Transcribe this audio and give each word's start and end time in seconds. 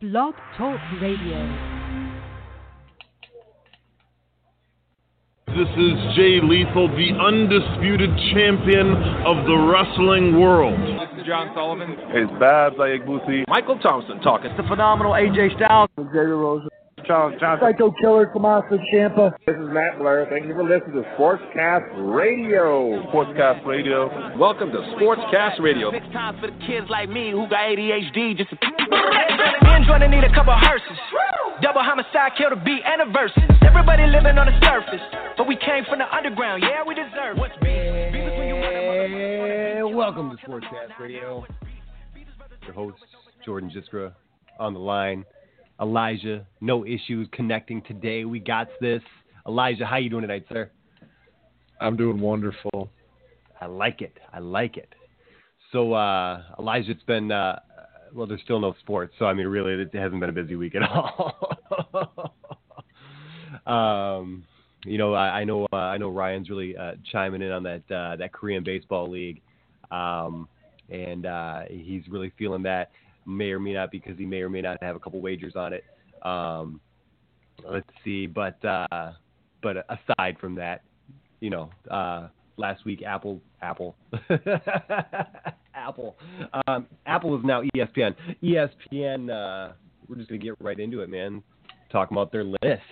Blog 0.00 0.32
Talk 0.56 0.78
Radio. 1.02 1.42
This 5.48 5.66
is 5.74 6.14
Jay 6.14 6.38
Lethal, 6.40 6.86
the 6.86 7.10
undisputed 7.18 8.10
champion 8.32 8.94
of 9.26 9.44
the 9.44 9.58
wrestling 9.58 10.40
world. 10.40 10.78
This 10.78 11.18
is 11.18 11.26
John 11.26 11.50
Sullivan. 11.52 11.96
It's 12.14 12.30
Babs 12.38 12.76
Aiyegbusi. 12.76 13.42
Michael 13.48 13.76
Thompson 13.80 14.20
talking. 14.20 14.52
It's 14.52 14.56
the 14.56 14.68
phenomenal 14.68 15.14
AJ 15.14 15.56
Styles. 15.56 15.88
Xavier 15.98 16.36
Rose. 16.36 16.62
Charles 17.08 17.40
Johnson. 17.40 17.72
Psycho 17.72 17.90
Killer, 18.02 18.26
Tommaso 18.26 18.76
Ciampa. 18.92 19.32
This 19.46 19.56
is 19.56 19.68
Matt 19.72 19.98
Blair. 19.98 20.26
Thank 20.28 20.44
you 20.44 20.52
for 20.52 20.62
listening 20.62 21.02
to 21.02 21.08
Sportscast 21.16 21.88
Radio. 22.12 23.00
Sportscast 23.08 23.64
Radio. 23.64 24.36
Welcome 24.36 24.70
to 24.72 24.78
Sportscast 24.92 25.58
Radio. 25.58 25.90
Six 25.90 26.04
times 26.12 26.38
for 26.38 26.48
the 26.48 26.58
kids 26.66 26.86
like 26.90 27.08
me 27.08 27.30
who 27.30 27.48
got 27.48 27.64
ADHD. 27.64 28.36
Just 28.36 28.50
to 28.50 28.56
men 28.60 29.88
trying 29.88 30.04
to 30.04 30.08
need 30.08 30.22
a 30.22 30.34
couple 30.34 30.52
hearses. 30.52 30.98
Double 31.62 31.80
homicide, 31.80 32.32
kill 32.36 32.50
the 32.50 32.56
beat 32.56 32.82
and 32.84 33.00
a 33.00 33.10
verse. 33.10 33.32
Everybody 33.66 34.04
living 34.04 34.36
on 34.36 34.44
the 34.44 34.60
surface, 34.60 35.00
but 35.38 35.48
we 35.48 35.56
came 35.56 35.88
from 35.88 36.00
the 36.00 36.14
underground. 36.14 36.62
Yeah, 36.62 36.84
we 36.86 36.94
deserve 36.94 37.38
what's 37.38 37.56
beef. 37.64 38.12
Beef 38.12 38.20
is 38.20 38.36
when 38.36 38.48
you 38.48 38.56
And 39.88 39.96
welcome 39.96 40.36
to 40.36 40.36
Sportscast 40.46 41.00
Radio. 41.00 41.46
Your 42.64 42.74
host, 42.74 42.98
Jordan 43.46 43.72
Jiskra, 43.72 44.12
on 44.60 44.74
the 44.74 44.80
line. 44.80 45.24
Elijah, 45.80 46.46
no 46.60 46.84
issues 46.84 47.28
connecting 47.32 47.82
today. 47.82 48.24
We 48.24 48.40
got 48.40 48.68
this. 48.80 49.02
Elijah, 49.46 49.86
how 49.86 49.96
you 49.96 50.10
doing 50.10 50.22
tonight, 50.22 50.44
sir? 50.48 50.70
I'm 51.80 51.96
doing 51.96 52.20
wonderful. 52.20 52.90
I 53.60 53.66
like 53.66 54.02
it. 54.02 54.16
I 54.32 54.40
like 54.40 54.76
it. 54.76 54.92
So, 55.72 55.92
uh, 55.92 56.42
Elijah, 56.58 56.90
it's 56.92 57.02
been 57.04 57.30
uh, 57.30 57.60
well. 58.14 58.26
There's 58.26 58.40
still 58.42 58.60
no 58.60 58.74
sports, 58.80 59.14
so 59.18 59.26
I 59.26 59.34
mean, 59.34 59.46
really, 59.46 59.72
it 59.74 59.94
hasn't 59.94 60.20
been 60.20 60.30
a 60.30 60.32
busy 60.32 60.56
week 60.56 60.74
at 60.74 60.82
all. 60.88 62.34
um, 63.66 64.44
you 64.84 64.98
know, 64.98 65.14
I, 65.14 65.40
I 65.40 65.44
know, 65.44 65.66
uh, 65.72 65.76
I 65.76 65.98
know 65.98 66.08
Ryan's 66.08 66.48
really 66.48 66.76
uh, 66.76 66.92
chiming 67.12 67.42
in 67.42 67.50
on 67.52 67.62
that 67.64 67.82
uh, 67.90 68.16
that 68.16 68.32
Korean 68.32 68.64
baseball 68.64 69.10
league, 69.10 69.42
um, 69.90 70.48
and 70.88 71.26
uh, 71.26 71.62
he's 71.68 72.02
really 72.08 72.32
feeling 72.38 72.62
that. 72.62 72.90
May 73.28 73.50
or 73.50 73.60
may 73.60 73.74
not 73.74 73.90
because 73.90 74.16
he 74.16 74.24
may 74.24 74.40
or 74.40 74.48
may 74.48 74.62
not 74.62 74.82
have 74.82 74.96
a 74.96 74.98
couple 74.98 75.20
wagers 75.20 75.54
on 75.54 75.74
it. 75.74 75.84
Um, 76.22 76.80
let's 77.62 77.86
see, 78.02 78.26
but 78.26 78.62
uh, 78.64 79.12
but 79.62 79.76
aside 79.88 80.38
from 80.40 80.54
that, 80.54 80.82
you 81.40 81.50
know, 81.50 81.70
uh, 81.90 82.28
last 82.56 82.84
week 82.86 83.02
Apple 83.02 83.40
Apple 83.60 83.96
Apple 85.74 86.16
um, 86.66 86.86
Apple 87.06 87.38
is 87.38 87.44
now 87.44 87.62
ESPN. 87.76 88.14
ESPN. 88.42 89.28
Uh, 89.30 89.74
we're 90.08 90.16
just 90.16 90.30
gonna 90.30 90.38
get 90.38 90.54
right 90.60 90.80
into 90.80 91.00
it, 91.00 91.10
man. 91.10 91.42
Talking 91.92 92.16
about 92.16 92.32
their 92.32 92.44
list. 92.44 92.82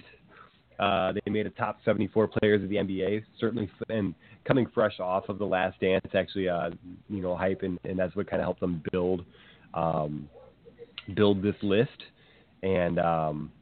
Uh, 0.78 1.12
they 1.12 1.30
made 1.30 1.46
a 1.46 1.50
top 1.50 1.78
74 1.86 2.28
players 2.28 2.62
of 2.62 2.68
the 2.68 2.76
NBA, 2.76 3.24
certainly, 3.40 3.70
and 3.88 4.14
coming 4.44 4.66
fresh 4.74 5.00
off 5.00 5.30
of 5.30 5.38
the 5.38 5.44
Last 5.44 5.80
Dance, 5.80 6.04
actually, 6.14 6.50
uh, 6.50 6.68
you 7.08 7.22
know, 7.22 7.34
hype, 7.34 7.62
and, 7.62 7.78
and 7.84 7.98
that's 7.98 8.14
what 8.14 8.28
kind 8.28 8.42
of 8.42 8.44
helped 8.44 8.60
them 8.60 8.82
build 8.92 9.24
um, 9.76 10.28
build 11.14 11.42
this 11.42 11.54
list. 11.62 12.02
And 12.62 12.98
um, 12.98 13.52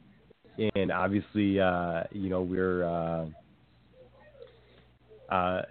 and 0.75 0.91
obviously, 0.91 1.61
uh, 1.61 2.05
you 2.13 2.31
know, 2.31 2.43
we're 2.43 2.85
uh, 2.85 3.27
uh, 5.29 5.63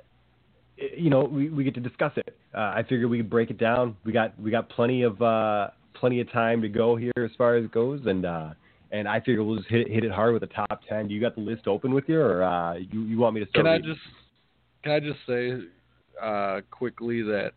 you 0.97 1.09
know, 1.09 1.23
we, 1.23 1.49
we 1.49 1.63
get 1.63 1.73
to 1.75 1.79
discuss 1.79 2.11
it. 2.17 2.35
Uh, 2.53 2.73
I 2.75 2.83
figured 2.83 3.09
we 3.09 3.17
could 3.17 3.29
break 3.29 3.49
it 3.49 3.57
down. 3.57 3.95
We 4.03 4.11
got 4.11 4.39
we 4.39 4.51
got 4.51 4.69
plenty 4.69 5.03
of 5.03 5.21
uh, 5.21 5.69
plenty 5.93 6.19
of 6.19 6.31
time 6.31 6.61
to 6.61 6.69
go 6.69 6.95
here 6.95 7.13
as 7.17 7.31
far 7.37 7.55
as 7.55 7.65
it 7.65 7.71
goes, 7.71 8.01
and 8.05 8.25
uh, 8.25 8.49
and 8.91 9.07
I 9.07 9.19
figure 9.19 9.43
we'll 9.43 9.57
just 9.57 9.69
hit 9.69 9.87
hit 9.89 10.03
it 10.03 10.11
hard 10.11 10.33
with 10.33 10.41
the 10.41 10.47
top 10.47 10.81
ten. 10.87 11.07
Do 11.07 11.13
you 11.13 11.21
got 11.21 11.35
the 11.35 11.41
list 11.41 11.67
open 11.67 11.93
with 11.93 12.05
you, 12.07 12.19
or 12.19 12.43
uh, 12.43 12.75
you 12.75 13.01
you 13.03 13.17
want 13.17 13.35
me 13.35 13.43
to 13.43 13.49
start? 13.49 13.65
Can 13.65 13.67
I 13.67 13.75
reading? 13.77 13.93
just 13.93 14.01
can 14.83 14.91
I 14.91 14.99
just 14.99 15.19
say 15.27 15.67
uh, 16.21 16.61
quickly 16.69 17.21
that 17.23 17.53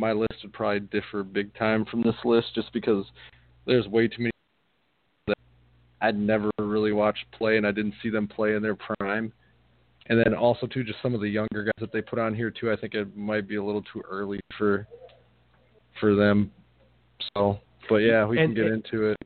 my 0.00 0.12
list 0.12 0.34
would 0.42 0.52
probably 0.52 0.80
differ 0.80 1.22
big 1.22 1.54
time 1.54 1.84
from 1.84 2.02
this 2.02 2.14
list, 2.24 2.48
just 2.54 2.72
because 2.72 3.04
there's 3.66 3.86
way 3.86 4.08
too 4.08 4.22
many 4.22 4.30
that 5.26 5.36
I'd 6.00 6.18
never 6.18 6.50
really 6.58 6.92
watched 6.92 7.26
play, 7.32 7.58
and 7.58 7.66
I 7.66 7.70
didn't 7.70 7.94
see 8.02 8.08
them 8.08 8.26
play 8.26 8.54
in 8.54 8.62
their 8.62 8.76
prime. 8.76 9.32
And 10.06 10.18
then 10.18 10.34
also 10.34 10.66
too, 10.66 10.82
just 10.82 10.98
some 11.02 11.14
of 11.14 11.20
the 11.20 11.28
younger 11.28 11.64
guys 11.64 11.74
that 11.78 11.92
they 11.92 12.00
put 12.00 12.18
on 12.18 12.34
here 12.34 12.50
too. 12.50 12.72
I 12.72 12.76
think 12.76 12.94
it 12.94 13.16
might 13.16 13.46
be 13.46 13.56
a 13.56 13.62
little 13.62 13.82
too 13.92 14.02
early 14.10 14.40
for 14.58 14.88
for 16.00 16.16
them. 16.16 16.50
So, 17.36 17.60
but 17.88 17.96
yeah, 17.96 18.24
we 18.24 18.38
And 18.38 18.48
can 18.48 18.54
get 18.54 18.72
it- 18.72 18.72
into 18.72 19.10
it. 19.10 19.16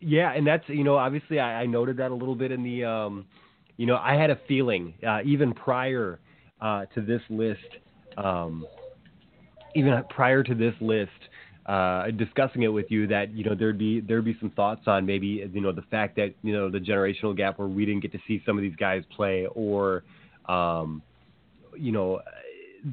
Yeah, 0.00 0.32
and 0.32 0.46
that's 0.46 0.64
you 0.68 0.84
know 0.84 0.96
obviously 0.96 1.38
I, 1.40 1.62
I 1.62 1.66
noted 1.66 1.96
that 1.98 2.10
a 2.10 2.14
little 2.14 2.34
bit 2.34 2.52
in 2.52 2.62
the 2.62 2.84
um, 2.84 3.26
you 3.76 3.86
know 3.86 3.96
I 3.96 4.14
had 4.14 4.30
a 4.30 4.38
feeling 4.48 4.94
uh, 5.06 5.20
even 5.24 5.52
prior 5.52 6.18
uh, 6.60 6.84
to 6.94 7.00
this 7.00 7.22
list, 7.30 7.60
um, 8.16 8.66
even 9.76 10.02
prior 10.10 10.42
to 10.42 10.54
this 10.54 10.74
list, 10.80 11.10
uh, 11.66 12.10
discussing 12.12 12.62
it 12.62 12.68
with 12.68 12.86
you 12.90 13.06
that 13.08 13.32
you 13.32 13.44
know 13.44 13.54
there'd 13.54 13.78
be 13.78 14.00
there'd 14.00 14.24
be 14.24 14.36
some 14.40 14.50
thoughts 14.50 14.82
on 14.86 15.04
maybe 15.04 15.48
you 15.52 15.60
know 15.60 15.72
the 15.72 15.82
fact 15.90 16.16
that 16.16 16.34
you 16.42 16.52
know 16.52 16.70
the 16.70 16.78
generational 16.78 17.36
gap 17.36 17.58
where 17.58 17.68
we 17.68 17.84
didn't 17.84 18.00
get 18.00 18.12
to 18.12 18.18
see 18.26 18.42
some 18.46 18.56
of 18.56 18.62
these 18.62 18.76
guys 18.76 19.02
play 19.14 19.46
or 19.54 20.04
um, 20.48 21.02
you 21.76 21.92
know 21.92 22.20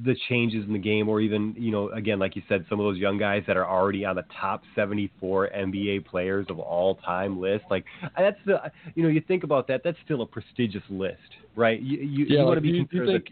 the 0.06 0.16
changes 0.28 0.66
in 0.66 0.74
the 0.74 0.80
game, 0.80 1.08
or 1.08 1.22
even 1.22 1.54
you 1.58 1.72
know, 1.72 1.90
again, 1.90 2.18
like 2.18 2.36
you 2.36 2.42
said, 2.50 2.66
some 2.68 2.80
of 2.80 2.86
those 2.86 2.98
young 2.98 3.18
guys 3.18 3.44
that 3.46 3.58
are 3.58 3.68
already 3.68 4.06
on 4.06 4.16
the 4.16 4.26
top 4.40 4.64
74 4.76 5.52
NBA 5.56 6.06
players 6.06 6.48
of 6.50 6.60
all 6.60 6.96
time 6.96 7.40
list. 7.40 7.66
Like 7.70 7.86
that's 8.18 8.40
the 8.46 8.72
you 8.96 9.04
know, 9.04 9.10
you 9.10 9.22
think 9.22 9.44
about 9.44 9.68
that, 9.68 9.82
that's 9.84 9.98
still 10.04 10.22
a 10.22 10.26
prestigious 10.26 10.84
list, 10.90 11.18
right? 11.56 11.80
You 11.80 12.00
you, 12.00 12.26
Yeah, 12.26 12.40
you 12.40 12.46
want 12.46 12.58
to 12.58 12.62
be 12.62 12.72
do 12.72 12.78
you, 12.78 12.86
do 12.86 12.96
you 12.96 13.02
considered. 13.02 13.30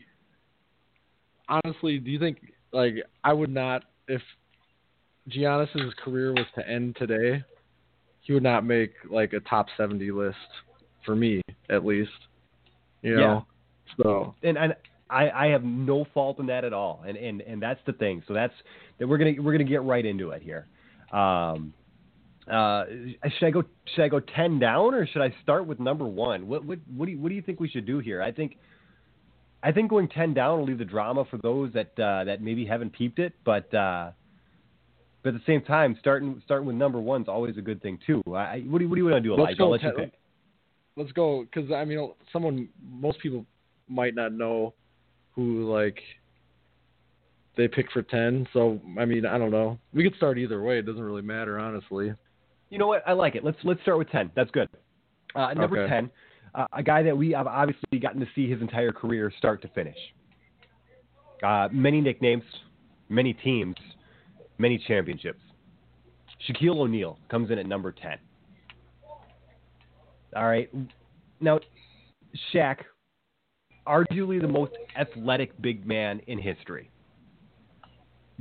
Honestly, 1.49 1.97
do 1.97 2.11
you 2.11 2.19
think 2.19 2.37
like 2.71 2.95
I 3.23 3.33
would 3.33 3.49
not 3.49 3.83
if 4.07 4.21
Giannis's 5.29 5.93
career 6.03 6.33
was 6.33 6.45
to 6.55 6.67
end 6.67 6.95
today, 6.97 7.43
he 8.21 8.33
would 8.33 8.43
not 8.43 8.65
make 8.65 8.91
like 9.09 9.33
a 9.33 9.39
top 9.41 9.67
seventy 9.77 10.11
list 10.11 10.37
for 11.05 11.15
me 11.15 11.41
at 11.69 11.85
least. 11.85 12.11
You 13.01 13.17
know, 13.17 13.45
so 14.01 14.35
and 14.43 14.57
and 14.57 14.75
I, 15.09 15.29
I 15.29 15.47
have 15.47 15.63
no 15.63 16.05
fault 16.13 16.39
in 16.39 16.45
that 16.47 16.63
at 16.63 16.73
all, 16.73 17.03
and 17.05 17.17
and 17.17 17.41
and 17.41 17.61
that's 17.61 17.79
the 17.85 17.93
thing. 17.93 18.23
So 18.27 18.33
that's 18.33 18.53
that 18.99 19.07
we're 19.07 19.17
gonna 19.17 19.33
we're 19.39 19.51
gonna 19.51 19.63
get 19.63 19.83
right 19.83 20.05
into 20.05 20.31
it 20.31 20.41
here. 20.41 20.67
Um, 21.11 21.73
uh, 22.49 22.85
should 23.37 23.47
I 23.47 23.51
go 23.51 23.63
should 23.93 24.03
I 24.03 24.07
go 24.07 24.19
ten 24.19 24.59
down 24.59 24.93
or 24.93 25.05
should 25.05 25.21
I 25.21 25.33
start 25.43 25.67
with 25.67 25.79
number 25.79 26.05
one? 26.05 26.47
What 26.47 26.63
what 26.63 26.79
what 26.95 27.05
do 27.05 27.11
you 27.11 27.19
what 27.19 27.29
do 27.29 27.35
you 27.35 27.41
think 27.41 27.59
we 27.59 27.69
should 27.69 27.85
do 27.85 27.99
here? 27.99 28.21
I 28.21 28.31
think 28.31 28.57
I 29.63 29.71
think 29.71 29.89
going 29.89 30.07
ten 30.07 30.33
down 30.33 30.59
will 30.59 30.65
leave 30.65 30.79
the 30.79 30.85
drama 30.85 31.25
for 31.25 31.37
those 31.37 31.71
that 31.73 31.97
uh, 31.99 32.23
that 32.23 32.41
maybe 32.41 32.65
haven't 32.65 32.93
peeped 32.93 33.19
it, 33.19 33.33
but. 33.43 33.73
Uh, 33.73 34.11
but 35.23 35.35
at 35.35 35.35
the 35.35 35.45
same 35.45 35.61
time, 35.61 35.95
starting 35.99 36.41
starting 36.43 36.65
with 36.65 36.75
number 36.75 36.99
one 36.99 37.21
is 37.21 37.27
always 37.27 37.55
a 37.55 37.61
good 37.61 37.79
thing 37.83 37.99
too. 38.07 38.23
I, 38.35 38.63
what 38.67 38.79
do 38.79 38.85
you, 38.85 38.89
what 38.89 38.95
do 38.95 39.01
you 39.01 39.05
want 39.05 39.17
to 39.17 39.21
do, 39.21 39.35
Let's 39.35 39.39
Elijah? 39.39 39.57
go 39.57 39.63
I'll 39.65 39.69
let 39.69 39.83
you 39.83 39.91
pick. 39.95 40.13
Let's 40.97 41.11
go 41.11 41.43
because 41.43 41.71
I 41.71 41.85
mean 41.85 42.11
someone 42.33 42.69
most 42.91 43.19
people 43.19 43.45
might 43.87 44.15
not 44.15 44.33
know 44.33 44.73
who 45.35 45.71
like 45.71 45.99
they 47.55 47.67
pick 47.67 47.91
for 47.91 48.01
ten. 48.01 48.47
So 48.51 48.81
I 48.99 49.05
mean 49.05 49.27
I 49.27 49.37
don't 49.37 49.51
know. 49.51 49.77
We 49.93 50.03
could 50.03 50.15
start 50.15 50.39
either 50.39 50.63
way. 50.63 50.79
It 50.79 50.87
doesn't 50.87 51.03
really 51.03 51.21
matter 51.21 51.59
honestly. 51.59 52.11
You 52.71 52.79
know 52.79 52.87
what? 52.87 53.03
I 53.07 53.13
like 53.13 53.35
it. 53.35 53.43
Let's 53.43 53.57
let's 53.63 53.81
start 53.83 53.99
with 53.99 54.09
ten. 54.09 54.31
That's 54.35 54.49
good. 54.49 54.69
Uh, 55.35 55.53
number 55.53 55.83
Okay. 55.83 55.87
ten, 55.87 56.09
uh, 56.55 56.65
a 56.73 56.83
guy 56.83 57.03
that 57.03 57.17
we 57.17 57.31
have 57.31 57.47
obviously 57.47 57.99
gotten 57.99 58.19
to 58.19 58.27
see 58.35 58.49
his 58.49 58.61
entire 58.61 58.91
career 58.91 59.31
start 59.37 59.61
to 59.61 59.67
finish. 59.69 59.97
Uh, 61.43 61.67
many 61.71 62.01
nicknames, 62.01 62.43
many 63.09 63.33
teams, 63.33 63.75
many 64.57 64.77
championships. 64.87 65.39
Shaquille 66.47 66.77
O'Neal 66.77 67.17
comes 67.29 67.51
in 67.51 67.57
at 67.59 67.65
number 67.65 67.91
ten. 67.91 68.17
All 70.35 70.47
right, 70.47 70.69
now 71.39 71.59
Shaq, 72.53 72.77
arguably 73.87 74.39
the 74.39 74.47
most 74.47 74.71
athletic 74.97 75.59
big 75.61 75.85
man 75.85 76.21
in 76.27 76.39
history. 76.39 76.89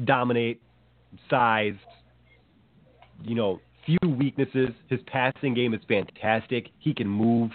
Dominate, 0.04 0.62
size, 1.28 1.74
you 3.22 3.34
know, 3.34 3.60
few 3.84 3.98
weaknesses. 4.08 4.70
His 4.88 5.00
passing 5.06 5.54
game 5.54 5.74
is 5.74 5.80
fantastic. 5.88 6.70
He 6.78 6.94
can 6.94 7.08
move 7.08 7.50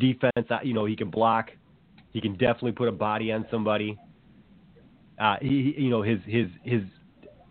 defense. 0.00 0.46
uh, 0.50 0.58
You 0.62 0.74
know, 0.74 0.86
he 0.86 0.96
can 0.96 1.10
block. 1.10 1.50
He 2.12 2.20
can 2.20 2.32
definitely 2.32 2.72
put 2.72 2.88
a 2.88 2.92
body 2.92 3.30
on 3.30 3.46
somebody. 3.50 3.96
Uh, 5.18 5.36
he, 5.40 5.74
you 5.78 5.90
know, 5.90 6.02
his 6.02 6.18
his 6.26 6.48
his 6.64 6.82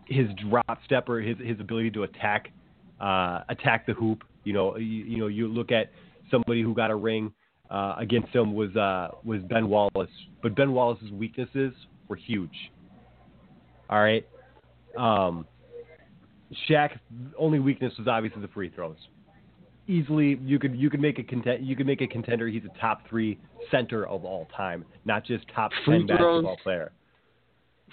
his 0.07 0.27
drop 0.49 0.79
step 0.85 1.07
or 1.07 1.21
his 1.21 1.37
his 1.37 1.59
ability 1.59 1.91
to 1.91 2.03
attack 2.03 2.51
uh, 2.99 3.41
attack 3.49 3.85
the 3.85 3.93
hoop. 3.93 4.23
You 4.43 4.53
know, 4.53 4.77
you, 4.77 5.03
you 5.05 5.17
know, 5.17 5.27
you 5.27 5.47
look 5.47 5.71
at 5.71 5.91
somebody 6.31 6.61
who 6.61 6.73
got 6.73 6.91
a 6.91 6.95
ring 6.95 7.31
uh, 7.69 7.95
against 7.97 8.29
him 8.35 8.53
was 8.53 8.75
uh, 8.75 9.09
was 9.23 9.41
Ben 9.43 9.69
Wallace, 9.69 10.09
but 10.41 10.55
Ben 10.55 10.73
Wallace's 10.73 11.11
weaknesses 11.11 11.73
were 12.07 12.15
huge. 12.15 12.71
All 13.89 14.01
right. 14.01 14.27
Um, 14.97 15.45
Shaq's 16.67 16.97
only 17.37 17.59
weakness 17.59 17.93
was 17.97 18.07
obviously 18.07 18.41
the 18.41 18.47
free 18.49 18.69
throws. 18.69 18.97
Easily, 19.89 20.39
you 20.43 20.59
could 20.59 20.75
you 20.75 20.87
could 20.91 21.01
make 21.01 21.17
a 21.17 21.23
content 21.23 21.61
you 21.61 21.75
could 21.75 21.87
make 21.87 22.01
a 22.01 22.07
contender. 22.07 22.47
He's 22.47 22.61
a 22.63 22.79
top 22.79 23.01
three 23.09 23.39
center 23.71 24.05
of 24.05 24.23
all 24.23 24.47
time, 24.55 24.85
not 25.03 25.25
just 25.25 25.45
top 25.55 25.71
Free 25.83 26.05
ten 26.05 26.07
throws. 26.07 26.43
basketball 26.43 26.57
player. 26.61 26.91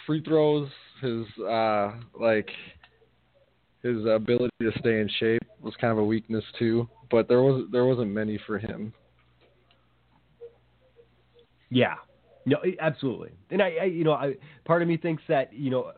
Free 0.07 0.23
throws, 0.23 0.69
his 1.01 1.25
uh 1.43 1.93
like 2.21 2.51
his 3.83 4.05
ability 4.05 4.53
to 4.61 4.73
stay 4.79 5.01
in 5.01 5.09
shape 5.19 5.43
was 5.63 5.75
kind 5.81 5.91
of 5.91 5.97
a 5.97 6.05
weakness 6.05 6.45
too. 6.59 6.87
But 7.11 7.29
there 7.29 7.41
was 7.43 7.67
there 7.73 7.87
wasn't 7.87 8.11
many 8.11 8.39
for 8.47 8.59
him. 8.59 8.93
Yeah, 11.71 11.95
no, 12.45 12.59
absolutely. 12.79 13.31
And 13.51 13.63
I, 13.63 13.77
I 13.81 13.85
you 13.85 14.05
know, 14.05 14.13
I, 14.13 14.35
part 14.67 14.83
of 14.83 14.89
me 14.89 14.99
thinks 14.99 15.23
that 15.29 15.53
you 15.55 15.71
know, 15.71 15.93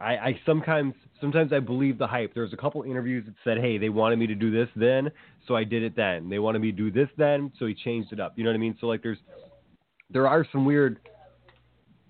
I, 0.00 0.16
I 0.16 0.40
sometimes 0.44 0.94
sometimes 1.20 1.52
I 1.52 1.60
believe 1.60 1.98
the 1.98 2.06
hype. 2.06 2.34
There 2.34 2.42
was 2.42 2.52
a 2.52 2.56
couple 2.56 2.82
interviews 2.82 3.24
that 3.26 3.34
said, 3.44 3.58
hey, 3.58 3.78
they 3.78 3.88
wanted 3.88 4.18
me 4.18 4.26
to 4.26 4.34
do 4.34 4.50
this 4.50 4.68
then, 4.76 5.10
so 5.46 5.56
I 5.56 5.64
did 5.64 5.82
it 5.82 5.96
then. 5.96 6.28
They 6.28 6.38
wanted 6.38 6.60
me 6.60 6.70
to 6.70 6.76
do 6.76 6.90
this 6.90 7.08
then, 7.16 7.52
so 7.58 7.66
he 7.66 7.74
changed 7.74 8.12
it 8.12 8.20
up. 8.20 8.34
You 8.36 8.44
know 8.44 8.50
what 8.50 8.56
I 8.56 8.60
mean? 8.60 8.76
So 8.80 8.86
like, 8.86 9.02
there's 9.02 9.18
there 10.10 10.26
are 10.26 10.46
some 10.52 10.64
weird 10.64 10.98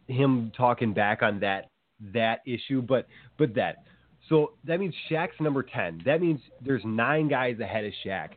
him 0.07 0.53
talking 0.57 0.93
back 0.93 1.23
on 1.23 1.41
that 1.41 1.71
that 2.13 2.41
issue, 2.47 2.83
but 2.83 3.07
but 3.39 3.55
that. 3.55 3.85
So 4.29 4.53
that 4.65 4.79
means 4.79 4.95
Shaq's 5.11 5.41
number 5.41 5.63
ten. 5.63 6.03
That 6.05 6.21
means 6.21 6.41
there's 6.65 6.83
nine 6.85 7.29
guys 7.29 7.59
ahead 7.61 7.85
of 7.85 7.93
Shaq, 8.05 8.31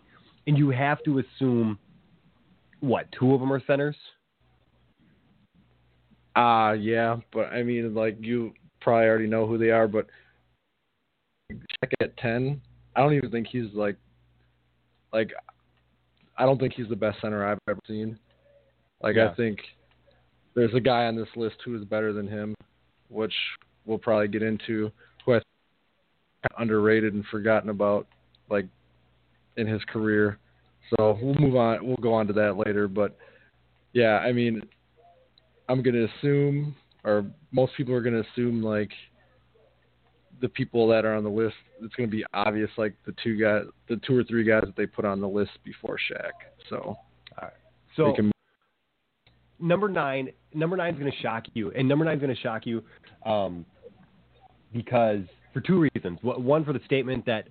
and 0.47 0.57
you 0.57 0.69
have 0.69 1.03
to 1.03 1.19
assume 1.19 1.77
what 2.79 3.07
two 3.17 3.33
of 3.33 3.39
them 3.39 3.51
are 3.51 3.61
centers. 3.65 3.95
Uh 6.35 6.75
yeah, 6.79 7.17
but 7.33 7.47
I 7.47 7.63
mean 7.63 7.93
like 7.93 8.17
you 8.19 8.53
probably 8.79 9.07
already 9.07 9.27
know 9.27 9.45
who 9.45 9.57
they 9.57 9.69
are, 9.69 9.87
but 9.87 10.07
Shaq 11.53 11.91
at 12.01 12.15
ten. 12.17 12.61
I 12.95 13.01
don't 13.01 13.13
even 13.13 13.31
think 13.31 13.47
he's 13.47 13.73
like 13.73 13.95
like 15.13 15.31
I 16.37 16.45
don't 16.45 16.59
think 16.59 16.73
he's 16.73 16.89
the 16.89 16.95
best 16.95 17.19
center 17.21 17.45
I've 17.45 17.59
ever 17.69 17.79
seen. 17.87 18.17
Like 19.01 19.15
Yeah. 19.15 19.29
I 19.29 19.35
think 19.35 19.59
there's 20.55 20.73
a 20.73 20.79
guy 20.79 21.05
on 21.05 21.15
this 21.15 21.29
list 21.35 21.55
who 21.63 21.75
is 21.75 21.85
better 21.85 22.13
than 22.13 22.27
him, 22.27 22.55
which 23.09 23.33
we'll 23.85 23.97
probably 23.97 24.27
get 24.27 24.43
into, 24.43 24.91
who 25.25 25.33
I 25.33 25.37
think 25.37 26.59
underrated 26.59 27.13
and 27.13 27.25
forgotten 27.27 27.69
about 27.69 28.07
like 28.49 28.65
in 29.57 29.67
his 29.67 29.81
career. 29.85 30.37
So 30.89 31.17
we'll 31.21 31.35
move 31.35 31.55
on 31.55 31.85
we'll 31.85 31.97
go 31.97 32.13
on 32.13 32.27
to 32.27 32.33
that 32.33 32.57
later, 32.57 32.87
but 32.87 33.17
yeah, 33.93 34.19
I 34.19 34.31
mean 34.31 34.61
I'm 35.69 35.81
gonna 35.81 36.05
assume, 36.17 36.75
or 37.03 37.25
most 37.51 37.73
people 37.77 37.93
are 37.93 38.01
gonna 38.01 38.23
assume, 38.33 38.61
like 38.61 38.91
the 40.41 40.49
people 40.49 40.87
that 40.87 41.05
are 41.05 41.15
on 41.15 41.23
the 41.23 41.29
list. 41.29 41.55
It's 41.81 41.93
gonna 41.95 42.09
be 42.09 42.25
obvious, 42.33 42.69
like 42.77 42.95
the 43.05 43.13
two 43.23 43.37
guys, 43.37 43.63
the 43.87 43.97
two 43.97 44.17
or 44.17 44.23
three 44.23 44.43
guys 44.43 44.63
that 44.65 44.75
they 44.75 44.85
put 44.85 45.05
on 45.05 45.21
the 45.21 45.27
list 45.27 45.51
before 45.63 45.97
Shaq. 45.97 46.31
So, 46.69 46.97
So 47.95 48.07
they 48.07 48.13
can, 48.13 48.31
number 49.59 49.89
nine, 49.89 50.31
number 50.53 50.75
nine 50.75 50.93
is 50.93 50.99
going 50.99 51.11
to 51.11 51.17
shock 51.19 51.43
you, 51.53 51.71
and 51.71 51.87
number 51.87 52.05
nine 52.05 52.15
is 52.15 52.21
going 52.21 52.35
to 52.35 52.41
shock 52.41 52.65
you 52.65 52.83
um, 53.25 53.65
because 54.73 55.21
for 55.53 55.61
two 55.61 55.79
reasons. 55.79 56.19
One- 56.21 56.65
for 56.65 56.73
the 56.73 56.81
statement 56.85 57.25
that 57.25 57.47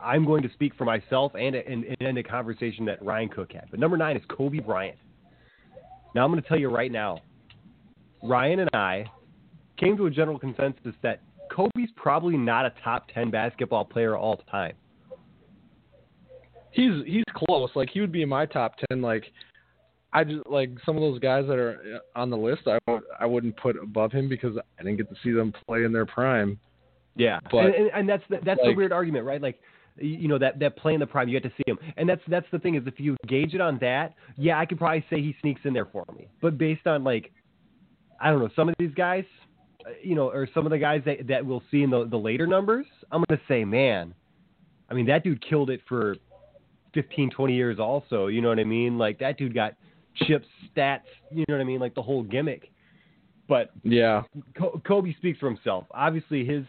I'm 0.00 0.24
going 0.24 0.42
to 0.42 0.52
speak 0.52 0.74
for 0.76 0.84
myself, 0.84 1.32
and 1.34 1.54
and, 1.54 1.84
and 2.00 2.18
a 2.18 2.22
conversation 2.22 2.84
that 2.86 3.02
Ryan 3.02 3.28
Cook 3.28 3.52
had. 3.52 3.66
But 3.70 3.80
number 3.80 3.96
nine 3.96 4.16
is 4.16 4.22
Kobe 4.28 4.60
Bryant. 4.60 4.98
Now 6.14 6.24
I'm 6.24 6.30
going 6.30 6.42
to 6.42 6.48
tell 6.48 6.58
you 6.58 6.68
right 6.68 6.90
now, 6.92 7.20
Ryan 8.22 8.60
and 8.60 8.70
I 8.72 9.10
came 9.76 9.96
to 9.96 10.06
a 10.06 10.10
general 10.10 10.38
consensus 10.38 10.94
that 11.02 11.20
Kobe's 11.58 11.90
probably 11.96 12.36
not 12.36 12.66
a 12.66 12.72
top 12.84 13.08
ten 13.12 13.30
basketball 13.30 13.84
player 13.84 14.16
all 14.16 14.36
time. 14.48 14.74
he's 16.70 17.04
he's 17.04 17.24
close. 17.34 17.70
Like 17.74 17.90
he 17.90 18.00
would 18.00 18.12
be 18.12 18.22
in 18.22 18.28
my 18.28 18.46
top 18.46 18.76
ten. 18.88 19.02
Like 19.02 19.24
I 20.12 20.22
just 20.22 20.46
like 20.46 20.70
some 20.86 20.96
of 20.96 21.02
those 21.02 21.18
guys 21.18 21.46
that 21.48 21.58
are 21.58 22.00
on 22.14 22.30
the 22.30 22.36
list. 22.36 22.62
I 22.68 22.78
would 22.88 23.02
I 23.18 23.26
wouldn't 23.26 23.56
put 23.56 23.76
above 23.76 24.12
him 24.12 24.28
because 24.28 24.56
I 24.78 24.82
didn't 24.84 24.98
get 24.98 25.08
to 25.10 25.16
see 25.24 25.32
them 25.32 25.52
play 25.66 25.82
in 25.82 25.92
their 25.92 26.06
prime. 26.06 26.60
Yeah, 27.16 27.40
But, 27.50 27.64
and, 27.64 27.74
and, 27.74 27.90
and 27.92 28.08
that's 28.08 28.22
the, 28.30 28.38
that's 28.44 28.60
the 28.62 28.74
weird 28.74 28.92
argument, 28.92 29.24
right? 29.24 29.42
Like, 29.42 29.58
you 29.96 30.28
know 30.28 30.38
that 30.38 30.60
that 30.60 30.76
play 30.76 30.94
in 30.94 31.00
the 31.00 31.06
prime, 31.06 31.28
you 31.28 31.40
get 31.40 31.48
to 31.48 31.56
see 31.56 31.64
him, 31.66 31.76
and 31.96 32.08
that's 32.08 32.22
that's 32.28 32.46
the 32.52 32.60
thing 32.60 32.76
is 32.76 32.84
if 32.86 33.00
you 33.00 33.16
gauge 33.26 33.54
it 33.54 33.60
on 33.60 33.76
that, 33.80 34.14
yeah, 34.36 34.60
I 34.60 34.64
could 34.64 34.78
probably 34.78 35.04
say 35.10 35.20
he 35.20 35.34
sneaks 35.40 35.62
in 35.64 35.72
there 35.72 35.86
for 35.86 36.04
me. 36.16 36.28
But 36.40 36.56
based 36.56 36.86
on 36.86 37.02
like, 37.02 37.32
I 38.20 38.30
don't 38.30 38.38
know, 38.38 38.50
some 38.54 38.68
of 38.68 38.76
these 38.78 38.94
guys, 38.94 39.24
you 40.02 40.14
know, 40.14 40.30
or 40.30 40.48
some 40.54 40.66
of 40.66 40.70
the 40.70 40.78
guys 40.78 41.02
that 41.06 41.26
that 41.28 41.44
we'll 41.44 41.62
see 41.70 41.82
in 41.82 41.90
the 41.90 42.06
the 42.06 42.16
later 42.16 42.46
numbers, 42.46 42.86
I'm 43.10 43.24
gonna 43.28 43.40
say, 43.48 43.64
man, 43.64 44.14
I 44.90 44.94
mean 44.94 45.06
that 45.06 45.24
dude 45.24 45.44
killed 45.46 45.70
it 45.70 45.80
for 45.88 46.16
15, 46.94 47.30
20 47.30 47.54
years. 47.54 47.78
Also, 47.78 48.26
you 48.26 48.40
know 48.40 48.48
what 48.48 48.58
I 48.58 48.64
mean? 48.64 48.98
Like 48.98 49.18
that 49.20 49.38
dude 49.38 49.54
got 49.54 49.74
chips, 50.14 50.46
stats, 50.74 51.00
you 51.30 51.44
know 51.48 51.54
what 51.54 51.60
I 51.60 51.64
mean? 51.64 51.80
Like 51.80 51.94
the 51.94 52.02
whole 52.02 52.22
gimmick. 52.22 52.70
But 53.48 53.70
Yeah, 53.82 54.22
Kobe 54.86 55.14
speaks 55.16 55.38
for 55.38 55.48
himself. 55.48 55.84
Obviously, 55.92 56.44
his 56.44 56.64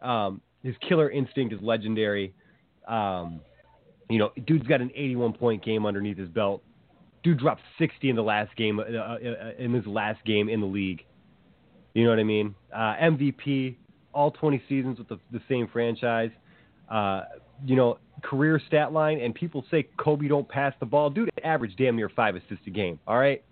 um, 0.00 0.40
his 0.62 0.74
killer 0.88 1.10
instinct 1.10 1.52
is 1.52 1.60
legendary. 1.62 2.34
Um, 2.88 3.40
you 4.08 4.18
know, 4.18 4.30
dude's 4.46 4.66
got 4.66 4.80
an 4.80 4.90
81 4.94 5.34
point 5.34 5.64
game 5.64 5.86
underneath 5.86 6.18
his 6.18 6.28
belt. 6.28 6.62
Dude 7.22 7.38
dropped 7.38 7.62
60 7.78 8.10
in 8.10 8.16
the 8.16 8.22
last 8.22 8.54
game 8.56 8.78
uh, 8.78 8.82
uh, 8.82 9.18
in 9.58 9.72
his 9.72 9.86
last 9.86 10.24
game 10.24 10.48
in 10.48 10.60
the 10.60 10.66
league. 10.66 11.04
You 11.94 12.04
know 12.04 12.10
what 12.10 12.18
I 12.18 12.24
mean? 12.24 12.54
Uh, 12.74 12.94
MVP, 12.96 13.76
all 14.12 14.30
20 14.32 14.62
seasons 14.68 14.98
with 14.98 15.08
the, 15.08 15.18
the 15.32 15.40
same 15.48 15.68
franchise. 15.72 16.30
Uh, 16.90 17.22
you 17.64 17.76
know, 17.76 17.98
career 18.22 18.60
stat 18.66 18.92
line, 18.92 19.20
and 19.20 19.34
people 19.34 19.64
say 19.70 19.86
Kobe 19.96 20.28
don't 20.28 20.48
pass 20.48 20.74
the 20.80 20.86
ball. 20.86 21.08
Dude 21.08 21.30
average 21.42 21.74
damn 21.76 21.96
near 21.96 22.08
five 22.08 22.34
assists 22.36 22.66
a 22.66 22.70
game. 22.70 22.98
All 23.06 23.18
right. 23.18 23.44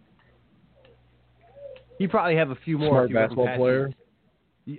He 1.98 2.08
probably 2.08 2.36
have 2.36 2.50
a 2.50 2.56
few 2.64 2.78
more. 2.78 2.88
smart 2.88 3.04
if 3.04 3.10
he 3.10 3.14
wasn't 3.14 3.36
basketball 3.36 3.56
player. 3.56 3.90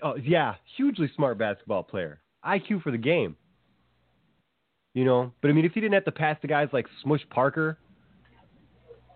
Oh, 0.01 0.16
yeah, 0.16 0.56
hugely 0.77 1.09
smart 1.16 1.38
basketball 1.38 1.83
player. 1.83 2.19
IQ 2.45 2.81
for 2.81 2.92
the 2.92 2.98
game. 2.98 3.36
You 4.94 5.06
know, 5.06 5.31
but 5.42 5.50
I 5.50 5.54
mean, 5.54 5.66
if 5.66 5.71
he 5.71 5.81
didn't 5.81 5.94
have 5.94 6.06
to 6.06 6.12
pass 6.12 6.38
to 6.42 6.48
guys 6.48 6.68
like 6.71 6.86
Smush 7.01 7.21
Parker, 7.30 7.80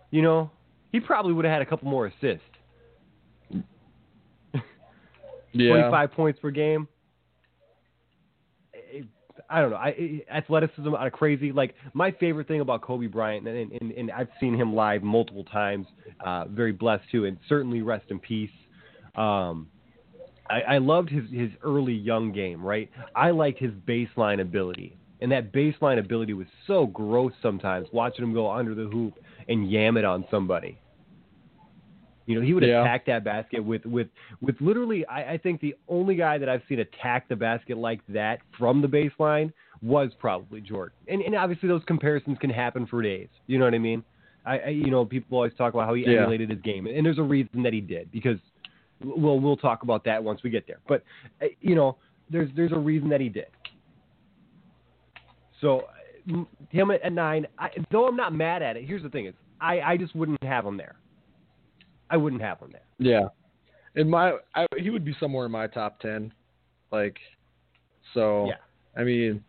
you 0.09 0.21
know, 0.21 0.49
he 0.91 0.99
probably 0.99 1.33
would 1.33 1.45
have 1.45 1.51
had 1.51 1.61
a 1.61 1.65
couple 1.65 1.87
more 1.87 2.07
assists. 2.07 2.41
Yeah, 5.53 5.69
25 5.69 6.11
points 6.11 6.39
per 6.39 6.51
game. 6.51 6.87
I- 8.73 9.03
I 9.49 9.61
don't 9.61 9.69
know. 9.69 9.77
I, 9.77 9.87
I- 9.89 10.23
athleticism 10.37 10.93
on 10.93 11.07
a 11.07 11.11
crazy 11.11 11.51
like 11.51 11.75
my 11.93 12.11
favorite 12.11 12.47
thing 12.47 12.59
about 12.61 12.81
Kobe 12.81 13.07
Bryant, 13.07 13.47
and, 13.47 13.71
and, 13.71 13.91
and 13.91 14.11
I've 14.11 14.29
seen 14.39 14.53
him 14.55 14.75
live 14.75 15.03
multiple 15.03 15.43
times. 15.45 15.87
Uh, 16.19 16.45
very 16.45 16.71
blessed 16.73 17.03
too, 17.11 17.25
and 17.25 17.37
certainly 17.47 17.81
rest 17.81 18.05
in 18.09 18.19
peace. 18.19 18.49
Um, 19.15 19.67
I, 20.49 20.61
I 20.61 20.77
loved 20.79 21.09
his 21.09 21.23
his 21.31 21.49
early 21.63 21.93
young 21.93 22.31
game. 22.33 22.61
Right, 22.65 22.89
I 23.15 23.31
liked 23.31 23.59
his 23.59 23.71
baseline 23.87 24.41
ability, 24.41 24.97
and 25.21 25.31
that 25.31 25.53
baseline 25.53 25.99
ability 25.99 26.33
was 26.33 26.47
so 26.65 26.85
gross 26.87 27.31
sometimes. 27.41 27.87
Watching 27.93 28.23
him 28.25 28.33
go 28.33 28.49
under 28.51 28.75
the 28.75 28.85
hoop 28.87 29.13
and 29.47 29.69
yam 29.71 29.95
it 29.97 30.03
on 30.03 30.25
somebody. 30.29 30.77
You 32.27 32.35
know, 32.35 32.41
he 32.41 32.53
would 32.53 32.63
Yeah. 32.63 32.81
attack 32.81 33.05
that 33.05 33.23
basket 33.23 33.63
with 33.63 33.83
with 33.85 34.09
with 34.41 34.59
literally. 34.59 35.05
I, 35.07 35.33
I 35.33 35.37
think 35.37 35.61
the 35.61 35.73
only 35.87 36.15
guy 36.15 36.37
that 36.37 36.49
I've 36.49 36.61
seen 36.67 36.79
attack 36.79 37.27
the 37.29 37.35
basket 37.37 37.77
like 37.77 38.01
that 38.09 38.39
from 38.57 38.81
the 38.81 38.87
baseline 38.87 39.51
was 39.81 40.11
probably 40.19 40.59
Jordan. 40.59 40.93
And 41.07 41.21
and 41.21 41.35
obviously 41.35 41.69
those 41.69 41.83
comparisons 41.87 42.37
can 42.39 42.49
happen 42.49 42.85
for 42.85 43.01
days. 43.01 43.29
You 43.47 43.57
know 43.57 43.65
what 43.65 43.73
I 43.73 43.79
mean? 43.79 44.03
I, 44.45 44.59
I 44.59 44.67
you 44.69 44.91
know 44.91 45.05
people 45.05 45.37
always 45.37 45.53
talk 45.57 45.73
about 45.73 45.87
how 45.87 45.93
he 45.93 46.03
Yeah. 46.03 46.21
emulated 46.21 46.49
his 46.49 46.59
game, 46.61 46.85
and 46.85 47.05
there's 47.05 47.17
a 47.17 47.23
reason 47.23 47.63
that 47.63 47.71
he 47.71 47.79
did 47.81 48.11
because 48.11 48.39
well 49.03 49.39
we'll 49.39 49.57
talk 49.57 49.83
about 49.83 50.03
that 50.03 50.21
once 50.21 50.43
we 50.43 50.49
get 50.49 50.67
there. 50.67 50.79
But 50.85 51.03
uh, 51.41 51.45
you 51.61 51.75
know 51.75 51.97
there's 52.29 52.49
there's 52.57 52.73
a 52.73 52.79
reason 52.79 53.07
that 53.09 53.21
he 53.21 53.29
did. 53.29 53.47
So 55.61 55.83
him 56.71 56.91
at, 56.91 57.01
at 57.03 57.13
nine, 57.13 57.47
I, 57.57 57.69
though 57.89 58.05
I'm 58.05 58.17
not 58.17 58.33
mad 58.33 58.61
at 58.61 58.75
it. 58.75 58.83
Here's 58.85 59.01
the 59.01 59.09
thing: 59.09 59.27
is 59.27 59.33
I 59.61 59.79
I 59.79 59.97
just 59.97 60.13
wouldn't 60.13 60.43
have 60.43 60.65
him 60.65 60.75
there. 60.75 60.95
I 62.09 62.17
wouldn't 62.17 62.41
have 62.41 62.59
him 62.59 62.71
there. 62.71 62.81
Yeah, 62.99 63.27
in 63.95 64.09
my 64.09 64.33
I, 64.55 64.65
he 64.77 64.89
would 64.89 65.05
be 65.05 65.15
somewhere 65.19 65.45
in 65.45 65.51
my 65.51 65.67
top 65.67 65.99
ten, 65.99 66.33
like 66.91 67.17
so. 68.13 68.47
Yeah. 68.47 68.55
I 68.99 69.03
mean, 69.03 69.43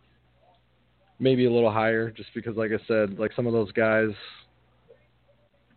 maybe 1.19 1.47
a 1.47 1.51
little 1.51 1.73
higher, 1.73 2.11
just 2.11 2.29
because, 2.35 2.57
like 2.57 2.71
I 2.71 2.79
said, 2.87 3.19
like 3.19 3.33
some 3.35 3.47
of 3.47 3.55
those 3.55 3.73
guys, 3.73 4.11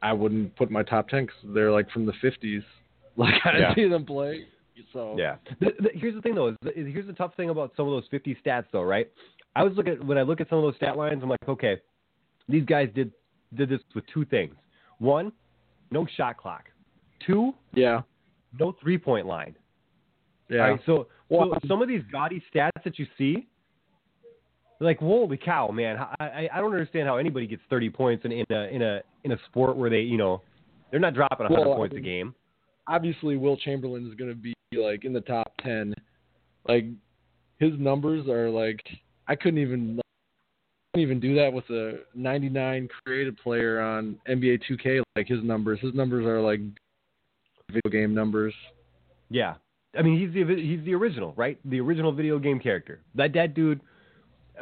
I 0.01 0.13
wouldn't 0.13 0.55
put 0.55 0.67
in 0.69 0.73
my 0.73 0.83
top 0.83 1.07
ten 1.07 1.25
because 1.25 1.39
they're 1.53 1.71
like 1.71 1.89
from 1.91 2.05
the 2.05 2.13
fifties. 2.21 2.63
Like 3.17 3.33
I 3.43 3.51
didn't 3.51 3.61
Yeah. 3.69 3.75
see 3.75 3.88
them 3.89 4.05
play. 4.05 4.45
So 4.93 5.15
Yeah. 5.19 5.35
The, 5.59 5.71
the, 5.79 5.89
here's 5.93 6.15
the 6.15 6.21
thing 6.21 6.33
though. 6.33 6.47
Is, 6.47 6.55
is 6.77 6.88
here's 6.88 7.05
the 7.07 7.13
tough 7.13 7.35
thing 7.35 7.50
about 7.50 7.73
some 7.75 7.85
of 7.85 7.91
those 7.91 8.05
50 8.09 8.38
stats 8.43 8.63
though, 8.71 8.83
right? 8.83 9.11
I 9.53 9.63
was 9.63 9.73
looking 9.75 9.93
at 9.93 10.05
when 10.05 10.17
I 10.17 10.21
look 10.21 10.39
at 10.39 10.47
some 10.47 10.57
of 10.59 10.63
those 10.63 10.77
stat 10.77 10.95
lines, 10.95 11.21
I'm 11.21 11.27
like, 11.29 11.39
okay, 11.47 11.75
these 12.47 12.63
guys 12.63 12.88
did 12.95 13.11
did 13.53 13.67
this 13.67 13.81
with 13.93 14.05
two 14.13 14.23
things. 14.25 14.55
One, 15.00 15.33
no 15.91 16.07
shot 16.15 16.38
clock. 16.38 16.63
Two, 17.25 17.54
yeah, 17.74 18.01
no 18.60 18.75
three 18.82 18.98
point 18.98 19.25
line. 19.28 19.56
yeah, 20.50 20.58
right, 20.58 20.80
so 20.86 21.08
Well, 21.30 21.58
so 21.62 21.68
some 21.68 21.82
of 21.82 21.88
these 21.88 22.04
gaudy 22.12 22.44
stats 22.54 22.84
that 22.84 22.98
you 23.00 23.06
see, 23.18 23.48
like 24.80 25.00
holy 25.00 25.38
cow, 25.38 25.70
man! 25.70 25.98
I, 26.20 26.24
I 26.25 26.50
I 26.54 26.60
don't 26.62 26.72
understand 26.72 27.08
how 27.08 27.18
anybody 27.18 27.48
gets 27.48 27.62
30 27.70 27.90
points 27.90 28.25
in, 28.25 28.32
in 28.32 28.46
a 28.51 28.63
in 28.74 28.82
a 28.82 29.01
in 29.24 29.32
a 29.34 29.38
sport 29.48 29.78
where 29.78 29.90
they 29.90 30.01
you 30.01 30.18
know 30.18 30.42
they're 30.90 31.00
not 31.00 31.13
dropping 31.13 31.46
100 31.46 31.60
Well, 31.62 31.74
I 31.74 31.78
points 31.78 31.96
a 31.96 32.01
game. 32.01 32.34
obviously 32.88 33.38
Wilt 33.38 33.60
Chamberlain 33.60 34.08
is 34.08 34.16
going 34.16 34.30
to 34.30 34.36
be 34.36 34.54
like 34.75 35.06
in 35.06 35.13
the 35.13 35.22
top 35.22 35.51
10. 35.63 35.94
Like 36.68 36.86
his 37.60 37.72
numbers 37.78 38.28
are 38.28 38.50
like 38.50 38.82
I 39.28 39.36
couldn't 39.36 39.60
even 39.60 39.98
like, 39.98 40.06
couldn't 40.94 41.04
even 41.06 41.20
do 41.20 41.36
that 41.36 41.54
with 41.54 41.70
a 41.70 42.00
99 42.16 42.90
created 43.06 43.38
player 43.38 43.80
on 43.80 44.18
NBA 44.28 44.62
2K 44.70 45.01
like 45.16 45.28
his 45.28 45.44
numbers. 45.44 45.80
His 45.80 45.94
numbers 45.94 46.25
are 46.25 46.42
like 46.42 46.60
video 47.72 47.92
game 47.92 48.13
numbers. 48.13 48.54
Yeah, 49.30 49.56
I 49.98 50.01
mean 50.01 50.20
he's 50.20 50.34
the 50.34 50.56
he's 50.56 50.84
the 50.86 50.94
original, 50.94 51.34
right? 51.36 51.60
The 51.66 51.80
original 51.80 52.12
video 52.12 52.40
game 52.40 52.60
character. 52.60 53.01
That 53.16 53.34
that 53.34 53.54
dude. 53.54 53.82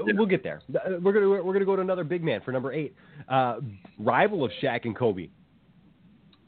We'll 0.02 0.28
get 0.28 0.44
there. 0.44 0.62
Uh, 0.74 1.00
We're 1.02 1.12
gonna 1.12 1.44
we're 1.44 1.54
gonna 1.54 1.66
go 1.66 1.76
to 1.76 1.82
another 1.82 2.04
big 2.04 2.24
man 2.24 2.42
for 2.46 2.52
number 2.52 2.72
eight, 2.72 2.96
uh, 3.28 3.60
rival 3.98 4.46
of 4.46 4.52
Shaq 4.62 4.86
and 4.86 4.96
Kobe. 4.96 5.30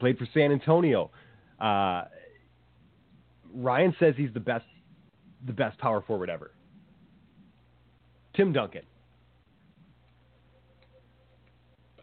Played 0.00 0.16
for 0.16 0.26
San 0.32 0.52
Antonio. 0.52 1.10
Uh, 1.60 2.04
Ryan 3.52 3.94
says 3.98 4.14
he's 4.16 4.32
the 4.32 4.40
best 4.40 4.64
the 5.46 5.52
best 5.52 5.76
power 5.78 6.02
forward 6.02 6.30
ever. 6.30 6.52
Tim 8.34 8.52
Duncan. 8.52 8.82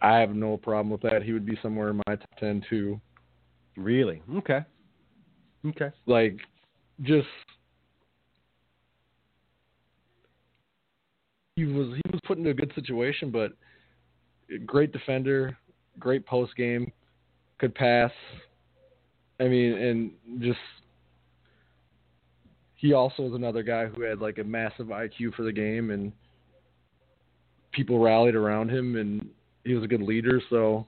I 0.01 0.17
have 0.19 0.33
no 0.33 0.57
problem 0.57 0.89
with 0.89 1.01
that. 1.01 1.23
He 1.23 1.33
would 1.33 1.45
be 1.45 1.57
somewhere 1.61 1.89
in 1.89 1.97
my 2.07 2.15
top 2.15 2.39
10 2.39 2.63
too. 2.69 3.01
Really? 3.79 4.21
Okay. 4.35 4.59
Okay. 5.65 5.89
Like 6.05 6.37
just 7.01 7.27
he 11.55 11.65
was 11.65 11.95
he 11.95 12.11
was 12.11 12.19
put 12.25 12.37
into 12.37 12.49
a 12.49 12.53
good 12.53 12.71
situation, 12.75 13.31
but 13.31 13.53
great 14.65 14.91
defender, 14.91 15.57
great 15.97 16.25
post 16.25 16.55
game, 16.57 16.91
could 17.57 17.73
pass. 17.73 18.11
I 19.39 19.45
mean, 19.47 19.73
and 19.73 20.11
just 20.41 20.59
he 22.75 22.91
also 22.91 23.23
was 23.23 23.33
another 23.33 23.63
guy 23.63 23.85
who 23.85 24.01
had 24.01 24.19
like 24.19 24.39
a 24.39 24.43
massive 24.43 24.87
IQ 24.87 25.35
for 25.35 25.43
the 25.43 25.53
game, 25.53 25.91
and 25.91 26.11
people 27.71 27.99
rallied 27.99 28.35
around 28.35 28.69
him, 28.69 28.97
and 28.97 29.29
he 29.63 29.73
was 29.73 29.85
a 29.85 29.87
good 29.87 30.01
leader. 30.01 30.41
So, 30.49 30.85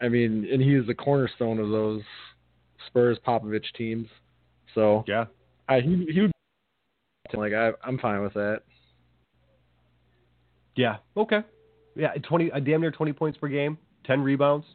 I 0.00 0.08
mean, 0.08 0.46
and 0.50 0.60
he 0.60 0.74
was 0.76 0.86
the 0.86 0.94
cornerstone 0.94 1.58
of 1.58 1.70
those 1.70 2.02
Spurs 2.86 3.18
Popovich 3.26 3.64
teams. 3.76 4.08
So, 4.74 5.04
Yeah. 5.08 5.26
I 5.68 5.80
he 5.80 6.06
he 6.12 6.20
would 6.20 6.32
like 7.34 7.52
I 7.54 7.72
I'm 7.82 7.98
fine 7.98 8.22
with 8.22 8.34
that. 8.34 8.62
Yeah. 10.76 10.96
Okay. 11.16 11.40
Yeah. 11.94 12.12
Twenty. 12.28 12.52
Uh, 12.52 12.60
damn 12.60 12.80
near 12.80 12.90
twenty 12.90 13.12
points 13.12 13.38
per 13.38 13.48
game. 13.48 13.78
Ten 14.04 14.20
rebounds. 14.22 14.66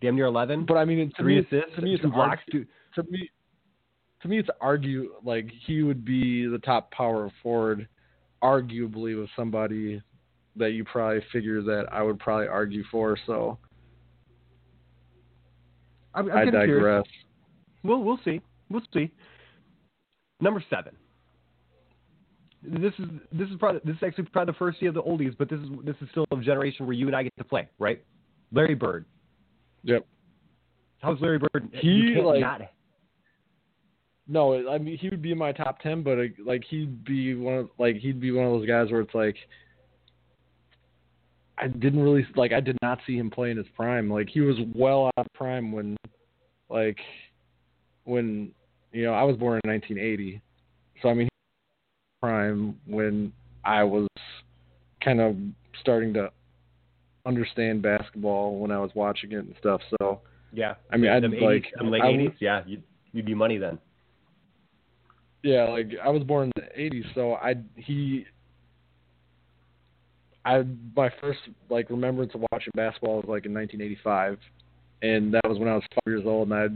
Damn 0.00 0.16
near 0.16 0.26
eleven. 0.26 0.64
But 0.66 0.76
I 0.76 0.84
mean, 0.84 1.08
to 1.10 1.22
three 1.22 1.36
me, 1.36 1.40
assists. 1.46 1.76
to 1.76 1.82
me, 1.82 1.94
it's 1.94 2.02
two 2.02 2.10
blocks. 2.10 2.40
argu- 2.48 2.52
Two, 2.52 2.66
to 3.02 3.10
me, 3.10 3.30
to 4.22 4.28
me, 4.28 4.38
it's 4.38 4.48
argue 4.60 5.12
like 5.24 5.46
he 5.66 5.82
would 5.82 6.04
be 6.04 6.46
the 6.46 6.58
top 6.58 6.90
power 6.90 7.30
forward, 7.42 7.86
arguably 8.42 9.18
with 9.18 9.30
somebody 9.36 10.02
that 10.56 10.72
you 10.72 10.84
probably 10.84 11.22
figure 11.32 11.62
that 11.62 11.86
I 11.92 12.02
would 12.02 12.18
probably 12.18 12.48
argue 12.48 12.82
for. 12.90 13.16
So 13.26 13.58
I'm, 16.14 16.30
I'm 16.30 16.38
I 16.48 16.50
curious. 16.50 16.66
digress. 16.76 17.04
Well, 17.84 18.02
we'll 18.02 18.20
see. 18.24 18.40
We'll 18.68 18.82
see. 18.92 19.10
Number 20.40 20.62
seven. 20.70 20.94
This 22.62 22.92
is 22.98 23.06
this 23.32 23.48
is 23.48 23.56
probably 23.58 23.80
this 23.84 23.96
is 23.96 24.02
actually 24.02 24.24
probably 24.24 24.52
the 24.52 24.58
first 24.58 24.82
year 24.82 24.90
of 24.90 24.94
the 24.94 25.02
oldies, 25.02 25.34
but 25.38 25.48
this 25.48 25.58
is 25.60 25.68
this 25.84 25.96
is 26.02 26.08
still 26.10 26.26
a 26.30 26.36
generation 26.36 26.86
where 26.86 26.92
you 26.94 27.06
and 27.06 27.16
I 27.16 27.22
get 27.22 27.32
to 27.38 27.44
play, 27.44 27.68
right? 27.78 28.04
Larry 28.52 28.74
Bird. 28.74 29.06
Yep. 29.84 30.06
How's 31.00 31.18
Larry 31.22 31.38
Bird? 31.38 31.70
He, 31.72 32.20
like- 32.22 32.40
not- 32.40 32.60
No, 34.28 34.68
I 34.68 34.76
mean 34.76 34.98
he 34.98 35.08
would 35.08 35.22
be 35.22 35.32
in 35.32 35.38
my 35.38 35.52
top 35.52 35.80
ten, 35.80 36.02
but 36.02 36.18
uh, 36.18 36.22
like 36.44 36.62
he'd 36.68 37.02
be 37.02 37.34
one 37.34 37.54
of 37.54 37.70
like 37.78 37.96
he'd 37.96 38.20
be 38.20 38.30
one 38.30 38.44
of 38.44 38.52
those 38.52 38.66
guys 38.68 38.90
where 38.90 39.00
it's 39.00 39.14
like 39.14 39.36
I 41.60 41.68
didn't 41.68 42.00
really 42.02 42.26
like 42.36 42.52
I 42.52 42.60
did 42.60 42.78
not 42.82 43.00
see 43.06 43.16
him 43.16 43.30
play 43.30 43.50
in 43.50 43.56
his 43.56 43.66
prime. 43.76 44.10
Like 44.10 44.28
he 44.30 44.40
was 44.40 44.56
well 44.74 45.06
out 45.06 45.26
of 45.26 45.32
prime 45.34 45.72
when 45.72 45.96
like 46.68 46.98
when 48.04 48.52
you 48.92 49.04
know 49.04 49.12
I 49.12 49.22
was 49.24 49.36
born 49.36 49.60
in 49.64 49.70
1980, 49.70 50.40
so 51.02 51.08
I 51.08 51.14
mean 51.14 51.28
prime 52.22 52.76
when 52.86 53.32
I 53.64 53.84
was 53.84 54.08
kind 55.04 55.20
of 55.20 55.36
starting 55.80 56.14
to 56.14 56.30
understand 57.26 57.82
basketball 57.82 58.58
when 58.58 58.70
I 58.70 58.78
was 58.78 58.90
watching 58.94 59.32
it 59.32 59.38
and 59.38 59.54
stuff. 59.58 59.80
So 60.00 60.20
yeah. 60.52 60.74
I 60.90 60.96
mean, 60.96 61.10
I'd 61.10 61.22
them 61.22 61.32
80s, 61.32 61.42
like- 61.42 61.72
them 61.76 61.90
late 61.90 62.02
eighties. 62.04 62.32
Yeah, 62.40 62.62
you'd, 62.66 62.82
you'd 63.12 63.26
be 63.26 63.34
money 63.34 63.58
then. 63.58 63.78
Yeah, 65.42 65.64
like 65.64 65.92
I 66.02 66.08
was 66.10 66.22
born 66.22 66.50
in 66.54 66.62
the 66.62 66.80
'80s, 66.80 67.14
so 67.14 67.34
I 67.34 67.54
he 67.76 68.26
I 70.44 70.64
my 70.96 71.10
first 71.20 71.40
like 71.68 71.90
remembrance 71.90 72.32
of 72.34 72.44
watching 72.52 72.72
basketball 72.74 73.16
was 73.16 73.26
like 73.28 73.46
in 73.46 73.54
1985, 73.54 74.38
and 75.02 75.34
that 75.34 75.48
was 75.48 75.58
when 75.58 75.68
I 75.68 75.74
was 75.74 75.84
five 75.94 76.12
years 76.12 76.24
old, 76.26 76.50
and 76.50 76.54
I 76.54 76.66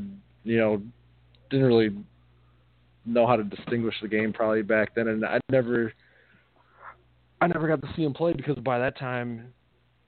you 0.48 0.58
know 0.58 0.82
didn't 1.50 1.66
really 1.66 1.96
know 3.06 3.26
how 3.26 3.36
to 3.36 3.44
distinguish 3.44 3.94
the 4.02 4.08
game 4.08 4.32
probably 4.32 4.62
back 4.62 4.94
then, 4.94 5.08
and 5.08 5.24
I 5.24 5.40
never 5.50 5.92
I 7.40 7.46
never 7.46 7.68
got 7.68 7.82
to 7.82 7.94
see 7.96 8.04
him 8.04 8.14
play 8.14 8.32
because 8.32 8.56
by 8.58 8.78
that 8.78 8.98
time, 8.98 9.52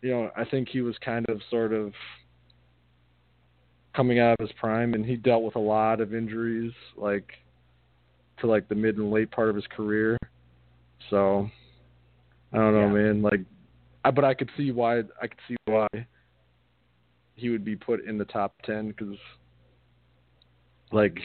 you 0.02 0.10
know, 0.10 0.30
I 0.36 0.44
think 0.44 0.68
he 0.68 0.80
was 0.80 0.96
kind 1.04 1.26
of 1.28 1.40
sort 1.50 1.72
of 1.72 1.92
coming 3.94 4.18
out 4.18 4.36
of 4.38 4.48
his 4.48 4.56
prime, 4.60 4.94
and 4.94 5.04
he 5.04 5.16
dealt 5.16 5.42
with 5.42 5.56
a 5.56 5.60
lot 5.60 6.00
of 6.00 6.14
injuries, 6.14 6.72
like 6.96 7.32
to 8.40 8.46
like 8.46 8.68
the 8.68 8.75
mid 8.75 8.96
and 8.98 9.10
late 9.10 9.30
part 9.30 9.48
of 9.48 9.56
his 9.56 9.66
career. 9.75 10.18
So 11.10 11.48
I 12.56 12.58
don't 12.58 12.72
know, 12.75 12.88
man. 12.88 13.20
Like, 13.22 13.40
I, 14.04 14.10
but 14.10 14.25
I 14.25 14.32
could 14.34 14.50
see 14.56 14.72
why 14.72 15.00
I 15.00 15.26
could 15.26 15.38
see 15.46 15.56
why 15.66 15.86
he 17.34 17.50
would 17.50 17.64
be 17.64 17.76
put 17.76 18.04
in 18.06 18.16
the 18.16 18.25
top 18.25 18.54
ten 18.64 18.88
because, 18.88 19.16
like, 20.90 21.18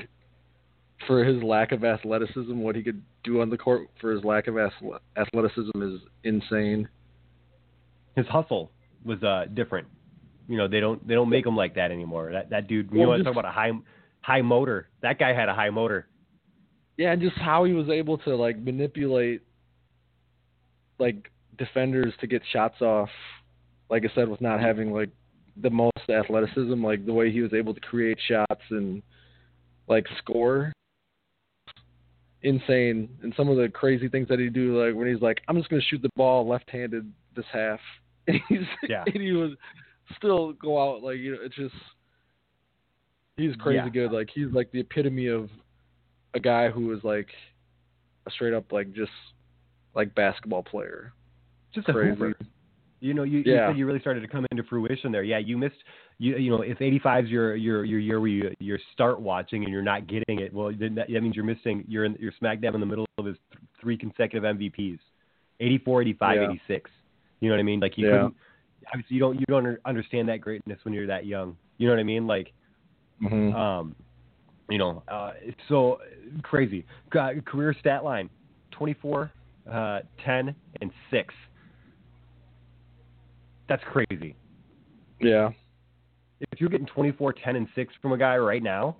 for 1.07 1.23
his 1.23 1.41
lack 1.41 1.71
of 1.71 1.83
athleticism, 1.83 2.59
what 2.59 2.75
he 2.75 2.83
could 2.83 3.01
do 3.23 3.41
on 3.41 3.49
the 3.49 3.57
court 3.57 3.87
for 3.99 4.11
his 4.11 4.23
lack 4.23 4.47
of 4.47 4.57
athleticism 4.57 5.81
is 5.81 6.01
insane. 6.23 6.87
His 8.15 8.27
hustle 8.27 8.71
was 9.05 9.23
uh 9.23 9.45
different. 9.53 9.87
You 10.49 10.57
know, 10.57 10.67
they 10.67 10.79
don't 10.81 11.07
they 11.07 11.13
don't 11.13 11.29
make 11.29 11.45
him 11.45 11.55
like 11.55 11.75
that 11.75 11.91
anymore. 11.91 12.31
That 12.33 12.49
that 12.49 12.67
dude. 12.67 12.89
You 12.91 12.99
Well, 12.99 13.11
know, 13.11 13.17
just- 13.17 13.25
talk 13.25 13.33
about 13.33 13.45
a 13.45 13.53
high 13.53 13.71
high 14.21 14.41
motor. 14.41 14.89
That 15.01 15.17
guy 15.17 15.33
had 15.33 15.47
a 15.49 15.53
high 15.53 15.69
motor. 15.69 16.07
Yeah, 16.97 17.13
and 17.13 17.21
just 17.21 17.37
how 17.37 17.63
he 17.63 17.71
was 17.73 17.87
able 17.89 18.17
to 18.19 18.35
like 18.35 18.57
manipulate 18.59 19.41
like 21.01 21.29
defenders 21.57 22.13
to 22.21 22.27
get 22.27 22.41
shots 22.53 22.81
off. 22.81 23.09
Like 23.89 24.05
I 24.09 24.15
said, 24.15 24.29
with 24.29 24.39
not 24.39 24.61
having 24.61 24.93
like 24.93 25.09
the 25.61 25.69
most 25.69 26.09
athleticism, 26.09 26.81
like 26.83 27.05
the 27.05 27.11
way 27.13 27.29
he 27.31 27.41
was 27.41 27.53
able 27.53 27.73
to 27.73 27.81
create 27.81 28.17
shots 28.25 28.61
and 28.69 29.03
like 29.87 30.05
score, 30.19 30.71
insane. 32.43 33.09
And 33.21 33.33
some 33.35 33.49
of 33.49 33.57
the 33.57 33.67
crazy 33.67 34.07
things 34.07 34.29
that 34.29 34.39
he 34.39 34.49
do, 34.49 34.81
like 34.81 34.95
when 34.95 35.11
he's 35.11 35.21
like, 35.21 35.41
"I'm 35.47 35.57
just 35.57 35.69
gonna 35.69 35.81
shoot 35.81 36.01
the 36.01 36.09
ball 36.15 36.47
left-handed 36.47 37.11
this 37.35 37.45
half," 37.51 37.79
and 38.27 38.39
he's 38.47 38.59
Yeah. 38.87 39.03
and 39.05 39.21
he 39.21 39.33
would 39.33 39.57
still 40.15 40.53
go 40.53 40.81
out 40.81 41.03
like 41.03 41.17
you 41.17 41.33
know, 41.33 41.39
it's 41.41 41.55
just 41.55 41.75
he's 43.35 43.55
crazy 43.57 43.77
Yeah. 43.83 43.89
good. 43.89 44.11
Like 44.11 44.29
he's 44.33 44.51
like 44.51 44.71
the 44.71 44.79
epitome 44.79 45.27
of 45.27 45.49
a 46.33 46.39
guy 46.39 46.69
who 46.69 46.93
is 46.95 47.03
like 47.03 47.27
a 48.25 48.31
straight 48.31 48.53
up 48.53 48.71
like 48.71 48.93
just 48.93 49.11
like 49.95 50.13
basketball 50.15 50.63
player. 50.63 51.13
Just 51.73 51.89
a 51.89 51.93
Crazy. 51.93 52.09
hooper. 52.11 52.33
You 52.99 53.15
know, 53.15 53.23
you, 53.23 53.39
you 53.39 53.55
said 53.67 53.77
you 53.77 53.87
really 53.87 53.99
started 53.99 54.19
to 54.21 54.27
come 54.27 54.45
into 54.51 54.63
fruition 54.63 55.11
there. 55.11 55.23
Yeah, 55.23 55.39
you 55.39 55.57
missed. 55.57 55.75
You 56.19 56.37
you 56.37 56.51
know, 56.51 56.61
if 56.61 56.79
85 56.81 57.25
is 57.25 57.29
your 57.31 57.55
your 57.55 57.83
your 57.83 57.99
year 57.99 58.19
where 58.19 58.29
you 58.29 58.51
you 58.59 58.77
start 58.93 59.19
watching 59.19 59.63
and 59.63 59.73
you're 59.73 59.81
not 59.81 60.05
getting 60.07 60.39
it, 60.39 60.53
well, 60.53 60.71
then 60.77 60.93
that, 60.95 61.07
that 61.11 61.21
means 61.21 61.35
you're 61.35 61.43
missing. 61.45 61.83
You're 61.87 62.05
in, 62.05 62.15
you're 62.19 62.33
smack 62.37 62.61
dab 62.61 62.75
in 62.75 62.79
the 62.79 62.85
middle 62.85 63.05
of 63.17 63.25
his 63.25 63.37
th- 63.51 63.63
three 63.81 63.97
consecutive 63.97 64.43
MVPs, 64.55 64.99
84, 65.59 66.01
85, 66.03 66.35
Yeah. 66.35 66.43
86. 66.51 66.91
You 67.39 67.49
know 67.49 67.55
what 67.55 67.59
I 67.59 67.63
mean? 67.63 67.79
Like 67.79 67.97
you 67.97 68.05
Yeah. 68.05 68.11
couldn't. 68.13 68.35
Obviously, 68.93 69.15
you 69.15 69.19
don't 69.19 69.39
you 69.39 69.45
don't 69.47 69.79
understand 69.85 70.29
that 70.29 70.41
greatness 70.41 70.77
when 70.83 70.93
you're 70.93 71.07
that 71.07 71.25
young. 71.25 71.57
You 71.79 71.87
know 71.87 71.93
what 71.93 71.99
I 71.99 72.03
mean? 72.03 72.27
Like 72.27 72.53
Mm-hmm. 73.23 73.55
um, 73.55 73.95
you 74.69 74.77
know, 74.77 75.03
uh, 75.07 75.31
it's 75.41 75.59
so 75.69 75.99
crazy. 76.43 76.85
Ca- 77.11 77.33
Career 77.45 77.75
stat 77.79 78.03
line: 78.03 78.29
24, 78.71 79.31
uh, 79.71 80.01
10, 80.25 80.53
and 80.81 80.91
six. 81.09 81.33
That's 83.69 83.83
crazy. 83.85 84.35
yeah. 85.19 85.49
If 86.51 86.59
you're 86.59 86.69
getting 86.69 86.87
24, 86.87 87.33
10, 87.33 87.55
and 87.55 87.67
six 87.75 87.93
from 88.01 88.11
a 88.13 88.17
guy 88.17 88.35
right 88.37 88.63
now, 88.63 88.97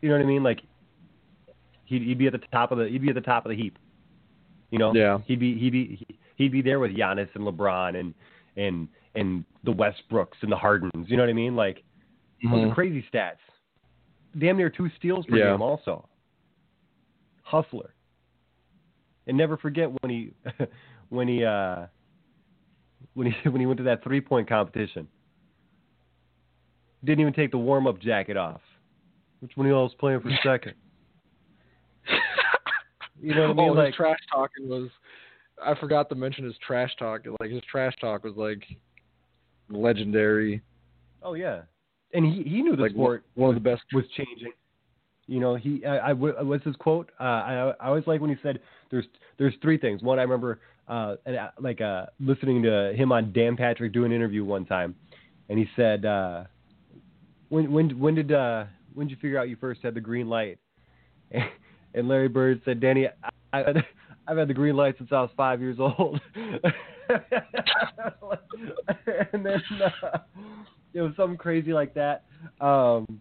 You 0.00 0.08
know 0.10 0.16
what 0.16 0.22
I 0.24 0.26
mean? 0.26 0.42
Like 0.44 0.60
he'd, 1.86 2.02
he'd 2.02 2.18
be 2.18 2.26
at 2.28 2.32
the 2.32 2.40
top 2.52 2.70
of 2.70 2.78
the 2.78 2.86
he'd 2.88 3.02
be 3.02 3.08
at 3.08 3.14
the 3.16 3.20
top 3.20 3.44
of 3.44 3.50
the 3.50 3.56
heap. 3.56 3.78
You 4.70 4.78
know? 4.78 4.94
Yeah. 4.94 5.18
He'd 5.26 5.40
be 5.40 5.58
he'd 5.58 5.72
be 5.72 6.06
he'd 6.36 6.52
be 6.52 6.62
there 6.62 6.78
with 6.78 6.92
Giannis 6.92 7.28
and 7.34 7.44
LeBron 7.44 7.98
and 7.98 8.14
and 8.56 8.86
and 9.16 9.44
the 9.64 9.72
Westbrooks 9.72 10.40
and 10.42 10.52
the 10.52 10.56
Hardens. 10.56 11.08
You 11.08 11.16
know 11.16 11.24
what 11.24 11.30
I 11.30 11.32
mean? 11.32 11.56
Like 11.56 11.82
those 12.44 12.52
Mhm. 12.52 12.70
are 12.70 12.74
crazy 12.74 13.04
stats. 13.12 13.38
Damn 14.38 14.56
near 14.56 14.70
two 14.70 14.88
steals 14.96 15.26
per 15.26 15.36
Yeah. 15.36 15.50
game 15.52 15.62
also. 15.62 16.08
Hustler. 17.48 17.94
And 19.26 19.36
never 19.36 19.56
forget 19.56 19.88
when 20.02 20.10
he 20.10 20.32
when 21.08 21.28
he 21.28 21.44
uh 21.44 21.86
when 23.14 23.26
he 23.32 23.32
when 23.48 23.60
he 23.60 23.66
went 23.66 23.78
to 23.78 23.84
that 23.84 24.02
three 24.04 24.20
point 24.20 24.48
competition. 24.48 25.08
Didn't 27.04 27.20
even 27.20 27.32
take 27.32 27.50
the 27.52 27.58
warm 27.58 27.86
up 27.86 28.00
jacket 28.00 28.36
off. 28.36 28.60
Which 29.40 29.52
one 29.54 29.66
of 29.66 29.70
y'all 29.70 29.84
was 29.84 29.94
playing 29.98 30.20
for 30.20 30.30
second? 30.42 30.74
You 33.20 33.34
know 33.34 33.48
what 33.48 33.50
I 33.50 33.54
mean? 33.54 33.70
oh, 33.70 33.72
like 33.72 33.86
his 33.88 33.96
trash 33.96 34.18
talking 34.32 34.68
was. 34.68 34.88
I 35.64 35.74
forgot 35.74 36.08
to 36.10 36.14
mention 36.14 36.44
his 36.44 36.54
trash 36.64 36.90
talk. 36.98 37.22
Like 37.40 37.50
his 37.50 37.62
trash 37.70 37.94
talk 38.00 38.24
was 38.24 38.34
like 38.36 38.62
legendary. 39.70 40.62
Oh 41.22 41.34
yeah, 41.34 41.62
and 42.14 42.24
he 42.24 42.42
he 42.44 42.62
knew 42.62 42.76
the 42.76 42.82
Like 42.82 42.92
sport 42.92 43.24
one 43.34 43.48
of 43.48 43.54
the 43.54 43.60
best. 43.68 43.82
was 43.92 44.04
changing. 44.16 44.52
You 45.28 45.40
know, 45.40 45.54
he 45.54 45.84
I, 45.84 46.10
I 46.10 46.12
what's 46.12 46.64
his 46.64 46.74
quote? 46.76 47.10
Uh, 47.20 47.22
I 47.22 47.74
I 47.80 47.86
always 47.86 48.06
like 48.06 48.20
when 48.20 48.30
he 48.30 48.36
said 48.42 48.58
there's 48.90 49.06
there's 49.38 49.54
three 49.62 49.78
things. 49.78 50.02
One, 50.02 50.18
I 50.18 50.22
remember 50.22 50.58
uh 50.88 51.16
uh, 51.26 51.50
like 51.60 51.80
uh 51.80 52.06
listening 52.18 52.62
to 52.62 52.92
him 52.96 53.12
on 53.12 53.32
Dan 53.32 53.56
Patrick 53.56 53.92
do 53.92 54.04
an 54.04 54.12
interview 54.12 54.44
one 54.44 54.64
time, 54.64 54.94
and 55.48 55.58
he 55.58 55.68
said 55.76 56.04
uh 56.04 56.44
when 57.50 57.70
when 57.70 58.00
when 58.00 58.14
did 58.14 58.32
uh 58.32 58.64
when 58.94 59.06
did 59.06 59.12
you 59.12 59.20
figure 59.20 59.38
out 59.38 59.48
you 59.48 59.56
first 59.56 59.82
had 59.82 59.94
the 59.94 60.00
green 60.00 60.28
light? 60.28 60.58
And 61.94 62.08
Larry 62.08 62.28
Bird 62.28 62.60
said, 62.64 62.80
Danny, 62.80 63.06
I, 63.52 63.58
I, 63.58 63.64
I've 64.26 64.36
had 64.36 64.48
the 64.48 64.54
green 64.54 64.76
light 64.76 64.96
since 64.98 65.10
I 65.10 65.22
was 65.22 65.30
five 65.36 65.60
years 65.60 65.78
old. 65.80 66.20
and 69.32 69.44
then 69.44 69.62
uh, 69.82 70.18
it 70.92 71.00
was 71.00 71.12
something 71.16 71.38
crazy 71.38 71.72
like 71.72 71.94
that. 71.94 72.24
Um, 72.60 73.20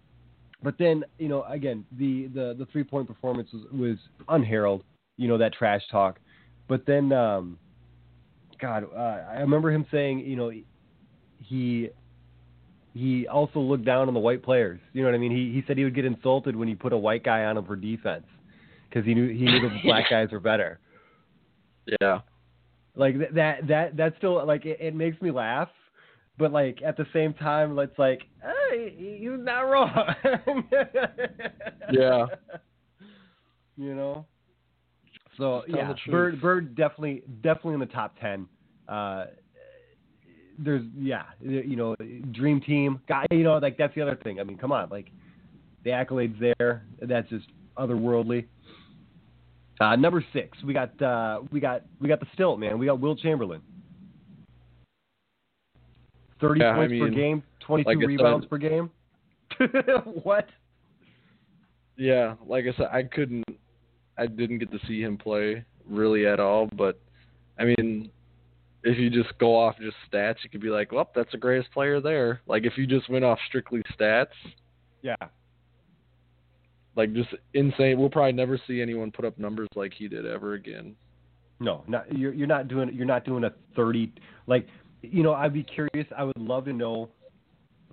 but 0.64 0.76
then, 0.78 1.04
you 1.20 1.28
know, 1.28 1.44
again, 1.44 1.86
the, 1.98 2.28
the, 2.28 2.56
the 2.58 2.68
three 2.72 2.84
point 2.84 3.08
performance 3.08 3.50
was, 3.54 3.64
was 3.72 3.98
unheralded, 4.30 4.86
you 5.18 5.28
know, 5.28 5.38
that 5.38 5.54
trash 5.54 5.82
talk. 5.92 6.20
But 6.68 6.86
then, 6.86 7.12
um, 7.12 7.58
God, 8.60 8.86
uh, 8.96 9.00
I 9.00 9.40
remember 9.40 9.72
him 9.72 9.86
saying, 9.92 10.20
you 10.20 10.36
know, 10.36 10.52
he 11.40 11.90
he 12.94 13.28
also 13.28 13.60
looked 13.60 13.86
down 13.86 14.08
on 14.08 14.14
the 14.14 14.20
white 14.20 14.42
players. 14.42 14.80
You 14.94 15.04
know 15.04 15.10
what 15.10 15.16
I 15.16 15.20
mean? 15.20 15.32
He 15.32 15.54
he 15.54 15.64
said 15.68 15.78
he 15.78 15.84
would 15.84 15.96
get 15.96 16.06
insulted 16.06 16.56
when 16.56 16.68
he 16.68 16.76
put 16.76 16.94
a 16.94 16.98
white 16.98 17.24
guy 17.24 17.46
on 17.46 17.58
him 17.58 17.66
for 17.66 17.76
defense 17.76 18.26
because 18.90 19.06
he 19.06 19.14
knew 19.14 19.28
he 19.28 19.46
knew 19.46 19.62
the 19.62 19.80
black 19.84 20.06
guys 20.10 20.30
were 20.32 20.40
better. 20.40 20.80
Yeah. 22.02 22.22
Like 22.96 23.18
th- 23.18 23.32
that 23.34 23.68
that 23.68 23.98
that 23.98 24.14
still 24.18 24.46
like 24.46 24.66
it, 24.66 24.80
it 24.82 24.96
makes 24.96 25.22
me 25.22 25.30
laugh, 25.30 25.70
but 26.38 26.52
like 26.52 26.82
at 26.86 26.98
the 26.98 27.06
same 27.14 27.34
time, 27.34 27.78
it's 27.80 27.98
like 27.98 28.22
hey, 28.42 28.94
he, 28.98 29.18
he 29.20 29.26
not 29.28 29.62
wrong. 29.62 30.14
Yeah. 31.92 32.26
You 33.80 33.94
know. 33.94 34.26
So 35.38 35.62
yeah. 35.68 35.94
Bird 36.10 36.42
Bird 36.42 36.76
definitely 36.76 37.22
definitely 37.44 37.76
in 37.76 37.80
the 37.80 37.86
top 37.86 38.16
ten. 38.20 38.48
Uh, 38.90 39.26
there's 40.58 40.84
yeah, 40.98 41.24
you 41.40 41.76
know, 41.76 41.96
dream 42.32 42.60
team 42.60 43.00
guy. 43.08 43.26
You 43.30 43.44
know, 43.44 43.58
like 43.60 43.78
that's 43.78 43.94
the 43.94 44.02
other 44.02 44.16
thing. 44.24 44.40
I 44.40 44.44
mean, 44.44 44.58
come 44.58 44.72
on, 44.72 44.90
like 44.90 45.12
the 45.84 45.92
accolades 45.92 46.40
there. 46.40 46.86
That's 47.02 47.30
just 47.30 47.46
otherworldly. 47.78 48.46
Uh, 49.80 49.96
number 49.96 50.26
six, 50.34 50.58
we 50.64 50.74
got 50.74 51.00
uh, 51.02 51.42
we 51.52 51.60
got 51.60 51.84
we 52.02 52.08
got 52.08 52.20
the 52.20 52.28
stilt 52.34 52.60
man. 52.60 52.80
We 52.80 52.88
got 52.88 53.00
Wilt 53.00 53.20
Chamberlain. 53.20 53.62
Thirty 56.40 56.62
Yeah, 56.62 56.72
I 56.74 56.76
points 56.76 56.94
per 57.00 57.10
game, 57.10 57.44
twenty-two 57.60 57.90
like 57.90 57.98
I 57.98 58.02
said- 58.02 58.08
rebounds 58.08 58.46
per 58.46 58.58
game. 58.58 58.90
what? 60.24 60.48
Yeah, 61.98 62.36
like 62.46 62.66
I 62.72 62.78
said, 62.78 62.88
I 62.92 63.04
couldn't, 63.04 63.46
I 64.18 64.28
didn't 64.28 64.60
get 64.60 64.72
to 64.72 64.80
see 64.88 65.02
him 65.02 65.18
play 65.18 65.64
really 65.90 66.28
at 66.28 66.40
all. 66.40 66.68
But 66.78 67.00
I 67.58 67.64
mean, 67.66 68.12
if 68.84 68.98
you 69.00 69.10
just 69.10 69.36
go 69.40 69.56
off 69.58 69.76
just 69.82 69.96
stats, 70.12 70.36
you 70.44 70.50
could 70.52 70.62
be 70.62 70.70
like, 70.70 70.92
well, 70.92 71.10
that's 71.16 71.32
the 71.32 71.38
greatest 71.40 71.72
player 71.72 72.00
there. 72.00 72.42
Like 72.46 72.66
if 72.66 72.74
you 72.78 72.86
just 72.86 73.10
went 73.10 73.26
off 73.26 73.40
strictly 73.48 73.82
stats, 74.00 74.28
Yeah. 75.02 75.16
like 76.96 77.14
just 77.14 77.30
insane. 77.56 78.00
We'll 78.00 78.10
probably 78.10 78.34
never 78.34 78.60
see 78.68 78.82
anyone 78.82 79.12
put 79.12 79.26
up 79.26 79.38
numbers 79.40 79.70
like 79.76 79.94
he 79.98 80.08
did 80.08 80.26
ever 80.26 80.54
again. 80.54 80.96
No, 81.60 81.84
not 81.88 82.16
you're 82.16 82.34
you're 82.34 82.46
not 82.46 82.68
doing 82.68 82.94
you're 82.94 83.08
not 83.08 83.26
doing 83.26 83.44
a 83.44 83.52
thirty 83.76 84.14
like 84.46 84.68
you 85.02 85.24
know 85.24 85.34
I'd 85.34 85.54
be 85.54 85.64
curious 85.64 86.08
I 86.18 86.24
would 86.24 86.38
love 86.38 86.66
to 86.66 86.74
know 86.74 87.10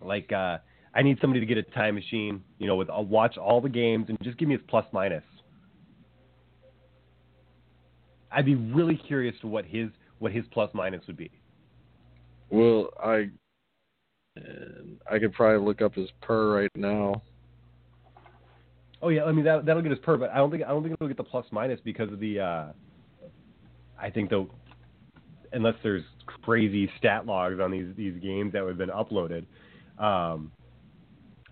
like 0.01 0.33
uh 0.33 0.59
I 0.95 1.03
need 1.03 1.19
somebody 1.21 1.41
to 1.41 1.47
get 1.47 1.59
a 1.59 1.63
time 1.63 1.95
machine 1.95 2.43
you 2.59 2.67
know 2.67 2.77
with 2.77 2.91
I'll 2.91 3.05
watch 3.05 3.37
all 3.37 3.61
the 3.61 3.69
games 3.69 4.07
and 4.09 4.19
just 4.23 4.39
give 4.39 4.49
me 4.49 4.55
his 4.55 4.65
plus 4.69 4.87
minus. 4.93 5.25
I'd 8.31 8.45
be 8.45 8.57
really 8.57 8.97
curious 8.97 9.35
to 9.43 9.47
what 9.47 9.65
his 9.65 9.91
what 10.19 10.33
his 10.33 10.45
plus 10.51 10.71
minus 10.75 11.07
would 11.07 11.17
be. 11.17 11.31
Well, 12.51 12.91
I, 13.03 13.31
I 15.11 15.19
could 15.19 15.33
probably 15.33 15.65
look 15.65 15.83
up 15.83 15.95
his 15.95 16.09
per 16.21 16.55
right 16.55 16.71
now. 16.77 17.23
Oh 19.03 19.09
yeah, 19.09 19.25
I 19.25 19.33
mean 19.33 19.45
that 19.45 19.67
that'll 19.67 19.83
get 19.83 19.93
us 19.93 19.99
per, 20.03 20.17
but 20.17 20.31
I 20.31 20.37
don't 20.37 20.51
think 20.51 20.63
I 20.65 20.69
don't 20.69 20.83
think 20.83 20.95
it'll 20.95 21.09
get 21.09 21.17
the 21.17 21.25
plus 21.25 21.47
minus 21.51 21.81
because 21.85 22.13
of 22.13 22.21
the. 22.21 22.41
uh 22.41 22.67
I 24.01 24.11
think 24.11 24.31
the 24.31 24.49
unless 25.55 25.75
there's 25.83 26.03
crazy 26.43 26.91
stat 26.99 27.27
logs 27.27 27.61
on 27.61 27.71
these 27.71 27.87
these 27.97 28.21
games 28.23 28.53
that 28.53 28.65
have 28.67 28.79
been 28.79 28.91
uploaded. 28.91 29.45
Um, 29.99 30.51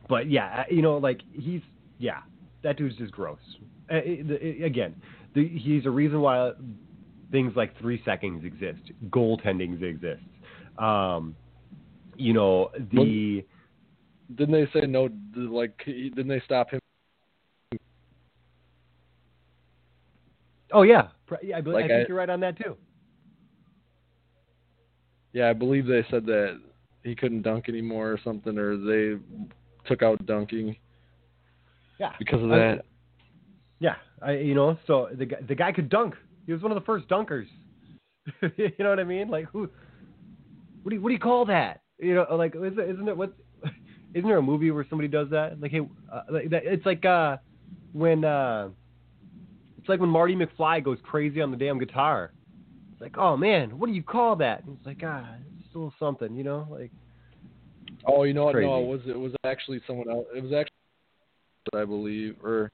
but 0.09 0.31
yeah, 0.31 0.65
you 0.71 0.83
know, 0.83 0.99
like 0.99 1.21
he's 1.33 1.61
yeah, 1.99 2.19
that 2.63 2.77
dude's 2.77 2.97
just 2.97 3.13
gross. 3.13 3.39
It- 3.89 4.65
again, 4.65 4.95
the, 5.35 5.47
he's 5.49 5.87
a 5.87 5.91
reason 5.91 6.21
why 6.21 6.53
things 7.31 7.53
like 7.57 7.79
three 7.79 8.03
seconds 8.05 8.45
exist, 8.45 8.81
goaltending 9.11 9.83
exists. 9.83 10.25
Um, 10.79 11.35
you 12.17 12.33
know 12.33 12.71
the. 12.93 13.45
Didn't 14.35 14.53
they 14.53 14.81
say 14.81 14.87
no? 14.87 15.11
Like, 15.37 15.77
didn't 15.85 16.29
they 16.29 16.41
stop 16.45 16.71
him? 16.71 16.81
Oh 20.73 20.83
yeah, 20.83 21.09
I, 21.31 21.35
Like 21.61 21.85
I 21.85 21.89
think 21.89 21.93
I- 21.93 22.05
you're 22.09 22.17
right 22.17 22.31
on 22.31 22.41
that 22.41 22.57
too. 22.57 22.77
Yeah, 25.33 25.49
I 25.49 25.53
believe 25.53 25.87
they 25.87 26.05
said 26.11 26.27
that 26.27 26.61
he 27.05 27.15
couldn't 27.15 27.43
dunk 27.43 27.69
anymore 27.69 28.11
or 28.13 28.19
something, 28.23 28.59
or 28.59 28.77
they 28.77 29.19
took 29.87 30.03
out 30.03 30.25
dunking 30.27 30.77
Yeah, 31.99 32.13
because 32.19 32.43
of 32.43 32.53
I- 32.53 32.59
that. 32.59 32.85
Yeah, 33.81 33.97
I, 34.21 34.33
you 34.35 34.55
know, 34.55 34.79
so 34.87 35.09
the 35.13 35.27
guy, 35.27 35.39
the 35.49 35.55
guy 35.57 35.73
could 35.73 35.89
dunk. 35.89 36.15
He 36.47 36.53
was 36.53 36.63
one 36.63 36.71
of 36.71 36.77
the 36.77 36.85
first 36.85 37.09
dunkers. 37.09 37.47
you 38.57 38.71
know 38.79 38.91
what 38.91 39.01
I 39.01 39.05
mean? 39.05 39.29
Like 39.29 39.47
who? 39.47 39.69
What 40.83 40.91
do 40.91 40.95
you, 40.97 41.03
what 41.03 41.09
do 41.09 41.15
you 41.15 41.19
call 41.21 41.45
that? 41.47 41.81
You 41.99 42.15
know, 42.15 42.27
like 42.37 42.55
isn't 42.55 42.79
it, 42.79 42.91
isn't 42.91 43.09
it 43.09 43.17
what? 43.17 43.33
Isn't 44.15 44.29
there 44.29 44.37
a 44.39 44.43
movie 44.43 44.71
where 44.71 44.85
somebody 44.91 45.09
does 45.09 45.31
that? 45.31 45.59
Like 45.61 45.71
hey, 45.71 45.81
uh, 46.13 46.21
like 46.31 46.51
that, 46.51 46.65
it's 46.67 46.85
like 46.87 47.05
uh 47.05 47.39
when 47.93 48.25
uh 48.25 48.69
it's 49.79 49.89
like 49.89 49.99
when 50.01 50.11
Marty 50.11 50.37
McFly 50.37 50.85
goes 50.85 50.99
crazy 51.03 51.41
on 51.41 51.51
the 51.51 51.57
damn 51.57 51.79
guitar. 51.79 52.33
It's 53.03 53.17
like, 53.17 53.23
oh 53.23 53.37
man, 53.37 53.79
what 53.79 53.89
do 53.89 53.93
you 53.93 54.03
call 54.03 54.37
that? 54.37 54.65
And 54.65 54.77
it's 54.77 54.87
like, 54.87 55.01
ah, 55.05 55.35
it's 55.59 55.75
a 55.75 55.79
little 55.79 55.95
something, 55.99 56.37
you 56.37 56.45
know, 56.45 56.69
like 56.71 56.91
Oh, 58.07 58.25
you 58.25 58.35
know 58.35 58.45
what? 58.45 58.57
No, 58.57 58.83
it 58.83 58.87
was 58.87 59.01
it 59.07 59.19
was 59.19 59.33
actually 59.45 59.81
someone 59.87 60.09
else. 60.09 60.27
It 60.37 60.43
was 60.43 60.53
actually, 60.53 61.81
I 61.81 61.85
believe, 61.85 62.37
or 62.43 62.71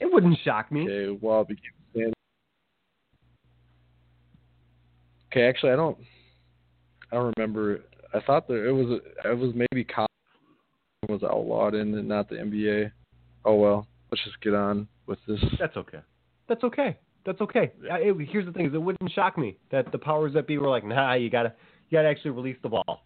it 0.00 0.12
wouldn't 0.12 0.38
shock 0.44 0.70
me. 0.72 0.82
okay, 0.82 1.18
well, 1.20 1.42
it 1.42 1.48
became 1.48 1.62
Stan- 1.92 2.12
Okay, 5.32 5.42
actually, 5.42 5.72
I 5.72 5.76
don't, 5.76 5.98
I 7.12 7.16
don't 7.16 7.34
remember. 7.36 7.80
I 8.14 8.20
thought 8.20 8.48
that 8.48 8.66
it 8.66 8.72
was 8.72 9.00
it 9.24 9.38
was 9.38 9.52
maybe 9.54 9.84
college 9.84 10.08
was 11.08 11.22
outlawed 11.22 11.74
in 11.74 11.94
and 11.94 12.08
not 12.08 12.28
the 12.28 12.36
NBA. 12.36 12.90
Oh 13.44 13.54
well, 13.54 13.86
let's 14.10 14.24
just 14.24 14.40
get 14.40 14.54
on 14.54 14.88
with 15.06 15.18
this. 15.28 15.40
That's 15.58 15.76
okay. 15.76 16.00
That's 16.48 16.64
okay. 16.64 16.96
That's 17.26 17.40
okay. 17.40 17.72
I, 17.90 17.98
it, 17.98 18.16
here's 18.30 18.46
the 18.46 18.52
thing: 18.52 18.66
is 18.66 18.74
it 18.74 18.78
wouldn't 18.80 19.12
shock 19.12 19.36
me 19.36 19.58
that 19.70 19.90
the 19.92 19.98
powers 19.98 20.32
that 20.34 20.46
be 20.46 20.56
were 20.58 20.68
like, 20.68 20.84
"Nah, 20.84 21.14
you 21.14 21.28
gotta, 21.28 21.52
you 21.90 21.98
gotta 21.98 22.08
actually 22.08 22.30
release 22.30 22.56
the 22.62 22.68
ball." 22.70 22.84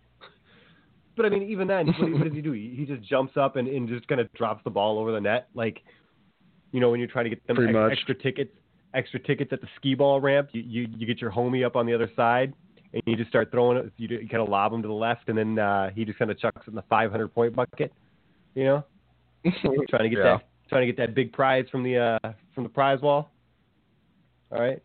But 1.16 1.26
I 1.26 1.28
mean, 1.28 1.42
even 1.50 1.66
then, 1.68 1.88
what, 1.98 2.12
what 2.12 2.24
does 2.24 2.33
he 2.33 2.40
do? 2.40 2.52
He, 2.52 2.72
he 2.74 2.87
just 2.87 3.02
jumps 3.06 3.37
up 3.37 3.56
and, 3.56 3.68
and 3.68 3.87
just 3.87 4.06
kind 4.09 4.22
of 4.22 4.33
drops 4.33 4.62
the 4.64 4.70
ball 4.70 4.98
over 4.98 5.12
the 5.12 5.20
net, 5.20 5.48
like, 5.54 5.83
you 6.70 6.80
know, 6.80 6.88
when 6.88 6.98
you're 6.98 7.11
trying 7.11 7.24
to 7.24 7.30
get 7.30 7.46
them 7.46 7.59
ex- 7.68 7.98
extra 7.98 8.14
tickets, 8.14 8.52
extra 8.94 9.20
tickets 9.20 9.52
at 9.52 9.61
the 9.61 9.66
skee 9.76 9.94
ball 9.94 10.20
ramp. 10.20 10.50
You, 10.52 10.62
you 10.62 10.87
you 10.96 11.06
get 11.06 11.20
your 11.20 11.30
homie 11.30 11.66
up 11.66 11.76
on 11.76 11.85
the 11.85 11.92
other 11.92 12.11
side, 12.16 12.54
and 12.94 13.02
you 13.06 13.16
just 13.16 13.28
start 13.28 13.50
throwing 13.50 13.76
it. 13.76 13.92
You, 13.98 14.09
you 14.09 14.28
kind 14.28 14.42
of 14.42 14.48
lob 14.48 14.72
him 14.72 14.80
to 14.83 14.88
the 14.88 14.94
left, 14.94 15.28
and 15.28 15.37
then 15.37 15.59
uh, 15.59 15.90
he 15.90 16.04
just 16.04 16.18
kind 16.18 16.30
of 16.30 16.38
chucks 16.38 16.62
it 16.66 16.70
in 16.70 16.74
the 16.74 16.85
500 16.88 17.28
point 17.35 17.54
bucket. 17.54 17.92
You 18.54 18.64
know, 18.64 18.85
trying 19.90 20.04
to 20.04 20.09
get 20.09 20.18
Yeah. 20.18 20.22
that 20.22 20.42
trying 20.68 20.83
to 20.83 20.87
get 20.87 20.96
that 20.96 21.14
big 21.14 21.33
prize 21.33 21.66
from 21.70 21.83
the 21.83 21.98
uh, 21.98 22.33
from 22.54 22.62
the 22.62 22.70
prize 22.70 23.00
wall. 23.02 23.30
All 24.50 24.60
right. 24.60 24.82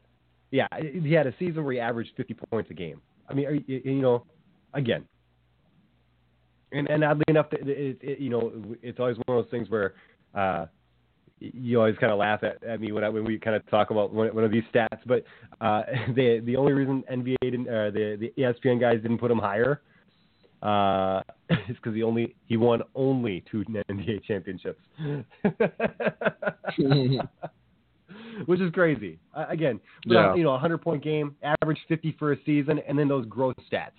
Yeah, 0.52 0.68
he 0.80 1.12
had 1.12 1.28
a 1.28 1.34
season 1.38 1.64
where 1.64 1.74
he 1.74 1.80
averaged 1.80 2.12
50 2.16 2.36
points 2.52 2.72
a 2.72 2.74
game. 2.74 3.02
I 3.30 3.34
mean, 3.34 3.64
you, 3.68 3.82
you 3.84 3.94
know, 3.96 4.24
again, 4.74 5.04
and 6.72 6.90
and 6.90 7.04
oddly 7.04 7.24
enough, 7.28 7.48
it, 7.52 7.68
it, 7.68 7.98
it, 8.02 8.20
you 8.20 8.30
know, 8.30 8.52
it's 8.82 9.00
always 9.00 9.18
one 9.26 9.38
of 9.38 9.44
those 9.44 9.52
things 9.52 9.70
where 9.70 9.96
uh, 10.36 10.68
you 11.40 11.80
always 11.80 11.98
kind 11.98 12.12
of 12.12 12.20
laugh 12.20 12.44
at, 12.44 12.64
at 12.64 12.80
me 12.80 12.92
when 12.92 13.04
I, 13.04 13.10
when 13.10 13.26
we 13.26 13.40
kind 13.40 13.56
of 13.56 13.68
talk 13.70 13.90
about 13.90 14.14
one, 14.14 14.34
one 14.34 14.44
of 14.44 14.52
these 14.52 14.64
stats. 14.74 15.00
But 15.06 15.24
uh, 15.62 15.84
the 16.16 16.42
the 16.46 16.56
only 16.56 16.74
reason 16.74 17.04
NBA 17.12 17.36
didn't, 17.42 17.68
uh, 17.68 17.92
the 17.92 18.18
the 18.20 18.42
ESPN 18.42 18.80
guys 18.80 19.02
didn't 19.02 19.18
put 19.18 19.32
him 19.32 19.40
higher 19.40 19.82
uh, 20.62 21.22
is 21.70 21.76
because 21.76 21.96
he 21.96 22.04
only 22.04 22.36
he 22.48 22.58
won 22.58 22.82
only 22.96 23.44
two 23.50 23.64
NBA 23.64 24.24
championships, 24.26 24.82
which 28.46 28.60
is 28.60 28.72
crazy. 28.72 29.20
Uh, 29.34 29.46
again, 29.50 29.80
Yeah. 30.06 30.36
you 30.36 30.44
know, 30.44 30.54
a 30.54 30.60
hundred 30.60 30.80
point 30.80 31.04
game, 31.04 31.36
average 31.62 31.80
fifty 31.88 32.16
for 32.18 32.34
a 32.34 32.38
season, 32.46 32.80
and 32.88 32.98
then 32.98 33.08
those 33.08 33.26
growth 33.26 33.56
stats. 33.72 33.92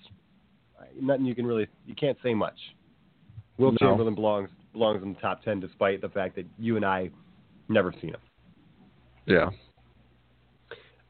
Uh, 0.78 0.84
Nothing 1.00 1.24
you 1.26 1.34
can 1.34 1.46
really 1.46 1.66
you 1.86 1.94
can't 1.94 2.18
say 2.22 2.34
much. 2.34 2.58
Wilt 3.58 3.76
No. 3.80 3.88
Chamberlain 3.88 4.14
belongs 4.14 4.50
belongs 4.72 5.02
in 5.02 5.14
the 5.14 5.20
top 5.20 5.42
ten, 5.42 5.60
despite 5.60 6.00
the 6.00 6.08
fact 6.08 6.36
that 6.36 6.46
you 6.58 6.76
and 6.76 6.84
I 6.84 7.10
never 7.68 7.92
seen 8.00 8.10
him. 8.10 8.20
Yeah. 9.26 9.50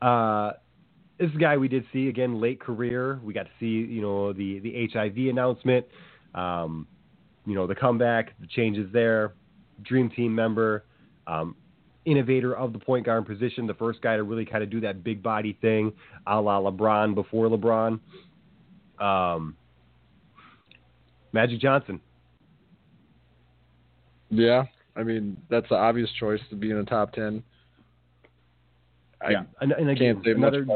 Uh, 0.01 0.53
this 1.19 1.31
guy 1.41 1.57
we 1.57 1.69
did 1.69 1.85
see 1.93 2.09
again 2.09 2.41
late 2.41 2.61
career. 2.61 3.21
We 3.25 3.33
got 3.33 3.45
to 3.45 3.53
see 3.59 3.67
you 3.67 4.03
know 4.03 4.33
the 4.33 4.59
the 4.61 4.89
HIV 4.93 5.17
announcement, 5.31 5.87
um, 6.35 6.87
you 7.47 7.55
know 7.55 7.67
the 7.67 7.75
comeback, 7.75 8.39
the 8.41 8.47
changes 8.47 8.91
there. 8.93 9.35
Dream 9.83 10.09
team 10.09 10.35
member, 10.35 10.85
um, 11.27 11.55
innovator 12.07 12.57
of 12.57 12.73
the 12.73 12.79
point 12.79 13.05
guard 13.05 13.27
position, 13.27 13.67
the 13.67 13.75
first 13.75 14.01
guy 14.01 14.17
to 14.17 14.23
really 14.23 14.47
kind 14.47 14.63
of 14.63 14.71
do 14.71 14.81
that 14.81 15.05
big 15.05 15.23
body 15.23 15.59
thing, 15.61 15.93
a 16.27 16.41
la 16.41 16.61
LeBron 16.61 17.15
before 17.15 17.49
LeBron. 17.49 18.01
Um, 18.99 19.57
Magic 21.33 21.61
Johnson. 21.61 22.01
Yeah. 24.31 24.65
I 24.97 25.03
mean, 25.03 25.37
that's 25.51 25.69
the 25.69 25.75
obvious 25.75 26.09
choice 26.19 26.41
to 26.49 26.57
be 26.57 26.71
in 26.71 26.79
the 26.79 26.85
top 26.85 27.13
ten. 27.13 27.43
I 29.21 29.31
yeah, 29.31 29.43
and, 29.61 29.73
and 29.73 29.91
again, 29.91 30.23
another 30.25 30.67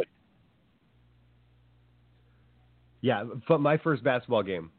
Yeah, 3.01 3.25
for 3.47 3.59
my 3.59 3.77
first 3.79 4.03
basketball 4.03 4.43
game, 4.43 4.71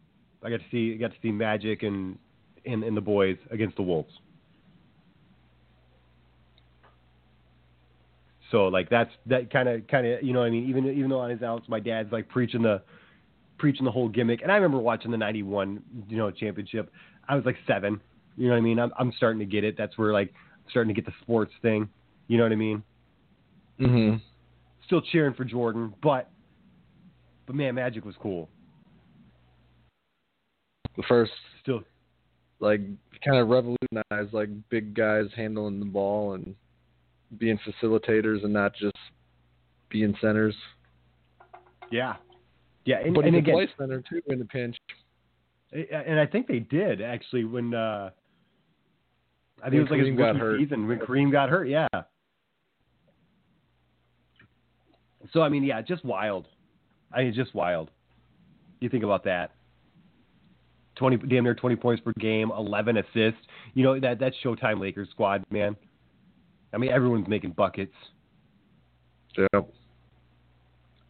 I 0.44 0.50
got 0.50 0.58
to 0.58 0.66
see 0.72 0.96
got 0.98 1.12
to 1.12 1.18
see 1.22 1.32
Magic 1.32 1.84
and 1.84 2.18
and, 2.66 2.84
and 2.84 2.96
the 2.96 3.02
boys 3.02 3.38
against 3.50 3.78
the 3.78 3.84
Wolves. 3.84 4.14
So 8.52 8.68
like 8.68 8.90
that's 8.90 9.12
that 9.28 9.52
kind 9.52 9.70
of 9.70 9.88
kind 9.88 10.06
of 10.06 10.22
you 10.22 10.34
know 10.34 10.40
what 10.40 10.48
I 10.48 10.50
mean? 10.50 10.70
Even 10.70 10.86
even 10.88 11.10
though 11.10 11.20
on 11.20 11.30
his 11.30 11.42
outs 11.42 11.68
my 11.70 11.80
dad's 11.80 12.12
like 12.12 12.28
preaching 12.28 12.62
the 12.62 12.82
preaching 13.58 13.86
the 13.86 13.92
whole 13.92 14.10
gimmick. 14.10 14.42
And 14.42 14.52
I 14.52 14.56
remember 14.56 14.80
watching 14.80 15.10
the 15.10 15.18
'91 15.18 15.82
you 16.10 16.18
know 16.18 16.30
championship. 16.30 16.92
I 17.28 17.36
was 17.36 17.46
like 17.46 17.58
seven. 17.66 18.02
You 18.36 18.48
know 18.48 18.54
what 18.54 18.60
I 18.60 18.62
mean? 18.62 18.80
I'm 18.80 18.92
I'm 19.00 19.14
starting 19.16 19.40
to 19.40 19.46
get 19.46 19.64
it. 19.64 19.76
That's 19.78 19.98
where 19.98 20.12
like 20.12 20.30
I'm 20.30 20.70
starting 20.70 20.94
to 20.94 21.02
get 21.02 21.06
the 21.06 21.16
sports 21.22 21.54
thing. 21.62 21.88
You 22.28 22.38
know 22.38 22.44
what 22.44 22.52
I 22.52 22.56
mean? 22.56 22.84
Mm-hmm. 23.80 24.18
Still 24.86 25.02
cheering 25.02 25.34
for 25.34 25.46
Jordan 25.46 25.94
but 26.04 26.30
but 27.48 27.56
man 27.56 27.76
Magic 27.76 28.04
was 28.04 28.16
cool. 28.22 28.50
The 30.98 31.04
first 31.08 31.32
still 31.62 31.84
like 32.60 32.82
kind 33.24 33.38
of 33.38 33.48
revolutionized 33.48 34.34
like 34.34 34.50
big 34.70 34.94
guys 34.94 35.26
handling 35.36 35.80
the 35.80 35.86
ball 35.86 36.34
and 36.34 36.56
being 37.38 37.60
facilitators 37.60 38.44
and 38.44 38.54
not 38.54 38.74
just 38.76 38.96
being 39.90 40.16
centers. 40.22 40.56
Yeah. 41.92 42.16
Yeah, 42.86 42.98
and, 43.04 43.14
but 43.14 43.26
and 43.26 43.36
he 43.36 43.42
can 43.42 43.54
play 43.54 43.68
center 43.78 44.02
too 44.10 44.22
in 44.28 44.40
the 44.40 44.46
pinch. 44.46 44.76
and 45.72 46.20
I 46.20 46.26
think 46.26 46.48
they 46.48 46.60
did 46.60 47.02
actually 47.02 47.44
when 47.46 47.74
uh 47.74 48.10
I 49.64 49.70
think 49.70 49.74
When 49.74 49.74
it 49.74 49.82
was 49.82 49.90
like 49.92 50.00
his 50.00 50.08
Kareem 50.10 50.18
got 50.18 50.28
rookie 50.28 50.40
hurt. 50.40 50.60
season 50.62 50.88
when 50.88 51.00
Kareem 51.00 51.32
got 51.32 51.50
hurt. 51.50 51.68
Yeah. 51.68 51.88
So 55.34 55.42
I 55.42 55.50
mean, 55.50 55.64
yeah, 55.64 55.82
just 55.82 56.04
wild. 56.04 56.48
I 57.14 57.24
mean, 57.24 57.34
just 57.34 57.54
wild. 57.54 57.92
You 58.80 58.90
think 58.90 59.04
about 59.04 59.24
that. 59.26 59.52
Twenty, 60.96 61.18
damn 61.18 61.44
near 61.44 61.56
twenty 61.56 61.76
points 61.76 62.02
per 62.04 62.12
game, 62.20 62.52
eleven 62.58 62.98
assists. 62.98 63.40
You 63.74 63.84
know 63.84 64.00
that 64.00 64.20
that's 64.20 64.36
Showtime 64.44 64.80
Lakers 64.80 65.10
squad, 65.12 65.44
man. 65.52 65.76
I 66.74 66.78
mean, 66.78 66.92
everyone's 66.92 67.28
making 67.28 67.52
buckets. 67.52 67.94
Yep. 69.38 69.70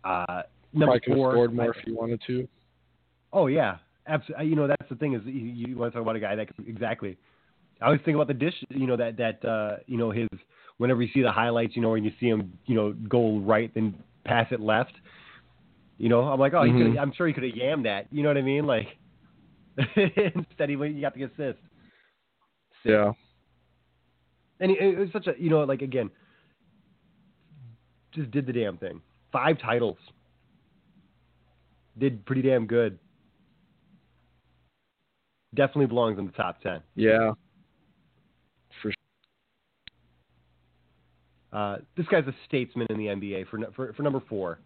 Uh, 0.04 0.42
number 0.74 1.00
Probably 1.00 1.16
four, 1.16 1.32
scored 1.34 1.54
more 1.54 1.74
I- 1.76 1.80
if 1.80 1.86
he 1.86 1.92
wanted 1.92 2.22
to. 2.28 2.48
Oh 3.34 3.48
yeah, 3.48 3.78
absolutely. 4.08 4.48
You 4.48 4.56
know 4.56 4.68
that's 4.68 4.90
the 4.90 4.96
thing 4.96 5.14
is 5.14 5.22
you, 5.26 5.32
you 5.68 5.78
want 5.78 5.92
to 5.94 5.96
talk 5.98 6.02
about 6.04 6.16
a 6.16 6.20
guy 6.20 6.36
that 6.36 6.54
could, 6.56 6.68
exactly. 6.68 7.18
I 7.82 7.86
always 7.86 8.02
think 8.04 8.16
about 8.16 8.28
the 8.28 8.34
dish. 8.34 8.54
You 8.70 8.88
know 8.88 8.98
that 8.98 9.18
that 9.18 9.46
uh, 9.48 9.78
you 9.88 9.98
know 9.98 10.12
his 10.12 10.28
whenever 10.78 11.02
you 11.02 11.10
see 11.14 11.22
the 11.22 11.32
highlights, 11.32 11.76
you 11.76 11.82
know 11.82 11.90
when 11.92 12.04
you 12.04 12.12
see 12.20 12.28
him, 12.28 12.58
you 12.66 12.76
know 12.76 12.94
go 13.08 13.38
right 13.40 13.72
then 13.74 13.96
pass 14.26 14.48
it 14.52 14.60
left. 14.60 14.94
You 15.98 16.10
know, 16.10 16.22
I'm 16.22 16.40
like, 16.40 16.54
oh, 16.56 16.64
he 16.64 16.72
Mhm. 16.72 16.94
could. 16.94 16.98
I'm 17.00 17.14
sure 17.14 17.28
he 17.28 17.34
could 17.34 17.44
have 17.44 17.54
yammed 17.54 17.84
that. 17.84 18.08
You 18.12 18.24
know 18.24 18.30
what 18.30 18.38
I 18.38 18.42
mean? 18.42 18.66
Like 18.66 18.88
instead 19.96 20.70
he 20.70 20.76
went- 20.76 20.96
he 20.96 21.02
got 21.02 21.14
the 21.16 21.24
assist. 21.24 21.60
Yeah. 22.84 23.14
And 24.62 24.72
it 24.72 24.98
was 24.98 25.10
such 25.12 25.28
a 25.28 25.34
you 25.38 25.50
know 25.50 25.64
like 25.64 25.82
again, 25.82 26.10
just 28.14 28.30
did 28.32 28.46
the 28.46 28.54
damn 28.54 28.78
thing. 28.78 29.02
Five 29.32 29.60
titles. 29.60 29.98
Did 31.98 32.26
pretty 32.26 32.44
damn 32.44 32.68
good. 32.68 33.00
Definitely 35.56 35.88
belongs 35.88 36.20
in 36.20 36.28
the 36.28 36.32
top 36.32 36.62
ten. 36.62 36.82
Yeah. 36.96 37.32
For 38.82 38.92
Uh, 41.52 41.78
this 41.98 42.06
guy's 42.06 42.28
a 42.28 42.36
statesman 42.48 42.88
in 42.92 42.98
the 42.98 43.08
NBA 43.08 43.48
for, 43.50 43.60
for 43.76 43.94
for 43.94 44.04
number 44.04 44.22
four, 44.30 44.60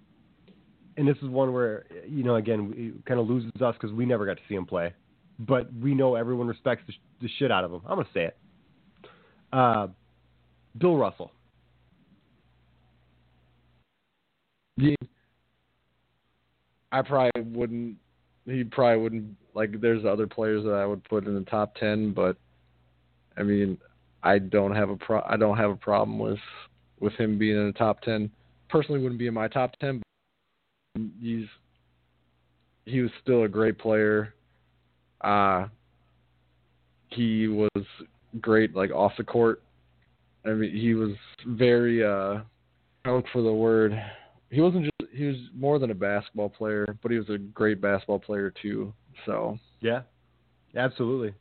and 0.98 1.08
this 1.08 1.18
is 1.24 1.30
one 1.30 1.54
where 1.54 1.86
you 2.06 2.24
know 2.24 2.36
again 2.36 3.02
kind 3.08 3.20
of 3.20 3.28
loses 3.30 3.50
us 3.62 3.76
because 3.80 3.94
we 3.94 4.06
never 4.06 4.26
got 4.26 4.36
to 4.38 4.44
see 4.50 4.56
him 4.56 4.66
play, 4.66 4.94
but 5.40 5.74
we 5.74 5.96
know 5.96 6.16
everyone 6.16 6.48
respects 6.48 6.84
the, 6.86 6.92
sh- 6.94 7.02
the 7.22 7.30
shit 7.40 7.50
out 7.50 7.64
of 7.64 7.72
him. 7.72 7.82
I'm 7.88 7.98
gonna 7.98 8.10
say 8.14 8.26
it. 8.26 8.38
Uh, 9.52 9.88
Bill 10.78 10.98
Russell. 10.98 11.32
I 16.92 17.02
probably 17.02 17.42
wouldn't. 17.42 17.98
He 18.46 18.64
probably 18.64 19.02
wouldn't 19.02 19.36
like. 19.54 19.82
There's 19.82 20.06
other 20.06 20.28
players 20.28 20.64
that 20.64 20.74
I 20.74 20.86
would 20.86 21.04
put 21.04 21.26
in 21.26 21.36
the 21.36 21.42
top 21.42 21.76
ten, 21.76 22.14
but 22.14 22.38
I 23.38 23.44
mean, 23.44 23.78
I 24.24 24.40
don't 24.40 24.76
have 24.76 24.90
a 24.90 24.96
pro. 24.96 25.22
I 25.22 25.38
don't 25.38 25.58
have 25.58 25.72
a 25.72 25.76
problem 25.76 26.20
with 26.20 26.40
with 27.00 27.14
him 27.14 27.38
being 27.38 27.58
in 27.58 27.68
the 27.68 27.74
top 27.74 28.02
ten. 28.02 28.32
Personally, 28.70 29.02
wouldn't 29.02 29.20
be 29.20 29.28
in 29.28 29.34
my 29.34 29.48
top 29.48 29.78
ten. 29.80 30.02
But 30.94 31.04
he's 31.22 31.48
he 32.86 33.02
was 33.02 33.12
still 33.22 33.44
a 33.44 33.50
great 33.50 33.78
player. 33.78 34.34
Uh 35.22 35.68
he 37.10 37.48
was 37.48 37.70
great 38.42 38.76
like 38.76 38.92
off 38.92 39.14
the 39.18 39.24
court. 39.24 39.62
I 40.46 40.50
mean, 40.50 40.76
he 40.76 40.94
was 40.94 41.12
very 41.48 42.04
uh 42.04 42.42
I 43.06 43.12
look 43.12 43.26
for 43.32 43.42
the 43.42 43.54
word. 43.54 44.00
He 44.50 44.62
wasn't 44.62 44.84
just 44.86 45.12
he 45.14 45.26
was 45.26 45.38
more 45.56 45.80
than 45.80 45.92
a 45.92 45.96
basketball 45.96 46.50
player, 46.50 46.98
but 47.02 47.12
he 47.12 47.18
was 47.18 47.30
a 47.30 47.38
great 47.38 47.82
basketball 47.82 48.20
player 48.20 48.52
too. 48.62 48.94
So 49.26 49.58
Yeah, 49.82 50.02
absolutely. 50.76 51.34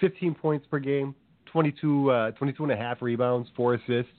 15 0.00 0.34
points 0.34 0.66
per 0.66 0.80
game, 0.80 1.14
22, 1.46 2.10
uh, 2.10 2.30
22 2.32 2.64
and 2.64 2.72
a 2.72 2.76
half 2.76 3.00
rebounds, 3.02 3.48
four 3.56 3.74
assists. 3.74 4.12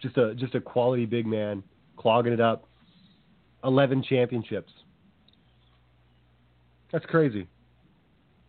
Just 0.00 0.16
a 0.16 0.34
just 0.34 0.54
a 0.54 0.60
quality 0.60 1.06
big 1.06 1.26
man, 1.26 1.62
clogging 1.96 2.32
it 2.32 2.40
up. 2.40 2.64
11 3.64 4.04
championships. 4.04 4.72
That's 6.92 7.04
crazy. 7.06 7.46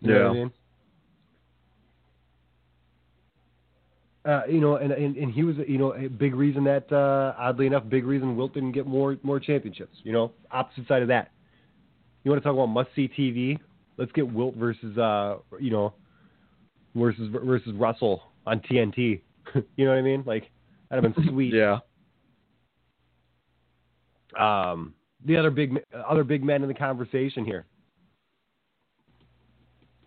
You 0.02 0.08
know 0.10 0.14
what 0.14 0.22
I 0.22 0.28
Yeah. 0.28 0.34
mean? 0.44 0.52
Uh, 4.26 4.42
you 4.50 4.60
know, 4.60 4.76
and, 4.76 4.92
and 4.92 5.16
and 5.16 5.32
he 5.34 5.44
was, 5.44 5.56
you 5.68 5.78
know, 5.78 5.94
a 5.94 6.10
big 6.10 6.36
reason 6.36 6.64
that, 6.66 6.92
uh, 6.92 7.34
oddly 7.38 7.66
enough, 7.68 7.84
big 7.88 8.06
reason 8.06 8.36
Wilt 8.36 8.54
didn't 8.54 8.74
get 8.74 8.86
more 8.86 9.18
more 9.24 9.40
championships. 9.40 9.98
You 10.04 10.12
know, 10.12 10.34
opposite 10.52 10.88
side 10.88 11.02
of 11.02 11.08
that. 11.08 11.32
You 12.24 12.32
want 12.32 12.44
to 12.44 12.48
talk 12.48 12.54
about 12.54 12.68
must 12.68 12.90
see 12.96 13.08
TV? 13.08 13.58
Let's 13.98 14.12
get 14.12 14.32
Wilt 14.32 14.56
versus, 14.56 14.98
uh, 14.98 15.38
you 15.60 15.72
know, 15.72 15.94
versus 16.96 17.30
versus 17.32 17.74
Russell 17.76 18.22
on 18.46 18.60
TNT. 18.60 19.22
you 19.78 19.86
know 19.86 19.92
what 19.92 19.98
I 20.00 20.02
mean? 20.02 20.24
Like 20.26 20.50
that'd 20.90 21.04
have 21.04 21.16
been 21.16 21.28
sweet. 21.30 21.54
yeah, 21.54 21.80
Um, 24.38 24.94
the 25.26 25.38
other 25.38 25.50
big 25.52 25.80
other 26.08 26.24
big 26.26 26.44
men 26.44 26.62
in 26.62 26.68
the 26.68 26.74
conversation 26.74 27.46
here. 27.46 27.66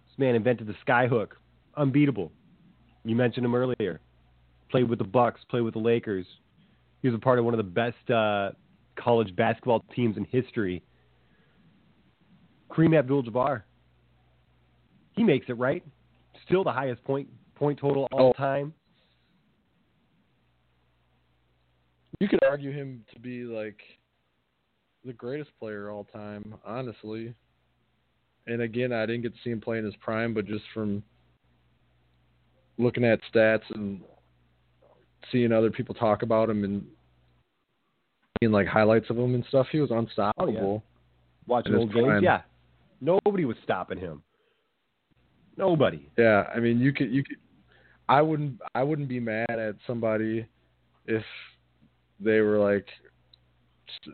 This 0.06 0.18
man 0.18 0.34
invented 0.34 0.66
the 0.66 0.74
skyhook. 0.86 1.28
unbeatable. 1.76 2.30
You 3.04 3.16
mentioned 3.16 3.44
him 3.44 3.54
earlier. 3.54 4.00
Played 4.70 4.88
with 4.88 4.98
the 4.98 5.04
Bucks, 5.04 5.40
played 5.50 5.62
with 5.62 5.74
the 5.74 5.80
Lakers. 5.80 6.26
He 7.02 7.08
was 7.08 7.14
a 7.14 7.20
part 7.20 7.38
of 7.38 7.44
one 7.44 7.52
of 7.54 7.58
the 7.58 7.62
best 7.64 8.10
uh, 8.10 8.52
college 8.96 9.34
basketball 9.36 9.84
teams 9.94 10.16
in 10.16 10.24
history. 10.24 10.82
Kareem 12.70 12.98
Abdul-Jabbar. 12.98 13.62
He 15.16 15.24
makes 15.24 15.46
it 15.48 15.58
right. 15.58 15.84
Still 16.46 16.64
the 16.64 16.72
highest 16.72 17.04
point 17.04 17.28
point 17.54 17.78
total 17.78 18.08
all 18.12 18.30
Oh. 18.30 18.32
time. 18.32 18.72
You 22.20 22.28
could 22.28 22.42
argue 22.44 22.70
him 22.70 23.04
to 23.12 23.20
be 23.20 23.42
like 23.42 23.80
the 25.04 25.12
greatest 25.12 25.50
player 25.58 25.90
all 25.90 26.04
time, 26.04 26.54
honestly. 26.64 27.34
And 28.46 28.62
again, 28.62 28.92
I 28.92 29.06
didn't 29.06 29.22
get 29.22 29.34
to 29.34 29.40
see 29.42 29.50
him 29.50 29.60
play 29.60 29.78
in 29.78 29.84
his 29.84 29.96
prime, 29.96 30.32
but 30.32 30.46
just 30.46 30.64
from 30.72 31.02
looking 32.78 33.04
at 33.04 33.20
stats 33.32 33.62
and 33.74 34.00
seeing 35.30 35.52
other 35.52 35.70
people 35.70 35.94
talk 35.94 36.22
about 36.22 36.50
him 36.50 36.64
and 36.64 36.84
seeing 38.40 38.52
like 38.52 38.66
highlights 38.66 39.10
of 39.10 39.18
him 39.18 39.34
and 39.34 39.44
stuff, 39.48 39.66
he 39.70 39.80
was 39.80 39.90
oh, 39.92 39.98
unstoppable. 39.98 40.82
Watching 41.46 41.74
In 41.74 41.80
his 41.80 41.94
old 41.94 41.94
games, 41.94 42.22
yeah. 42.22 42.42
Nobody 43.00 43.44
was 43.44 43.56
stopping 43.64 43.98
him. 43.98 44.22
Nobody. 45.56 46.08
Yeah, 46.16 46.44
I 46.54 46.60
mean, 46.60 46.80
you 46.80 46.92
could 46.92 47.12
you 47.12 47.24
could. 47.24 47.36
I 48.08 48.22
wouldn't 48.22 48.60
I 48.74 48.82
wouldn't 48.82 49.08
be 49.08 49.20
mad 49.20 49.50
at 49.50 49.76
somebody 49.86 50.46
if 51.06 51.24
they 52.20 52.40
were 52.40 52.58
like 52.58 52.86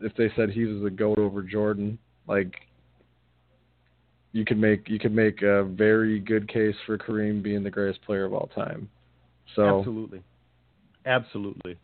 if 0.01 0.15
they 0.15 0.31
said 0.35 0.49
he 0.49 0.65
was 0.65 0.83
the 0.83 0.89
goat 0.89 1.19
over 1.19 1.41
Jordan. 1.41 1.97
Like 2.27 2.55
you 4.31 4.45
could 4.45 4.57
make 4.57 4.87
you 4.87 4.99
could 4.99 5.13
make 5.13 5.41
a 5.41 5.63
very 5.63 6.19
good 6.19 6.47
case 6.47 6.75
for 6.85 6.97
Kareem 6.97 7.41
being 7.41 7.63
the 7.63 7.69
greatest 7.69 8.01
player 8.03 8.25
of 8.25 8.33
all 8.33 8.49
time. 8.55 8.89
So 9.55 9.79
Absolutely. 9.79 10.21
Absolutely. 11.05 11.77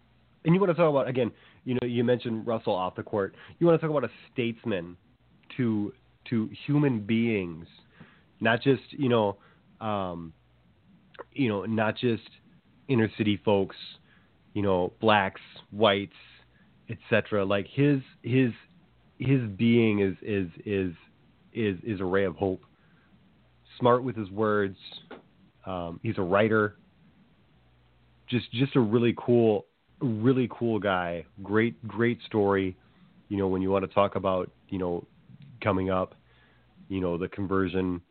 And 0.44 0.54
you 0.54 0.62
want 0.62 0.72
to 0.72 0.76
talk 0.76 0.90
about 0.90 1.08
again, 1.08 1.32
you 1.64 1.76
know, 1.76 1.88
you 1.88 2.04
mentioned 2.04 2.46
Russell 2.46 2.74
off 2.74 2.96
the 2.96 3.04
court. 3.04 3.36
You 3.60 3.68
want 3.68 3.80
to 3.80 3.88
talk 3.88 3.96
about 3.96 4.08
a 4.08 4.14
statesman 4.32 4.98
to 5.58 5.94
to 6.30 6.50
human 6.66 7.00
beings, 7.00 7.68
not 8.40 8.62
just, 8.62 8.82
you 8.90 9.10
know, 9.10 9.38
um, 9.82 10.34
you 11.34 11.50
know, 11.50 11.66
not 11.66 11.98
just 11.98 12.24
inner 12.88 13.10
city 13.18 13.40
folks, 13.44 13.76
you 14.54 14.62
know, 14.62 14.94
blacks, 15.02 15.42
whites, 15.72 16.14
etc. 16.90 17.44
Like 17.44 17.68
his 17.68 18.02
his 18.22 18.52
his 19.18 19.42
being 19.58 20.00
is 20.00 20.16
is 20.22 20.50
is 20.66 20.94
is 21.56 21.78
is 21.84 22.02
a 22.02 22.06
ray 22.06 22.26
of 22.26 22.36
hope. 22.36 22.62
Smart 23.80 24.04
with 24.04 24.16
his 24.16 24.30
words. 24.30 24.78
Um, 25.66 26.00
he's 26.04 26.18
a 26.18 26.22
writer. 26.22 26.76
Just 28.28 28.52
just 28.52 28.76
a 28.76 28.80
really 28.80 29.16
cool 29.18 29.66
really 30.00 30.50
cool 30.52 30.80
guy. 30.80 31.26
Great 31.44 31.88
great 31.88 32.20
story. 32.26 32.76
You 33.30 33.38
know 33.38 33.48
when 33.48 33.62
you 33.62 33.72
want 33.72 33.88
to 33.88 33.94
talk 33.94 34.16
about 34.16 34.52
you 34.70 34.78
know 34.78 35.06
coming 35.62 35.90
up 35.90 36.16
you 36.90 37.02
know 37.02 37.18
the 37.18 37.28
conversion 37.28 38.02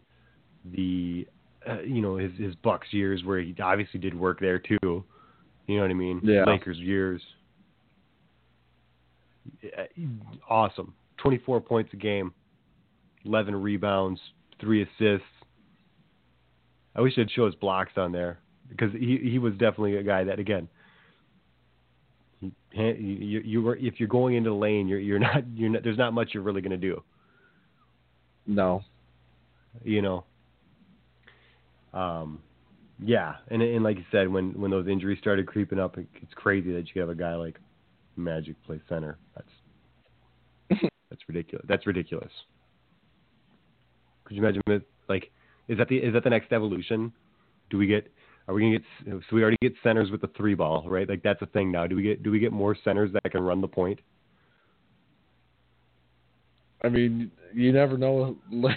the 0.73 1.27
uh, 1.69 1.81
you 1.83 2.01
know 2.01 2.17
his 2.17 2.33
his 2.39 2.55
bucks 2.57 2.89
years 2.91 3.23
where 3.25 3.41
he 3.41 3.55
obviously 3.63 4.01
did 4.01 4.15
work 4.15 4.41
there 4.41 4.59
too. 4.59 5.05
You 5.67 5.77
know 5.77 5.83
what 5.83 5.91
i 5.91 5.95
mean? 5.95 6.21
Yeah. 6.23 6.45
lakers 6.45 6.79
years. 6.79 7.23
Awesome. 10.49 10.95
24 11.19 11.61
points 11.61 11.91
a 11.95 11.97
game 11.97 12.33
11 13.25 13.55
rebounds 13.55 14.21
3 14.61 14.83
assists. 14.83 15.27
I 16.97 17.01
wish 17.01 17.15
i'd 17.19 17.31
show 17.31 17.47
his 17.47 17.57
blocks 17.57 17.93
on 17.97 18.13
there 18.13 18.39
because 18.69 18.93
he 18.93 19.19
he 19.23 19.39
was 19.39 19.53
definitely 19.55 19.97
a 19.97 20.03
guy 20.03 20.25
that 20.25 20.39
again 20.39 20.69
he, 22.41 22.51
you, 22.81 23.41
you 23.45 23.63
were 23.63 23.77
if 23.77 23.95
you're 23.99 24.09
going 24.09 24.35
into 24.35 24.51
the 24.51 24.57
lane 24.57 24.89
you're 24.89 24.99
you're 24.99 25.19
not 25.19 25.43
you're 25.55 25.71
not 25.71 25.83
there's 25.83 25.99
not 25.99 26.13
much 26.13 26.31
you're 26.35 26.43
really 26.43 26.61
going 26.61 26.71
to 26.71 26.77
do. 26.77 27.03
No. 28.47 28.83
you 29.83 30.03
know? 30.03 30.25
Um 31.93 32.41
yeah 33.03 33.35
and 33.49 33.61
and 33.61 33.83
like 33.83 33.97
you 33.97 34.05
said 34.13 34.29
when 34.29 34.53
when 34.61 34.71
those 34.71 34.89
injuries 34.89 35.19
started 35.21 35.47
creeping 35.47 35.79
up 35.79 35.99
it, 35.99 36.07
it's 36.23 36.35
crazy 36.35 36.73
that 36.73 36.95
you 36.95 37.01
have 37.01 37.11
a 37.11 37.15
guy 37.15 37.35
like 37.35 37.59
magic 38.17 38.57
play 38.65 38.81
center. 38.89 39.19
That's 39.35 40.81
that's 41.11 41.23
ridiculous 41.29 41.65
that's 41.69 41.87
ridiculous 41.87 42.31
could 44.25 44.37
you 44.37 44.43
imagine 44.43 44.63
it 44.67 44.83
like 45.09 45.31
is 45.69 45.79
that 45.79 45.89
the 45.89 45.97
is 45.97 46.13
that 46.13 46.25
the 46.25 46.31
next 46.31 46.53
evolution 46.53 47.13
do 47.71 47.79
we 47.79 47.87
get 47.87 48.11
are 48.49 48.55
we 48.55 48.63
gonna 48.63 48.79
get 48.79 49.23
so 49.29 49.37
we 49.37 49.43
already 49.43 49.59
get 49.63 49.73
centers 49.83 50.11
with 50.11 50.21
the 50.21 50.31
three 50.37 50.55
ball 50.55 50.85
right 50.89 51.09
like 51.09 51.23
that's 51.23 51.43
a 51.43 51.47
thing 51.47 51.71
now 51.71 51.87
do 51.87 51.97
we 51.97 52.03
get 52.03 52.23
do 52.23 52.31
we 52.31 52.39
get 52.39 52.53
more 52.53 52.77
centers 52.85 53.13
that 53.13 53.31
can 53.31 53.43
run 53.43 53.61
the 53.61 53.69
point 53.69 54.01
I 56.85 56.91
mean, 56.91 57.31
you 57.55 57.73
never 57.73 57.97
know. 57.97 58.37
Le- 58.53 58.77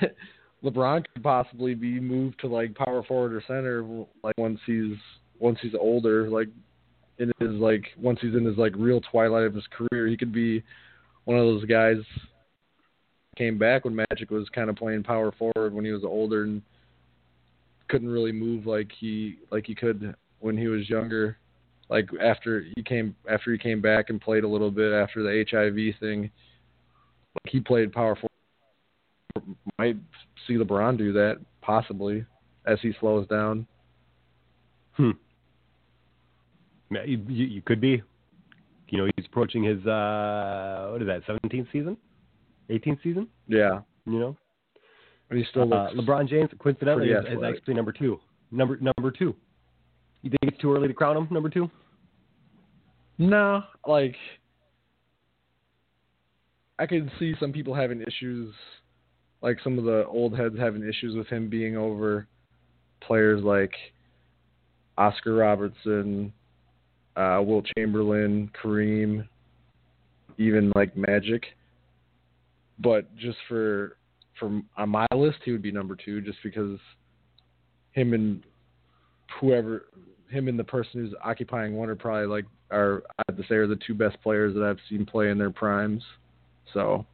LeBron 0.64 1.06
could 1.14 1.24
possibly 1.24 1.76
be 1.76 2.00
moved 2.00 2.40
to 2.40 2.48
like 2.48 2.74
power 2.74 3.04
forward 3.04 3.34
or 3.34 3.44
center, 3.46 3.86
like 4.24 4.38
once 4.38 4.60
he's 4.66 4.96
once 5.40 5.60
he's 5.62 5.76
older, 5.80 6.30
like 6.30 6.48
in 7.20 7.32
his 7.40 7.52
like 7.52 7.84
once 7.98 8.20
he's 8.22 8.34
in 8.34 8.46
his 8.46 8.58
like 8.58 8.74
real 8.76 9.02
twilight 9.12 9.44
of 9.44 9.54
his 9.54 9.66
career, 9.68 10.08
he 10.08 10.18
could 10.18 10.34
be 10.34 10.64
one 11.26 11.38
of 11.38 11.46
those 11.46 11.66
guys. 11.66 11.98
Came 13.38 13.58
back 13.58 13.86
when 13.86 13.96
Magic 13.96 14.32
was 14.32 14.50
kind 14.50 14.70
of 14.70 14.76
playing 14.76 15.04
power 15.04 15.32
forward 15.32 15.74
when 15.74 15.86
he 15.86 15.92
was 15.92 16.04
older 16.04 16.44
and 16.44 16.62
couldn't 17.88 18.10
really 18.10 18.32
move 18.32 18.66
like 18.66 18.92
he 19.00 19.38
like 19.52 19.68
he 19.68 19.76
could 19.76 20.16
when 20.40 20.58
he 20.58 20.68
was 20.68 20.90
younger. 20.90 21.38
Like 21.90 22.10
after 22.22 22.66
he 22.76 22.82
came 22.84 23.16
after 23.30 23.52
he 23.52 23.58
came 23.58 23.80
back 23.80 24.10
and 24.10 24.20
played 24.20 24.44
a 24.44 24.48
little 24.48 24.72
bit 24.72 24.92
after 24.92 25.22
the 25.22 25.46
HIV 25.50 26.00
thing 26.00 26.32
like 27.44 27.52
he 27.52 27.60
played 27.60 27.94
power 27.94 28.16
forward. 28.16 29.58
Might 29.78 29.98
see 30.48 30.56
LeBron 30.56 30.98
do 30.98 31.14
that 31.14 31.38
possibly 31.62 32.26
as 32.66 32.80
he 32.82 32.94
slows 33.00 33.28
down. 33.28 33.68
Hmm. 34.94 35.12
You, 36.90 37.24
you, 37.28 37.46
you 37.46 37.62
could 37.62 37.80
be. 37.80 38.02
You 38.90 38.98
know, 38.98 39.10
he's 39.16 39.26
approaching 39.26 39.64
his 39.64 39.86
uh, 39.86 40.90
what 40.92 41.02
is 41.02 41.08
that? 41.08 41.22
Seventeenth 41.28 41.68
season, 41.72 41.98
eighteenth 42.70 43.00
season. 43.04 43.28
Yeah, 43.48 43.82
You 44.06 44.20
know, 44.20 44.38
and 45.30 45.40
he 45.40 45.46
still 45.50 45.74
uh. 45.74 45.92
LeBron 45.92 46.28
James 46.30 46.50
coincidentally 46.60 47.10
is, 47.10 47.26
is 47.26 47.44
actually 47.44 47.74
number 47.74 47.92
two. 47.92 48.20
Number 48.52 48.78
number 48.78 49.12
two. 49.12 49.36
You 50.22 50.30
think 50.30 50.54
it's 50.54 50.62
too 50.62 50.74
early 50.74 50.88
to 50.88 50.94
crown 50.94 51.16
him 51.18 51.28
number 51.32 51.50
two? 51.50 51.70
No, 53.18 53.64
like 53.88 54.16
I 56.80 56.86
can 56.86 57.12
see 57.20 57.34
some 57.40 57.52
people 57.52 57.74
having 57.74 58.02
issues, 58.02 58.54
like 59.42 59.58
some 59.64 59.80
of 59.80 59.86
the 59.86 60.06
old 60.06 60.38
heads 60.38 60.56
having 60.58 60.88
issues 60.88 61.16
with 61.16 61.28
him 61.28 61.50
being 61.50 61.76
over 61.76 62.28
players 63.02 63.44
like 63.44 63.74
Oscar 64.98 65.36
Robertson, 65.36 66.32
uh, 67.16 67.42
Wilt 67.44 67.66
Chamberlain, 67.78 68.52
Kareem, 68.62 69.28
even 70.38 70.72
like 70.76 70.96
Magic. 70.96 71.44
But 72.80 73.16
just 73.16 73.38
for 73.48 73.98
for 74.40 74.62
on 74.78 74.90
my 74.90 75.08
list, 75.16 75.38
he 75.44 75.52
would 75.52 75.62
be 75.62 75.72
number 75.72 75.96
two, 75.96 76.22
just 76.22 76.38
because 76.44 76.80
him 77.92 78.14
and 78.14 78.44
whoever 79.40 79.86
him 80.30 80.48
and 80.48 80.60
the 80.60 80.64
person 80.64 81.02
who's 81.02 81.14
occupying 81.24 81.76
one 81.76 81.90
are 81.90 81.96
probably 81.96 82.28
like 82.28 82.46
are 82.72 83.04
I 83.20 83.24
have 83.30 83.38
to 83.38 83.44
say 83.48 83.56
are 83.56 83.68
the 83.68 83.80
two 83.88 83.94
best 83.94 84.22
players 84.22 84.54
that 84.54 84.64
I've 84.64 84.80
seen 84.90 85.06
play 85.06 85.30
in 85.30 85.38
their 85.38 85.52
primes. 85.52 86.04
So 86.74 87.06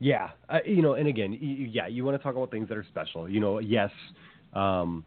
Yeah, 0.00 0.30
uh, 0.48 0.58
you 0.64 0.80
know, 0.80 0.94
and 0.94 1.08
again, 1.08 1.36
yeah, 1.72 1.88
you 1.88 2.04
want 2.04 2.16
to 2.16 2.22
talk 2.22 2.36
about 2.36 2.50
things 2.50 2.68
that 2.68 2.78
are 2.78 2.86
special. 2.88 3.28
You 3.28 3.40
know, 3.40 3.58
yes, 3.58 3.90
um, 4.54 5.04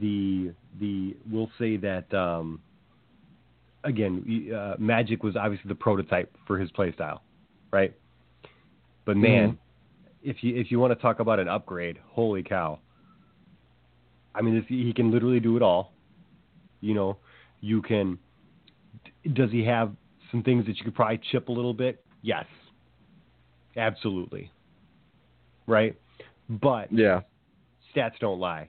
the 0.00 0.54
the 0.80 1.14
we'll 1.30 1.50
say 1.58 1.76
that 1.76 2.12
um, 2.14 2.60
again, 3.84 4.52
uh, 4.54 4.74
Magic 4.78 5.22
was 5.22 5.36
obviously 5.36 5.68
the 5.68 5.74
prototype 5.74 6.34
for 6.46 6.58
his 6.58 6.70
play 6.70 6.92
style, 6.92 7.22
right? 7.70 7.94
But 9.04 9.16
man, 9.16 9.58
if 10.22 10.42
you 10.42 10.56
if 10.56 10.70
you 10.70 10.78
want 10.78 10.92
to 10.92 11.00
talk 11.00 11.20
about 11.20 11.40
an 11.40 11.48
upgrade, 11.48 11.98
holy 12.08 12.42
cow! 12.42 12.78
I 14.34 14.42
mean, 14.42 14.54
this, 14.54 14.64
he 14.68 14.92
can 14.92 15.10
literally 15.10 15.40
do 15.40 15.56
it 15.56 15.62
all. 15.62 15.92
You 16.80 16.94
know, 16.94 17.18
you 17.60 17.82
can. 17.82 18.18
Does 19.34 19.50
he 19.50 19.64
have 19.64 19.92
some 20.30 20.42
things 20.42 20.66
that 20.66 20.76
you 20.78 20.84
could 20.84 20.94
probably 20.94 21.20
chip 21.30 21.48
a 21.48 21.52
little 21.52 21.74
bit? 21.74 22.04
Yes, 22.22 22.46
absolutely. 23.76 24.50
Right, 25.66 25.96
but 26.48 26.92
yeah, 26.92 27.20
stats 27.94 28.18
don't 28.20 28.38
lie. 28.38 28.68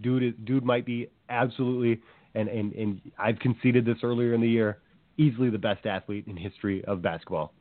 Dude, 0.00 0.44
dude 0.44 0.64
might 0.64 0.84
be 0.84 1.08
absolutely, 1.28 2.00
and, 2.34 2.48
and, 2.48 2.72
and 2.72 3.00
I've 3.18 3.38
conceded 3.38 3.84
this 3.84 3.98
earlier 4.02 4.34
in 4.34 4.40
the 4.40 4.48
year, 4.48 4.78
easily 5.18 5.50
the 5.50 5.58
best 5.58 5.86
athlete 5.86 6.26
in 6.26 6.36
history 6.36 6.84
of 6.84 7.02
basketball. 7.02 7.52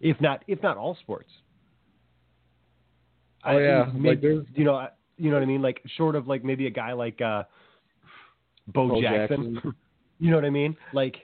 If 0.00 0.20
not, 0.20 0.44
if 0.46 0.62
not 0.62 0.76
all 0.76 0.96
sports. 1.00 1.30
Oh, 3.44 3.56
yeah. 3.56 3.86
maybe, 3.94 4.28
Like, 4.28 4.46
you 4.54 4.64
know, 4.64 4.88
you 5.16 5.30
know 5.30 5.36
what 5.36 5.42
I 5.42 5.46
mean. 5.46 5.62
Like 5.62 5.80
short 5.96 6.14
of 6.14 6.26
like 6.26 6.44
maybe 6.44 6.66
a 6.66 6.70
guy 6.70 6.92
like 6.92 7.20
uh, 7.20 7.44
Bo, 8.68 8.88
Bo 8.88 9.00
Jackson. 9.00 9.54
Jackson. 9.54 9.74
you 10.18 10.30
know 10.30 10.36
what 10.36 10.44
I 10.44 10.50
mean? 10.50 10.76
Like 10.92 11.16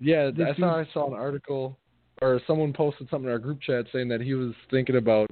Yeah, 0.00 0.30
I 0.34 0.58
thought 0.58 0.78
I 0.78 0.88
saw 0.92 1.08
an 1.08 1.14
article 1.14 1.78
or 2.20 2.40
someone 2.46 2.72
posted 2.72 3.08
something 3.10 3.26
in 3.26 3.32
our 3.32 3.38
group 3.38 3.60
chat 3.60 3.86
saying 3.92 4.08
that 4.08 4.20
he 4.20 4.34
was 4.34 4.52
thinking 4.70 4.96
about 4.96 5.28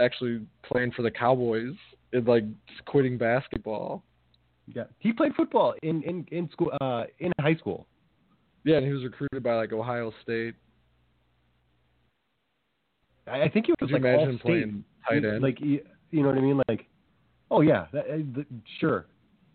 actually 0.00 0.40
playing 0.62 0.92
for 0.92 1.02
the 1.02 1.10
Cowboys 1.10 1.74
and 2.12 2.26
like 2.26 2.44
quitting 2.86 3.18
basketball. 3.18 4.02
yeah, 4.66 4.84
he 4.98 5.12
played 5.12 5.34
football 5.34 5.74
in 5.82 6.02
in 6.02 6.26
in 6.30 6.48
school 6.50 6.72
uh 6.80 7.04
in 7.18 7.32
high 7.40 7.56
school. 7.56 7.86
Yeah, 8.64 8.76
and 8.78 8.86
he 8.86 8.92
was 8.92 9.04
recruited 9.04 9.42
by 9.42 9.54
like 9.54 9.72
Ohio 9.72 10.12
State. 10.22 10.54
I, 13.26 13.42
I 13.42 13.48
think 13.48 13.66
he 13.66 13.72
was 13.72 13.76
Could 13.80 13.90
you 13.90 13.94
like 13.96 14.00
imagine 14.00 14.32
all 14.34 14.38
playing 14.38 14.84
state. 15.06 15.22
tight 15.22 15.28
end? 15.28 15.42
Like 15.42 15.60
you, 15.60 15.80
you 16.10 16.22
know 16.22 16.28
what 16.28 16.38
I 16.38 16.40
mean? 16.40 16.60
Like, 16.68 16.86
oh 17.50 17.60
yeah, 17.60 17.86
that, 17.92 18.06
the, 18.06 18.44
sure. 18.80 19.06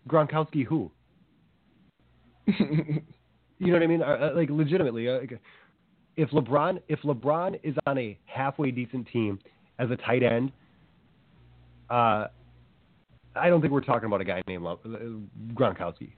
Gronkowski, 0.08 0.64
who? 0.66 0.90
You 3.58 3.68
know 3.68 3.74
what 3.74 3.82
I 3.82 3.86
mean? 3.86 4.02
Uh, 4.02 4.04
uh, 4.04 4.32
like 4.34 4.50
legitimately, 4.50 5.08
uh, 5.08 5.20
like, 5.20 5.40
if 6.16 6.28
LeBron 6.30 6.80
if 6.88 7.00
LeBron 7.00 7.58
is 7.62 7.74
on 7.86 7.96
a 7.98 8.18
halfway 8.26 8.70
decent 8.70 9.08
team 9.08 9.38
as 9.78 9.90
a 9.90 9.96
tight 9.96 10.22
end, 10.22 10.52
uh, 11.88 12.26
I 13.36 13.48
don't 13.48 13.60
think 13.60 13.72
we're 13.72 13.80
talking 13.80 14.06
about 14.06 14.20
a 14.20 14.24
guy 14.24 14.42
named 14.46 14.66
uh, 14.66 14.76
Gronkowski. 15.54 16.12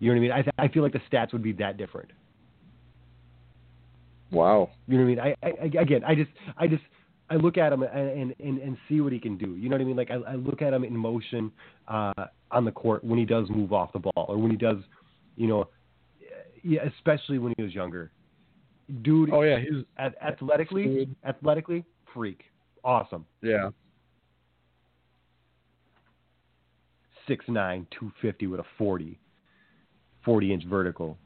You 0.00 0.08
know 0.08 0.14
what 0.14 0.16
I 0.16 0.20
mean? 0.20 0.32
I 0.32 0.42
th- 0.42 0.54
I 0.58 0.68
feel 0.68 0.82
like 0.82 0.92
the 0.92 1.00
stats 1.10 1.32
would 1.32 1.42
be 1.42 1.52
that 1.52 1.76
different. 1.76 2.10
wow. 4.30 4.70
You 4.88 4.98
know 4.98 5.04
what 5.04 5.20
I 5.20 5.26
mean? 5.28 5.34
I, 5.42 5.46
I 5.46 5.80
again, 5.80 6.02
I 6.04 6.14
just 6.14 6.30
I 6.58 6.66
just 6.66 6.82
I 7.30 7.36
look 7.36 7.56
at 7.56 7.72
him 7.72 7.82
and, 7.82 8.34
and 8.38 8.58
and 8.58 8.76
see 8.88 9.00
what 9.00 9.12
he 9.12 9.18
can 9.18 9.38
do. 9.38 9.56
You 9.56 9.68
know 9.68 9.76
what 9.76 9.80
I 9.82 9.84
mean? 9.84 9.96
Like 9.96 10.10
I, 10.10 10.32
I 10.32 10.34
look 10.34 10.62
at 10.62 10.72
him 10.72 10.84
in 10.84 10.96
motion 10.96 11.52
uh, 11.88 12.12
on 12.50 12.64
the 12.64 12.72
court 12.72 13.04
when 13.04 13.18
he 13.18 13.24
does 13.24 13.48
move 13.48 13.72
off 13.72 13.92
the 13.92 14.00
ball 14.00 14.26
or 14.28 14.36
when 14.36 14.50
he 14.50 14.56
does, 14.56 14.78
you 15.36 15.46
know, 15.46 15.68
yeah, 16.62 16.80
especially 16.96 17.38
when 17.38 17.54
he 17.56 17.62
was 17.62 17.74
younger. 17.74 18.10
Dude, 19.02 19.30
Oh 19.32 19.40
yeah, 19.42 19.58
he's 19.58 19.84
at, 19.96 20.14
athletically, 20.22 21.08
athletically, 21.24 21.84
freak, 22.12 22.42
awesome. 22.84 23.24
yeah. 23.42 23.70
Six 27.26 27.44
nine, 27.48 27.86
two 27.98 28.12
fifty 28.20 28.46
with 28.46 28.60
a 28.60 28.64
40, 28.76 29.18
40 30.24 30.52
inch 30.52 30.64
vertical. 30.66 31.18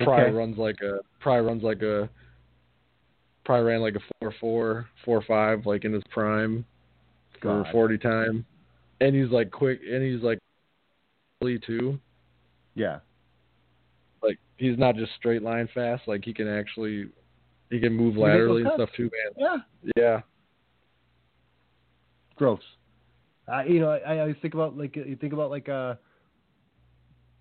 Probably 0.00 0.24
Okay. 0.24 0.30
runs 0.36 0.56
like 0.58 0.80
a 0.82 0.98
probably 1.20 1.46
runs 1.46 1.62
like 1.62 1.82
a 1.82 2.08
probably 3.44 3.66
ran 3.66 3.80
like 3.80 3.94
a 3.96 4.00
four 4.20 4.34
four, 4.40 4.88
four 5.04 5.22
five 5.22 5.66
like 5.66 5.84
in 5.84 5.92
his 5.92 6.02
prime 6.10 6.64
for 7.40 7.62
God. 7.62 7.72
forty 7.72 7.98
time. 7.98 8.44
And 9.00 9.14
he's 9.14 9.30
like 9.30 9.50
quick 9.50 9.80
and 9.88 10.02
he's 10.02 10.22
like 10.22 10.38
early 11.42 11.58
too. 11.58 11.98
Yeah, 12.74 13.00
Like 14.22 14.38
he's 14.56 14.78
not 14.78 14.96
just 14.96 15.12
straight 15.18 15.42
line 15.42 15.68
fast, 15.74 16.04
like 16.08 16.24
he 16.24 16.32
can 16.32 16.48
actually 16.48 17.10
he 17.70 17.78
can 17.78 17.92
move 17.92 18.14
He 18.14 18.20
can 18.20 18.32
make 18.32 18.38
those 18.40 18.48
laterally 18.48 18.62
and 18.62 18.70
stuff 18.74 18.88
too, 18.96 19.10
man. 19.12 19.32
yeah. 19.36 19.56
Yeah. 19.96 20.20
gross. 22.36 22.62
I 23.48 23.64
you 23.64 23.80
know 23.80 23.90
I, 23.90 24.14
I 24.14 24.18
always 24.20 24.36
think 24.40 24.54
about 24.54 24.76
like 24.76 24.96
you 24.96 25.16
think 25.20 25.32
about 25.32 25.50
like 25.50 25.68
uh 25.68 25.94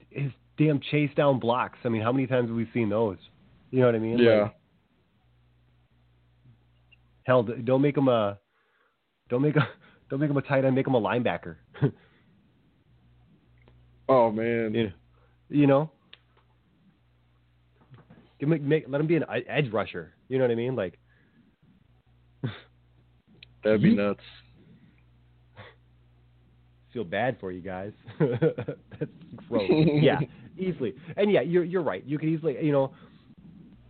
his 0.09 0.31
damn 0.57 0.79
chase 0.91 1.11
down 1.15 1.39
blocks. 1.39 1.79
I 1.83 1.89
mean, 1.89 2.01
how 2.01 2.11
many 2.11 2.27
times 2.27 2.49
have 2.49 2.55
we 2.55 2.69
seen 2.73 2.89
those? 2.89 3.17
You 3.69 3.79
know 3.79 3.85
what 3.85 3.95
I 3.95 3.99
mean? 3.99 4.17
Yeah. 4.17 4.41
Like, 4.43 4.55
hell, 7.23 7.43
don't 7.43 7.81
make 7.81 7.97
him 7.97 8.07
a 8.07 8.37
don't 9.29 9.41
make 9.41 9.55
a 9.57 9.67
don't 10.09 10.19
make 10.19 10.29
him 10.29 10.37
a 10.37 10.41
tight 10.41 10.65
end. 10.65 10.75
Make 10.75 10.87
him 10.87 10.95
a 10.95 11.01
linebacker. 11.01 11.55
Oh 14.09 14.29
man. 14.29 14.73
you, 14.73 14.83
know, 14.83 14.91
you 15.47 15.67
know. 15.67 15.89
Give 18.39 18.51
him, 18.51 18.67
make, 18.67 18.85
let 18.89 18.99
him 18.99 19.07
be 19.07 19.15
an 19.15 19.23
edge 19.47 19.71
rusher. 19.71 20.13
You 20.27 20.37
know 20.37 20.43
what 20.43 20.51
I 20.51 20.55
mean? 20.55 20.75
Like, 20.75 20.99
That'd 23.63 23.81
be 23.81 23.95
nuts. 23.95 24.19
Feel 26.93 27.03
bad 27.03 27.37
for 27.39 27.51
you 27.51 27.61
guys. 27.61 27.91
That's 28.19 29.11
gross. 29.47 29.69
yeah, 29.69 30.19
easily. 30.57 30.93
And 31.17 31.31
yeah, 31.31 31.41
you're 31.41 31.63
you're 31.63 31.83
right. 31.83 32.03
You 32.05 32.17
could 32.17 32.29
easily, 32.29 32.57
you 32.61 32.71
know, 32.71 32.91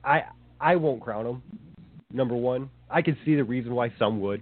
I 0.04 0.24
I 0.60 0.76
won't 0.76 1.02
crown 1.02 1.26
him 1.26 1.44
number 2.12 2.36
one. 2.36 2.70
I 2.90 3.02
can 3.02 3.18
see 3.26 3.36
the 3.36 3.44
reason 3.44 3.74
why 3.74 3.94
some 3.98 4.22
would. 4.22 4.42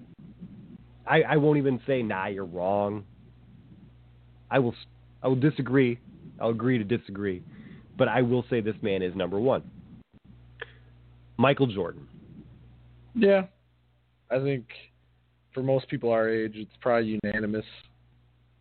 I 1.07 1.21
I 1.21 1.37
won't 1.37 1.57
even 1.57 1.79
say 1.87 2.01
nah, 2.01 2.27
you're 2.27 2.45
wrong. 2.45 3.05
I 4.51 4.59
will 4.59 4.71
s- 4.71 4.87
I 5.23 5.27
will 5.27 5.35
disagree. 5.35 5.99
I'll 6.39 6.49
agree 6.49 6.77
to 6.77 6.83
disagree, 6.83 7.43
but 7.97 8.07
I 8.07 8.21
will 8.21 8.45
say 8.49 8.61
this 8.61 8.75
man 8.81 9.01
is 9.01 9.15
number 9.15 9.39
one. 9.39 9.63
Michael 11.37 11.67
Jordan. 11.67 12.07
Yeah. 13.15 13.43
I 14.31 14.39
think 14.39 14.65
for 15.53 15.63
most 15.63 15.87
people 15.89 16.11
our 16.11 16.29
age 16.29 16.53
it's 16.55 16.71
probably 16.81 17.19
unanimous 17.23 17.65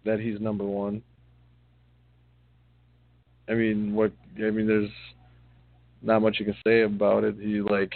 that 0.09 0.21
he's 0.21 0.41
number 0.41 0.65
one. 0.65 1.03
I 3.49 3.55
mean 3.55 3.95
what 3.95 4.11
I 4.39 4.51
mean 4.51 4.67
there's 4.67 4.91
not 6.01 6.23
much 6.23 6.37
you 6.39 6.47
can 6.47 6.57
say 6.67 6.83
about 6.83 7.25
it. 7.25 7.37
He 7.39 7.61
like 7.61 7.93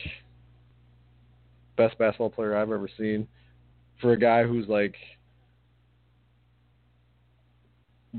best 1.76 1.96
basketball 1.98 2.30
player 2.30 2.54
I've 2.54 2.70
ever 2.70 2.88
seen. 2.98 3.26
For 4.00 4.12
a 4.12 4.18
guy 4.18 4.44
who's 4.44 4.68
like 4.68 4.94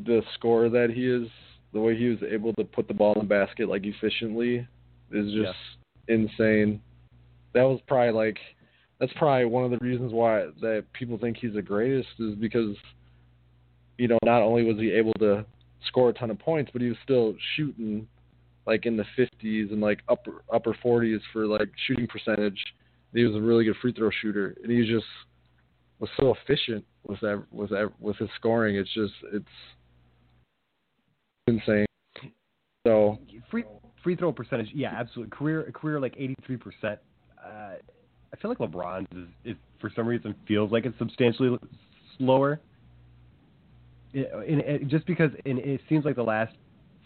the 0.06 0.23
scorer 0.34 0.69
that 0.69 0.89
he 0.89 1.08
is, 1.08 1.27
the 1.71 1.79
way 1.79 1.95
he 1.95 2.08
was 2.08 2.19
able 2.27 2.53
to 2.53 2.63
put 2.63 2.88
the 2.88 2.93
ball 2.95 3.13
in 3.13 3.21
the 3.21 3.27
basket 3.27 3.69
like 3.69 3.84
efficiently 3.86 4.67
is 5.12 5.32
just 5.34 5.60
insane. 6.08 6.82
That 7.53 7.63
was 7.63 7.79
probably 7.88 8.13
like 8.13 8.39
that's 8.99 9.13
probably 9.17 9.45
one 9.45 9.65
of 9.65 9.71
the 9.71 9.86
reasons 9.86 10.13
why 10.13 10.47
that 10.62 10.86
people 10.93 11.19
think 11.19 11.38
he's 11.38 11.53
the 11.53 11.62
greatest 11.62 12.10
is 12.19 12.34
because 12.36 12.75
you 13.97 14.08
know 14.08 14.17
not 14.23 14.41
only 14.41 14.63
was 14.63 14.77
he 14.77 14.91
able 14.91 15.13
to 15.13 15.45
score 15.88 16.10
a 16.10 16.13
ton 16.13 16.32
of 16.32 16.39
points, 16.39 16.71
but 16.71 16.82
he 16.82 16.89
was 16.89 16.97
still 17.03 17.36
shooting 17.56 18.08
like 18.65 18.86
in 18.86 18.95
the 18.95 19.06
50s 19.17 19.71
and 19.71 19.82
like 19.82 19.99
upper 20.08 20.43
upper 20.51 20.75
40s 20.84 21.19
for 21.32 21.45
like 21.45 21.69
shooting 21.88 22.08
percentage. 22.08 22.62
He 23.13 23.23
was 23.23 23.36
a 23.36 23.41
really 23.41 23.65
good 23.65 23.75
free 23.82 23.93
throw 23.93 24.10
shooter, 24.21 24.56
and 24.63 24.71
he 24.71 24.86
just 24.86 25.06
was 25.99 26.10
so 26.19 26.34
efficient 26.34 26.84
with 27.06 27.19
that 27.21 27.43
with 27.51 27.69
that 27.69 27.91
with 27.99 28.17
his 28.17 28.29
scoring. 28.36 28.75
It's 28.75 28.93
just 28.93 29.13
it's 29.32 29.45
insane. 31.47 31.86
So 32.86 33.19
Free 33.49 33.63
free 34.03 34.15
throw 34.15 34.32
percentage, 34.32 34.69
yeah, 34.73 34.93
absolutely. 34.97 35.36
Career 35.36 35.71
career 35.73 35.99
like 35.99 36.15
eighty 36.17 36.36
three 36.45 36.58
percent. 36.58 36.99
Uh, 37.43 37.75
I 38.34 38.36
feel 38.41 38.49
like 38.49 38.58
LeBron's 38.58 39.08
is, 39.15 39.27
is 39.45 39.56
for 39.79 39.91
some 39.95 40.08
reason 40.08 40.34
feels 40.47 40.71
like 40.71 40.86
it's 40.86 40.97
substantially 40.97 41.58
slower. 42.17 42.60
And 44.13 44.62
it, 44.62 44.88
just 44.88 45.06
because 45.08 45.32
it 45.43 45.82
seems 45.89 46.06
like 46.06 46.15
the 46.15 46.23
last 46.23 46.54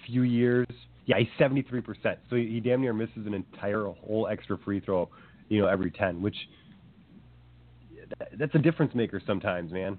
few 0.06 0.24
years, 0.24 0.68
yeah, 1.06 1.18
he's 1.20 1.28
seventy 1.40 1.62
three 1.62 1.82
percent. 1.82 2.20
So 2.30 2.36
he, 2.36 2.48
he 2.48 2.60
damn 2.60 2.82
near 2.82 2.94
misses 2.94 3.26
an 3.26 3.34
entire 3.34 3.86
whole 3.86 4.28
extra 4.30 4.58
free 4.58 4.82
throw, 4.82 5.10
you 5.48 5.62
know, 5.62 5.68
every 5.68 5.92
ten, 5.92 6.22
which 6.22 6.36
that, 8.20 8.30
that's 8.38 8.56
a 8.56 8.60
difference 8.60 8.94
maker 8.94 9.22
sometimes, 9.26 9.72
man. 9.72 9.98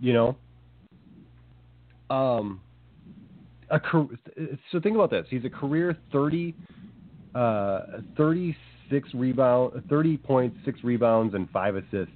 You 0.00 0.12
know. 0.12 0.36
Um, 2.10 2.60
a 3.70 3.80
so 4.72 4.80
think 4.80 4.94
about 4.94 5.10
this. 5.10 5.26
He's 5.28 5.44
a 5.44 5.50
career 5.50 5.96
30, 6.12 6.54
uh, 7.34 7.80
36 8.16 9.08
rebound, 9.14 9.82
30 9.88 10.16
points, 10.16 10.56
six 10.64 10.82
rebounds, 10.82 11.34
and 11.34 11.50
five 11.50 11.76
assists. 11.76 12.14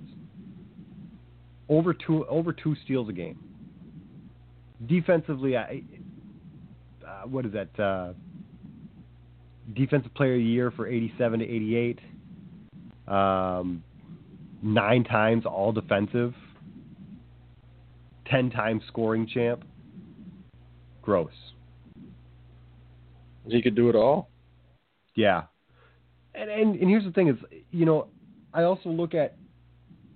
Over 1.68 1.94
two, 1.94 2.26
over 2.26 2.52
two 2.52 2.74
steals 2.84 3.08
a 3.08 3.12
game. 3.12 3.38
Defensively, 4.86 5.56
I, 5.56 5.82
uh, 7.06 7.28
what 7.28 7.46
is 7.46 7.52
that? 7.52 7.80
Uh, 7.80 8.12
defensive 9.74 10.12
player 10.14 10.34
of 10.34 10.38
the 10.38 10.44
year 10.44 10.70
for 10.70 10.86
87 10.86 11.40
to 11.40 11.44
88. 11.44 12.00
Um, 13.06 13.82
nine 14.62 15.04
times 15.04 15.44
all 15.46 15.72
defensive. 15.72 16.34
Ten 18.26 18.50
times 18.50 18.82
scoring 18.88 19.26
champ. 19.26 19.64
Gross. 21.02 21.32
he 23.46 23.60
could 23.60 23.74
do 23.74 23.88
it 23.88 23.96
all. 23.96 24.30
Yeah. 25.14 25.42
And, 26.34 26.48
and 26.48 26.76
and 26.76 26.88
here's 26.88 27.04
the 27.04 27.10
thing 27.10 27.28
is, 27.28 27.36
you 27.70 27.84
know, 27.84 28.06
I 28.54 28.62
also 28.62 28.88
look 28.88 29.14
at 29.14 29.36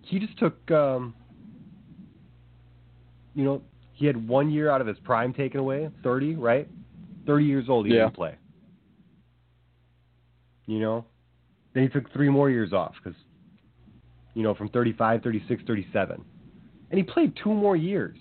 he 0.02 0.18
just 0.18 0.38
took 0.38 0.70
um 0.70 1.14
you 3.34 3.44
know, 3.44 3.62
he 3.96 4.04
had 4.06 4.28
one 4.28 4.50
year 4.50 4.68
out 4.70 4.82
of 4.82 4.86
his 4.86 4.98
prime 5.00 5.32
taken 5.32 5.58
away, 5.58 5.88
30, 6.02 6.36
right? 6.36 6.68
30 7.26 7.44
years 7.46 7.68
old 7.68 7.86
he 7.86 7.94
Yeah. 7.94 8.02
didn't 8.04 8.14
play. 8.14 8.34
You 10.66 10.80
know? 10.80 11.04
Then 11.72 11.82
he 11.84 11.88
took 11.88 12.10
3 12.12 12.28
more 12.28 12.50
years 12.50 12.72
off 12.72 12.94
cuz 13.02 13.14
You 14.34 14.42
know, 14.42 14.52
from 14.52 14.68
35, 14.68 15.22
36, 15.22 15.62
37. 15.66 16.22
And 16.90 16.98
he 16.98 17.02
played 17.02 17.34
two 17.36 17.54
more 17.54 17.74
years 17.74 18.18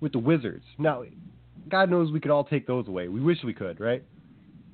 with 0.00 0.12
the 0.12 0.18
Wizards. 0.18 0.64
Now, 0.78 1.04
God 1.68 1.90
knows 1.90 2.10
we 2.10 2.18
could 2.18 2.30
all 2.30 2.44
take 2.44 2.66
those 2.66 2.88
away. 2.88 3.08
We 3.08 3.20
wish 3.20 3.44
we 3.44 3.52
could, 3.52 3.78
right? 3.78 4.02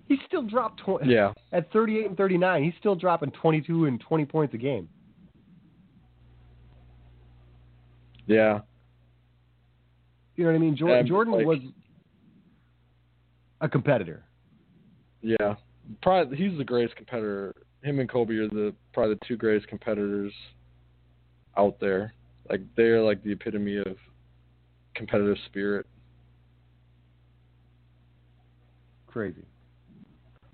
He 0.07 0.17
still 0.29 0.43
dropped 0.43 0.79
20, 0.79 1.11
Yeah. 1.13 1.33
at 1.53 1.73
38 1.73 2.07
and 2.07 2.17
39. 2.17 2.63
He's 2.63 2.75
still 2.77 2.95
dropping 2.95 3.33
22 3.33 3.87
and 3.87 4.01
20 4.01 4.25
points 4.27 4.55
a 4.55 4.59
game. 4.59 4.89
Yeah. 8.27 8.61
You 10.37 10.45
know 10.45 10.51
what 10.51 10.57
I 10.57 10.61
mean? 10.61 10.77
Jordan, 10.77 11.07
Jordan 11.07 11.35
like- 11.35 11.47
was 11.47 11.59
a 13.61 13.69
competitor. 13.69 14.25
Yeah. 15.23 15.55
Probably 16.03 16.37
he's 16.37 16.57
the 16.59 16.65
greatest 16.65 16.97
competitor. 16.97 17.55
Him 17.83 17.99
and 17.99 18.09
Kobe 18.09 18.35
are 18.37 18.49
the 18.49 18.75
probably 18.93 19.15
the 19.15 19.21
two 19.27 19.37
greatest 19.37 19.69
competitors 19.69 20.33
out 21.57 21.79
there. 21.81 22.15
Like 22.49 22.63
they're 22.77 23.03
like 23.03 23.23
the 23.23 23.33
epitome 23.33 23.79
of 23.79 23.97
competitive 24.95 25.37
spirit. 25.47 25.87
Crazy. 29.07 29.45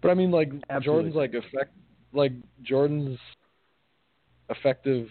But 0.03 0.11
I 0.11 0.15
mean, 0.15 0.31
like 0.31 0.51
Absolutely. 0.69 1.13
Jordan's 1.13 1.15
like 1.15 1.35
effect, 1.35 1.75
like 2.13 2.33
Jordan's 2.63 3.19
effective 4.49 5.09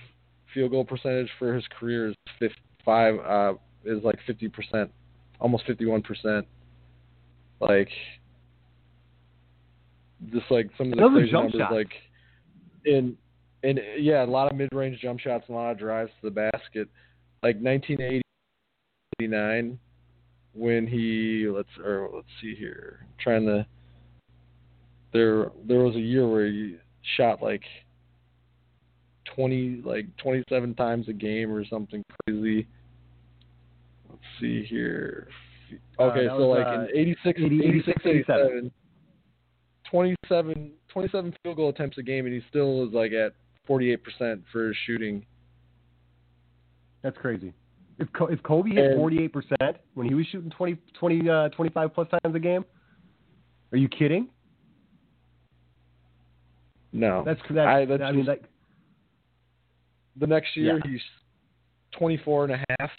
field 0.54 0.72
goal 0.72 0.84
percentage 0.84 1.30
for 1.38 1.54
his 1.54 1.64
career 1.80 2.10
is 2.10 2.52
five 2.84 3.16
uh, 3.20 3.54
is 3.90 4.04
like 4.04 4.20
fifty 4.26 4.48
percent, 4.48 4.92
almost 5.40 5.66
fifty 5.66 5.86
one 5.86 6.02
percent. 6.02 6.46
Like, 7.60 7.90
just 10.32 10.46
like 10.50 10.70
some 10.78 10.94
of 10.94 11.00
the 11.00 11.10
crazy 11.10 11.32
jump 11.32 11.54
numbers, 11.54 11.60
shots. 11.60 11.74
like 11.74 11.92
in 12.86 13.18
in 13.64 13.80
yeah, 13.98 14.24
a 14.24 14.26
lot 14.26 14.52
of 14.52 14.58
mid 14.58 14.70
range 14.74 15.00
jump 15.02 15.20
shots 15.20 15.46
and 15.48 15.58
a 15.58 15.60
lot 15.60 15.72
of 15.72 15.80
drives 15.80 16.12
to 16.22 16.30
the 16.30 16.52
basket. 16.52 16.88
Like 17.44 17.60
nineteen 17.60 18.02
eighty 18.02 18.24
nine, 19.28 19.80
when 20.54 20.88
he 20.88 21.48
let's 21.50 21.70
or 21.84 22.10
let's 22.14 22.28
see 22.42 22.56
here, 22.56 23.06
trying 23.22 23.46
to 23.46 23.66
there 25.14 25.52
there 25.68 25.80
was 25.80 25.96
a 25.96 26.00
year 26.00 26.28
where 26.28 26.48
he 26.48 26.78
shot 27.18 27.42
like 27.42 27.64
twenty 29.36 29.82
like 29.84 30.06
twenty 30.18 30.44
seven 30.50 30.74
times 30.76 31.08
a 31.10 31.14
game 31.14 31.52
or 31.52 31.66
something 31.66 32.04
crazy. 32.26 32.68
Let's 34.22 34.40
see 34.42 34.64
here. 34.66 35.28
Uh, 36.00 36.04
Okay, 36.04 36.26
that 36.28 36.36
so 36.38 36.48
was, 36.48 36.58
like 36.60 36.68
uh, 36.68 36.82
in 36.94 36.98
86, 36.98 37.40
80 37.42 37.66
86, 37.68 38.02
87. 38.06 38.48
87, 38.48 38.72
27, 39.92 40.72
27 40.90 41.36
field 41.44 41.56
goal 41.58 41.70
attempts 41.70 41.98
a 41.98 42.04
game, 42.04 42.26
and 42.26 42.34
he 42.34 42.42
still 42.50 42.88
is 42.88 42.94
like 42.94 43.12
at 43.12 43.34
48% 43.70 43.98
for 44.52 44.68
his 44.68 44.76
shooting. 44.86 45.26
That's 47.04 47.18
crazy. 47.18 47.54
If 48.00 48.08
if 48.30 48.42
Kobe 48.44 48.70
hit 48.72 48.92
And- 48.92 48.96
48 48.98 49.34
percent 49.34 49.78
when 49.94 50.08
he 50.08 50.14
was 50.16 50.26
shooting 50.28 50.50
20, 50.52 50.78
20 51.00 51.30
uh, 51.30 51.50
25 51.50 51.94
plus 51.94 52.08
times 52.24 52.36
a 52.36 52.40
game, 52.40 52.64
are 53.72 53.78
you 53.78 53.90
kidding? 53.90 54.30
No, 56.92 57.24
That's 57.26 57.40
that's. 57.50 57.58
I- 57.60 57.82
I, 57.82 57.86
that's 57.86 58.02
mean, 58.02 58.16
just- 58.26 58.28
like, 58.28 58.44
the 60.16 60.28
next 60.28 60.56
year 60.58 60.78
Yeah. 60.84 60.92
he's 60.92 61.02
24 61.98 62.46
and 62.46 62.54
a 62.54 62.64
half, 62.80 62.90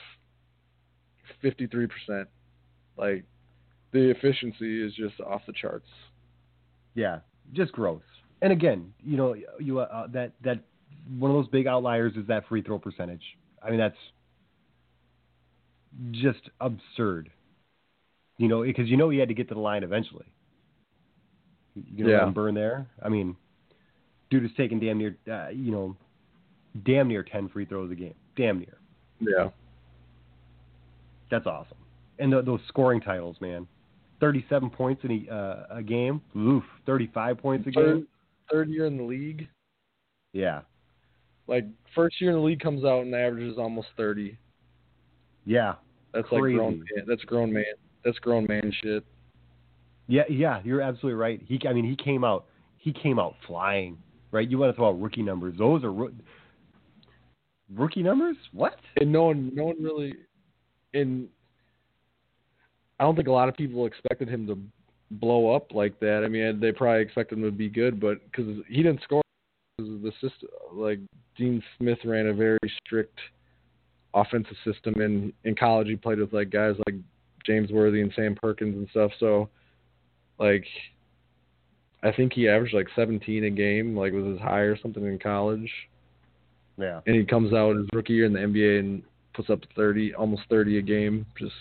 53%. 1.42 2.26
Like 2.96 3.24
the 3.92 4.10
efficiency 4.10 4.84
is 4.84 4.92
just 4.94 5.20
off 5.20 5.42
the 5.46 5.52
charts. 5.52 5.88
yeah, 6.94 7.20
just 7.52 7.72
gross. 7.72 8.02
And 8.42 8.52
again, 8.52 8.92
you 9.02 9.16
know, 9.16 9.34
you 9.58 9.80
uh, 9.80 10.06
that 10.08 10.32
that 10.42 10.60
one 11.18 11.30
of 11.30 11.36
those 11.36 11.48
big 11.48 11.66
outliers 11.66 12.12
is 12.16 12.26
that 12.28 12.46
free 12.48 12.62
throw 12.62 12.78
percentage. 12.78 13.22
I 13.62 13.70
mean, 13.70 13.78
that's 13.78 13.96
just 16.12 16.40
absurd. 16.60 17.30
You 18.38 18.48
know, 18.48 18.62
because 18.62 18.88
you 18.88 18.96
know 18.96 19.10
he 19.10 19.18
had 19.18 19.28
to 19.28 19.34
get 19.34 19.48
to 19.48 19.54
the 19.54 19.60
line 19.60 19.82
eventually. 19.82 20.26
You 21.74 22.04
know, 22.04 22.10
Yeah. 22.10 22.26
him 22.26 22.32
burn 22.32 22.54
there. 22.54 22.86
I 23.02 23.08
mean, 23.08 23.36
dude 24.30 24.44
is 24.44 24.50
taking 24.56 24.80
damn 24.80 24.98
near, 24.98 25.16
uh, 25.30 25.48
you 25.48 25.70
know, 25.70 25.96
damn 26.84 27.08
near 27.08 27.22
ten 27.22 27.48
free 27.48 27.64
throws 27.66 27.90
a 27.90 27.94
game. 27.94 28.14
Damn 28.36 28.58
near. 28.60 28.78
Yeah. 29.20 29.50
That's 31.30 31.46
awesome. 31.46 31.76
And 32.18 32.32
the, 32.32 32.42
those 32.42 32.60
scoring 32.68 33.00
titles, 33.00 33.36
man. 33.40 33.66
37 34.20 34.68
points 34.70 35.02
in 35.04 35.26
a, 35.28 35.34
uh, 35.34 35.76
a 35.78 35.82
game. 35.82 36.20
Oof. 36.36 36.62
35 36.86 37.38
points 37.38 37.66
a 37.68 37.72
Third, 37.72 37.96
game. 37.96 38.08
third 38.50 38.68
year 38.68 38.86
in 38.86 38.96
the 38.98 39.02
league. 39.02 39.48
Yeah. 40.32 40.60
Like 41.46 41.64
first 41.94 42.20
year 42.20 42.30
in 42.30 42.36
the 42.36 42.42
league 42.42 42.60
comes 42.60 42.84
out 42.84 43.02
and 43.02 43.14
averages 43.14 43.56
almost 43.58 43.88
30. 43.96 44.36
Yeah. 45.46 45.74
That's 46.12 46.28
Crazy. 46.28 46.42
like 46.42 46.54
grown 46.56 46.78
man. 46.78 47.04
That's 47.06 47.22
grown 47.22 47.52
man. 47.52 47.64
That's 48.04 48.18
grown 48.18 48.46
man 48.48 48.72
shit. 48.82 49.04
Yeah, 50.08 50.22
yeah, 50.28 50.60
you're 50.64 50.80
absolutely 50.80 51.14
right. 51.20 51.40
He, 51.46 51.60
I 51.68 51.72
mean, 51.72 51.84
he 51.88 51.94
came 51.94 52.24
out, 52.24 52.46
he 52.78 52.92
came 52.92 53.20
out 53.20 53.36
flying, 53.46 53.96
right? 54.32 54.48
You 54.50 54.58
want 54.58 54.72
to 54.72 54.76
throw 54.76 54.88
out 54.88 55.00
rookie 55.00 55.22
numbers? 55.22 55.54
Those 55.56 55.84
are 55.84 55.92
roo- 55.92 56.12
rookie 57.72 58.02
numbers. 58.02 58.36
What? 58.52 58.74
And 58.96 59.12
no 59.12 59.24
one, 59.26 59.52
no 59.54 59.66
one 59.66 59.76
really, 59.80 60.14
and 60.94 61.28
I 62.98 63.04
don't 63.04 63.16
think 63.16 63.28
a 63.28 63.32
lot 63.32 63.48
of 63.48 63.56
people 63.56 63.86
expected 63.86 64.28
him 64.28 64.46
to 64.46 64.58
blow 65.12 65.54
up 65.54 65.72
like 65.72 65.98
that. 66.00 66.22
I 66.24 66.28
mean, 66.28 66.60
they 66.60 66.72
probably 66.72 67.02
expected 67.02 67.38
him 67.38 67.44
to 67.44 67.50
be 67.50 67.68
good, 67.68 67.98
but 68.00 68.22
because 68.24 68.62
he 68.68 68.82
didn't 68.82 69.02
score, 69.02 69.22
the 69.78 70.12
system, 70.20 70.48
like 70.72 70.98
Dean 71.36 71.62
Smith 71.78 71.98
ran 72.04 72.26
a 72.26 72.34
very 72.34 72.58
strict 72.84 73.18
offensive 74.12 74.56
system 74.64 75.00
in 75.00 75.32
in 75.44 75.54
college. 75.54 75.88
He 75.88 75.96
played 75.96 76.18
with 76.18 76.32
like 76.32 76.50
guys 76.50 76.74
like 76.86 76.96
James 77.46 77.70
Worthy 77.70 78.02
and 78.02 78.12
Sam 78.14 78.34
Perkins 78.40 78.76
and 78.76 78.88
stuff. 78.90 79.10
So, 79.18 79.48
like, 80.38 80.66
I 82.02 82.12
think 82.12 82.34
he 82.34 82.48
averaged 82.48 82.74
like 82.74 82.88
17 82.94 83.44
a 83.44 83.50
game, 83.50 83.96
like 83.96 84.12
was 84.12 84.26
his 84.26 84.38
high 84.40 84.60
or 84.60 84.76
something 84.78 85.04
in 85.06 85.18
college 85.18 85.70
Yeah. 86.78 87.00
and 87.06 87.16
he 87.16 87.24
comes 87.24 87.52
out 87.54 87.76
his 87.76 87.86
rookie 87.94 88.12
year 88.14 88.26
in 88.26 88.32
the 88.34 88.40
NBA 88.40 88.78
and 88.80 89.02
puts 89.34 89.50
up 89.50 89.60
30, 89.76 90.14
almost 90.14 90.42
30 90.50 90.78
a 90.78 90.82
game, 90.82 91.26
just 91.38 91.52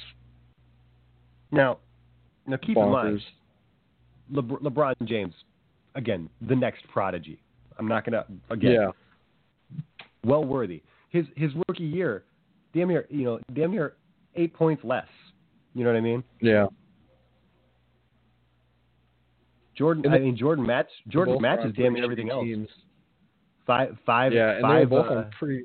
Now, 1.51 1.77
now 2.47 2.57
keep 2.57 2.77
in 2.77 2.89
mind, 2.89 3.19
bonkers. 3.19 3.21
Lebr- 4.33 4.61
LeBron 4.61 4.93
James, 5.05 5.33
again, 5.95 6.29
the 6.47 6.55
next 6.55 6.87
prodigy. 6.91 7.39
I'm 7.77 7.87
not 7.87 8.03
gonna 8.05 8.25
again. 8.49 8.71
Yeah, 8.73 8.91
well 10.23 10.43
worthy. 10.43 10.81
His 11.09 11.25
his 11.35 11.51
rookie 11.67 11.85
year, 11.85 12.23
damn 12.73 12.89
near 12.89 13.05
you 13.09 13.23
know 13.23 13.39
damn 13.53 13.71
near 13.71 13.93
eight 14.35 14.53
points 14.53 14.83
less. 14.83 15.07
You 15.73 15.83
know 15.85 15.91
what 15.91 15.97
I 15.97 16.01
mean? 16.01 16.23
yeah. 16.41 16.67
Jordan, 19.75 20.11
I 20.11 20.19
mean 20.19 20.35
Jordan 20.35 20.65
match 20.65 20.89
Jordan 21.07 21.41
matches 21.41 21.73
damn 21.77 21.93
near 21.93 22.03
everything 22.03 22.27
shitty 22.27 22.59
else. 22.61 22.69
Five 23.65 23.97
five 24.05 24.33
Yeah, 24.33 24.51
and 24.55 24.61
five. 24.61 24.89
both 24.89 25.05
uh, 25.09 25.23
pretty. 25.39 25.63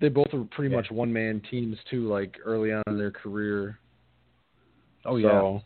They 0.00 0.08
both 0.08 0.32
were 0.32 0.44
pretty 0.44 0.70
Yeah. 0.70 0.76
much 0.80 0.90
one 0.90 1.12
man 1.12 1.40
teams 1.50 1.76
too, 1.90 2.08
like 2.08 2.38
early 2.44 2.72
on 2.72 2.82
in 2.86 2.96
their 2.98 3.10
career. 3.10 3.78
oh 5.04 5.16
yeah, 5.16 5.28
So, 5.28 5.62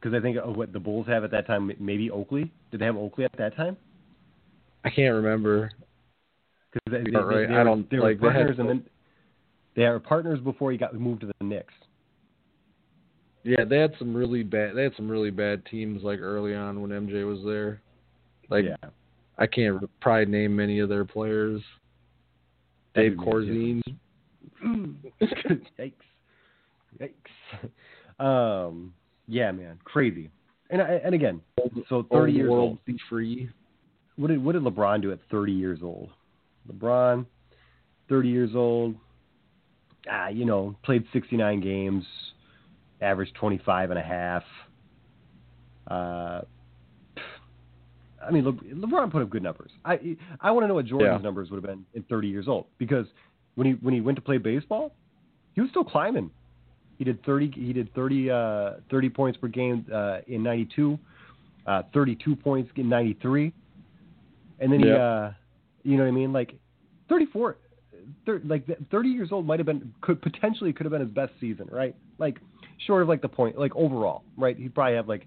because 0.00 0.14
I 0.14 0.20
think 0.20 0.36
what 0.56 0.72
the 0.72 0.80
Bulls 0.80 1.06
have 1.08 1.24
at 1.24 1.30
that 1.32 1.46
time, 1.46 1.70
maybe 1.78 2.10
Oakley. 2.10 2.50
Did 2.70 2.80
they 2.80 2.84
have 2.84 2.96
Oakley 2.96 3.24
at 3.24 3.32
that 3.38 3.56
time? 3.56 3.76
I 4.84 4.90
can't 4.90 5.14
remember. 5.14 5.70
Because 6.72 7.04
they, 7.04 7.10
they, 7.10 7.16
right. 7.16 7.48
they, 7.48 7.54
I 7.54 7.58
were- 7.58 7.64
don't- 7.64 7.90
they 7.90 7.96
were 7.98 8.02
like, 8.04 8.20
they 8.20 8.26
had 8.26 8.34
partners, 8.34 8.58
and 8.58 8.68
then 8.68 8.84
they 9.74 9.82
were 9.88 10.00
partners 10.00 10.40
before 10.40 10.70
he 10.72 10.78
got 10.78 10.94
moved 10.94 11.22
to 11.22 11.26
the 11.26 11.44
Knicks. 11.44 11.74
Yeah, 13.42 13.64
they 13.64 13.78
had 13.78 13.94
some 13.98 14.14
really 14.14 14.42
bad. 14.42 14.74
They 14.76 14.82
had 14.84 14.94
some 14.96 15.08
really 15.08 15.30
bad 15.30 15.64
teams 15.66 16.02
like 16.02 16.20
early 16.20 16.54
on 16.54 16.80
when 16.82 16.90
MJ 16.90 17.24
was 17.26 17.44
there. 17.44 17.80
Like 18.48 18.64
yeah, 18.64 18.90
I 19.38 19.46
can't 19.46 19.88
probably 20.00 20.26
name 20.26 20.56
many 20.56 20.78
of 20.78 20.88
their 20.88 21.04
players. 21.04 21.62
Dave 22.94 23.12
Corzine. 23.12 23.82
Yikes. 24.64 25.92
Yikes. 26.98 27.14
Um, 28.24 28.94
yeah, 29.28 29.52
man, 29.52 29.78
crazy. 29.84 30.30
And 30.70 30.80
I- 30.82 31.00
and 31.04 31.14
again, 31.14 31.40
so 31.88 32.04
thirty 32.10 32.32
years 32.32 32.48
old. 32.50 32.84
be 32.86 32.96
free. 33.08 33.50
What 34.16 34.28
did 34.28 34.42
what 34.42 34.52
did 34.52 34.62
LeBron 34.62 35.02
do 35.02 35.12
at 35.12 35.18
thirty 35.30 35.52
years 35.52 35.80
old? 35.82 36.10
LeBron, 36.72 37.26
thirty 38.08 38.30
years 38.30 38.50
old. 38.54 38.96
Ah, 40.10 40.28
you 40.28 40.44
know, 40.46 40.74
played 40.82 41.04
sixty 41.12 41.36
nine 41.36 41.60
games, 41.60 42.04
averaged 43.02 43.34
twenty 43.34 43.58
five 43.58 43.90
and 43.90 43.98
a 43.98 44.02
half. 44.02 44.42
Uh, 45.86 46.40
I 48.26 48.30
mean, 48.30 48.44
Le, 48.44 48.52
LeBron 48.52 49.10
put 49.10 49.22
up 49.22 49.30
good 49.30 49.42
numbers. 49.42 49.70
I 49.84 50.16
I 50.40 50.50
want 50.50 50.64
to 50.64 50.68
know 50.68 50.74
what 50.74 50.86
Jordan's 50.86 51.18
Yeah. 51.20 51.22
numbers 51.22 51.50
would 51.50 51.62
have 51.62 51.64
been 51.70 51.84
at 51.96 52.08
30 52.08 52.28
years 52.28 52.48
old 52.48 52.66
because 52.78 53.06
when 53.54 53.66
he 53.66 53.72
when 53.74 53.94
he 53.94 54.00
went 54.00 54.16
to 54.16 54.22
play 54.22 54.38
baseball, 54.38 54.94
he 55.54 55.60
was 55.60 55.70
still 55.70 55.84
climbing. 55.84 56.30
He 56.98 57.04
did 57.04 57.22
30 57.24 57.50
he 57.52 57.72
did 57.72 57.92
30 57.94 58.30
uh 58.30 58.70
30 58.90 59.08
points 59.10 59.38
per 59.38 59.48
game 59.48 59.86
uh 59.92 60.18
in 60.26 60.42
92, 60.42 60.98
uh, 61.66 61.82
32 61.92 62.34
points 62.36 62.70
in 62.76 62.88
93. 62.88 63.52
And 64.58 64.72
then 64.72 64.80
he, 64.80 64.86
uh, 64.98 65.30
you 65.82 65.96
know 65.96 66.04
what 66.04 66.08
I 66.08 66.12
mean? 66.12 66.32
Like 66.32 66.54
34, 67.10 67.58
thir- 68.24 68.40
like 68.44 68.64
30 68.90 69.08
years 69.10 69.28
old 69.32 69.46
might 69.46 69.58
have 69.58 69.66
been, 69.66 69.92
could 70.00 70.22
potentially 70.22 70.72
could 70.72 70.86
have 70.86 70.92
been 70.92 71.02
his 71.02 71.10
best 71.10 71.32
season, 71.40 71.68
right? 71.70 71.94
Like 72.18 72.38
short 72.86 73.02
of 73.02 73.08
like 73.08 73.20
the 73.20 73.28
point, 73.28 73.58
like 73.58 73.76
overall, 73.76 74.24
right? 74.38 74.56
He'd 74.56 74.74
probably 74.74 74.94
have 74.96 75.08
like, 75.08 75.26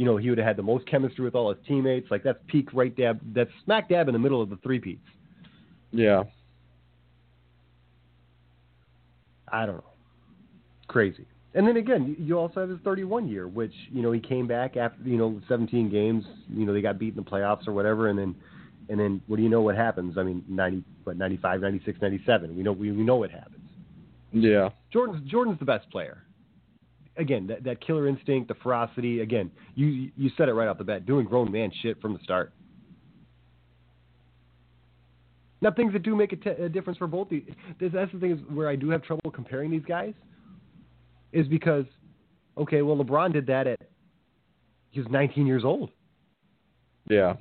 you 0.00 0.06
know, 0.06 0.16
he 0.16 0.30
would 0.30 0.38
have 0.38 0.46
had 0.46 0.56
the 0.56 0.62
most 0.62 0.86
chemistry 0.86 1.22
with 1.26 1.34
all 1.34 1.52
his 1.52 1.62
teammates. 1.68 2.10
Like 2.10 2.22
that's 2.22 2.38
peak 2.46 2.72
right 2.72 2.96
dab, 2.96 3.20
that's 3.34 3.50
smack 3.66 3.90
dab 3.90 4.08
in 4.08 4.14
the 4.14 4.18
middle 4.18 4.40
of 4.40 4.48
the 4.48 4.56
three 4.62 4.78
peats. 4.78 5.06
Yeah. 5.92 6.22
I 9.52 9.66
don't 9.66 9.76
know. 9.76 9.84
Crazy. 10.88 11.26
And 11.52 11.68
then 11.68 11.76
again, 11.76 12.16
you- 12.18 12.38
also 12.38 12.60
have 12.60 12.70
his 12.70 12.78
31 12.80 13.28
year, 13.28 13.46
which 13.46 13.74
you 13.92 14.00
know 14.00 14.10
he 14.10 14.20
came 14.20 14.46
back 14.46 14.78
after 14.78 15.02
you 15.02 15.18
know 15.18 15.38
17 15.48 15.90
games. 15.90 16.24
You 16.48 16.64
know 16.64 16.72
they 16.72 16.80
got 16.80 16.98
beat 16.98 17.14
in 17.14 17.22
the 17.22 17.30
playoffs 17.30 17.68
or 17.68 17.72
whatever, 17.74 18.08
and 18.08 18.18
then 18.18 18.34
and 18.88 18.98
then 18.98 19.20
what 19.26 19.36
do 19.36 19.42
you 19.42 19.50
know 19.50 19.60
what 19.60 19.76
happens? 19.76 20.16
I 20.16 20.22
mean 20.22 20.42
90, 20.48 20.82
what 21.04 21.18
95, 21.18 21.60
96, 21.60 22.00
97. 22.00 22.56
We 22.56 22.62
know 22.62 22.72
we, 22.72 22.90
we 22.90 23.02
know 23.02 23.16
what 23.16 23.30
happens. 23.30 23.68
Yeah. 24.32 24.70
Jordan's 24.90 25.28
Jordan's 25.30 25.58
the 25.58 25.66
best 25.66 25.90
player. 25.90 26.22
Again, 27.20 27.46
that 27.48 27.64
that 27.64 27.84
killer 27.86 28.08
instinct, 28.08 28.48
the 28.48 28.54
ferocity. 28.54 29.20
Again, 29.20 29.50
you 29.74 30.10
you 30.16 30.30
said 30.36 30.48
it 30.48 30.54
right 30.54 30.66
off 30.68 30.78
the 30.78 30.84
bat, 30.84 31.04
doing 31.04 31.26
grown 31.26 31.52
man 31.52 31.70
shit 31.82 32.00
from 32.00 32.14
the 32.14 32.18
start. 32.24 32.52
Now, 35.62 35.70
things 35.70 35.92
that 35.92 36.02
do 36.02 36.16
make 36.16 36.32
a, 36.32 36.36
t- 36.36 36.48
a 36.48 36.68
difference 36.70 36.96
for 36.98 37.06
both 37.06 37.28
these. 37.28 37.42
This, 37.78 37.92
that's 37.92 38.10
the 38.12 38.18
thing 38.18 38.30
is 38.32 38.38
where 38.48 38.68
I 38.68 38.76
do 38.76 38.88
have 38.88 39.02
trouble 39.02 39.30
comparing 39.30 39.70
these 39.70 39.84
guys, 39.86 40.14
is 41.32 41.46
because, 41.48 41.84
okay, 42.56 42.80
well, 42.80 42.96
LeBron 42.96 43.34
did 43.34 43.46
that 43.48 43.66
at 43.66 43.78
he 44.90 45.00
was 45.00 45.08
19 45.10 45.46
years 45.46 45.64
old. 45.64 45.90
Yeah. 47.08 47.34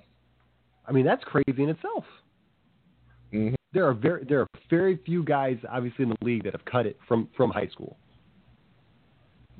I 0.85 0.91
mean, 0.91 1.05
that's 1.05 1.23
crazy 1.23 1.63
in 1.63 1.69
itself. 1.69 2.03
hmm 3.31 3.53
There 3.73 3.87
are 3.87 3.93
very 3.93 4.25
there 4.25 4.41
are 4.41 4.47
very 4.69 4.97
few 5.05 5.23
guys, 5.23 5.57
obviously, 5.69 6.03
in 6.03 6.09
the 6.09 6.25
league 6.25 6.43
that 6.43 6.53
have 6.53 6.65
cut 6.65 6.85
it 6.85 6.97
from 7.07 7.29
from 7.37 7.51
high 7.51 7.67
school. 7.67 7.97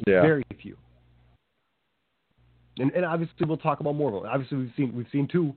Yeah. 0.08 0.22
Very 0.22 0.43
few. 0.62 0.78
And, 2.80 2.91
and 2.91 3.06
obviously, 3.06 3.45
we'll 3.45 3.58
talk 3.58 3.80
about 3.82 3.95
more 3.95 4.16
of 4.16 4.24
them. 4.24 4.32
Obviously, 4.32 4.58
we've 4.58 4.72
seen 4.78 4.95
we've 4.95 5.08
seen 5.12 5.28
two, 5.28 5.54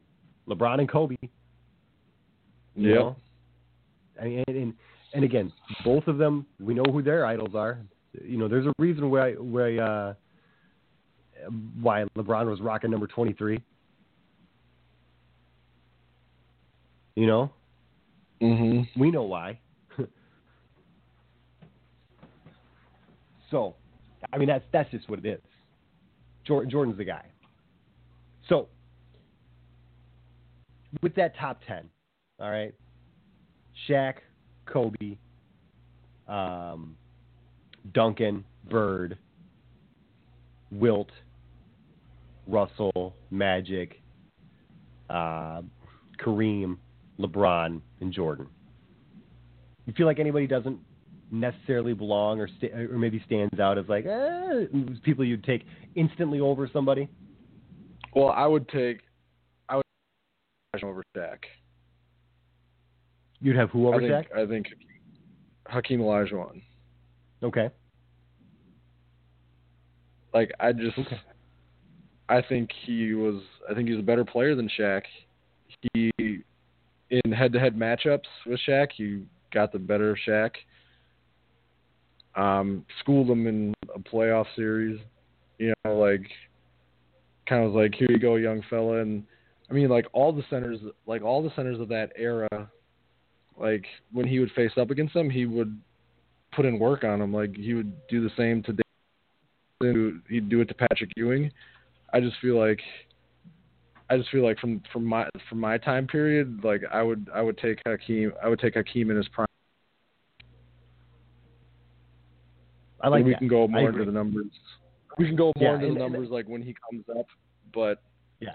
LeBron 0.48 0.80
and 0.80 0.90
Kobe. 0.90 1.16
Yeah. 1.22 1.28
Yep. 2.74 2.94
know? 2.94 3.16
I 4.20 4.24
mean, 4.24 4.44
and, 4.46 4.56
and 4.56 4.74
and 5.14 5.24
again, 5.24 5.52
both 5.84 6.06
of 6.06 6.18
them, 6.18 6.46
we 6.60 6.74
know 6.74 6.84
who 6.90 7.02
their 7.02 7.26
idols 7.26 7.54
are. 7.54 7.78
You 8.24 8.38
know, 8.38 8.48
there's 8.48 8.66
a 8.66 8.72
reason 8.78 9.10
why 9.10 9.32
why 9.32 9.78
uh, 9.78 10.14
why 11.80 12.04
LeBron 12.16 12.46
was 12.46 12.60
rocking 12.60 12.90
number 12.90 13.06
23. 13.06 13.62
You 17.14 17.26
know, 17.26 17.50
hmm 18.40 18.82
we 18.96 19.10
know 19.10 19.24
why. 19.24 19.58
so, 23.50 23.74
I 24.32 24.38
mean, 24.38 24.48
that's 24.48 24.64
that's 24.72 24.90
just 24.90 25.08
what 25.08 25.18
it 25.18 25.26
is. 25.26 25.40
Jordan, 26.44 26.70
Jordan's 26.70 26.98
the 26.98 27.04
guy. 27.04 27.24
So, 28.48 28.68
with 31.02 31.14
that 31.14 31.36
top 31.36 31.60
ten, 31.66 31.88
all 32.40 32.50
right, 32.50 32.74
Shaq, 33.88 34.14
Kobe, 34.66 35.16
um, 36.28 36.96
Duncan, 37.94 38.44
Bird, 38.68 39.16
Wilt, 40.70 41.10
Russell, 42.46 43.14
Magic, 43.30 44.00
uh, 45.10 45.62
Kareem, 46.18 46.76
LeBron, 47.18 47.80
and 48.00 48.12
Jordan. 48.12 48.46
You 49.86 49.92
feel 49.92 50.06
like 50.06 50.18
anybody 50.18 50.46
doesn't 50.46 50.78
necessarily 51.32 51.94
belong 51.94 52.38
or 52.38 52.46
sta- 52.58 52.72
or 52.72 52.98
maybe 52.98 53.20
stands 53.26 53.58
out 53.58 53.78
as 53.78 53.86
like 53.88 54.06
eh, 54.06 54.66
people 55.02 55.24
you'd 55.24 55.42
take 55.42 55.64
instantly 55.96 56.38
over 56.38 56.68
somebody? 56.72 57.08
Well, 58.14 58.28
I 58.28 58.46
would 58.46 58.68
take 58.68 59.00
I 59.68 59.76
would 59.76 59.84
take 60.74 60.84
over 60.84 61.02
Shaq. 61.16 61.38
You'd 63.40 63.56
have 63.56 63.70
who 63.70 63.88
over 63.88 63.96
I 63.96 64.00
think 64.00 64.12
Shaq? 64.28 64.38
I 64.38 64.46
think 64.46 64.66
Hakeem 65.66 66.00
Olajuwon. 66.00 66.62
Okay. 67.42 67.70
Like 70.34 70.52
I 70.60 70.72
just 70.72 70.98
Okay. 70.98 71.20
I 72.28 72.42
think 72.42 72.70
he 72.84 73.14
was 73.14 73.42
I 73.68 73.74
think 73.74 73.88
he's 73.88 73.98
a 73.98 74.02
better 74.02 74.24
player 74.24 74.54
than 74.54 74.68
Shaq. 74.78 75.02
He 75.92 76.10
in 77.10 77.32
head 77.32 77.52
to 77.52 77.58
head 77.58 77.76
matchups 77.76 78.28
with 78.46 78.60
Shaq, 78.66 78.88
he 78.94 79.22
got 79.52 79.72
the 79.72 79.78
better 79.78 80.10
of 80.10 80.18
Shaq. 80.26 80.50
Um, 82.34 82.84
him 83.06 83.46
in 83.46 83.74
a 83.94 83.98
playoff 83.98 84.46
series. 84.56 84.98
You 85.58 85.74
know, 85.84 85.98
like 85.98 86.26
kind 87.48 87.64
of 87.64 87.72
was 87.72 87.82
like, 87.82 87.94
Here 87.94 88.10
you 88.10 88.18
go, 88.18 88.36
young 88.36 88.62
fella 88.70 89.00
and 89.00 89.24
I 89.70 89.74
mean 89.74 89.88
like 89.88 90.06
all 90.12 90.32
the 90.32 90.44
centers 90.50 90.78
like 91.06 91.22
all 91.22 91.42
the 91.42 91.52
centers 91.56 91.80
of 91.80 91.88
that 91.88 92.12
era, 92.16 92.48
like 93.58 93.84
when 94.12 94.26
he 94.26 94.38
would 94.38 94.50
face 94.52 94.72
up 94.76 94.90
against 94.90 95.14
them, 95.14 95.30
he 95.30 95.46
would 95.46 95.80
put 96.52 96.66
in 96.66 96.78
work 96.78 97.04
on 97.04 97.18
them. 97.18 97.32
Like 97.32 97.56
he 97.56 97.74
would 97.74 97.92
do 98.08 98.22
the 98.22 98.34
same 98.36 98.62
to 98.64 98.72
Dave- 98.72 100.20
he'd 100.28 100.48
do 100.48 100.60
it 100.60 100.68
to 100.68 100.74
Patrick 100.74 101.10
Ewing. 101.16 101.50
I 102.12 102.20
just 102.20 102.36
feel 102.40 102.58
like 102.58 102.80
I 104.10 104.16
just 104.18 104.30
feel 104.30 104.44
like 104.44 104.58
from 104.58 104.82
from 104.92 105.04
my 105.06 105.26
from 105.48 105.58
my 105.58 105.78
time 105.78 106.06
period, 106.06 106.60
like 106.62 106.82
I 106.92 107.02
would 107.02 107.28
I 107.34 107.40
would 107.40 107.56
take 107.58 107.78
Hakeem 107.86 108.32
I 108.42 108.48
would 108.48 108.58
take 108.60 108.74
Hakeem 108.74 109.10
in 109.10 109.16
his 109.16 109.28
prime. 109.28 109.46
I 113.02 113.08
like 113.08 113.24
we 113.24 113.32
that. 113.32 113.38
can 113.38 113.48
go 113.48 113.66
more 113.68 113.88
into 113.88 114.04
the 114.04 114.12
numbers. 114.12 114.46
We 115.18 115.26
can 115.26 115.36
go 115.36 115.52
more 115.56 115.68
Yeah, 115.68 115.74
into 115.74 115.86
and- 115.88 115.96
the 115.96 116.04
and- 116.04 116.12
numbers 116.12 116.30
like 116.30 116.46
when 116.48 116.62
he 116.62 116.74
comes 116.90 117.04
up, 117.18 117.26
but 117.74 118.02
Yeah. 118.40 118.54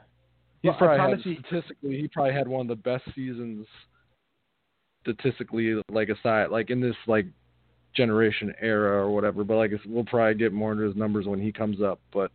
he's 0.61 0.69
Well, 0.69 0.75
I 0.75 0.77
probably 0.77 0.97
promise 0.97 1.23
had, 1.23 1.25
you- 1.31 1.39
statistically 1.47 2.01
he 2.01 2.07
probably 2.07 2.33
had 2.33 2.47
one 2.47 2.61
of 2.61 2.67
the 2.67 2.75
best 2.75 3.03
seasons 3.13 3.67
statistically 5.01 5.81
like 5.89 6.09
aside 6.09 6.49
like 6.49 6.69
in 6.69 6.81
this 6.81 6.95
like 7.07 7.25
generation 7.93 8.53
era 8.59 9.03
or 9.05 9.11
whatever. 9.11 9.43
But 9.43 9.55
like 9.57 9.71
we'll 9.85 10.03
probably 10.05 10.35
get 10.35 10.53
more 10.53 10.71
into 10.71 10.83
his 10.83 10.95
numbers 10.95 11.25
when 11.27 11.39
he 11.39 11.51
comes 11.51 11.81
up. 11.81 11.99
But 12.11 12.31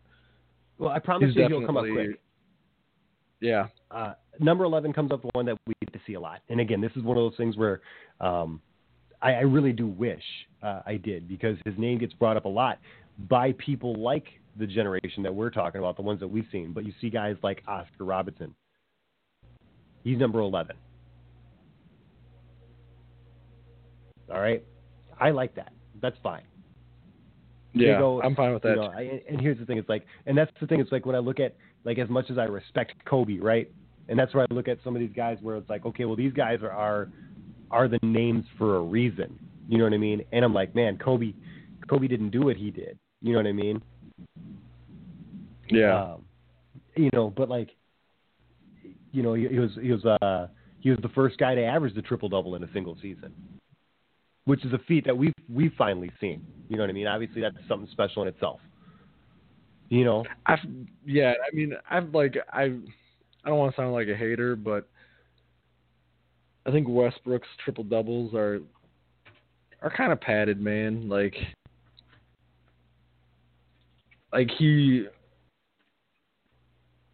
Well, 0.79 0.91
I 0.91 0.99
promise 0.99 1.35
you 1.35 1.47
he'll 1.49 1.67
come 1.67 1.77
up 1.77 1.85
quick. 1.91 2.21
yeah. 3.41 3.69
uh, 3.91 4.15
number 4.41 4.65
11 4.65 4.93
comes 4.93 5.13
up 5.13 5.21
the 5.23 5.29
one 5.35 5.45
that 5.47 5.59
we 5.67 5.75
get 5.81 5.93
to 5.93 6.01
see 6.07 6.15
a 6.15 6.21
lot. 6.21 6.41
And 6.49 6.61
again, 6.61 6.81
this 6.81 6.93
is 6.97 7.03
one 7.03 7.17
of 7.19 7.23
those 7.23 7.37
things 7.37 7.57
where 7.57 7.81
um, 8.21 8.61
I, 9.23 9.33
I 9.35 9.41
really 9.41 9.73
do 9.73 9.87
wish 9.87 10.23
uh, 10.63 10.81
I 10.85 10.97
did 10.97 11.29
because 11.29 11.57
his 11.65 11.75
name 11.79 11.99
gets 11.99 12.13
brought 12.15 12.37
up 12.37 12.45
a 12.45 12.49
lot 12.49 12.79
by 13.29 13.53
people 13.59 13.95
like 13.95 14.27
the 14.59 14.67
generation 14.67 15.23
that 15.23 15.35
we're 15.35 15.51
talking 15.51 15.79
about, 15.79 15.97
the 15.97 16.03
ones 16.03 16.21
that 16.21 16.29
we've 16.29 16.47
seen. 16.53 16.73
But 16.73 16.85
you 16.85 16.93
see 17.01 17.09
guys 17.09 17.37
like 17.43 17.63
Oscar 17.67 18.05
Robertson. 18.05 18.55
He's 20.05 20.19
number 20.19 20.41
11. 20.41 20.77
All 24.31 24.41
right. 24.41 24.63
I 25.21 25.31
like 25.31 25.55
that. 25.55 25.73
That's 26.01 26.17
fine. 26.23 26.43
Yeah, 27.75 27.99
go- 27.99 28.21
I'm 28.23 28.35
fine 28.35 28.53
with 28.53 28.63
that. 28.65 28.71
You 28.71 28.77
know, 28.77 28.93
I, 28.95 29.23
and 29.29 29.41
here's 29.41 29.59
the 29.59 29.65
thing: 29.65 29.79
it's 29.79 29.89
like, 29.89 30.05
and 30.27 30.37
that's 30.37 30.51
the 30.61 30.67
thing. 30.67 30.81
It's 30.81 30.93
like 30.93 31.07
when 31.07 31.17
I 31.17 31.21
look 31.21 31.41
at, 31.41 31.57
like, 31.85 31.99
as 31.99 32.09
much 32.09 32.31
as 32.31 32.37
I 32.37 32.45
respect 32.45 32.93
Kobe, 33.07 33.39
right? 33.39 33.71
And 34.09 34.19
that's 34.19 34.35
where 34.35 34.43
I 34.43 34.55
look 34.55 34.69
at 34.69 34.79
some 34.85 34.95
of 34.95 35.01
these 35.01 35.13
guys 35.15 35.39
where 35.41 35.57
it's 35.57 35.71
like, 35.71 35.87
okay, 35.87 36.05
well, 36.05 36.17
these 36.17 36.33
guys 36.33 36.59
are 36.63 36.71
are, 36.71 37.09
are 37.73 37.89
the 37.89 37.99
names 38.03 38.45
for 38.59 38.77
a 38.77 38.81
reason. 38.81 39.39
You 39.69 39.79
know 39.79 39.85
what 39.85 39.93
I 39.93 39.99
mean? 39.99 40.23
And 40.33 40.45
I'm 40.45 40.55
like, 40.55 40.75
man, 40.75 40.99
Kobe, 40.99 41.33
Kobe 41.89 42.07
didn't 42.07 42.31
do 42.31 42.43
what 42.43 42.57
he 42.57 42.71
did. 42.71 42.99
You 43.23 43.33
know 43.33 43.39
what 43.39 43.47
I 43.47 43.53
mean? 43.53 43.83
yeah. 45.69 46.03
Um, 46.03 46.25
you 46.97 47.11
know, 47.13 47.33
but 47.35 47.49
like, 47.49 47.71
you 49.13 49.23
know, 49.23 49.35
he, 49.35 49.49
he 49.49 49.59
was 49.59 49.71
he 49.81 49.93
was 49.93 50.05
uh 50.05 50.49
he 50.81 50.91
was 50.91 50.99
the 51.03 51.09
first 51.11 51.39
guy 51.39 51.55
to 51.55 51.65
average 51.65 51.95
the 51.95 52.03
triple 52.03 52.29
double 52.29 52.55
in 52.55 52.65
a 52.65 52.73
single 52.73 52.97
season, 53.01 53.33
which 54.45 54.65
is 54.65 54.73
a 54.73 54.79
feat 54.87 55.05
that 55.07 55.17
we've 55.17 55.33
we've 55.49 55.73
finally 55.79 56.11
seen. 56.21 56.45
You 56.69 56.77
know 56.77 56.83
what 56.83 56.91
I 56.91 56.93
mean? 56.93 57.07
Obviously, 57.07 57.41
that's 57.41 57.57
something 57.69 57.89
special 57.93 58.23
in 58.23 58.29
itself. 58.29 58.61
You 59.89 60.05
know, 60.05 60.25
I've 60.47 60.59
yeah, 61.07 61.33
I 61.33 61.55
mean, 61.55 61.75
I've 61.91 62.15
like 62.15 62.37
I, 62.53 62.63
I 63.45 63.49
don't 63.49 63.59
want 63.59 63.75
to 63.75 63.81
sound 63.81 63.93
like 63.93 64.09
a 64.09 64.17
hater, 64.17 64.57
but 64.57 64.89
I 66.65 66.71
think 66.71 66.87
Westbrook's 66.89 67.49
triple 67.65 67.85
doubles 67.85 68.35
are 68.35 68.61
are 69.81 69.91
kind 69.91 70.13
of 70.13 70.21
padded, 70.21 70.61
man. 70.61 71.09
Like, 71.09 71.35
like 74.33 74.51
he 74.59 75.07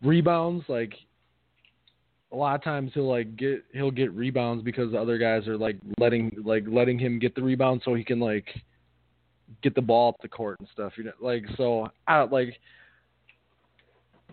rebounds 0.02 0.64
like 0.68 0.94
a 2.30 2.36
lot 2.36 2.54
of 2.54 2.62
times 2.62 2.90
he'll 2.94 3.08
like 3.08 3.36
get 3.36 3.64
he'll 3.72 3.90
get 3.90 4.12
rebounds 4.12 4.62
because 4.62 4.92
the 4.92 5.00
other 5.00 5.18
guys 5.18 5.48
are 5.48 5.56
like 5.56 5.76
letting 5.98 6.30
like 6.44 6.64
letting 6.68 6.98
him 6.98 7.18
get 7.18 7.34
the 7.34 7.42
rebound 7.42 7.80
so 7.84 7.94
he 7.94 8.04
can 8.04 8.20
like 8.20 8.46
get 9.62 9.74
the 9.74 9.82
ball 9.82 10.10
up 10.10 10.16
the 10.20 10.28
court 10.28 10.56
and 10.60 10.68
stuff. 10.72 10.92
You 10.96 11.04
know, 11.04 11.12
like 11.20 11.44
so 11.56 11.88
I 12.06 12.22
like 12.24 12.58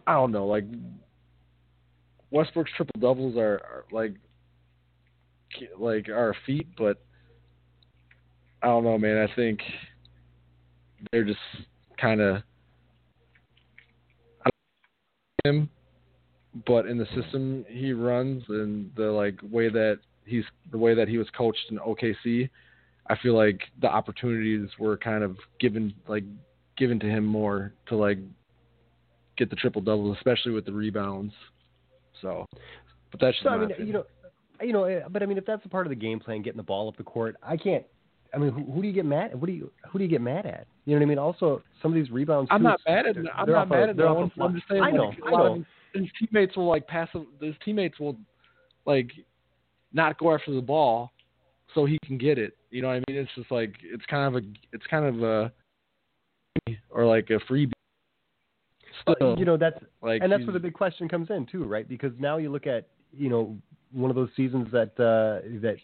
I 0.05 0.13
don't 0.13 0.32
know, 0.32 0.45
like 0.45 0.66
Westbrook's 2.32 2.72
triple 2.76 2.99
doubles 2.99 3.38
are, 3.38 3.61
are 3.63 3.86
like 3.91 4.13
like 5.78 6.10
our 6.10 6.36
feet, 6.45 6.68
but 6.78 7.01
I 8.62 8.68
don't 8.68 8.84
know, 8.84 8.97
man. 8.97 9.18
I 9.18 9.34
think 9.36 9.60
they're 11.12 11.24
just 11.24 11.39
kind 11.99 12.22
of 12.22 12.41
him, 15.43 15.70
but 16.66 16.88
in 16.88 16.97
the 16.97 17.08
system 17.16 17.66
he 17.70 17.93
runs 17.93 18.43
and 18.49 18.91
the 18.95 19.03
like 19.03 19.39
way 19.51 19.70
that 19.70 19.99
he's 20.26 20.43
the 20.72 20.78
way 20.78 20.95
that 20.95 21.08
he 21.08 21.18
was 21.18 21.28
coached 21.38 21.66
in 21.70 21.78
OKC, 21.78 22.49
I 23.08 23.16
feel 23.22 23.36
like 23.36 23.62
the 23.82 23.88
opportunities 23.88 24.70
were 24.80 24.97
kind 24.97 25.24
of 25.24 25.38
given 25.60 25.93
like 26.08 26.24
given 26.78 26.99
to 26.99 27.06
him 27.06 27.26
more 27.26 27.74
to 27.88 27.95
like 27.95 28.18
get 29.38 29.49
the 29.49 29.56
triple 29.56 29.82
doubles, 29.82 30.18
especially 30.18 30.51
with 30.51 30.66
the 30.66 30.74
rebounds. 30.74 31.34
So, 32.22 32.45
but 33.12 33.20
that's 33.20 33.36
just 33.36 33.43
So 33.43 33.49
I 33.49 33.58
mean, 33.58 33.72
opinion. 33.72 33.88
you 33.88 33.93
know, 33.93 34.06
you 34.62 34.74
know, 34.74 34.84
eh, 34.86 35.01
but 35.10 35.24
I 35.24 35.26
mean, 35.26 35.38
if 35.38 35.45
that's 35.45 35.66
a 35.66 35.70
part 35.70 35.86
of 35.86 35.89
the 35.89 35.95
game 35.95 36.20
plan, 36.20 36.41
getting 36.41 36.58
the 36.58 36.64
ball 36.64 36.88
up 36.88 36.97
the 36.97 37.03
court, 37.03 37.36
I 37.43 37.58
can't. 37.58 37.86
I 38.34 38.38
mean, 38.38 38.51
who, 38.51 38.70
who 38.72 38.82
do 38.82 38.88
you 38.88 38.93
get 38.93 39.06
mad? 39.06 39.39
What 39.39 39.47
do 39.47 39.53
you 39.53 39.72
who 39.89 39.97
do 39.97 40.03
you 40.03 40.10
get 40.10 40.22
mad 40.22 40.45
at? 40.45 40.68
You 40.86 40.93
know 40.93 40.99
what 40.99 41.06
I 41.06 41.10
mean? 41.10 41.18
Also, 41.20 41.64
some 41.82 41.91
of 41.91 41.95
these 41.95 42.12
rebounds. 42.12 42.49
I'm 42.51 42.60
too, 42.60 42.64
not 42.64 42.82
mad 42.88 43.08
at 43.08 43.18
I'm 43.18 43.49
not 43.49 43.70
mad 43.70 43.89
at 43.89 43.97
they're 43.97 44.06
no 44.06 44.24
off 44.24 44.32
one. 44.36 44.49
I'm 44.49 44.56
just 44.56 44.68
saying 44.70 44.84
I 44.84 44.91
know, 44.91 45.06
like, 45.06 45.18
I 45.28 45.32
know. 45.32 45.66
his 45.93 46.03
teammates 46.20 46.56
will 46.58 46.68
like 46.68 46.88
pass 46.88 47.08
his 47.41 47.56
teammates 47.64 47.99
will 47.99 48.18
like 48.86 49.12
not 49.93 50.18
go 50.18 50.34
after 50.34 50.53
the 50.53 50.62
ball 50.62 51.12
so 51.74 51.86
he 51.86 51.97
can 52.06 52.18
get 52.18 52.38
it. 52.38 52.58
You 52.72 52.82
know 52.82 52.89
what 52.89 53.03
I 53.08 53.12
mean? 53.12 53.18
It's 53.18 53.32
just 53.36 53.51
like 53.51 53.76
it's 53.84 54.06
kind 54.08 54.36
of 54.36 54.43
a 54.43 54.47
it's 54.74 54.86
kind 54.89 55.06
of 55.06 55.24
a 55.24 55.51
or 56.89 57.06
like 57.06 57.30
a 57.30 57.39
freebie. 57.51 57.72
Still, 59.01 59.38
you 59.38 59.45
know 59.45 59.58
that's 59.58 59.78
like 60.01 60.22
and 60.22 60.32
that's 60.32 60.43
where 60.43 60.53
the 60.53 60.60
big 60.60 60.74
question 60.74 61.08
comes 61.08 61.30
in 61.30 61.45
too, 61.45 61.64
right? 61.64 61.88
Because 61.88 62.12
now 62.20 62.38
you 62.38 62.51
look 62.51 62.68
at 62.68 62.88
you 63.18 63.30
know 63.30 63.57
one 63.91 64.09
of 64.09 64.16
those 64.16 64.30
seasons 64.36 64.68
that 64.72 64.91
uh, 64.99 65.47
that 65.61 65.78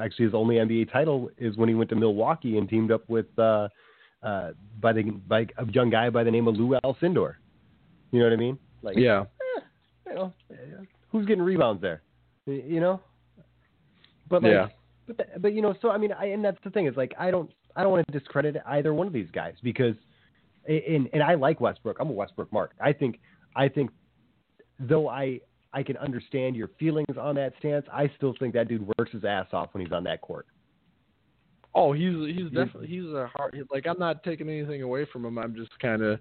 actually 0.00 0.26
his 0.26 0.34
only 0.34 0.56
NBA 0.56 0.92
title 0.92 1.30
is 1.36 1.56
when 1.56 1.68
he 1.68 1.74
went 1.74 1.90
to 1.90 1.96
Milwaukee 1.96 2.58
and 2.58 2.68
teamed 2.68 2.92
up 2.92 3.08
with 3.08 3.26
uh, 3.38 3.68
uh, 4.22 4.52
by 4.80 4.92
the 4.92 5.02
by 5.02 5.46
a 5.58 5.66
young 5.72 5.90
guy 5.90 6.10
by 6.10 6.22
the 6.22 6.30
name 6.30 6.48
of 6.48 6.56
Lou 6.56 6.78
Alcindor. 6.84 7.34
You 8.12 8.20
know 8.20 8.26
what 8.26 8.32
I 8.32 8.36
mean? 8.36 8.58
Like 8.82 8.96
yeah. 8.96 9.24
eh, 9.56 9.60
you 10.08 10.14
know, 10.14 10.32
who's 11.10 11.26
getting 11.26 11.42
rebounds 11.42 11.82
there? 11.82 12.02
You 12.46 12.80
know, 12.80 13.00
but 14.28 14.42
like, 14.42 14.52
Yeah. 14.52 14.68
but 15.06 15.42
but 15.42 15.52
you 15.52 15.62
know, 15.62 15.74
so 15.82 15.90
I 15.90 15.98
mean, 15.98 16.12
I, 16.12 16.26
and 16.26 16.44
that's 16.44 16.58
the 16.62 16.70
thing 16.70 16.86
is 16.86 16.96
like 16.96 17.14
I 17.18 17.30
don't 17.30 17.50
I 17.74 17.82
don't 17.82 17.90
want 17.90 18.06
to 18.06 18.18
discredit 18.18 18.56
either 18.66 18.94
one 18.94 19.06
of 19.06 19.12
these 19.12 19.30
guys 19.32 19.54
because, 19.62 19.96
and 20.66 21.08
and 21.12 21.22
I 21.22 21.34
like 21.34 21.60
Westbrook. 21.60 21.96
I'm 22.00 22.08
a 22.08 22.12
Westbrook 22.12 22.52
mark. 22.52 22.72
I 22.80 22.92
think 22.92 23.18
I 23.56 23.68
think 23.68 23.90
though 24.78 25.08
I 25.08 25.40
I 25.76 25.82
can 25.82 25.98
understand 25.98 26.56
your 26.56 26.70
feelings 26.78 27.18
on 27.20 27.34
that 27.34 27.52
stance, 27.58 27.84
I 27.92 28.10
still 28.16 28.34
think 28.40 28.54
that 28.54 28.66
dude 28.66 28.86
works 28.98 29.12
his 29.12 29.26
ass 29.26 29.46
off 29.52 29.68
when 29.72 29.84
he's 29.84 29.92
on 29.92 30.04
that 30.04 30.22
court. 30.22 30.46
Oh, 31.74 31.92
he's 31.92 32.14
he's 32.34 32.46
definitely 32.46 32.86
he's 32.88 33.04
a 33.04 33.30
hard 33.36 33.54
like 33.70 33.86
I'm 33.86 33.98
not 33.98 34.24
taking 34.24 34.48
anything 34.48 34.80
away 34.80 35.06
from 35.12 35.26
him. 35.26 35.36
I'm 35.36 35.54
just 35.54 35.78
kind 35.78 36.00
of 36.00 36.18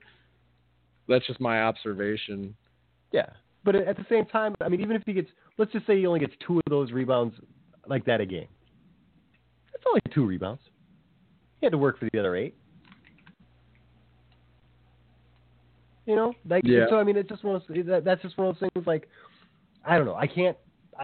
that's 1.08 1.26
just 1.26 1.40
my 1.40 1.64
observation. 1.64 2.54
Yeah, 3.14 3.28
but 3.64 3.76
at 3.76 3.96
the 3.96 4.06
same 4.10 4.26
time, 4.26 4.56
I 4.60 4.68
mean, 4.68 4.82
even 4.82 4.98
if 4.98 5.04
he 5.06 5.14
gets, 5.14 5.30
let's 5.58 5.72
just 5.72 5.88
say 5.88 5.98
he 5.98 6.06
only 6.06 6.20
gets 6.20 6.34
two 6.46 6.58
of 6.58 6.70
those 6.70 6.92
rebounds 6.92 7.36
like 7.88 8.04
that 8.06 8.20
a 8.20 8.26
game. 8.26 8.48
That's 9.72 9.84
only 9.88 10.02
two 10.14 10.26
rebounds. 10.26 10.62
He 11.62 11.66
had 11.66 11.72
to 11.72 11.78
work 11.78 11.98
for 11.98 12.10
the 12.12 12.20
other 12.20 12.36
eight. 12.36 12.56
You 16.06 16.16
know, 16.16 16.34
like 16.48 16.64
Yeah. 16.66 16.86
so. 16.90 16.98
I 16.98 17.04
mean, 17.04 17.18
it's 17.18 17.30
just 17.30 17.44
one 17.44 17.56
of 17.56 17.64
those, 17.68 17.86
that, 17.88 18.04
that's 18.04 18.22
just 18.22 18.38
one 18.38 18.48
of 18.48 18.60
those 18.60 18.70
things. 18.76 18.86
Like, 18.86 19.08
I 19.88 19.98
don't 19.98 20.06
know. 20.06 20.16
I 20.16 20.28
can't. 20.28 20.58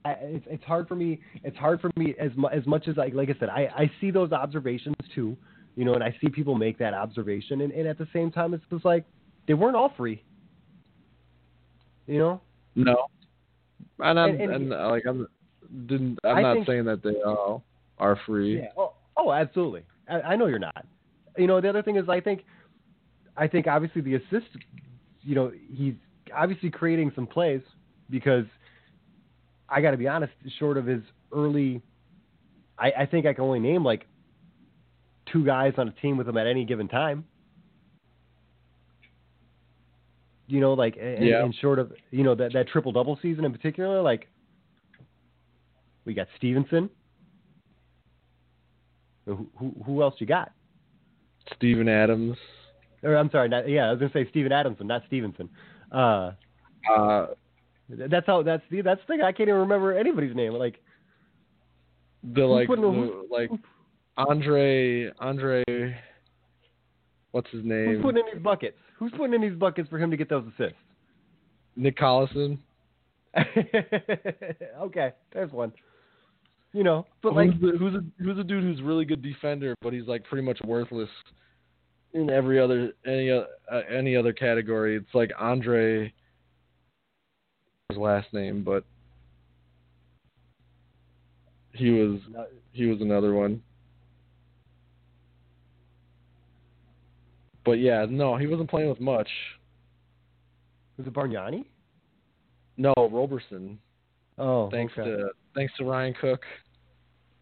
I, 0.05 0.11
it's, 0.21 0.45
it's 0.49 0.63
hard 0.63 0.87
for 0.87 0.95
me. 0.95 1.19
It's 1.43 1.57
hard 1.57 1.81
for 1.81 1.91
me 1.97 2.15
as 2.19 2.31
mu- 2.35 2.47
as 2.47 2.65
much 2.65 2.87
as 2.87 2.97
I 2.97 3.07
like 3.13 3.29
I 3.29 3.35
said. 3.39 3.49
I 3.49 3.69
I 3.75 3.91
see 3.99 4.09
those 4.11 4.31
observations 4.31 4.95
too. 5.13 5.35
You 5.75 5.85
know, 5.85 5.93
and 5.93 6.03
I 6.03 6.15
see 6.21 6.27
people 6.29 6.55
make 6.55 6.77
that 6.79 6.93
observation, 6.93 7.61
and, 7.61 7.71
and 7.71 7.87
at 7.87 7.97
the 7.97 8.07
same 8.13 8.29
time, 8.31 8.53
it's 8.53 8.63
just 8.69 8.83
like 8.85 9.05
they 9.47 9.53
weren't 9.53 9.75
all 9.75 9.93
free. 9.95 10.23
You 12.07 12.19
know, 12.19 12.41
No, 12.75 13.05
and 13.99 14.19
I'm 14.19 14.31
And- 14.31 14.41
and, 14.41 14.51
and- 14.53 14.73
uh, 14.73 14.89
like 14.89 15.03
I'm 15.07 15.27
didn't 15.85 16.19
I'm 16.23 16.37
I 16.37 16.41
not 16.41 16.53
think- 16.55 16.67
saying 16.67 16.85
that 16.85 17.01
they 17.03 17.21
all 17.21 17.63
are 17.97 18.17
free. 18.25 18.59
Yeah. 18.59 18.69
Oh, 18.77 18.93
oh 19.15 19.31
absolutely. 19.31 19.83
I, 20.09 20.21
I 20.21 20.35
know 20.35 20.47
you're 20.47 20.59
not. 20.59 20.85
You 21.37 21.47
know, 21.47 21.61
the 21.61 21.69
other 21.69 21.81
thing 21.81 21.95
is, 21.95 22.09
I 22.09 22.19
think, 22.19 22.43
I 23.37 23.47
think 23.47 23.67
obviously 23.67 24.01
the 24.01 24.15
assist, 24.15 24.47
you 25.21 25.35
know, 25.35 25.51
he's 25.73 25.93
obviously 26.35 26.69
creating 26.69 27.13
some 27.15 27.25
plays 27.25 27.61
because 28.09 28.43
I 29.71 29.81
got 29.81 29.91
to 29.91 29.97
be 29.97 30.07
honest, 30.07 30.33
short 30.59 30.77
of 30.77 30.85
his 30.85 31.01
early, 31.31 31.81
I, 32.77 32.91
I 32.99 33.05
think 33.05 33.25
I 33.25 33.33
can 33.33 33.43
only 33.45 33.59
name 33.59 33.83
like 33.85 34.05
two 35.31 35.45
guys 35.45 35.73
on 35.77 35.87
a 35.87 35.91
team 36.01 36.17
with 36.17 36.27
him 36.27 36.35
at 36.37 36.45
any 36.45 36.65
given 36.65 36.87
time. 36.89 37.25
You 40.47 40.59
know, 40.59 40.73
like, 40.73 40.97
and, 41.01 41.25
Yeah. 41.25 41.43
and 41.45 41.55
short 41.55 41.79
of, 41.79 41.93
you 42.11 42.23
know, 42.23 42.35
that, 42.35 42.51
that 42.51 42.67
triple 42.67 42.91
double 42.91 43.17
season 43.21 43.45
in 43.45 43.53
particular, 43.53 44.01
like, 44.01 44.27
we 46.03 46.13
got 46.13 46.27
Stevenson. 46.35 46.89
Who, 49.25 49.47
who, 49.55 49.73
who 49.85 50.01
else 50.01 50.15
you 50.17 50.25
got? 50.27 50.51
Steven 51.55 51.87
Adams. 51.87 52.35
Or 53.03 53.15
I'm 53.15 53.31
sorry, 53.31 53.47
not, 53.47 53.69
yeah, 53.69 53.87
I 53.87 53.91
was 53.91 53.99
gonna 53.99 54.11
say 54.11 54.27
Steven 54.29 54.51
Adamson, 54.51 54.87
not 54.87 55.03
Stevenson. 55.07 55.49
Uh, 55.91 56.31
Uh, 56.91 57.27
that's 57.89 58.25
how 58.25 58.43
that's 58.43 58.63
the 58.69 58.81
that's 58.81 59.01
the 59.01 59.13
thing. 59.13 59.21
I 59.21 59.31
can't 59.31 59.49
even 59.49 59.61
remember 59.61 59.97
anybody's 59.97 60.35
name. 60.35 60.53
Like, 60.53 60.81
the 62.23 62.45
like 62.45 62.67
the, 62.67 63.25
like 63.29 63.49
Andre 64.17 65.11
Andre 65.19 65.63
what's 67.31 67.49
his 67.51 67.63
name? 67.63 67.95
who's 67.95 68.01
putting 68.01 68.23
in 68.27 68.33
these 68.33 68.43
buckets? 68.43 68.77
Who's 68.97 69.11
putting 69.17 69.33
in 69.33 69.41
these 69.41 69.57
buckets 69.57 69.89
for 69.89 69.97
him 69.97 70.11
to 70.11 70.17
get 70.17 70.29
those 70.29 70.45
assists? 70.53 70.77
Nick 71.75 71.97
Collison. 71.97 72.59
okay, 74.79 75.13
there's 75.33 75.51
one. 75.51 75.71
You 76.73 76.83
know, 76.83 77.05
but 77.21 77.35
like, 77.35 77.51
who's, 77.59 77.73
the, 77.73 77.77
who's 77.77 77.95
a 77.95 78.23
who's 78.23 78.37
a 78.37 78.43
dude 78.43 78.63
who's 78.63 78.81
really 78.81 79.03
good 79.03 79.21
defender, 79.21 79.75
but 79.81 79.91
he's 79.91 80.07
like 80.07 80.23
pretty 80.23 80.45
much 80.45 80.59
worthless 80.63 81.09
in 82.13 82.29
every 82.29 82.59
other 82.59 82.93
any 83.05 83.29
uh, 83.29 83.43
any 83.89 84.15
other 84.15 84.31
category. 84.31 84.95
It's 84.95 85.13
like 85.13 85.31
Andre. 85.39 86.13
His 87.91 87.97
last 87.97 88.33
name, 88.33 88.63
but 88.63 88.83
he 91.73 91.89
was 91.89 92.19
he 92.71 92.85
was 92.85 93.01
another 93.01 93.33
one. 93.33 93.61
But 97.65 97.73
yeah, 97.73 98.05
no, 98.09 98.37
he 98.37 98.47
wasn't 98.47 98.69
playing 98.69 98.89
with 98.89 98.99
much. 98.99 99.29
was 100.97 101.05
it 101.05 101.13
Bargnani? 101.13 101.65
No, 102.77 102.93
Roberson. 102.97 103.77
Oh, 104.37 104.69
Thanks 104.71 104.93
okay. 104.97 105.09
to 105.09 105.29
thanks 105.53 105.73
to 105.77 105.85
Ryan 105.85 106.15
Cook. 106.19 106.41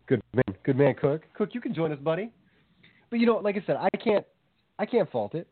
Good 0.07 0.21
man, 0.33 0.55
good 0.63 0.77
man, 0.77 0.95
Cook. 0.95 1.21
Cook, 1.35 1.49
you 1.53 1.61
can 1.61 1.73
join 1.73 1.91
us, 1.91 1.99
buddy. 1.99 2.31
But 3.09 3.19
you 3.19 3.25
know, 3.25 3.37
like 3.37 3.55
I 3.55 3.63
said, 3.65 3.77
I 3.77 3.89
can't, 3.97 4.25
I 4.77 4.85
can't 4.85 5.09
fault 5.11 5.35
it. 5.35 5.47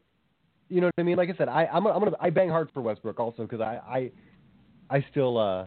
You 0.70 0.82
know 0.82 0.88
what 0.88 0.95
I 0.98 1.04
mean? 1.04 1.16
Like 1.16 1.30
I 1.30 1.38
said, 1.38 1.48
I, 1.48 1.66
I'm, 1.66 1.86
I'm 1.88 2.00
gonna, 2.00 2.18
I 2.20 2.30
bang 2.30 2.50
hard 2.50 2.70
for 2.74 2.82
Westbrook 2.82 3.20
also 3.20 3.43
because 3.43 3.62
I, 3.62 3.80
I, 3.88 4.12
I 4.90 5.06
still, 5.12 5.38
uh, 5.38 5.66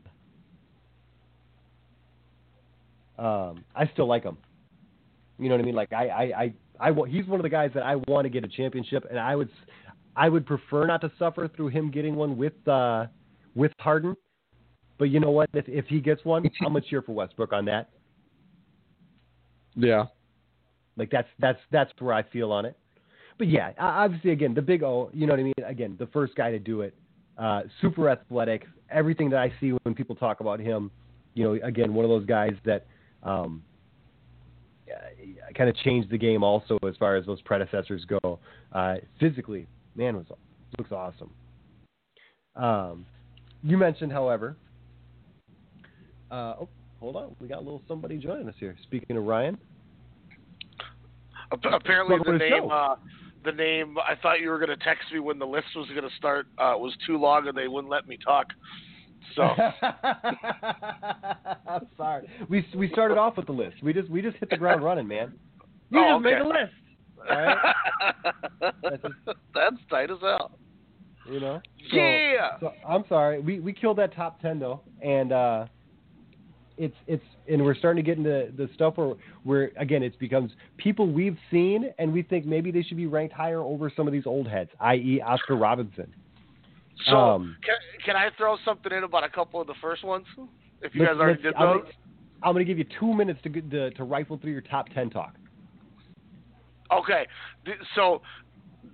um, 3.19 3.65
I 3.75 3.89
still 3.93 4.07
like 4.07 4.23
him. 4.25 4.39
You 5.39 5.49
know 5.49 5.57
what 5.57 5.63
I 5.63 5.65
mean? 5.65 5.75
Like 5.75 5.93
I, 5.93 6.09
I, 6.09 6.23
I, 6.81 6.89
I 6.91 7.09
he's 7.09 7.27
one 7.27 7.41
of 7.41 7.43
the 7.45 7.51
guys 7.51 7.71
that 7.75 7.83
I 7.83 7.97
want 8.09 8.25
to 8.25 8.29
get 8.31 8.45
a 8.45 8.49
championship, 8.49 9.07
and 9.11 9.19
I 9.19 9.37
would, 9.37 9.49
s- 9.49 9.69
I 10.17 10.29
would 10.29 10.47
prefer 10.47 10.87
not 10.87 11.01
to 11.03 11.13
suffer 11.19 11.49
through 11.49 11.69
him 11.69 11.91
getting 11.91 12.17
one 12.17 12.37
with, 12.37 12.67
uh, 12.69 13.07
with 13.55 13.73
Harden. 13.79 14.17
But 14.99 15.07
you 15.07 15.19
know 15.19 15.31
what? 15.31 15.49
If 15.55 15.67
if 15.67 15.87
he 15.87 15.99
gets 16.01 16.25
one, 16.27 16.45
I'm 16.61 16.75
gonna 16.75 16.83
cheer 16.83 17.01
for 17.01 17.13
Westbrook 17.13 17.53
on 17.55 17.65
that. 17.65 17.89
Yeah. 19.75 20.07
Like 20.97 21.11
that's 21.11 21.29
that's 21.39 21.59
that's 21.71 21.91
where 21.99 22.13
I 22.13 22.23
feel 22.23 22.53
on 22.53 22.67
it. 22.67 22.77
But 23.39 23.49
yeah, 23.49 23.73
obviously 23.79 24.33
again 24.33 24.53
the 24.53 24.61
big 24.61 24.83
O, 24.83 25.11
you 25.15 25.27
know 25.27 25.33
what 25.33 25.41
I 25.41 25.45
mean. 25.45 25.55
Again, 25.65 25.97
the 25.99 26.07
first 26.09 26.35
guy 26.35 26.51
to 26.51 26.59
do 26.59 26.83
it, 26.83 26.95
uh, 27.39 27.63
super 27.81 28.09
athletic. 28.09 28.67
Everything 28.91 29.31
that 29.31 29.39
I 29.39 29.53
see 29.61 29.71
when 29.83 29.95
people 29.95 30.15
talk 30.15 30.41
about 30.41 30.61
him, 30.61 30.91
you 31.35 31.45
know, 31.45 31.67
again 31.67 31.95
one 31.95 32.05
of 32.05 32.11
those 32.11 32.27
guys 32.27 32.55
that 32.65 32.87
um, 33.23 33.63
kind 35.55 35.71
of 35.71 35.77
changed 35.77 36.11
the 36.11 36.19
game 36.19 36.43
also 36.43 36.79
as 36.89 36.97
far 36.99 37.17
as 37.17 37.27
those 37.27 37.41
predecessors 37.43 38.05
go. 38.05 38.39
Uh, 38.73 38.97
physically, 39.19 39.67
man 39.95 40.17
was 40.17 40.27
looks 40.79 40.93
awesome. 40.93 41.31
Um, 42.57 43.07
you 43.63 43.77
mentioned, 43.77 44.13
however. 44.13 44.57
Uh, 46.31 46.55
oh, 46.61 46.69
hold 47.01 47.17
on, 47.17 47.35
we 47.41 47.49
got 47.49 47.59
a 47.59 47.65
little 47.65 47.83
somebody 47.89 48.17
joining 48.17 48.49
us 48.49 48.55
here. 48.59 48.77
Speaking 48.85 49.17
of 49.17 49.25
Ryan. 49.25 49.59
Apparently, 51.53 52.17
the 52.25 52.33
the 52.33 52.39
name 52.39 52.71
uh, 52.71 52.95
the 53.45 53.53
name. 53.53 53.97
I 53.99 54.15
thought 54.21 54.41
you 54.41 54.49
were 54.51 54.59
going 54.59 54.77
to 54.77 54.85
text 54.85 55.05
me 55.13 55.21
when 55.21 55.39
the 55.39 55.47
list 55.47 55.69
was 55.77 55.89
going 55.89 56.03
to 56.09 56.15
start. 56.17 56.47
Uh, 56.59 56.75
was 56.77 56.93
too 57.07 57.17
long 57.17 57.47
and 57.49 57.57
they 57.57 57.69
wouldn't 57.69 57.91
let 57.91 58.07
me 58.09 58.19
talk. 58.25 58.47
So 59.37 59.43
I'm 59.43 59.75
sorry. 61.97 62.29
We 62.49 62.67
we 62.77 62.89
started 62.91 63.17
off 63.19 63.37
with 63.37 63.47
the 63.47 63.53
list. 63.53 63.77
We 63.83 63.93
just 63.93 64.09
we 64.11 64.23
just 64.23 64.37
hit 64.39 64.51
the 64.51 64.57
ground 64.57 64.83
running, 64.83 65.07
man. 65.09 65.33
You 65.93 65.99
Oh, 66.07 66.15
just 66.19 66.23
made 66.25 66.35
okay. 66.35 66.43
a 66.43 66.47
list. 66.47 66.73
All 67.29 67.37
right? 67.37 67.75
That's 68.83 69.03
just- 69.03 69.15
That's 69.55 69.77
tight 69.91 70.09
as 70.11 70.19
hell. 70.21 70.53
You 71.29 71.41
know. 71.41 71.61
So, 71.91 71.97
Yeah. 71.97 72.59
So 72.61 72.73
I'm 72.89 73.05
sorry. 73.09 73.41
We 73.41 73.59
we 73.61 73.73
killed 73.73 73.99
that 73.99 74.15
top 74.15 74.41
ten 74.41 74.59
though, 74.61 74.83
and 75.03 75.33
uh, 75.33 75.67
it's 76.81 76.97
it's 77.07 77.23
and 77.49 77.63
we're 77.65 77.75
starting 77.75 78.03
to 78.03 78.09
get 78.09 78.17
into 78.19 78.51
the 78.57 78.69
stuff 78.75 78.97
where 78.97 79.15
where 79.45 79.71
again 79.77 80.03
it's 80.03 80.17
becomes 80.17 80.51
people 80.79 81.07
we've 81.07 81.37
seen 81.51 81.93
and 81.99 82.13
we 82.13 82.23
think 82.23 82.47
maybe 82.47 82.71
they 82.71 82.83
should 82.83 82.97
be 82.97 83.07
ranked 83.07 83.35
higher 83.35 83.61
over 83.61 83.93
some 83.95 84.07
of 84.07 84.13
these 84.13 84.27
old 84.27 84.49
heads, 84.49 84.71
i.e. 84.81 85.21
Oscar 85.25 85.57
Robinson. 85.57 86.13
So 87.07 87.17
Um, 87.17 87.57
can, 87.65 87.77
can 88.05 88.17
I 88.17 88.31
throw 88.37 88.57
something 88.65 88.93
in 88.93 89.05
about 89.05 89.25
a 89.25 89.29
couple 89.29 89.61
of 89.61 89.67
the 89.67 89.75
first 89.81 90.03
ones? 90.05 90.27
If 90.83 90.95
you 90.95 91.05
guys 91.05 91.17
already 91.19 91.43
did 91.43 91.55
I'm 91.55 91.67
those. 91.67 91.81
gonna- 91.83 91.95
I'm 92.43 92.55
going 92.55 92.65
to 92.65 92.71
give 92.73 92.79
you 92.79 92.87
two 92.99 93.13
minutes 93.13 93.39
to, 93.43 93.51
to 93.51 93.91
to 93.91 94.03
rifle 94.05 94.39
through 94.39 94.53
your 94.53 94.63
top 94.63 94.89
ten 94.95 95.11
talk. 95.11 95.35
Okay, 96.91 97.27
so 97.95 98.23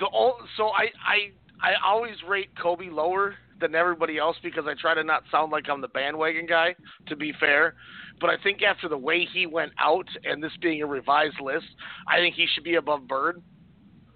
the 0.01 0.07
ol- 0.13 0.41
so 0.57 0.65
I 0.71 0.87
I 1.07 1.31
I 1.63 1.73
always 1.85 2.15
rate 2.29 2.49
Kobe 2.61 2.89
lower 2.91 3.37
than 3.61 3.75
everybody 3.75 4.19
else 4.19 4.37
because 4.43 4.65
I 4.67 4.75
try 4.81 4.95
to 4.95 5.05
not 5.05 5.23
sound 5.31 5.53
like 5.53 5.69
I'm 5.69 5.81
the 5.81 5.89
bandwagon 5.89 6.47
guy. 6.47 6.75
To 7.09 7.17
be 7.17 7.33
fair, 7.39 7.75
but 8.21 8.31
I 8.31 8.37
think 8.43 8.63
after 8.63 8.89
the 8.89 8.99
way 8.99 9.27
he 9.33 9.47
went 9.47 9.73
out 9.79 10.09
and 10.25 10.43
this 10.43 10.53
being 10.61 10.83
a 10.83 10.87
revised 10.87 11.41
list, 11.41 11.67
I 12.09 12.19
think 12.19 12.35
he 12.35 12.47
should 12.55 12.65
be 12.65 12.75
above 12.75 13.07
Bird. 13.07 13.43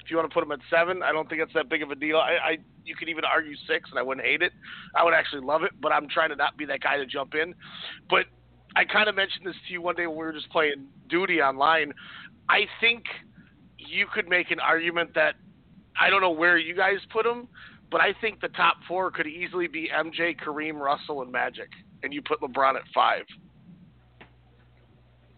If 0.02 0.10
you 0.10 0.16
want 0.16 0.30
to 0.30 0.34
put 0.34 0.42
him 0.42 0.52
at 0.52 0.60
seven, 0.70 1.02
I 1.02 1.12
don't 1.12 1.28
think 1.28 1.40
it's 1.40 1.52
that 1.54 1.68
big 1.68 1.82
of 1.82 1.90
a 1.90 1.94
deal. 1.94 2.16
I, 2.16 2.36
I 2.42 2.58
you 2.84 2.96
could 2.96 3.08
even 3.08 3.24
argue 3.24 3.54
six, 3.68 3.90
and 3.90 3.98
I 3.98 4.02
wouldn't 4.02 4.26
hate 4.26 4.42
it. 4.42 4.52
I 4.96 5.04
would 5.04 5.14
actually 5.14 5.42
love 5.42 5.62
it, 5.62 5.72
but 5.80 5.92
I'm 5.92 6.08
trying 6.08 6.30
to 6.30 6.36
not 6.36 6.56
be 6.56 6.64
that 6.66 6.80
guy 6.80 6.96
to 6.96 7.06
jump 7.06 7.34
in. 7.34 7.54
But 8.08 8.26
I 8.76 8.84
kind 8.84 9.08
of 9.08 9.14
mentioned 9.14 9.46
this 9.46 9.54
to 9.66 9.72
you 9.72 9.82
one 9.82 9.96
day 9.96 10.06
when 10.06 10.16
we 10.16 10.24
were 10.24 10.32
just 10.32 10.50
playing 10.50 10.86
Duty 11.08 11.40
online. 11.40 11.92
I 12.48 12.66
think 12.80 13.04
you 13.78 14.06
could 14.12 14.28
make 14.28 14.50
an 14.50 14.60
argument 14.60 15.14
that 15.14 15.34
I 16.00 16.10
don't 16.10 16.20
know 16.20 16.30
where 16.30 16.58
you 16.58 16.74
guys 16.74 16.98
put 17.12 17.24
them, 17.24 17.48
but 17.90 18.00
I 18.00 18.12
think 18.20 18.40
the 18.40 18.48
top 18.48 18.76
four 18.86 19.10
could 19.10 19.26
easily 19.26 19.66
be 19.66 19.88
MJ, 19.94 20.36
Kareem, 20.38 20.74
Russell, 20.80 21.22
and 21.22 21.30
Magic, 21.32 21.68
and 22.02 22.12
you 22.12 22.22
put 22.22 22.40
LeBron 22.40 22.76
at 22.76 22.82
five. 22.94 23.24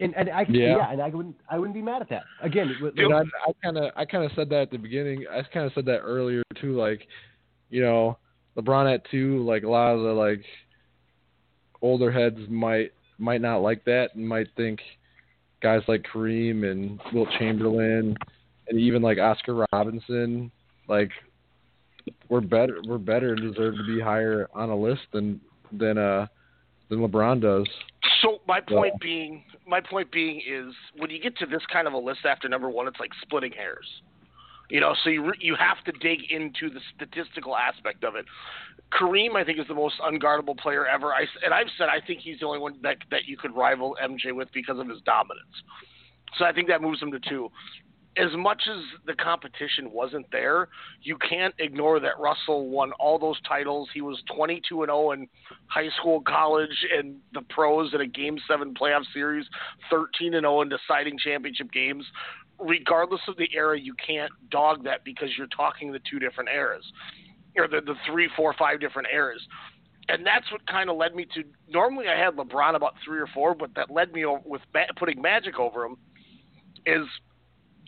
And, 0.01 0.15
and 0.17 0.31
I 0.31 0.43
Yeah. 0.49 0.77
yeah. 0.77 0.93
and 0.93 1.01
I 1.01 1.09
wouldn't 1.09 1.37
I 1.49 1.59
wouldn't 1.59 1.75
be 1.75 1.83
mad 1.83 2.03
at 2.03 2.09
that. 2.09 2.25
Again, 2.41 2.75
with- 2.81 2.99
And 2.99 3.15
I 3.15 3.21
I 3.21 3.53
kind 3.63 3.79
of 3.79 3.93
I 3.95 4.05
kind 4.05 4.25
of 4.25 4.33
said 4.35 4.49
that 4.51 4.63
at 4.63 4.71
the 4.71 4.79
beginning. 4.79 5.27
I 5.31 5.43
kind 5.43 5.67
of 5.67 5.73
said 5.75 5.85
that 5.87 6.01
earlier 6.01 6.43
too. 6.61 6.77
Like, 6.77 7.07
you 7.71 7.83
know, 7.83 8.19
LeBron 8.57 8.93
at 8.93 9.09
two. 9.11 9.45
Like 9.45 9.63
a 9.63 9.69
lot 9.69 9.95
of 9.95 10.03
the 10.03 10.13
like 10.13 10.45
older 11.81 12.11
heads 12.11 12.39
might 12.49 12.93
might 13.19 13.41
not 13.41 13.59
like 13.59 13.85
that 13.85 14.15
and 14.15 14.27
might 14.27 14.49
think 14.57 14.81
guys 15.61 15.83
like 15.87 16.03
Kareem 16.13 16.69
and 16.69 17.01
Wilt 17.13 17.29
Chamberlain 17.39 18.17
and 18.69 18.81
even 18.81 19.03
like 19.03 19.19
Oscar 19.19 19.67
Robinson 19.73 20.51
like 20.89 21.11
we're 22.29 22.41
better 22.41 22.79
we're 22.87 22.99
better 22.99 23.35
and 23.35 23.41
deserve 23.41 23.77
to 23.77 23.85
be 23.85 24.01
higher 24.01 24.49
on 24.55 24.71
a 24.71 24.77
list 24.77 25.03
than 25.13 25.41
than 25.73 25.99
uh 25.99 26.27
than 26.93 27.01
LeBron 27.01 27.41
does. 27.41 27.67
So 28.21 28.41
my 28.47 28.61
point 28.61 28.95
being, 29.01 29.45
my 29.67 29.81
point 29.81 30.13
being 30.13 30.43
is 30.47 30.75
when 30.97 31.11
you 31.11 31.21
get 31.21 31.37
to 31.39 31.47
this 31.47 31.63
kind 31.73 31.87
of 31.87 31.95
a 31.95 31.99
list 31.99 32.21
after 32.25 32.49
number 32.49 32.69
one, 32.69 32.87
it's 32.87 33.01
like 33.01 33.11
splitting 33.23 33.53
hairs. 33.53 33.87
You 34.69 34.81
know, 34.81 34.95
so 35.03 35.11
you 35.11 35.25
re- 35.25 35.39
you 35.41 35.57
have 35.57 35.83
to 35.85 35.93
dig 36.01 36.31
into 36.31 36.71
the 36.73 36.81
statistical 36.95 37.57
aspect 37.57 38.05
of 38.05 38.15
it. 38.15 38.25
Kareem, 38.93 39.37
I 39.37 39.45
think, 39.45 39.59
is 39.59 39.67
the 39.69 39.75
most 39.75 39.97
unguardable 40.01 40.57
player 40.57 40.87
ever. 40.87 41.13
I 41.13 41.27
and 41.45 41.53
I've 41.53 41.67
said 41.79 41.89
I 41.89 42.05
think 42.07 42.21
he's 42.21 42.41
the 42.41 42.47
only 42.47 42.59
one 42.59 42.79
that 42.83 42.99
that 43.11 43.25
you 43.27 43.37
could 43.37 43.55
rival 43.57 43.97
MJ 44.03 44.35
with 44.35 44.49
because 44.53 44.79
of 44.79 44.89
his 44.89 45.01
dominance. 45.03 45.63
So 46.39 46.45
I 46.45 46.53
think 46.53 46.69
that 46.69 46.81
moves 46.81 47.01
him 47.01 47.11
to 47.13 47.21
two. 47.21 47.51
As 48.19 48.31
much 48.37 48.63
as 48.71 48.83
the 49.07 49.15
competition 49.15 49.91
wasn't 49.91 50.27
there, 50.31 50.69
you 51.01 51.17
can't 51.17 51.55
ignore 51.59 51.99
that 52.01 52.19
Russell 52.21 52.69
won 52.69 52.93
all 53.01 53.19
those 53.19 53.41
titles. 53.49 53.89
He 53.95 54.03
was 54.03 54.23
22 54.37 54.83
and 54.83 54.91
0 54.91 55.13
in 55.13 55.29
high 55.69 55.89
school, 55.99 56.21
college, 56.21 56.87
and 56.95 57.17
the 57.33 57.41
pros 57.49 57.95
in 57.95 58.03
a 58.03 58.07
Game 58.07 58.39
Seven 58.47 58.75
playoff 58.75 59.05
series, 59.15 59.47
13 59.91 60.35
and 60.35 60.45
0 60.45 60.61
in 60.61 60.69
deciding 60.69 61.19
championship 61.19 61.73
games. 61.73 62.05
Regardless 62.59 63.23
of 63.29 63.37
the 63.39 63.49
era, 63.55 63.81
you 63.81 63.95
can't 63.95 64.31
dog 64.51 64.85
that 64.85 65.05
because 65.05 65.31
you're 65.39 65.47
talking 65.49 65.91
the 65.91 66.01
two 66.11 66.19
different 66.19 66.51
eras, 66.51 66.85
or 67.57 67.67
the 67.67 67.81
the 67.81 67.95
three, 68.07 68.29
four, 68.37 68.55
five 68.59 68.79
different 68.79 69.09
eras. 69.13 69.41
And 70.09 70.27
that's 70.27 70.51
what 70.53 70.67
kind 70.67 70.91
of 70.91 70.97
led 70.97 71.15
me 71.15 71.27
to. 71.35 71.45
Normally, 71.69 72.09
I 72.09 72.19
had 72.19 72.37
LeBron 72.37 72.75
about 72.75 72.95
three 73.05 73.21
or 73.21 73.29
four, 73.29 73.55
but 73.55 73.71
that 73.77 73.91
led 73.91 74.13
me 74.13 74.27
with 74.45 74.61
putting 74.97 75.23
Magic 75.23 75.59
over 75.59 75.85
him. 75.85 75.97
Is 76.85 77.07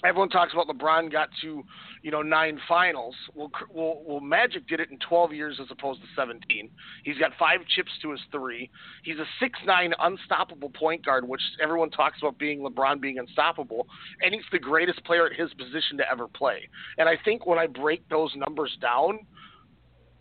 everyone 0.04 0.28
talks 0.28 0.52
about 0.52 0.68
LeBron 0.68 1.10
got 1.10 1.28
to, 1.40 1.64
you 2.02 2.10
know, 2.10 2.22
nine 2.22 2.60
finals. 2.68 3.14
Well, 3.34 3.50
well, 3.70 4.02
well, 4.06 4.20
Magic 4.20 4.66
did 4.68 4.80
it 4.80 4.90
in 4.90 4.98
12 4.98 5.32
years 5.32 5.58
as 5.60 5.68
opposed 5.70 6.00
to 6.02 6.06
17. 6.14 6.70
He's 7.04 7.18
got 7.18 7.32
five 7.38 7.60
chips 7.74 7.90
to 8.02 8.10
his 8.10 8.20
three. 8.30 8.70
He's 9.02 9.18
a 9.18 9.26
six-nine 9.40 9.94
unstoppable 9.98 10.70
point 10.70 11.04
guard, 11.04 11.26
which 11.26 11.40
everyone 11.62 11.90
talks 11.90 12.18
about 12.20 12.38
being 12.38 12.60
LeBron 12.60 13.00
being 13.00 13.18
unstoppable, 13.18 13.86
and 14.22 14.34
he's 14.34 14.44
the 14.52 14.58
greatest 14.58 15.02
player 15.04 15.26
at 15.26 15.32
his 15.32 15.52
position 15.54 15.96
to 15.98 16.10
ever 16.10 16.28
play. 16.28 16.68
And 16.98 17.08
I 17.08 17.16
think 17.24 17.46
when 17.46 17.58
I 17.58 17.66
break 17.66 18.08
those 18.08 18.32
numbers 18.36 18.76
down, 18.80 19.20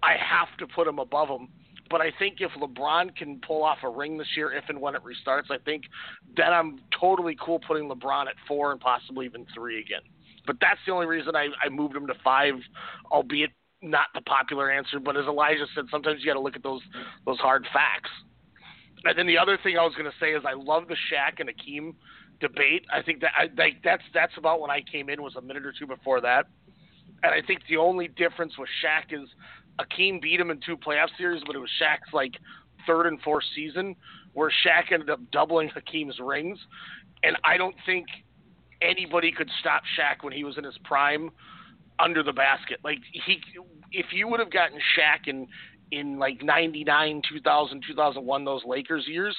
I 0.01 0.13
have 0.17 0.57
to 0.59 0.67
put 0.67 0.88
him 0.88 0.99
above 0.99 1.29
him. 1.29 1.49
But 1.93 2.01
I 2.01 2.11
think 2.17 2.37
if 2.39 2.49
LeBron 2.59 3.15
can 3.15 3.39
pull 3.45 3.63
off 3.63 3.77
a 3.83 3.87
ring 3.87 4.17
this 4.17 4.29
year, 4.35 4.51
if 4.51 4.63
and 4.67 4.81
when 4.81 4.95
it 4.95 5.03
restarts, 5.03 5.51
I 5.51 5.59
think 5.63 5.83
then 6.35 6.51
I'm 6.51 6.79
totally 6.99 7.37
cool 7.39 7.59
putting 7.59 7.87
LeBron 7.87 8.25
at 8.25 8.33
four 8.47 8.71
and 8.71 8.81
possibly 8.81 9.27
even 9.27 9.45
three 9.53 9.79
again. 9.79 10.01
But 10.47 10.55
that's 10.59 10.79
the 10.87 10.91
only 10.91 11.05
reason 11.05 11.35
I, 11.35 11.49
I 11.63 11.69
moved 11.69 11.95
him 11.95 12.07
to 12.07 12.15
five, 12.23 12.55
albeit 13.11 13.51
not 13.83 14.07
the 14.15 14.21
popular 14.21 14.71
answer. 14.71 14.99
But 14.99 15.17
as 15.17 15.25
Elijah 15.25 15.67
said, 15.75 15.85
sometimes 15.91 16.21
you 16.21 16.25
got 16.25 16.33
to 16.33 16.39
look 16.39 16.55
at 16.55 16.63
those 16.63 16.81
those 17.27 17.37
hard 17.37 17.63
facts. 17.71 18.09
And 19.03 19.15
then 19.15 19.27
the 19.27 19.37
other 19.37 19.59
thing 19.61 19.77
I 19.77 19.83
was 19.83 19.93
going 19.93 20.09
to 20.09 20.17
say 20.19 20.31
is 20.31 20.41
I 20.47 20.53
love 20.53 20.87
the 20.87 20.95
Shaq 21.13 21.41
and 21.41 21.47
Hakeem 21.47 21.95
debate. 22.39 22.87
I 22.91 23.03
think 23.03 23.21
that 23.21 23.33
I 23.37 23.49
like 23.55 23.83
that's 23.83 24.01
that's 24.15 24.33
about 24.35 24.61
when 24.61 24.71
I 24.71 24.81
came 24.81 25.09
in 25.09 25.21
was 25.21 25.35
a 25.35 25.41
minute 25.41 25.63
or 25.63 25.75
two 25.77 25.85
before 25.85 26.21
that. 26.21 26.47
And 27.21 27.31
I 27.31 27.45
think 27.45 27.61
the 27.69 27.77
only 27.77 28.07
difference 28.07 28.57
with 28.57 28.69
Shaq 28.83 29.13
is 29.13 29.29
Hakeem 29.80 30.19
beat 30.21 30.39
him 30.39 30.51
in 30.51 30.59
two 30.65 30.78
playoff 30.78 31.07
series, 31.17 31.41
but 31.45 31.55
it 31.55 31.59
was 31.59 31.69
Shaq's 31.82 32.13
like 32.13 32.34
third 32.86 33.07
and 33.07 33.21
fourth 33.21 33.43
season 33.55 33.95
where 34.34 34.51
Shaq 34.65 34.91
ended 34.91 35.09
up 35.09 35.19
doubling 35.32 35.69
Hakeem's 35.69 36.19
rings. 36.19 36.59
And 37.24 37.38
I 37.43 37.57
don't 37.57 37.76
think 37.86 38.07
anybody 38.82 39.32
could 39.32 39.49
stop 39.59 39.84
Shaq 39.97 40.24
when 40.24 40.34
he 40.34 40.43
was 40.43 40.57
in 40.57 40.63
his 40.63 40.78
prime 40.84 41.30
under 41.99 42.24
the 42.24 42.34
basket. 42.34 42.80
Like 42.84 42.99
he 43.11 43.41
if 43.91 44.07
you 44.11 44.28
would 44.28 44.39
have 44.39 44.51
gotten 44.51 44.80
Shaq 44.97 45.28
in 45.28 45.47
in 45.91 46.17
like 46.17 46.41
99, 46.41 47.21
2000, 47.30 47.84
2001 47.88 48.45
those 48.45 48.61
Lakers 48.65 49.05
years, 49.07 49.38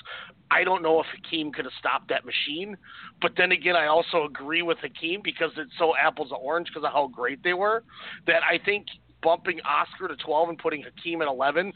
I 0.53 0.62
don't 0.62 0.82
know 0.82 1.01
if 1.01 1.07
Hakeem 1.07 1.51
could 1.51 1.64
have 1.64 1.74
stopped 1.80 2.09
that 2.11 2.24
machine. 2.24 2.76
But 3.20 3.32
then 3.37 3.51
again, 3.51 3.74
I 3.74 3.87
also 3.87 4.24
agree 4.24 4.62
with 4.62 4.78
Hakeem 4.78 5.20
because 5.24 5.51
it's 5.57 5.72
so 5.78 5.95
apples 5.97 6.28
to 6.28 6.37
orange 6.37 6.68
because 6.68 6.85
of 6.85 6.93
how 6.93 7.09
great 7.09 7.43
they 7.43 7.55
were 7.55 7.82
that 8.28 8.43
I 8.49 8.59
think 8.64 8.87
bumping 9.25 9.61
Oscar 9.62 10.07
to 10.09 10.16
12 10.16 10.51
and 10.51 10.59
putting 10.59 10.83
Hakeem 10.83 11.22
at 11.22 11.29
11, 11.29 11.72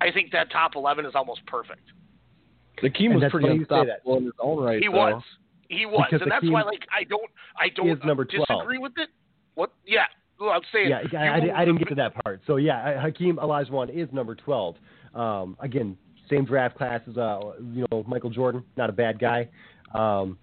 I 0.00 0.12
think 0.12 0.30
that 0.32 0.52
top 0.52 0.76
11 0.76 1.06
is 1.06 1.12
almost 1.16 1.44
perfect. 1.46 1.82
Hakeem 2.80 3.14
was 3.14 3.24
pretty 3.30 3.48
funny 3.48 3.58
you 3.58 3.64
say 3.64 3.68
that. 3.68 3.80
unstoppable 3.80 4.16
in 4.18 4.24
his 4.24 4.32
own 4.38 4.62
right. 4.62 4.80
He 4.80 4.86
though. 4.86 4.92
was. 4.92 5.22
He 5.68 5.86
was, 5.86 6.06
Because 6.10 6.22
and 6.22 6.30
that's 6.30 6.42
Hakeem 6.42 6.52
why, 6.52 6.62
like, 6.62 6.86
I 6.94 7.04
don't, 7.04 7.30
I 7.58 7.68
don't 7.74 7.88
is 7.90 7.98
number 8.04 8.24
12. 8.24 8.46
disagree 8.46 8.78
with 8.78 8.92
it. 8.96 9.08
What? 9.54 9.72
Yeah, 9.86 10.04
well, 10.40 10.50
I'm 10.50 10.62
saying. 10.72 10.88
Yeah, 10.88 11.18
I, 11.18 11.26
I, 11.26 11.60
I 11.60 11.64
didn't 11.64 11.78
get 11.78 11.88
to 11.88 11.94
that 11.96 12.14
part. 12.24 12.40
So 12.46 12.56
yeah, 12.56 13.00
Hakeem 13.00 13.36
Olajuwon 13.36 13.90
is 13.94 14.08
number 14.10 14.34
twelve. 14.34 14.76
Um, 15.14 15.56
again, 15.60 15.98
same 16.30 16.46
draft 16.46 16.78
class 16.78 17.02
as 17.08 17.18
uh, 17.18 17.52
you 17.72 17.84
know 17.90 18.04
Michael 18.06 18.30
Jordan. 18.30 18.64
Not 18.76 18.88
a 18.88 18.92
bad 18.92 19.18
guy, 19.18 19.48
um, 19.94 20.38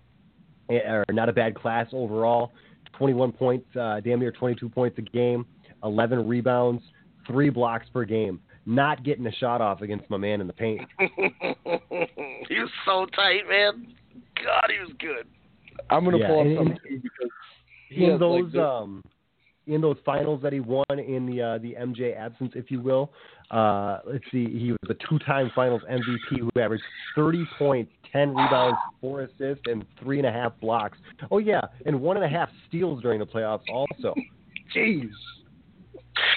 eh, 0.69 0.75
or 0.87 1.03
not 1.09 1.29
a 1.29 1.33
bad 1.33 1.55
class 1.55 1.87
overall. 1.93 2.51
Twenty-one 2.95 3.31
points, 3.31 3.75
uh, 3.75 3.99
damn 4.01 4.19
near 4.19 4.31
twenty-two 4.31 4.69
points 4.69 4.99
a 4.99 5.01
game, 5.01 5.45
eleven 5.83 6.27
rebounds, 6.27 6.83
three 7.25 7.49
blocks 7.49 7.87
per 7.93 8.05
game. 8.05 8.39
Not 8.65 9.03
getting 9.03 9.25
a 9.27 9.31
shot 9.31 9.61
off 9.61 9.81
against 9.81 10.09
my 10.09 10.17
man 10.17 10.41
in 10.41 10.47
the 10.47 10.53
paint. 10.53 10.81
he 10.99 12.59
was 12.59 12.69
so 12.85 13.05
tight, 13.15 13.47
man. 13.49 13.87
God, 14.43 14.69
he 14.69 14.79
was 14.79 14.91
good. 14.99 15.25
I'm 15.89 16.03
gonna 16.03 16.17
Yeah, 16.19 16.27
pull 16.27 16.39
up 16.41 16.45
and- 16.47 16.57
something 16.57 16.77
too 16.87 16.99
because 17.01 17.29
he 17.89 18.05
in 18.05 18.19
those 18.19 18.43
like, 18.43 18.51
the- 18.53 18.63
um 18.65 19.03
in 19.67 19.81
those 19.81 19.97
finals 20.05 20.41
that 20.43 20.53
he 20.53 20.61
won 20.61 20.85
in 20.91 21.25
the 21.25 21.41
uh, 21.41 21.57
the 21.59 21.75
MJ 21.79 22.15
absence, 22.17 22.53
if 22.55 22.71
you 22.71 22.79
will. 22.81 23.11
Uh, 23.51 23.99
let's 24.05 24.23
see, 24.31 24.45
he 24.57 24.71
was 24.71 24.89
a 24.89 24.93
two-time 25.09 25.49
Finals 25.55 25.81
MVP 25.89 26.39
who 26.39 26.49
averaged 26.59 26.83
30 27.15 27.45
points, 27.57 27.91
10 28.11 28.29
rebounds, 28.29 28.77
four 29.01 29.21
assists, 29.21 29.63
and 29.65 29.85
three 30.01 30.19
and 30.19 30.27
a 30.27 30.31
half 30.31 30.51
blocks. 30.61 30.97
Oh 31.31 31.37
yeah, 31.39 31.61
and 31.85 31.99
one 32.01 32.15
and 32.17 32.25
a 32.25 32.29
half 32.29 32.49
steals 32.67 33.01
during 33.01 33.19
the 33.19 33.25
playoffs 33.25 33.61
also. 33.71 34.13
Jeez. 34.75 35.09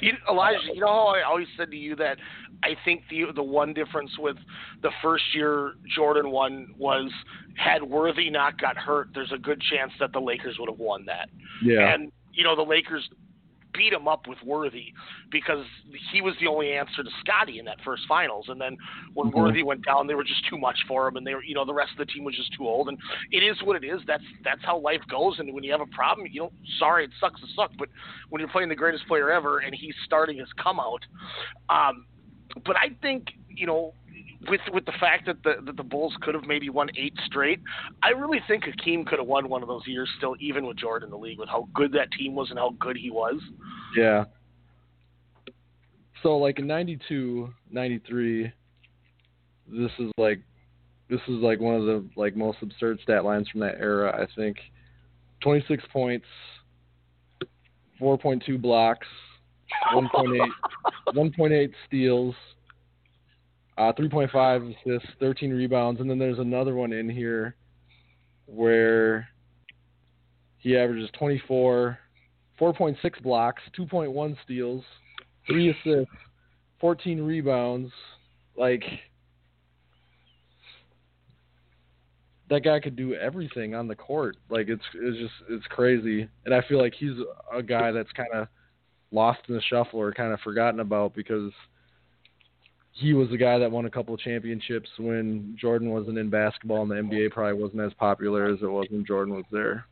You, 0.00 0.12
Elijah, 0.28 0.58
you 0.72 0.80
know 0.80 0.86
how 0.86 1.14
I 1.14 1.22
always 1.22 1.46
said 1.56 1.70
to 1.70 1.76
you 1.76 1.96
that 1.96 2.18
I 2.62 2.76
think 2.84 3.02
the 3.10 3.26
the 3.34 3.42
one 3.42 3.72
difference 3.74 4.10
with 4.18 4.36
the 4.82 4.90
first 5.02 5.24
year 5.34 5.74
Jordan 5.94 6.30
won 6.30 6.74
was 6.78 7.10
had 7.56 7.82
Worthy 7.82 8.30
not 8.30 8.60
got 8.60 8.76
hurt, 8.76 9.08
there's 9.14 9.32
a 9.32 9.38
good 9.38 9.60
chance 9.70 9.92
that 10.00 10.12
the 10.12 10.20
Lakers 10.20 10.56
would 10.58 10.68
have 10.68 10.78
won 10.78 11.04
that. 11.06 11.28
Yeah. 11.62 11.92
And 11.92 12.12
you 12.32 12.44
know 12.44 12.56
the 12.56 12.62
Lakers 12.62 13.08
beat 13.72 13.92
him 13.92 14.08
up 14.08 14.26
with 14.26 14.38
Worthy 14.44 14.92
because 15.30 15.64
he 16.12 16.20
was 16.20 16.34
the 16.40 16.46
only 16.46 16.72
answer 16.72 17.02
to 17.02 17.10
Scotty 17.20 17.58
in 17.58 17.64
that 17.66 17.76
first 17.84 18.02
finals. 18.08 18.46
And 18.48 18.60
then 18.60 18.76
when 19.14 19.28
Mhm. 19.28 19.34
Worthy 19.34 19.62
went 19.62 19.84
down, 19.84 20.06
they 20.06 20.14
were 20.14 20.24
just 20.24 20.44
too 20.46 20.58
much 20.58 20.78
for 20.86 21.08
him, 21.08 21.16
and 21.16 21.26
they 21.26 21.34
were, 21.34 21.44
you 21.44 21.54
know, 21.54 21.64
the 21.64 21.74
rest 21.74 21.92
of 21.92 21.98
the 21.98 22.06
team 22.06 22.24
was 22.24 22.36
just 22.36 22.52
too 22.52 22.66
old. 22.66 22.88
And 22.88 22.98
it 23.30 23.42
is 23.42 23.60
what 23.62 23.76
it 23.76 23.84
is. 23.84 24.00
That's 24.06 24.24
that's 24.44 24.64
how 24.64 24.78
life 24.78 25.02
goes. 25.08 25.38
And 25.38 25.52
when 25.54 25.64
you 25.64 25.72
have 25.72 25.80
a 25.80 25.86
problem, 25.86 26.26
you 26.30 26.40
don't. 26.40 26.52
Sorry, 26.78 27.04
it 27.04 27.10
sucks 27.20 27.40
to 27.40 27.46
suck. 27.54 27.70
But 27.78 27.88
when 28.28 28.40
you're 28.40 28.48
playing 28.48 28.68
the 28.68 28.74
greatest 28.74 29.06
player 29.06 29.30
ever 29.30 29.58
and 29.58 29.74
he's 29.74 29.94
starting 30.04 30.38
his 30.38 30.52
come 30.54 30.80
out, 30.80 31.04
um, 31.68 32.06
but 32.64 32.76
I 32.76 32.90
think 33.02 33.32
you 33.48 33.66
know. 33.66 33.94
With 34.48 34.60
with 34.72 34.84
the 34.86 34.92
fact 34.98 35.26
that 35.26 35.42
the 35.42 35.56
that 35.64 35.76
the 35.76 35.82
Bulls 35.82 36.14
could 36.22 36.34
have 36.34 36.46
maybe 36.46 36.70
won 36.70 36.88
eight 36.96 37.14
straight, 37.26 37.60
I 38.02 38.10
really 38.10 38.40
think 38.48 38.64
Hakeem 38.64 39.04
could 39.04 39.18
have 39.18 39.28
won 39.28 39.48
one 39.48 39.62
of 39.62 39.68
those 39.68 39.86
years 39.86 40.08
still, 40.16 40.34
even 40.40 40.66
with 40.66 40.76
Jordan 40.76 41.06
in 41.06 41.10
the 41.10 41.18
league, 41.18 41.38
with 41.38 41.48
how 41.48 41.68
good 41.74 41.92
that 41.92 42.10
team 42.12 42.34
was 42.34 42.50
and 42.50 42.58
how 42.58 42.74
good 42.80 42.96
he 42.96 43.10
was. 43.10 43.40
Yeah. 43.96 44.24
So 46.22 46.36
like 46.36 46.58
in 46.58 46.66
92, 46.66 47.52
93, 47.70 48.52
this 49.68 49.90
is 49.98 50.10
like 50.18 50.40
this 51.08 51.20
is 51.28 51.36
like 51.42 51.60
one 51.60 51.74
of 51.74 51.84
the 51.84 52.04
like 52.16 52.36
most 52.36 52.58
absurd 52.62 52.98
stat 53.02 53.24
lines 53.24 53.48
from 53.48 53.60
that 53.60 53.76
era, 53.78 54.14
I 54.20 54.26
think. 54.36 54.56
26 55.42 55.82
points, 55.90 56.26
4.2 58.00 58.60
blocks, 58.60 59.06
1.8 59.94 60.38
1.8 61.14 61.72
steals, 61.86 62.34
uh 63.80 63.92
3.5 63.94 64.74
assists, 64.76 65.08
13 65.20 65.50
rebounds, 65.50 66.00
and 66.00 66.10
then 66.10 66.18
there's 66.18 66.38
another 66.38 66.74
one 66.74 66.92
in 66.92 67.08
here 67.08 67.56
where 68.44 69.26
he 70.58 70.76
averages 70.76 71.08
24 71.18 71.98
4.6 72.60 73.22
blocks, 73.22 73.62
2.1 73.78 74.36
steals, 74.44 74.84
3 75.46 75.70
assists, 75.70 76.12
14 76.78 77.22
rebounds. 77.22 77.90
Like 78.54 78.84
that 82.50 82.62
guy 82.62 82.80
could 82.80 82.96
do 82.96 83.14
everything 83.14 83.74
on 83.74 83.88
the 83.88 83.94
court. 83.94 84.36
Like 84.50 84.68
it's 84.68 84.82
it's 84.94 85.18
just 85.18 85.32
it's 85.48 85.66
crazy. 85.68 86.28
And 86.44 86.54
I 86.54 86.60
feel 86.68 86.78
like 86.78 86.92
he's 86.98 87.16
a 87.50 87.62
guy 87.62 87.92
that's 87.92 88.12
kind 88.12 88.28
of 88.34 88.48
lost 89.10 89.40
in 89.48 89.54
the 89.54 89.62
shuffle 89.62 90.00
or 90.00 90.12
kind 90.12 90.34
of 90.34 90.40
forgotten 90.40 90.80
about 90.80 91.14
because 91.14 91.50
he 93.00 93.14
was 93.14 93.28
the 93.30 93.36
guy 93.36 93.58
that 93.58 93.70
won 93.70 93.86
a 93.86 93.90
couple 93.90 94.14
of 94.14 94.20
championships 94.20 94.88
when 94.98 95.56
Jordan 95.58 95.90
wasn't 95.90 96.18
in 96.18 96.28
basketball 96.28 96.82
and 96.82 96.90
the 96.90 96.96
NBA 96.96 97.30
probably 97.30 97.60
wasn't 97.60 97.80
as 97.80 97.92
popular 97.94 98.46
as 98.46 98.58
it 98.62 98.66
was 98.66 98.86
when 98.90 99.04
Jordan 99.06 99.34
was 99.34 99.44
there. 99.50 99.86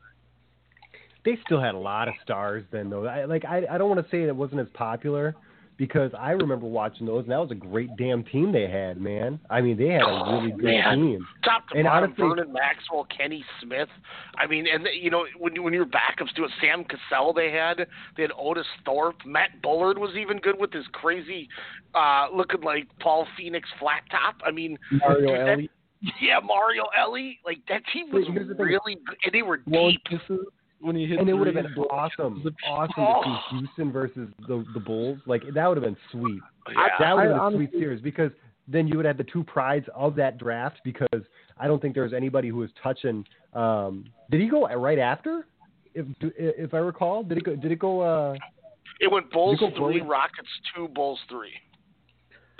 they 1.25 1.37
still 1.45 1.59
had 1.59 1.75
a 1.75 1.79
lot 1.79 2.07
of 2.07 2.13
stars 2.23 2.63
then 2.71 2.89
though. 2.89 3.05
I, 3.05 3.25
like 3.25 3.45
I 3.45 3.63
I 3.69 3.77
don't 3.77 3.89
want 3.89 4.03
to 4.03 4.11
say 4.11 4.23
it 4.23 4.35
wasn't 4.35 4.61
as 4.61 4.67
popular 4.73 5.35
because 5.79 6.11
I 6.19 6.31
remember 6.31 6.67
watching 6.67 7.07
those 7.07 7.23
and 7.23 7.31
that 7.31 7.39
was 7.39 7.49
a 7.51 7.55
great 7.55 7.89
damn 7.97 8.23
team 8.25 8.51
they 8.51 8.69
had, 8.69 8.99
man. 9.01 9.39
I 9.49 9.61
mean, 9.61 9.77
they 9.77 9.87
had 9.87 10.01
a 10.01 10.31
really 10.33 10.51
good 10.51 10.63
man. 10.65 10.97
team. 10.99 11.27
top 11.43 11.67
to 11.69 11.75
And 11.77 11.85
bottom, 11.85 12.11
honestly- 12.11 12.27
Vernon 12.27 12.53
Maxwell, 12.53 13.05
Kenny 13.05 13.43
Smith. 13.61 13.87
I 14.37 14.45
mean, 14.45 14.67
and 14.71 14.85
you 14.93 15.09
know 15.09 15.25
when 15.37 15.55
you- 15.55 15.63
when 15.63 15.73
your 15.73 15.85
backups 15.85 16.33
do 16.35 16.43
it, 16.43 16.51
Sam 16.61 16.83
Cassell 16.83 17.31
they 17.33 17.49
had, 17.49 17.87
they 18.17 18.23
had 18.23 18.31
Otis 18.37 18.67
Thorpe, 18.85 19.25
Matt 19.25 19.61
Bullard 19.63 19.97
was 19.97 20.15
even 20.17 20.37
good 20.37 20.59
with 20.59 20.73
his 20.73 20.85
crazy, 20.91 21.47
uh, 21.95 22.27
looking 22.33 22.61
like 22.61 22.85
Paul 22.99 23.25
Phoenix 23.37 23.67
flat 23.79 24.03
top. 24.11 24.35
I 24.45 24.51
mean, 24.51 24.77
Mario 24.91 25.31
that- 25.31 25.49
Ellie, 25.53 25.69
yeah, 26.21 26.39
Mario 26.43 26.83
Elie, 26.97 27.39
like 27.45 27.59
that 27.69 27.81
team 27.93 28.11
was 28.11 28.27
here's 28.27 28.49
the 28.49 28.55
thing. 28.55 28.65
really 28.65 28.95
good, 28.95 29.17
and 29.23 29.33
they 29.33 29.41
were 29.43 29.57
deep. 29.57 30.03
kisses 30.03 30.45
when 30.81 30.95
he 30.95 31.05
hit 31.05 31.19
And 31.19 31.29
it 31.29 31.33
would 31.33 31.47
have 31.47 31.55
been 31.55 31.73
awesome, 31.91 32.43
awesome 32.67 32.93
Oh. 33.03 33.21
to 33.23 33.39
see 33.51 33.57
Houston 33.57 33.91
versus 33.91 34.29
the 34.47 34.65
the 34.73 34.79
Bulls. 34.79 35.19
Like 35.25 35.43
that 35.53 35.67
would 35.67 35.77
have 35.77 35.83
been 35.83 35.97
sweet. 36.11 36.41
Yeah. 36.69 36.87
That 36.99 37.15
would 37.15 37.25
have 37.25 37.33
been 37.33 37.39
I 37.39 37.47
a 37.49 37.51
sweet 37.51 37.71
series 37.71 38.01
because 38.01 38.31
then 38.67 38.87
you 38.87 38.97
would 38.97 39.05
have 39.05 39.17
the 39.17 39.23
two 39.23 39.43
prides 39.43 39.87
of 39.95 40.15
that 40.15 40.37
draft 40.37 40.79
because 40.83 41.23
I 41.57 41.67
don't 41.67 41.81
think 41.81 41.95
there 41.95 42.03
was 42.03 42.13
anybody 42.13 42.49
who 42.49 42.57
was 42.57 42.69
touching. 42.81 43.25
Um, 43.53 44.05
did 44.29 44.39
he 44.41 44.47
go 44.47 44.67
right 44.67 44.99
after? 44.99 45.45
If 45.95 46.05
if 46.21 46.73
I 46.73 46.77
recall, 46.77 47.23
did 47.23 47.39
it 47.39 47.43
go? 47.43 47.55
Did 47.55 47.71
it 47.71 47.79
go? 47.79 48.01
Uh, 48.01 48.35
It 48.99 49.11
went 49.11 49.31
Bulls 49.31 49.55
it 49.55 49.59
go 49.61 49.69
three, 49.71 49.99
Bulls? 49.99 50.09
Rockets 50.09 50.49
two, 50.75 50.87
Bulls 50.89 51.19
three. 51.29 51.53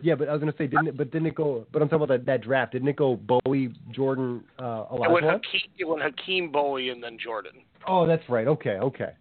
Yeah, 0.04 0.16
but 0.16 0.30
I 0.30 0.34
was 0.34 0.39
gonna 0.39 0.54
say, 0.58 0.68
didn't 0.68 0.88
it? 0.88 0.97
But 0.97 1.12
didn't 1.12 1.28
it 1.28 1.36
go? 1.36 1.66
But 1.72 1.82
I'm 1.82 1.89
talking 1.89 2.04
about 2.04 2.14
that, 2.20 2.26
that 2.26 2.41
draft. 2.41 2.72
Didn't 2.74 2.88
it 2.88 2.95
go 2.95 3.16
Bowie, 3.18 3.74
Jordan, 3.91 4.43
uh, 4.60 4.86
It 4.91 5.00
went 5.00 5.26
Olajuwon? 5.26 5.32
Hakeem, 5.34 5.62
it 5.78 5.88
went 5.88 6.02
Hakeem 6.02 6.52
Bowie 6.52 6.89
and 6.89 7.02
then 7.04 7.18
Jordan. 7.18 7.54
Oh, 7.88 8.06
that's 8.06 8.28
right. 8.30 8.47
Okay, 8.47 8.78
okay. 8.80 9.12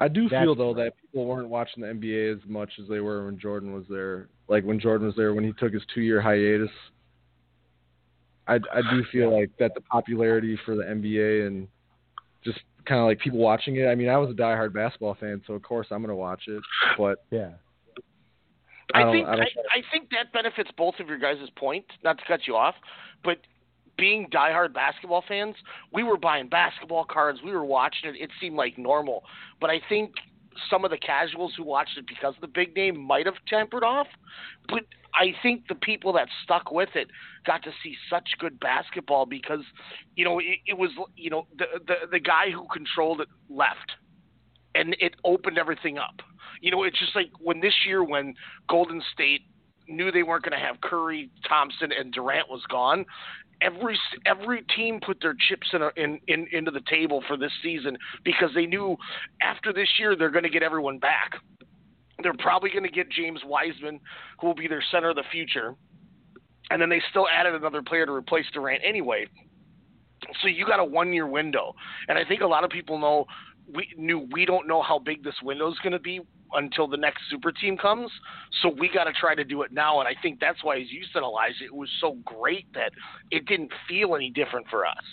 I 0.00 0.08
do 0.08 0.28
That's- 0.28 0.42
feel 0.44 0.54
though 0.56 0.74
that 0.74 0.94
people 1.00 1.26
weren't 1.26 1.48
watching 1.48 1.82
the 1.82 1.88
NBA 1.88 2.32
as 2.36 2.40
much 2.48 2.72
as 2.80 2.88
they 2.88 2.98
were 3.00 3.24
when 3.26 3.38
Jordan 3.38 3.72
was 3.72 3.84
there. 3.88 4.28
Like 4.48 4.64
when 4.64 4.80
Jordan 4.80 5.06
was 5.06 5.16
there 5.16 5.32
when 5.34 5.44
he 5.44 5.52
took 5.52 5.72
his 5.72 5.82
two 5.94 6.00
year 6.00 6.20
hiatus. 6.20 6.70
I 8.48 8.54
I 8.72 8.82
do 8.90 9.04
feel 9.12 9.30
like 9.38 9.50
that 9.58 9.74
the 9.74 9.80
popularity 9.82 10.58
for 10.64 10.74
the 10.74 10.82
NBA 10.82 11.46
and 11.46 11.68
just 12.44 12.58
kind 12.84 13.00
of 13.00 13.06
like 13.06 13.20
people 13.20 13.38
watching 13.38 13.76
it. 13.76 13.86
I 13.86 13.94
mean, 13.94 14.08
I 14.08 14.16
was 14.18 14.30
a 14.30 14.34
diehard 14.34 14.72
basketball 14.72 15.14
fan, 15.14 15.40
so 15.46 15.52
of 15.54 15.62
course 15.62 15.86
I'm 15.92 16.00
gonna 16.02 16.16
watch 16.16 16.42
it. 16.48 16.60
But 16.98 17.24
Yeah. 17.30 17.50
I 18.94 19.02
I, 19.02 19.12
think 19.12 19.28
I 19.28 19.32
I, 19.32 19.36
I 19.36 19.82
think 19.90 20.10
that 20.10 20.32
benefits 20.32 20.70
both 20.76 20.94
of 21.00 21.08
your 21.08 21.18
guys' 21.18 21.38
point. 21.56 21.84
Not 22.04 22.18
to 22.18 22.24
cut 22.26 22.46
you 22.46 22.56
off, 22.56 22.74
but 23.24 23.38
being 23.98 24.28
diehard 24.30 24.72
basketball 24.72 25.24
fans, 25.26 25.54
we 25.92 26.02
were 26.02 26.16
buying 26.16 26.48
basketball 26.48 27.04
cards. 27.04 27.40
We 27.44 27.52
were 27.52 27.64
watching 27.64 28.10
it. 28.10 28.16
It 28.20 28.30
seemed 28.40 28.56
like 28.56 28.78
normal. 28.78 29.22
But 29.60 29.70
I 29.70 29.80
think 29.88 30.14
some 30.70 30.84
of 30.84 30.90
the 30.90 30.98
casuals 30.98 31.52
who 31.56 31.64
watched 31.64 31.96
it 31.98 32.06
because 32.06 32.34
of 32.34 32.40
the 32.40 32.48
big 32.48 32.74
name 32.74 32.98
might 32.98 33.26
have 33.26 33.36
tempered 33.46 33.84
off. 33.84 34.06
But 34.68 34.84
I 35.14 35.34
think 35.42 35.68
the 35.68 35.74
people 35.74 36.12
that 36.14 36.28
stuck 36.42 36.70
with 36.70 36.90
it 36.94 37.08
got 37.46 37.62
to 37.64 37.70
see 37.82 37.96
such 38.08 38.30
good 38.38 38.58
basketball 38.60 39.26
because, 39.26 39.62
you 40.16 40.24
know, 40.24 40.38
it, 40.38 40.58
it 40.66 40.78
was 40.78 40.90
you 41.16 41.30
know 41.30 41.46
the 41.56 41.66
the 41.86 41.94
the 42.12 42.20
guy 42.20 42.50
who 42.50 42.66
controlled 42.72 43.20
it 43.20 43.28
left, 43.50 43.92
and 44.74 44.96
it 45.00 45.14
opened 45.24 45.58
everything 45.58 45.98
up. 45.98 46.20
You 46.60 46.70
know, 46.70 46.84
it's 46.84 46.98
just 46.98 47.14
like 47.14 47.30
when 47.40 47.60
this 47.60 47.74
year 47.86 48.04
when 48.04 48.34
Golden 48.68 49.02
State 49.12 49.42
knew 49.88 50.10
they 50.10 50.22
weren't 50.22 50.44
going 50.44 50.58
to 50.58 50.64
have 50.64 50.80
Curry, 50.80 51.30
Thompson, 51.48 51.90
and 51.92 52.12
Durant 52.12 52.48
was 52.48 52.62
gone. 52.70 53.04
Every 53.60 53.98
every 54.26 54.62
team 54.76 54.98
put 55.04 55.20
their 55.20 55.36
chips 55.48 55.68
in, 55.72 55.82
a, 55.82 55.90
in 55.96 56.20
in 56.26 56.46
into 56.52 56.70
the 56.70 56.82
table 56.90 57.22
for 57.28 57.36
this 57.36 57.52
season 57.62 57.96
because 58.24 58.50
they 58.54 58.66
knew 58.66 58.96
after 59.40 59.72
this 59.72 59.88
year 59.98 60.16
they're 60.16 60.30
going 60.30 60.42
to 60.44 60.50
get 60.50 60.62
everyone 60.62 60.98
back. 60.98 61.32
They're 62.22 62.34
probably 62.34 62.70
going 62.70 62.84
to 62.84 62.90
get 62.90 63.10
James 63.10 63.40
Wiseman, 63.44 64.00
who 64.40 64.48
will 64.48 64.54
be 64.54 64.68
their 64.68 64.82
center 64.90 65.10
of 65.10 65.16
the 65.16 65.24
future, 65.30 65.74
and 66.70 66.80
then 66.80 66.88
they 66.88 67.00
still 67.10 67.26
added 67.28 67.54
another 67.54 67.82
player 67.82 68.06
to 68.06 68.12
replace 68.12 68.46
Durant 68.52 68.82
anyway. 68.84 69.26
So 70.40 70.48
you 70.48 70.66
got 70.66 70.78
a 70.78 70.84
one 70.84 71.12
year 71.12 71.26
window, 71.26 71.74
and 72.08 72.18
I 72.18 72.24
think 72.24 72.42
a 72.42 72.46
lot 72.46 72.64
of 72.64 72.70
people 72.70 72.98
know 72.98 73.26
we 73.72 73.88
knew 73.96 74.26
we 74.32 74.44
don't 74.44 74.66
know 74.66 74.82
how 74.82 74.98
big 74.98 75.22
this 75.22 75.34
window 75.42 75.70
is 75.70 75.78
going 75.82 75.92
to 75.92 75.98
be 75.98 76.20
until 76.54 76.86
the 76.86 76.96
next 76.96 77.22
super 77.30 77.52
team 77.52 77.76
comes. 77.76 78.10
So 78.62 78.68
we 78.68 78.90
got 78.92 79.04
to 79.04 79.12
try 79.12 79.34
to 79.34 79.44
do 79.44 79.62
it 79.62 79.72
now, 79.72 80.00
and 80.00 80.08
I 80.08 80.14
think 80.20 80.40
that's 80.40 80.62
why, 80.62 80.76
as 80.76 80.90
you 80.90 81.02
said, 81.12 81.22
Elijah, 81.22 81.64
it 81.64 81.74
was 81.74 81.88
so 82.00 82.16
great 82.24 82.66
that 82.74 82.92
it 83.30 83.46
didn't 83.46 83.70
feel 83.88 84.14
any 84.14 84.30
different 84.30 84.66
for 84.68 84.86
us. 84.86 85.04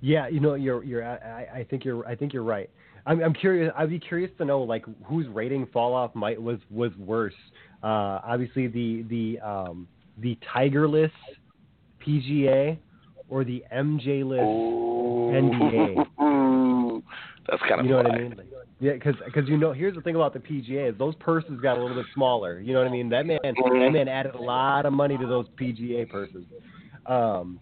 Yeah, 0.00 0.28
you 0.28 0.40
know, 0.40 0.54
you're 0.54 0.82
you're. 0.82 1.04
I, 1.04 1.60
I 1.60 1.66
think 1.70 1.84
you're. 1.84 2.04
I 2.06 2.16
think 2.16 2.32
you're 2.32 2.42
right. 2.42 2.68
I'm, 3.06 3.22
I'm 3.22 3.34
curious. 3.34 3.72
I'd 3.76 3.90
be 3.90 4.00
curious 4.00 4.30
to 4.38 4.44
know 4.44 4.60
like 4.62 4.84
whose 5.04 5.28
rating 5.28 5.66
fall 5.72 5.94
off 5.94 6.14
might 6.14 6.40
was 6.40 6.58
was 6.70 6.90
worse. 6.96 7.34
Uh, 7.82 8.20
obviously 8.24 8.66
the 8.66 9.02
the 9.08 9.40
um, 9.46 9.88
the 10.18 10.36
Tigerless 10.54 11.12
PGA 12.04 12.78
or 13.28 13.44
the 13.44 13.64
MJ 13.72 14.24
list 14.24 14.42
NBA. 14.42 16.06
That's 17.48 17.62
kind 17.62 17.80
of 17.80 17.86
You 17.86 17.92
know 17.92 17.96
what 17.98 18.10
I 18.10 18.18
mean? 18.18 18.34
Like, 18.36 18.46
yeah, 18.80 18.92
because 18.94 19.48
you 19.48 19.56
know, 19.56 19.72
here's 19.72 19.94
the 19.94 20.00
thing 20.00 20.16
about 20.16 20.32
the 20.32 20.40
PGA 20.40 20.90
is 20.90 20.98
those 20.98 21.14
purses 21.16 21.60
got 21.60 21.78
a 21.78 21.80
little 21.80 21.96
bit 21.96 22.06
smaller. 22.14 22.60
You 22.60 22.72
know 22.72 22.80
what 22.80 22.88
I 22.88 22.90
mean? 22.90 23.08
That 23.08 23.26
man, 23.26 23.38
that 23.42 23.90
man 23.92 24.08
added 24.08 24.34
a 24.34 24.40
lot 24.40 24.86
of 24.86 24.92
money 24.92 25.16
to 25.18 25.26
those 25.26 25.46
PGA 25.60 26.08
purses. 26.08 26.44
Um, 27.06 27.60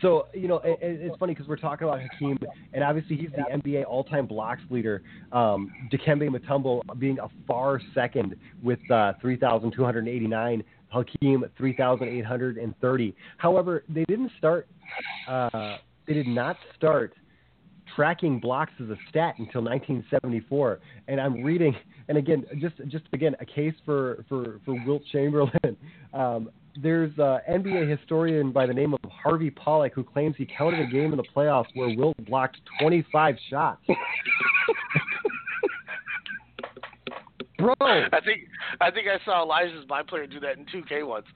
so 0.00 0.26
you 0.34 0.48
know, 0.48 0.58
it, 0.64 0.78
it's 0.80 1.16
funny 1.18 1.34
because 1.34 1.48
we're 1.48 1.56
talking 1.56 1.88
about 1.88 2.00
Hakeem, 2.00 2.38
and 2.72 2.84
obviously 2.84 3.16
he's 3.16 3.30
the 3.30 3.44
NBA 3.52 3.84
all-time 3.86 4.26
blocks 4.26 4.62
leader. 4.70 5.02
Um, 5.32 5.72
Dikembe 5.92 6.28
Mutombo 6.28 6.82
being 6.98 7.18
a 7.18 7.28
far 7.46 7.80
second 7.94 8.36
with 8.62 8.78
uh, 8.90 9.14
3,289. 9.20 10.64
Hakeem 10.90 11.44
3,830. 11.56 13.14
However, 13.36 13.84
they 13.88 14.04
didn't 14.04 14.30
start. 14.38 14.68
Uh, 15.28 15.76
they 16.06 16.14
did 16.14 16.26
not 16.26 16.56
start 16.76 17.12
tracking 17.94 18.40
blocks 18.40 18.72
as 18.82 18.88
a 18.88 18.96
stat 19.08 19.34
until 19.38 19.62
1974, 19.62 20.80
and 21.08 21.20
I'm 21.20 21.42
reading. 21.42 21.74
And 22.08 22.16
again, 22.16 22.44
just 22.60 22.76
just 22.88 23.04
again, 23.12 23.36
a 23.40 23.44
case 23.44 23.74
for 23.84 24.24
for 24.28 24.60
for 24.64 24.82
Wilt 24.86 25.02
Chamberlain. 25.12 25.52
Um, 26.14 26.48
there's 26.82 27.12
an 27.18 27.40
NBA 27.50 27.90
historian 27.90 28.50
by 28.50 28.64
the 28.66 28.72
name 28.72 28.94
of 28.94 29.00
Harvey 29.10 29.50
Pollack 29.50 29.92
who 29.94 30.02
claims 30.02 30.36
he 30.38 30.46
counted 30.46 30.80
a 30.80 30.86
game 30.86 31.12
in 31.12 31.18
the 31.18 31.24
playoffs 31.36 31.66
where 31.74 31.94
Wilt 31.94 32.16
blocked 32.24 32.56
25 32.80 33.36
shots. 33.50 33.82
Bro, 37.58 37.74
I 37.80 38.20
think 38.24 38.48
I 38.80 38.90
think 38.90 39.08
I 39.08 39.18
saw 39.24 39.42
Elijah's 39.42 39.84
my 39.88 40.02
player 40.02 40.26
do 40.26 40.40
that 40.40 40.56
in 40.56 40.64
2K 40.66 41.06
once. 41.06 41.26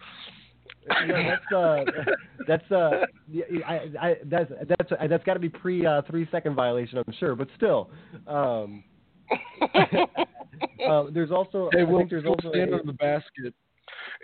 You 1.03 1.07
know, 1.09 1.23
that's 1.31 1.53
uh, 1.55 1.85
that's 2.49 2.73
uh, 2.73 2.91
I, 3.67 3.81
I, 4.01 4.17
that's 4.25 4.51
that's 4.69 4.93
that's 5.09 5.25
got 5.25 5.35
to 5.35 5.41
be 5.41 5.49
pre 5.49 5.87
uh, 5.87 6.03
three 6.09 6.27
second 6.31 6.55
violation, 6.55 6.99
I'm 6.99 7.15
sure, 7.19 7.35
but 7.35 7.49
still. 7.57 7.91
Um, 8.27 8.85
uh, 9.75 11.05
there's 11.13 11.31
also 11.31 11.69
Hey, 11.73 11.81
I 11.81 11.85
we'll, 11.85 11.99
think 11.99 12.11
there's 12.11 12.27
also 12.27 12.51
stand 12.51 12.71
a- 12.71 12.79
on 12.79 12.87
the 12.87 12.93
basket. 12.93 13.55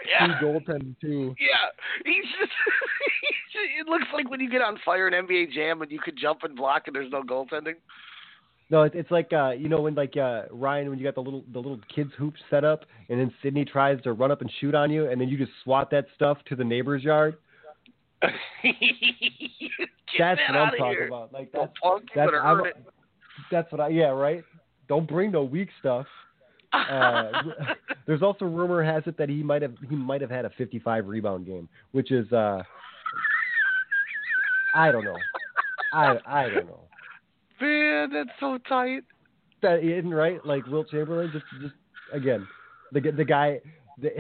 Yeah. 0.09 0.27
Two 0.41 0.47
goaltending 0.47 0.95
too. 1.01 1.35
Yeah, 1.41 1.57
he's 2.05 2.25
just. 2.39 2.53
it 3.81 3.89
looks 3.89 4.07
like 4.13 4.31
when 4.31 4.41
you 4.41 4.51
get 4.51 4.63
on 4.63 4.79
fire 4.85 5.09
in 5.09 5.27
NBA 5.27 5.53
Jam 5.53 5.83
and 5.83 5.91
you 5.91 5.99
could 6.01 6.17
jump 6.17 6.41
and 6.43 6.55
block 6.57 6.85
and 6.87 6.95
there's 6.95 7.11
no 7.11 7.23
goaltending. 7.23 7.75
No, 8.71 8.83
it, 8.83 8.93
it's 8.95 9.11
like 9.11 9.33
uh, 9.33 9.51
you 9.51 9.69
know 9.69 9.81
when 9.81 9.95
like 9.95 10.17
uh, 10.17 10.43
Ryan 10.51 10.91
when 10.91 10.99
you 10.99 11.05
got 11.05 11.15
the 11.15 11.23
little 11.23 11.45
the 11.53 11.59
little 11.59 11.81
kids 11.95 12.11
hoops 12.19 12.41
set 12.51 12.65
up, 12.65 12.85
and 13.09 13.19
then 13.19 13.33
Sydney 13.43 13.65
tries 13.65 14.03
to 14.03 14.13
run 14.13 14.31
up 14.31 14.43
and 14.43 14.51
shoot 14.61 14.75
on 14.75 14.91
you, 14.91 15.09
and 15.11 15.21
then 15.21 15.29
you 15.29 15.39
just 15.39 15.53
swat 15.65 15.91
that 15.91 16.07
stuff 16.15 16.39
to 16.49 16.57
the 16.57 16.65
neighbor's 16.65 17.03
yard. 17.03 17.37
That's 20.19 20.41
that 20.41 20.55
what 20.55 20.57
I'm 20.57 20.71
talking 20.71 20.87
here. 20.91 21.07
about. 21.07 21.33
Like 21.33 21.53
that's 21.53 21.73
that's 22.15 22.31
that's 23.51 23.73
what 23.73 23.81
I 23.81 23.89
yeah 23.89 24.07
right. 24.09 24.43
Don't 24.89 25.09
bring 25.09 25.31
no 25.31 25.45
weak 25.45 25.69
stuff. 25.81 26.07
Uh, 26.73 27.31
there's 28.07 28.23
also 28.23 28.45
rumor 28.45 28.83
has 28.83 29.03
it 29.07 29.17
that 29.19 29.29
he 29.29 29.43
might 29.43 29.63
have 29.63 29.75
he 29.89 29.97
might 29.97 30.21
have 30.21 30.31
had 30.31 30.45
a 30.45 30.51
55 30.51 31.07
rebound 31.07 31.47
game, 31.47 31.69
which 31.93 32.11
is 32.11 32.31
uh, 32.33 32.63
I 34.75 34.91
don't 34.91 35.05
know. 35.05 35.17
I 35.93 36.17
I 36.27 36.49
don't 36.49 36.67
know. 36.67 36.88
Man, 37.61 38.11
that's 38.13 38.31
so 38.41 38.59
tight. 38.69 39.03
that 39.63 39.83
isn't 39.83 40.13
right. 40.15 40.45
Like 40.45 40.67
Wilt 40.67 40.91
Chamberlain, 40.91 41.31
just 41.33 41.45
just 41.61 41.75
again, 42.13 42.47
the 42.93 43.01
the 43.01 43.25
guy, 43.25 43.61
the, 44.01 44.11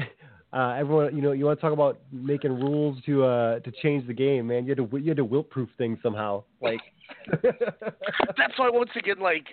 uh, 0.53 0.75
everyone, 0.79 1.15
you 1.15 1.23
know, 1.23 1.33
you 1.33 1.45
want 1.45 1.59
to 1.59 1.63
talk 1.63 1.73
about 1.73 1.99
making 2.13 2.53
rules 2.53 2.99
to 3.07 3.25
uh 3.25 3.61
to 3.61 3.71
change 3.83 4.07
the 4.07 4.15
game, 4.15 4.47
man. 4.49 4.65
You 4.65 4.71
had 4.75 4.91
to 4.91 4.97
you 4.99 5.09
had 5.09 5.17
to 5.19 5.25
wilt 5.25 5.51
proof 5.51 5.69
things 5.79 5.99
somehow. 6.03 6.45
Like 6.61 6.81
That's 7.43 8.59
why 8.59 8.71
once 8.71 8.91
again, 8.97 9.21
like 9.21 9.47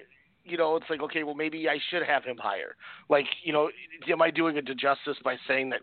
you 0.44 0.58
know, 0.58 0.76
it's 0.76 0.86
like 0.90 1.02
okay, 1.02 1.24
well 1.24 1.36
maybe 1.36 1.68
I 1.70 1.78
should 1.90 2.04
have 2.04 2.24
him 2.24 2.38
higher. 2.38 2.76
Like 3.10 3.26
you 3.44 3.54
know, 3.54 3.70
am 4.10 4.22
I 4.22 4.32
doing 4.32 4.58
it 4.58 4.66
to 4.68 4.76
justice 4.76 5.18
by 5.24 5.36
saying 5.48 5.70
that? 5.70 5.82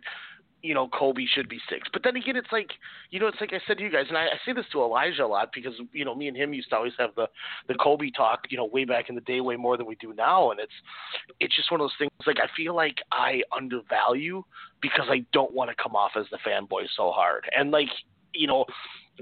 You 0.63 0.75
know, 0.75 0.89
Kobe 0.89 1.25
should 1.27 1.49
be 1.49 1.59
six. 1.69 1.89
But 1.93 2.03
then 2.05 2.17
again, 2.17 2.37
it's 2.37 2.53
like, 2.53 2.71
you 3.11 3.19
know, 3.19 3.27
it's 3.27 3.41
like 3.41 3.53
I 3.53 3.61
said 3.67 3.79
to 3.79 3.83
you 3.83 3.91
guys, 3.91 4.07
and 4.09 4.17
I, 4.17 4.27
I 4.27 4.39
say 4.47 4.53
this 4.53 4.65
to 4.73 4.81
Elijah 4.83 5.25
a 5.25 5.27
lot 5.27 5.51
because, 5.53 5.75
you 5.93 6.05
know, 6.05 6.15
me 6.15 6.29
and 6.29 6.37
him 6.37 6.55
used 6.55 6.71
to 6.71 6.77
always 6.77 6.93
have 6.99 7.11
the, 7.17 7.27
the 7.67 7.75
Kobe 7.75 8.11
talk, 8.11 8.43
you 8.49 8.57
know, 8.57 8.67
way 8.67 8.85
back 8.85 9.09
in 9.09 9.17
the 9.17 9.23
day, 9.23 9.41
way 9.41 9.57
more 9.57 9.77
than 9.77 9.87
we 9.87 9.97
do 9.97 10.15
now. 10.15 10.53
And 10.53 10.61
it's, 10.61 10.73
it's 11.41 11.57
just 11.57 11.73
one 11.73 11.81
of 11.81 11.85
those 11.85 11.97
things. 11.99 12.13
Like, 12.27 12.39
I 12.39 12.47
feel 12.57 12.77
like 12.77 12.99
I 13.11 13.43
undervalue 13.55 14.45
because 14.81 15.07
I 15.09 15.27
don't 15.33 15.53
want 15.53 15.71
to 15.71 15.83
come 15.83 15.97
off 15.97 16.13
as 16.17 16.27
the 16.31 16.39
fanboy 16.47 16.87
so 16.97 17.11
hard. 17.11 17.45
And 17.57 17.73
like, 17.73 17.89
you 18.33 18.47
know, 18.47 18.65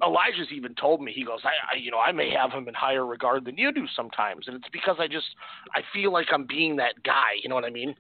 Elijah's 0.05 0.49
even 0.53 0.75
told 0.75 1.03
me 1.03 1.13
he 1.13 1.25
goes, 1.25 1.41
I, 1.45 1.75
I, 1.75 1.79
you 1.79 1.91
know, 1.91 1.99
I 1.99 2.13
may 2.13 2.31
have 2.31 2.53
him 2.53 2.69
in 2.69 2.75
higher 2.75 3.05
regard 3.05 3.45
than 3.45 3.59
you 3.59 3.73
do 3.73 3.87
sometimes, 3.95 4.47
and 4.47 4.57
it's 4.57 4.69
because 4.73 4.97
I 5.01 5.09
just 5.09 5.27
I 5.75 5.81
feel 5.93 6.13
like 6.13 6.29
I'm 6.33 6.47
being 6.47 6.77
that 6.77 7.03
guy. 7.03 7.33
You 7.43 7.49
know 7.49 7.55
what 7.55 7.65
I 7.65 7.71
mean? 7.71 7.95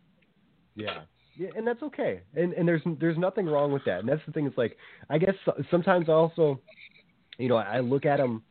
Yeah. 0.76 1.00
Yeah, 1.40 1.48
and 1.56 1.66
that's 1.66 1.82
okay. 1.82 2.20
And 2.36 2.52
and 2.52 2.68
there's 2.68 2.82
there's 3.00 3.16
nothing 3.16 3.46
wrong 3.46 3.72
with 3.72 3.82
that. 3.86 4.00
And 4.00 4.08
that's 4.08 4.20
the 4.26 4.32
thing. 4.32 4.44
It's 4.44 4.58
like 4.58 4.76
I 5.08 5.16
guess 5.16 5.34
sometimes 5.70 6.10
I 6.10 6.12
also, 6.12 6.60
you 7.38 7.48
know, 7.48 7.56
I 7.56 7.80
look 7.80 8.04
at 8.04 8.20
him. 8.20 8.42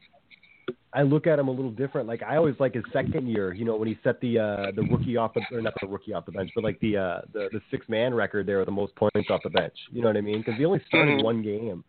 I 0.92 1.04
look 1.04 1.28
at 1.28 1.38
him 1.38 1.50
a 1.50 1.52
little 1.52 1.70
different. 1.70 2.08
Like 2.08 2.24
I 2.24 2.36
always 2.38 2.56
like 2.60 2.74
his 2.74 2.84
second 2.92 3.28
year. 3.28 3.54
You 3.54 3.64
know, 3.64 3.76
when 3.76 3.88
he 3.88 4.00
set 4.04 4.20
the 4.22 4.40
uh 4.40 4.72
the 4.76 4.82
rookie 4.82 5.18
off 5.18 5.36
the 5.36 5.42
or 5.56 5.62
not 5.62 5.76
the 5.80 5.88
rookie 5.88 6.14
off 6.14 6.26
the 6.26 6.32
bench, 6.32 6.50
but 6.56 6.64
like 6.64 6.80
the 6.80 6.98
uh 6.98 7.22
the 7.32 7.50
the 7.52 7.62
six 7.70 7.88
man 7.90 8.12
record 8.12 8.48
there, 8.48 8.58
with 8.58 8.66
the 8.66 8.72
most 8.72 8.96
points 8.96 9.30
off 9.30 9.44
the 9.44 9.52
bench. 9.52 9.76
You 9.92 10.02
know 10.02 10.08
what 10.08 10.18
I 10.18 10.22
mean? 10.22 10.40
Because 10.40 10.56
he 10.58 10.66
only 10.66 10.82
started 10.88 11.14
Mhm. 11.14 11.24
one 11.24 11.44
game, 11.44 11.84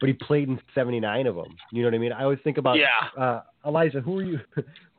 but 0.00 0.08
he 0.10 0.12
played 0.12 0.48
in 0.50 0.60
79 0.74 1.26
of 1.28 1.34
them. 1.34 1.56
You 1.70 1.80
know 1.82 1.86
what 1.88 1.94
I 1.94 1.98
mean? 1.98 2.12
I 2.12 2.24
always 2.24 2.40
think 2.44 2.58
about 2.58 2.76
Yeah. 2.78 2.88
uh 3.16 3.40
Elijah. 3.64 4.02
Who 4.02 4.12
were 4.12 4.22
you? 4.22 4.40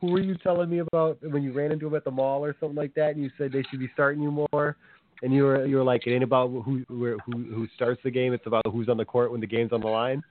Who 0.00 0.08
were 0.10 0.20
you 0.20 0.34
telling 0.34 0.68
me 0.68 0.80
about 0.80 1.22
when 1.22 1.44
you 1.44 1.52
ran 1.52 1.70
into 1.70 1.86
him 1.86 1.94
at 1.94 2.02
the 2.04 2.10
mall 2.10 2.44
or 2.44 2.56
something 2.58 2.76
like 2.76 2.92
that? 2.94 3.14
And 3.14 3.22
you 3.22 3.30
said 3.38 3.52
they 3.52 3.62
should 3.70 3.78
be 3.78 3.88
starting 3.94 4.20
you 4.20 4.46
more. 4.52 4.76
And 5.22 5.32
you 5.32 5.44
were 5.44 5.66
you 5.66 5.76
were 5.76 5.84
like, 5.84 6.06
it 6.06 6.12
ain't 6.12 6.24
about 6.24 6.50
who 6.50 6.84
who 6.88 7.18
who 7.26 7.44
who 7.54 7.68
starts 7.74 8.00
the 8.04 8.10
game. 8.10 8.32
It's 8.32 8.46
about 8.46 8.64
who's 8.70 8.88
on 8.88 8.96
the 8.96 9.04
court 9.04 9.30
when 9.32 9.40
the 9.40 9.46
game's 9.46 9.72
on 9.72 9.80
the 9.80 9.86
line. 9.88 10.22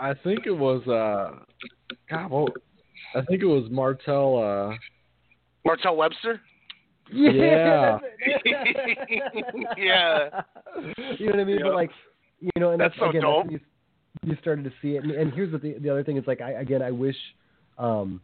I 0.00 0.14
think 0.24 0.46
it 0.46 0.52
was 0.52 0.86
uh, 0.86 1.38
God, 2.10 2.30
well, 2.30 2.48
I 3.14 3.22
think 3.22 3.42
it 3.42 3.46
was 3.46 3.70
Martell. 3.70 4.38
Uh, 4.38 4.76
Martell 5.64 5.96
Webster. 5.96 6.40
Yeah. 7.12 7.98
yeah. 9.76 10.40
You 11.18 11.26
know 11.26 11.32
what 11.32 11.40
I 11.40 11.44
mean? 11.44 11.58
Yeah. 11.58 11.64
But 11.64 11.74
like, 11.74 11.90
you 12.40 12.50
know, 12.58 12.70
and 12.70 12.80
That's 12.80 12.94
that's, 12.94 13.00
so 13.00 13.10
again, 13.10 13.22
dope. 13.22 13.44
that's, 13.50 13.62
you, 14.24 14.30
you 14.30 14.36
started 14.40 14.64
to 14.64 14.72
see 14.80 14.96
it. 14.96 15.04
And, 15.04 15.12
and 15.12 15.32
here's 15.32 15.52
the 15.52 15.58
the 15.58 15.90
other 15.90 16.02
thing 16.02 16.16
is 16.16 16.26
like, 16.26 16.40
I 16.40 16.52
again, 16.52 16.80
I 16.82 16.90
wish, 16.90 17.16
um, 17.78 18.20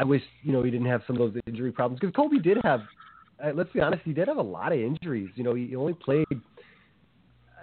I 0.00 0.04
wish 0.04 0.22
you 0.42 0.52
know 0.52 0.62
he 0.62 0.70
didn't 0.70 0.86
have 0.86 1.02
some 1.06 1.20
of 1.20 1.34
those 1.34 1.42
injury 1.46 1.72
problems 1.72 2.00
because 2.00 2.14
Kobe 2.14 2.38
did 2.38 2.56
have. 2.64 2.80
Uh, 3.42 3.50
let's 3.54 3.70
be 3.70 3.80
honest, 3.80 4.02
he 4.02 4.14
did 4.14 4.28
have 4.28 4.38
a 4.38 4.42
lot 4.42 4.72
of 4.72 4.78
injuries. 4.78 5.28
You 5.34 5.44
know, 5.44 5.54
he 5.54 5.76
only 5.76 5.92
played. 5.92 6.26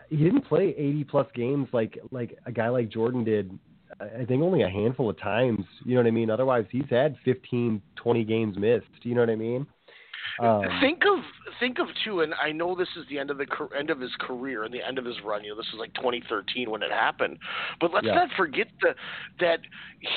He 0.10 0.18
didn't 0.18 0.46
play 0.46 0.76
80 0.78 1.04
plus 1.06 1.28
games 1.34 1.68
like 1.74 1.98
like 2.12 2.38
a 2.46 2.52
guy 2.52 2.70
like 2.70 2.90
Jordan 2.90 3.24
did. 3.24 3.58
I 4.00 4.24
think 4.26 4.44
only 4.44 4.62
a 4.62 4.70
handful 4.70 5.10
of 5.10 5.20
times. 5.20 5.66
You 5.84 5.96
know 5.96 6.02
what 6.02 6.08
I 6.08 6.12
mean? 6.12 6.30
Otherwise, 6.30 6.66
he's 6.72 6.86
had 6.92 7.16
15, 7.26 7.82
20 7.96 8.24
games 8.24 8.56
missed. 8.56 8.86
You 9.02 9.16
know 9.16 9.22
what 9.22 9.32
I 9.32 9.36
mean? 9.36 9.66
Um, 10.40 10.64
think 10.82 11.04
of 11.06 11.24
think 11.60 11.80
of 11.80 11.88
too, 12.04 12.22
and 12.22 12.34
I 12.36 12.52
know 12.52 12.76
this 12.76 12.90
is 12.96 13.06
the 13.10 13.18
end 13.18 13.32
of 13.32 13.38
the 13.38 13.48
end 13.78 13.90
of 13.90 14.00
his 14.00 14.12
career 14.20 14.64
and 14.64 14.74
the 14.74 14.86
end 14.86 14.98
of 14.98 15.06
his 15.06 15.16
run. 15.24 15.44
You 15.44 15.52
know, 15.52 15.56
this 15.58 15.72
was 15.72 15.80
like 15.80 15.94
2013 15.96 16.70
when 16.70 16.84
it 16.84 16.92
happened. 16.92 17.38
But 17.80 17.94
let's 17.94 18.06
Yeah. 18.06 18.16
not 18.16 18.30
forget 18.38 18.68
the, 18.82 18.96
that 19.40 19.60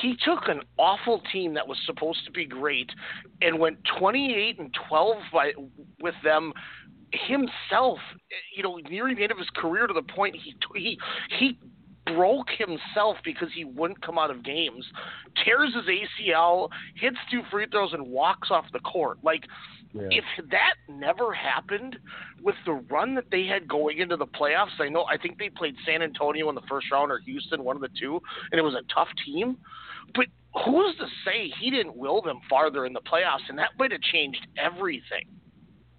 he 0.02 0.16
took 0.24 0.48
an 0.48 0.62
awful 0.78 1.20
team 1.32 1.54
that 1.54 1.66
was 1.66 1.78
supposed 1.86 2.24
to 2.26 2.30
be 2.30 2.44
great 2.44 2.90
and 3.40 3.58
went 3.58 3.78
28 3.98 4.58
and 4.58 4.74
12 4.88 5.16
by 5.32 5.52
with 6.00 6.14
them 6.22 6.52
himself. 7.12 7.98
You 8.54 8.62
know, 8.62 8.76
nearing 8.88 9.16
the 9.16 9.22
end 9.22 9.32
of 9.32 9.38
his 9.38 9.50
career 9.56 9.86
to 9.86 9.94
the 9.94 10.02
point 10.02 10.36
he 10.36 10.54
he 10.74 10.98
he 11.38 11.58
broke 12.06 12.48
himself 12.50 13.16
because 13.24 13.48
he 13.54 13.64
wouldn't 13.64 14.00
come 14.02 14.18
out 14.18 14.30
of 14.30 14.42
games, 14.42 14.84
tears 15.44 15.72
his 15.74 15.84
ACL, 15.84 16.68
hits 16.96 17.16
two 17.30 17.42
free 17.50 17.66
throws, 17.70 17.92
and 17.92 18.04
walks 18.06 18.50
off 18.50 18.64
the 18.72 18.80
court. 18.80 19.18
Like, 19.22 19.44
Yeah. 19.93 20.09
if 20.11 20.24
that 20.51 20.74
never 20.88 21.32
happened 21.32 21.97
with 22.43 22.55
the 22.64 22.72
run 22.72 23.14
that 23.16 23.24
they 23.30 23.47
had 23.47 23.66
going 23.66 23.99
into 23.99 24.16
the 24.16 24.26
playoffs, 24.26 24.78
I 24.78 24.88
know 24.88 25.05
I 25.05 25.16
think 25.16 25.38
they 25.38 25.49
played 25.49 25.74
San 25.84 26.03
Antonio 26.03 26.49
in 26.49 26.55
the 26.55 26.62
first 26.68 26.91
round 26.93 27.11
or 27.11 27.18
Houston, 27.18 27.64
one 27.64 27.76
of 27.76 27.82
the 27.82 27.91
two, 27.99 28.20
and 28.53 28.59
it 28.59 28.62
was 28.62 28.74
a 28.74 28.82
tough 28.95 29.09
team. 29.26 29.57
But 30.14 30.26
who's 30.64 30.97
to 30.97 31.07
say 31.24 31.53
he 31.61 31.70
didn't 31.70 31.97
will 31.97 32.22
them 32.22 32.41
farther 32.49 32.86
in 32.86 32.93
the 32.93 33.01
playoffs, 33.01 33.49
and 33.49 33.59
that 33.59 33.70
might 33.78 33.93
have 33.93 34.01
changed 34.01 34.47
everything. 34.57 35.26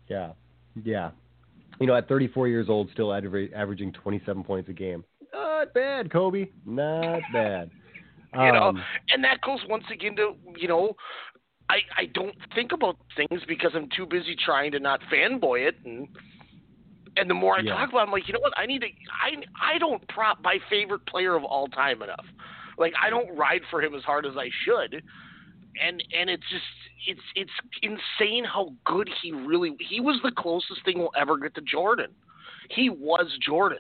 Yeah, 0.08 0.32
yeah. 0.84 1.12
You 1.80 1.88
know, 1.88 1.96
at 1.96 2.08
34 2.08 2.48
years 2.48 2.70
old, 2.70 2.90
still 2.94 3.14
aver- 3.14 3.50
averaging 3.56 3.92
27 3.94 4.44
points 4.44 4.70
a 4.70 4.74
game. 4.74 5.04
Not 5.34 5.74
bad, 5.74 6.12
Kobe. 6.12 6.50
Not 6.66 7.22
bad. 7.34 7.72
you 8.34 8.52
know 8.52 8.70
Um, 8.70 8.84
and 9.10 9.24
that 9.24 9.42
goes 9.42 9.60
once 9.68 9.84
again 9.92 10.16
to 10.16 10.36
you 10.58 10.68
know 10.68 10.96
i 11.72 11.78
i 12.02 12.06
don't 12.14 12.36
think 12.56 12.72
about 12.72 12.98
things 13.16 13.42
because 13.48 13.72
i'm 13.74 13.88
too 13.96 14.06
busy 14.06 14.36
trying 14.46 14.72
to 14.72 14.80
not 14.80 15.00
fanboy 15.12 15.68
it 15.68 15.76
and 15.86 16.08
and 17.18 17.30
the 17.30 17.34
more 17.34 17.56
i 17.58 17.62
Yeah. 17.62 17.74
talk 17.76 17.90
about 17.90 18.00
it, 18.00 18.08
i'm 18.08 18.12
like 18.12 18.28
you 18.28 18.34
know 18.34 18.40
what? 18.42 18.54
I 18.58 18.66
need 18.66 18.82
to 18.82 18.88
i 18.88 19.30
i 19.76 19.78
don't 19.78 20.06
prop 20.10 20.38
my 20.44 20.58
favorite 20.70 21.06
player 21.08 21.36
of 21.36 21.44
all 21.44 21.68
time 21.68 22.02
enough. 22.02 22.26
Like 22.78 22.94
i 23.02 23.10
don't 23.10 23.36
ride 23.36 23.62
for 23.70 23.82
him 23.82 23.94
as 23.96 24.04
hard 24.04 24.26
as 24.26 24.36
i 24.38 24.50
should 24.66 24.92
and 25.86 26.04
and 26.20 26.30
it's 26.30 26.48
just 26.50 26.64
it's 27.08 27.22
it's 27.36 27.52
insane 27.82 28.44
how 28.44 28.74
good 28.86 29.10
he 29.22 29.32
really 29.32 29.76
he 29.80 30.00
was 30.00 30.20
the 30.24 30.32
closest 30.32 30.84
thing 30.86 31.00
we'll 31.00 31.12
ever 31.18 31.38
get 31.38 31.56
to 31.56 31.62
jordan. 31.62 32.12
He 32.70 32.90
was 32.90 33.28
jordan. 33.46 33.80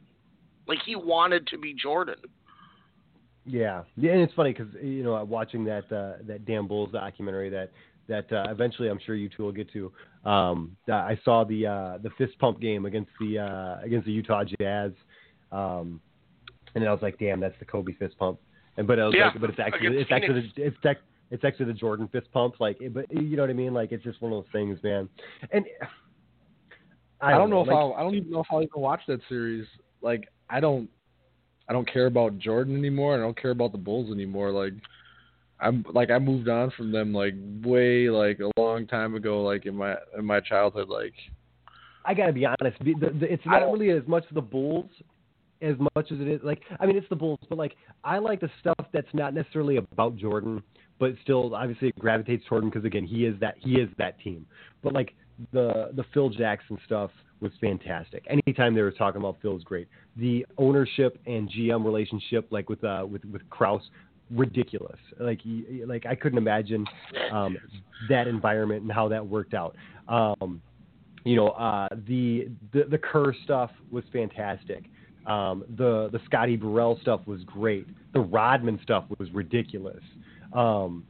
Like 0.68 0.80
he 0.86 0.96
wanted 0.96 1.48
to 1.48 1.58
be 1.58 1.74
jordan 1.74 2.16
yeah, 3.46 3.84
yeah, 3.98 4.12
and 4.12 4.22
it's 4.22 4.34
funny 4.34 4.54
because 4.54 4.74
you 4.82 5.04
know, 5.04 5.24
watching 5.24 5.64
that 5.66 5.92
uh, 5.92 6.24
that 6.28 6.46
Dan 6.46 6.68
Bulls 6.68 6.92
documentary 6.92 7.50
that 7.50 7.72
that 8.08 8.32
uh, 8.32 8.52
eventually 8.52 8.90
I'm 8.90 9.00
sure 9.06 9.16
you 9.16 9.30
two 9.30 9.44
will 9.44 9.52
get 9.52 9.72
to. 9.74 9.92
Um, 10.26 10.76
I 10.92 11.20
saw 11.24 11.44
the 11.44 11.66
uh, 11.66 11.98
the 12.02 12.10
fist 12.18 12.38
pump 12.40 12.60
game 12.60 12.86
against 12.86 13.12
the 13.20 13.40
uh, 13.40 13.84
against 13.84 14.06
the 14.06 14.12
Utah 14.12 14.44
Jazz, 14.60 14.92
um, 15.52 16.02
and 16.76 16.88
I 16.88 16.92
was 16.92 17.02
like, 17.02 17.18
damn, 17.20 17.40
that's 17.40 17.58
the 17.60 17.66
Kobe 17.66 17.94
fist 17.94 18.18
pump. 18.18 18.40
And 18.78 18.88
but 18.88 19.00
I 19.00 19.06
was 19.06 19.16
Yeah, 19.16 19.28
like, 19.28 19.42
but 19.42 19.50
it's 19.50 19.60
actually 19.60 19.88
against 19.88 20.02
it's 20.02 20.12
actually 20.12 20.54
the, 20.56 20.64
it's 20.64 20.78
tech, 20.84 20.98
it's 21.32 21.44
actually 21.44 21.66
the 21.66 21.74
Jordan 21.74 22.08
fist 22.12 22.32
pump. 22.32 22.60
Like, 22.60 22.78
but 22.92 23.06
you 23.12 23.36
know 23.36 23.44
what 23.44 23.50
I 23.50 23.54
mean? 23.54 23.74
Like, 23.74 23.92
it's 23.92 24.04
just 24.04 24.22
one 24.22 24.32
of 24.32 24.44
those 24.44 24.52
things, 24.52 24.78
man. 24.84 25.10
And 25.52 25.66
I 27.22 27.38
don't 27.38 27.50
know 27.50 27.62
if 27.62 27.68
like, 27.68 27.78
I'll, 27.78 27.94
I 27.94 28.02
don't 28.02 28.16
even 28.16 28.32
know 28.32 28.40
if 28.42 28.48
I'll 28.52 28.64
even 28.64 28.82
watch 28.82 29.02
that 29.08 29.20
series. 29.30 29.66
Like 30.02 30.28
I 30.50 30.60
don't 30.60 30.90
I 31.72 31.74
don't 31.74 31.90
care 31.90 32.08
about 32.08 32.38
Jordan 32.38 32.76
anymore. 32.76 33.16
I 33.16 33.20
don't 33.20 33.42
care 33.42 33.52
about 33.52 33.72
the 33.72 33.78
Bulls 33.78 34.12
anymore. 34.12 34.52
Like 34.52 34.74
I'm 35.62 35.86
like 35.94 36.12
I 36.12 36.20
moved 36.20 36.50
on 36.50 36.70
from 36.72 36.92
them 36.92 37.14
like 37.14 37.34
way 37.64 38.10
like 38.10 38.42
a 38.42 38.52
long 38.60 38.86
time 38.86 39.16
ago. 39.16 39.42
Like 39.42 39.66
in 39.66 39.78
my 39.78 39.96
in 40.18 40.26
my 40.26 40.42
childhood. 40.42 40.90
Like 40.90 41.14
I 42.04 42.14
gotta 42.14 42.34
be 42.34 42.46
honest. 42.46 42.78
The, 42.84 42.94
the, 43.18 43.32
it's 43.32 43.46
not 43.46 43.72
really 43.72 43.90
as 43.92 44.06
much 44.06 44.26
the 44.34 44.42
Bulls 44.42 44.90
as 45.62 45.78
much 45.96 46.12
as 46.12 46.20
it 46.20 46.28
is 46.28 46.42
like 46.44 46.62
I 46.82 46.86
mean 46.86 46.98
it's 46.98 47.08
the 47.08 47.16
Bulls, 47.16 47.40
but 47.48 47.58
like 47.58 47.78
I 48.04 48.18
like 48.18 48.42
the 48.42 48.52
stuff 48.60 48.86
that's 48.92 49.08
not 49.14 49.34
necessarily 49.34 49.78
about 49.78 50.18
Jordan, 50.18 50.62
but 51.00 51.14
still 51.24 51.56
obviously 51.56 51.88
it 51.88 52.00
gravitates 52.00 52.44
toward 52.50 52.64
him 52.64 52.70
because 52.70 52.84
again 52.84 53.06
he 53.06 53.26
is 53.26 53.40
that 53.40 53.56
he 53.60 53.76
is 53.76 53.88
that 53.98 54.20
team. 54.20 54.46
But 54.84 54.92
like 54.92 55.14
the 55.54 55.92
the 55.96 56.04
Phil 56.14 56.32
Jackson 56.32 56.78
stuff 56.86 57.12
was 57.42 57.52
fantastic. 57.60 58.26
Anytime 58.30 58.76
they 58.76 58.82
were 58.82 58.92
talking 58.92 59.20
about 59.20 59.38
Phil 59.42 59.58
great. 59.60 59.88
The 60.18 60.46
ownership 60.58 61.20
and 61.26 61.50
GM 61.50 61.84
relationship, 61.84 62.48
like 62.52 62.70
with 62.70 62.84
uh 62.84 63.06
with 63.10 63.24
with 63.26 63.48
Krause, 63.50 63.82
ridiculous. 64.30 65.00
Like 65.20 65.40
like 65.86 66.06
I 66.06 66.16
couldn't 66.16 66.38
imagine 66.38 66.86
um, 67.32 67.58
that 68.10 68.28
environment 68.28 68.84
and 68.84 68.92
how 68.92 69.08
that 69.10 69.26
worked 69.26 69.54
out. 69.54 69.76
Um, 70.08 70.62
you 71.24 71.36
know, 71.36 71.50
uh, 71.50 71.88
the, 72.08 72.50
the 72.74 72.86
the 72.90 72.98
Kerr 72.98 73.34
stuff 73.44 73.72
was 73.92 74.04
fantastic. 74.12 74.86
Um, 75.28 75.64
the 75.78 76.10
the 76.12 76.20
Scotty 76.26 76.56
Burrell 76.56 76.98
stuff 77.02 77.22
was 77.28 77.44
great. 77.44 77.88
The 78.14 78.20
Rodman 78.20 78.80
stuff 78.84 79.06
was 79.20 79.32
ridiculous. 79.32 80.02
Um, 80.54 81.06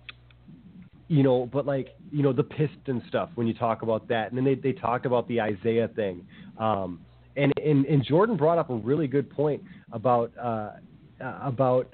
you 1.11 1.23
know, 1.23 1.49
but 1.51 1.65
like 1.65 1.89
you 2.09 2.23
know 2.23 2.31
the 2.31 2.43
Piston 2.43 3.03
stuff 3.09 3.31
when 3.35 3.45
you 3.45 3.53
talk 3.53 3.81
about 3.81 4.07
that, 4.07 4.29
and 4.29 4.37
then 4.37 4.45
they 4.45 4.55
they 4.55 4.71
talked 4.71 5.05
about 5.05 5.27
the 5.27 5.39
Isiah 5.39 5.89
thing. 5.89 6.25
Um, 6.57 7.01
and, 7.35 7.51
and 7.61 7.85
and 7.85 8.01
Jordan 8.01 8.37
brought 8.37 8.57
up 8.57 8.69
a 8.69 8.75
really 8.75 9.07
good 9.07 9.29
point 9.29 9.61
about 9.91 10.31
uh, 10.41 10.71
uh, 11.21 11.39
about 11.41 11.93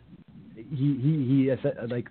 he 0.55 0.99
he 1.01 1.26
he 1.26 1.51
uh, 1.51 1.88
like 1.88 2.09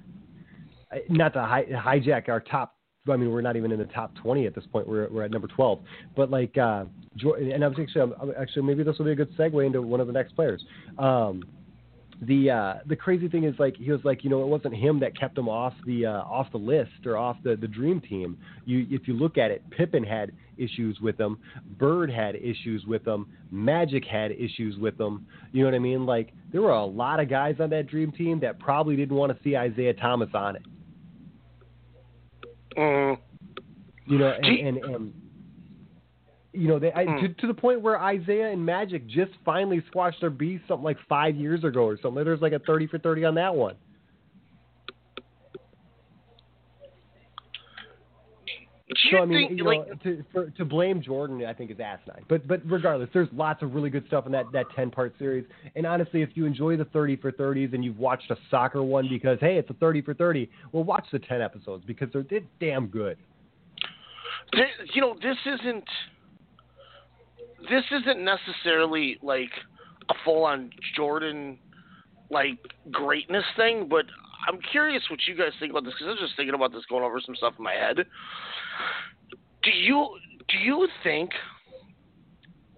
not 1.08 1.32
to 1.34 1.42
hi- 1.42 1.66
hijack 1.70 2.28
our 2.28 2.40
top. 2.40 2.74
I 3.08 3.16
mean, 3.16 3.30
we're 3.30 3.40
not 3.40 3.54
even 3.54 3.70
in 3.70 3.78
the 3.78 3.84
top 3.84 4.12
twenty 4.16 4.46
at 4.46 4.56
this 4.56 4.64
point. 4.72 4.88
We're 4.88 5.08
we're 5.08 5.22
at 5.22 5.30
number 5.30 5.46
twelve. 5.46 5.78
But 6.16 6.32
like, 6.32 6.58
uh, 6.58 6.86
Jordan, 7.14 7.52
and 7.52 7.62
I 7.62 7.68
was 7.68 7.78
actually 7.80 8.12
actually 8.36 8.62
maybe 8.62 8.82
this 8.82 8.98
will 8.98 9.04
be 9.04 9.12
a 9.12 9.14
good 9.14 9.32
segue 9.36 9.64
into 9.64 9.80
one 9.80 10.00
of 10.00 10.08
the 10.08 10.12
next 10.12 10.34
players. 10.34 10.64
Um, 10.98 11.44
the 12.22 12.50
uh, 12.50 12.74
the 12.86 12.96
crazy 12.96 13.28
thing 13.28 13.44
is 13.44 13.54
like 13.58 13.76
he 13.76 13.90
was 13.90 14.00
like 14.04 14.24
you 14.24 14.30
know 14.30 14.42
it 14.42 14.46
wasn't 14.46 14.74
him 14.74 15.00
that 15.00 15.18
kept 15.18 15.36
him 15.36 15.48
off 15.48 15.74
the 15.84 16.06
uh, 16.06 16.22
off 16.22 16.50
the 16.50 16.58
list 16.58 17.04
or 17.04 17.16
off 17.16 17.36
the, 17.42 17.56
the 17.56 17.68
dream 17.68 18.00
team. 18.00 18.38
You 18.64 18.86
if 18.90 19.06
you 19.06 19.14
look 19.14 19.36
at 19.36 19.50
it, 19.50 19.62
Pippen 19.70 20.02
had 20.02 20.32
issues 20.56 20.98
with 21.00 21.20
him, 21.20 21.38
Bird 21.78 22.10
had 22.10 22.34
issues 22.36 22.84
with 22.86 23.06
him, 23.06 23.26
Magic 23.50 24.04
had 24.04 24.32
issues 24.32 24.78
with 24.78 24.98
him. 24.98 25.26
You 25.52 25.62
know 25.62 25.70
what 25.70 25.74
I 25.74 25.80
mean? 25.80 26.06
Like 26.06 26.32
there 26.52 26.62
were 26.62 26.70
a 26.70 26.84
lot 26.84 27.20
of 27.20 27.28
guys 27.28 27.56
on 27.60 27.68
that 27.70 27.86
dream 27.86 28.12
team 28.12 28.40
that 28.40 28.58
probably 28.58 28.96
didn't 28.96 29.16
want 29.16 29.36
to 29.36 29.42
see 29.44 29.54
Isiah 29.54 29.94
Thomas 29.94 30.30
on 30.32 30.56
it. 30.56 30.62
Mm. 32.78 33.18
You 34.06 34.18
know, 34.18 34.32
and 34.42 34.46
and, 34.46 34.78
and 34.78 35.12
you 36.56 36.68
know, 36.68 36.78
they 36.78 36.92
I, 36.92 37.04
Hmm. 37.04 37.20
to, 37.20 37.28
to 37.28 37.46
the 37.46 37.54
point 37.54 37.80
where 37.80 37.96
Isiah 38.12 38.50
and 38.50 38.64
Magic 38.64 39.06
just 39.06 39.32
finally 39.44 39.82
squashed 39.88 40.20
their 40.20 40.30
beef 40.30 40.60
something 40.66 40.84
like 40.84 40.98
five 41.08 41.36
years 41.36 41.64
ago 41.64 41.82
or 41.82 41.98
something. 42.00 42.24
There's 42.24 42.40
like 42.40 42.52
a 42.52 42.58
thirty 42.60 42.86
for 42.86 42.98
thirty 42.98 43.24
on 43.24 43.34
that 43.34 43.54
one. 43.54 43.76
So 49.10 49.18
I 49.18 49.26
mean, 49.26 49.48
think 49.48 49.58
you 49.58 49.64
know, 49.64 49.70
like 49.70 50.02
to 50.04 50.24
for, 50.32 50.50
to 50.50 50.64
blame 50.64 51.02
Jordan, 51.02 51.44
I 51.44 51.52
think 51.52 51.70
is 51.70 51.78
asinine. 51.80 52.24
But 52.28 52.46
but 52.46 52.62
regardless, 52.64 53.10
there's 53.12 53.28
lots 53.32 53.62
of 53.62 53.74
really 53.74 53.90
good 53.90 54.06
stuff 54.06 54.26
in 54.26 54.32
that 54.32 54.46
that 54.52 54.66
ten 54.74 54.90
part 54.90 55.14
series. 55.18 55.44
And 55.74 55.84
honestly, 55.86 56.22
if 56.22 56.30
you 56.34 56.46
enjoy 56.46 56.76
the 56.76 56.84
thirty 56.86 57.16
for 57.16 57.32
thirties 57.32 57.70
and 57.72 57.84
you've 57.84 57.98
watched 57.98 58.30
a 58.30 58.36
soccer 58.50 58.82
one 58.82 59.08
because 59.08 59.38
hey, 59.40 59.56
it's 59.56 59.68
a 59.70 59.74
thirty 59.74 60.00
for 60.00 60.14
thirty, 60.14 60.48
well, 60.72 60.84
watch 60.84 61.04
the 61.12 61.18
ten 61.18 61.42
episodes 61.42 61.84
because 61.86 62.08
they're, 62.12 62.24
they're 62.30 62.40
damn 62.60 62.86
good. 62.86 63.18
Th- 64.54 64.68
you 64.94 65.00
know 65.00 65.14
this 65.20 65.36
isn't 65.44 65.84
this 67.62 67.84
isn't 67.90 68.24
necessarily 68.24 69.18
like 69.22 69.50
a 70.10 70.14
full 70.24 70.44
on 70.44 70.70
Jordan 70.94 71.58
like 72.30 72.58
greatness 72.90 73.44
thing, 73.56 73.88
but 73.88 74.04
I'm 74.48 74.58
curious 74.70 75.02
what 75.10 75.20
you 75.26 75.34
guys 75.34 75.52
think 75.58 75.70
about 75.70 75.84
this 75.84 75.94
because 75.94 76.08
I 76.08 76.10
was 76.10 76.20
just 76.20 76.36
thinking 76.36 76.54
about 76.54 76.72
this 76.72 76.84
going 76.88 77.04
over 77.04 77.20
some 77.20 77.34
stuff 77.34 77.54
in 77.58 77.64
my 77.64 77.72
head. 77.72 77.96
Do 79.62 79.70
you 79.70 80.16
do 80.48 80.58
you 80.58 80.88
think 81.02 81.30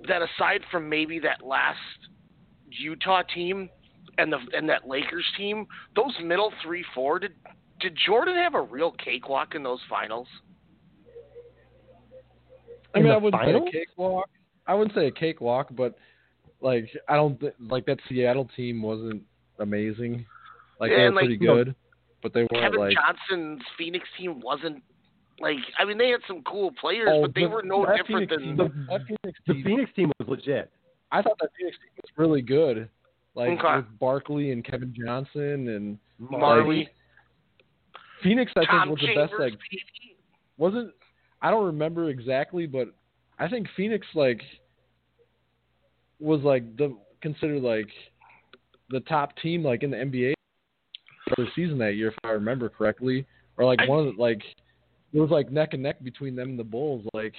that 0.07 0.23
aside 0.23 0.63
from 0.71 0.89
maybe 0.89 1.19
that 1.21 1.45
last 1.45 1.79
Utah 2.71 3.23
team 3.35 3.69
and 4.17 4.33
the 4.33 4.39
and 4.53 4.69
that 4.69 4.89
Lakers 4.89 5.27
team, 5.37 5.67
those 5.97 6.15
middle 6.23 6.53
three 6.63 6.85
four 6.95 7.19
did 7.19 7.33
did 7.81 7.97
Jordan 8.07 8.37
have 8.37 8.55
a 8.55 8.63
real 8.63 8.93
cakewalk 8.93 9.55
in 9.55 9.63
those 9.63 9.81
finals? 9.89 10.27
I 12.95 12.99
mean, 12.99 13.09
the 13.09 13.15
I 13.15 13.17
wouldn't 13.19 13.43
finals? 13.43 13.69
say 13.73 13.79
a 13.79 13.85
cakewalk. 13.85 14.31
I 14.69 14.75
wouldn't 14.75 14.95
say 14.95 15.07
a 15.07 15.11
cakewalk, 15.11 15.69
but 15.77 15.97
like 16.61 16.89
I 17.09 17.17
don't 17.17 17.41
th- 17.41 17.55
like 17.59 17.87
that 17.87 17.99
Seattle 18.09 18.49
team 18.55 18.83
wasn't 18.83 19.23
amazing. 19.59 20.25
Like 20.79 20.91
Yeah, 20.93 20.97
they 20.99 21.03
were 21.05 21.11
like, 21.13 21.25
pretty 21.25 21.39
you 21.41 21.47
know, 21.49 21.65
good, 21.65 21.75
but 22.23 22.33
they 22.35 22.41
weren't 22.43 22.53
Kevin 22.65 22.79
like 22.79 22.95
Johnson's 22.95 23.63
Phoenix 23.77 24.07
team 24.17 24.41
wasn't 24.41 24.83
like 25.41 25.57
I 25.79 25.85
mean 25.85 25.99
they 25.99 26.11
had 26.11 26.21
some 26.29 26.43
cool 26.43 26.71
players, 26.81 27.09
oh, 27.11 27.23
but 27.23 27.35
they 27.35 27.43
the- 27.43 27.49
were 27.49 27.63
no 27.63 27.85
different 27.87 28.29
Phoenix 28.31 28.33
than 28.33 28.41
team, 28.57 28.87
that 28.89 29.01
Phoenix 29.07 29.39
The. 29.47 29.63
Phoenix 29.65 29.91
team 29.97 30.13
was 30.21 30.29
legit. 30.29 30.71
I 31.11 31.23
thought 31.23 31.39
that 31.41 31.51
Phoenix 31.59 31.77
team 31.79 31.91
was 31.97 32.11
really 32.17 32.43
good. 32.43 32.89
Like 33.35 33.59
Okay. 33.59 33.77
with 33.77 33.99
Barkley 33.99 34.51
and 34.53 34.65
Kevin 34.65 34.93
Johnson 34.95 35.69
and 35.69 35.99
Majerle, 36.21 36.89
Phoenix. 38.23 38.53
I 38.57 38.65
Tom 38.65 38.89
think 38.89 39.01
was 39.01 39.09
the 39.09 39.15
best. 39.15 39.33
Like 39.39 39.53
maybe? 39.53 39.83
wasn't 40.57 40.93
I 41.41 41.51
don't 41.51 41.67
remember 41.67 42.11
exactly, 42.11 42.67
but 42.67 42.89
I 43.39 43.49
think 43.49 43.67
Phoenix 43.77 44.07
like 44.15 44.43
was 46.21 46.43
like 46.43 46.77
the 46.77 46.97
considered 47.21 47.63
like 47.63 47.89
the 48.91 49.01
top 49.01 49.37
team 49.39 49.63
like 49.65 49.83
in 49.83 49.91
the 49.91 49.97
NBA 49.97 50.35
for 51.29 51.45
the 51.45 51.49
season 51.55 51.79
that 51.79 51.95
year, 51.95 52.09
if 52.09 52.15
I 52.25 52.31
remember 52.31 52.69
correctly, 52.69 53.27
or 53.57 53.65
like 53.65 53.81
I- 53.81 53.87
one 53.89 54.07
of 54.07 54.17
the, 54.17 54.21
like 54.21 54.43
it 55.13 55.21
was 55.21 55.31
like 55.31 55.51
neck 55.51 55.71
and 55.75 55.83
neck 55.83 56.03
between 56.03 56.35
them 56.35 56.51
and 56.51 56.59
the 56.59 56.65
Bulls, 56.65 57.05
like 57.15 57.35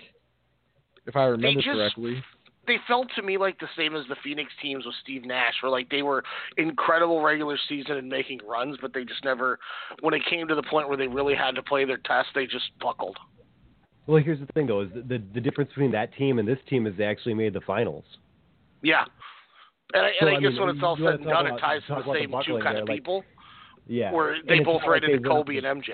if 1.05 1.15
I 1.15 1.23
remember 1.25 1.61
just- 1.61 1.75
correctly. 1.75 2.23
They 2.67 2.77
felt 2.87 3.07
to 3.15 3.23
me 3.23 3.39
like 3.39 3.59
the 3.59 3.69
same 3.75 3.95
as 3.95 4.05
the 4.09 4.15
Phoenix 4.23 4.51
teams 4.61 4.85
with 4.85 4.93
Steve 5.01 5.25
Nash, 5.25 5.55
where 5.63 5.71
like 5.71 5.89
they 5.89 6.03
were 6.03 6.23
incredible 6.57 7.19
regular 7.23 7.57
season 7.67 7.97
and 7.97 8.07
making 8.07 8.41
runs, 8.47 8.77
but 8.79 8.93
they 8.93 9.03
just 9.03 9.23
never, 9.25 9.57
when 10.01 10.13
it 10.13 10.21
came 10.29 10.47
to 10.47 10.53
the 10.53 10.61
point 10.61 10.87
where 10.87 10.95
they 10.97 11.07
really 11.07 11.33
had 11.33 11.55
to 11.55 11.63
play 11.63 11.83
their 11.83 11.97
test, 11.97 12.27
they 12.35 12.45
just 12.45 12.65
buckled. 12.79 13.17
Well, 14.09 14.23
here's 14.23 14.39
the 14.39 14.47
thing 14.53 14.65
though: 14.65 14.81
is 14.81 14.89
the, 14.93 15.21
the 15.35 15.39
difference 15.39 15.69
between 15.69 15.91
that 15.91 16.11
team 16.15 16.39
and 16.39 16.47
this 16.47 16.57
team 16.67 16.87
is 16.87 16.97
they 16.97 17.03
actually 17.05 17.35
made 17.35 17.53
the 17.53 17.61
finals. 17.61 18.03
Yeah. 18.81 19.05
And 19.93 20.03
I, 20.03 20.09
So, 20.19 20.25
and 20.25 20.35
I, 20.35 20.37
I 20.37 20.41
guess 20.41 20.51
mean, 20.53 20.61
when 20.61 20.69
it's 20.75 20.83
all 20.83 20.97
said 20.97 21.05
and 21.15 21.23
done, 21.25 21.45
about- 21.45 21.57
it 21.59 21.61
ties 21.61 21.81
to 21.83 21.87
the 21.89 21.93
about 22.01 22.13
the 22.13 22.19
same 22.19 22.31
two 22.43 22.53
kind 22.63 22.75
there, 22.75 22.81
of 22.83 22.89
like- 22.89 22.97
people, 22.97 23.23
Yeah, 23.87 24.11
where 24.11 24.37
they 24.47 24.59
both 24.61 24.81
like 24.87 25.03
into 25.03 25.19
Kobe 25.19 25.57
and 25.57 25.65
MJ. 25.65 25.89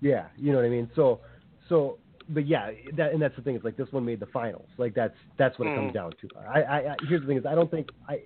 Yeah, 0.00 0.26
you 0.36 0.52
know 0.52 0.58
what 0.58 0.64
I 0.64 0.68
mean. 0.68 0.88
So, 0.94 1.20
so, 1.68 1.98
but 2.28 2.46
yeah, 2.46 2.70
that 2.96 3.12
and 3.12 3.20
that's 3.20 3.34
the 3.34 3.42
thing. 3.42 3.56
Is 3.56 3.64
like 3.64 3.76
this 3.76 3.88
one 3.90 4.04
made 4.04 4.20
the 4.20 4.26
finals. 4.26 4.68
Like 4.78 4.94
that's 4.94 5.16
that's 5.36 5.58
what 5.58 5.66
it 5.66 5.74
comes 5.74 5.90
Mhm. 5.90 5.94
down 5.94 6.12
to. 6.20 6.28
I, 6.48 6.60
I, 6.62 6.76
I 6.92 6.96
here's 7.08 7.20
the 7.22 7.26
thing: 7.26 7.38
is 7.38 7.46
I 7.46 7.56
don't 7.56 7.70
think 7.70 7.88
I. 8.08 8.20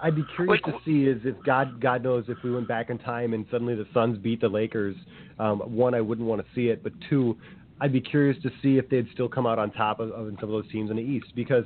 I'd 0.00 0.14
be 0.14 0.24
curious 0.36 0.60
Like, 0.64 0.74
to 0.74 0.80
see 0.84 1.04
is 1.04 1.20
if 1.24 1.34
God 1.44 1.80
God 1.80 2.02
knows 2.04 2.24
if 2.28 2.38
we 2.44 2.52
went 2.52 2.68
back 2.68 2.88
in 2.90 2.98
time 2.98 3.32
and 3.34 3.44
suddenly 3.50 3.74
the 3.74 3.86
Suns 3.92 4.16
beat 4.18 4.40
the 4.40 4.48
Lakers. 4.48 4.94
Um, 5.38 5.58
one, 5.60 5.94
I 5.94 6.00
wouldn't 6.00 6.26
want 6.26 6.40
to 6.40 6.46
see 6.54 6.68
it, 6.68 6.82
but 6.82 6.92
two, 7.08 7.36
I'd 7.80 7.92
be 7.92 8.00
curious 8.00 8.40
to 8.42 8.50
see 8.62 8.78
if 8.78 8.88
they'd 8.88 9.08
still 9.12 9.28
come 9.28 9.46
out 9.46 9.58
on 9.58 9.70
top 9.72 10.00
of, 10.00 10.10
of 10.10 10.26
some 10.40 10.48
of 10.48 10.50
those 10.50 10.70
teams 10.70 10.90
in 10.90 10.96
the 10.96 11.02
East 11.02 11.26
because 11.34 11.64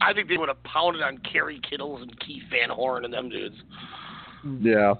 I 0.00 0.12
think 0.12 0.28
they 0.28 0.36
would 0.36 0.48
have 0.48 0.62
pounded 0.64 1.02
on 1.02 1.18
Kerry 1.18 1.60
Kittles 1.68 2.02
and 2.02 2.18
Keith 2.20 2.42
Van 2.50 2.70
Horn 2.70 3.04
and 3.04 3.14
them 3.14 3.28
dudes. 3.28 3.56
Yeah. 4.60 4.94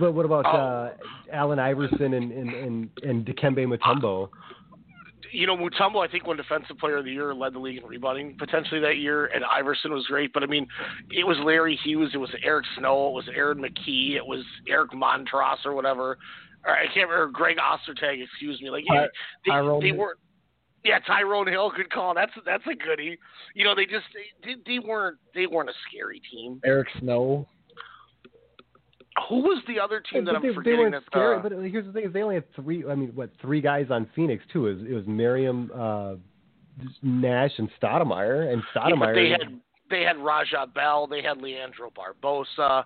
But 0.00 0.12
what 0.12 0.24
about 0.24 0.46
Oh. 0.46 0.50
uh, 0.58 0.92
Allen 1.32 1.58
Iverson 1.58 2.14
and 2.14 2.32
and 2.32 2.50
and, 2.50 2.90
and 3.02 3.26
Dikembe 3.26 3.66
Mutombo? 3.66 4.30
You 5.36 5.46
know, 5.46 5.56
Mutombo, 5.56 6.06
I 6.06 6.10
think, 6.10 6.26
won 6.26 6.36
Defensive 6.36 6.78
Player 6.78 6.96
of 6.98 7.04
the 7.04 7.12
Year, 7.12 7.34
led 7.34 7.52
the 7.52 7.58
league 7.58 7.78
in 7.78 7.84
rebounding 7.84 8.36
potentially 8.38 8.80
that 8.80 8.96
year, 8.96 9.26
and 9.26 9.44
Iverson 9.44 9.92
was 9.92 10.06
great. 10.06 10.32
But 10.32 10.42
I 10.42 10.46
mean, 10.46 10.66
it 11.10 11.26
was 11.26 11.36
Larry 11.44 11.78
Hughes, 11.84 12.10
it 12.14 12.18
was 12.18 12.30
Eric 12.42 12.64
Snow, 12.78 13.08
it 13.08 13.12
was 13.12 13.28
Aaron 13.34 13.58
McKie, 13.58 14.16
it 14.16 14.26
was 14.26 14.44
Eric 14.68 14.92
Montross 14.92 15.64
or 15.64 15.74
whatever. 15.74 16.16
Or 16.64 16.72
I 16.72 16.86
can't 16.92 17.08
remember 17.08 17.28
Greg 17.32 17.58
Ostertag, 17.58 18.22
excuse 18.22 18.60
me. 18.62 18.70
Like 18.70 18.84
I- 18.90 18.94
they, 19.44 19.50
they 19.82 19.92
weren't. 19.98 20.18
Yeah, 20.84 21.00
Tyrone 21.00 21.48
Hill, 21.48 21.72
good 21.74 21.90
call. 21.90 22.14
That's 22.14 22.32
that's 22.44 22.62
a 22.66 22.74
goodie. 22.74 23.18
You 23.54 23.64
know, 23.64 23.74
they 23.74 23.86
just 23.86 24.04
they, 24.44 24.54
they 24.66 24.78
weren't 24.78 25.18
they 25.34 25.46
weren't 25.46 25.68
a 25.68 25.72
scary 25.88 26.20
team. 26.30 26.60
Eric 26.64 26.88
Snow. 27.00 27.48
Who 29.28 29.36
was 29.40 29.62
the 29.66 29.80
other 29.80 30.00
team 30.00 30.24
that 30.26 30.32
But 30.32 30.36
I'm 30.36 30.42
they, 30.42 30.48
they 30.48 30.54
forgetting? 30.54 30.78
weren't 30.80 30.92
that, 30.94 31.02
scary. 31.06 31.36
uh, 31.36 31.40
But 31.42 31.52
here's 31.52 31.86
the 31.86 31.92
thing: 31.92 32.04
is 32.04 32.12
they 32.12 32.22
only 32.22 32.34
had 32.36 32.44
three. 32.54 32.84
I 32.88 32.94
mean, 32.94 33.12
what 33.14 33.30
three 33.40 33.60
guys 33.60 33.86
on 33.90 34.08
Phoenix 34.14 34.44
too? 34.52 34.66
It 34.66 34.74
was, 34.74 34.82
it 34.90 34.92
was 34.94 35.06
Marion, 35.06 35.70
uh, 35.72 36.16
Nash, 37.02 37.52
and 37.58 37.70
Stoudemire. 37.80 38.52
And 38.52 38.62
Stoudemire. 38.74 38.90
yeah, 38.90 38.96
but 39.06 39.14
they 39.14 39.28
had 39.30 39.60
they 39.90 40.02
had 40.02 40.18
Raja 40.18 40.66
Bell, 40.74 41.06
they 41.06 41.22
had 41.22 41.38
Leandro 41.40 41.90
Barbosa. 41.90 42.84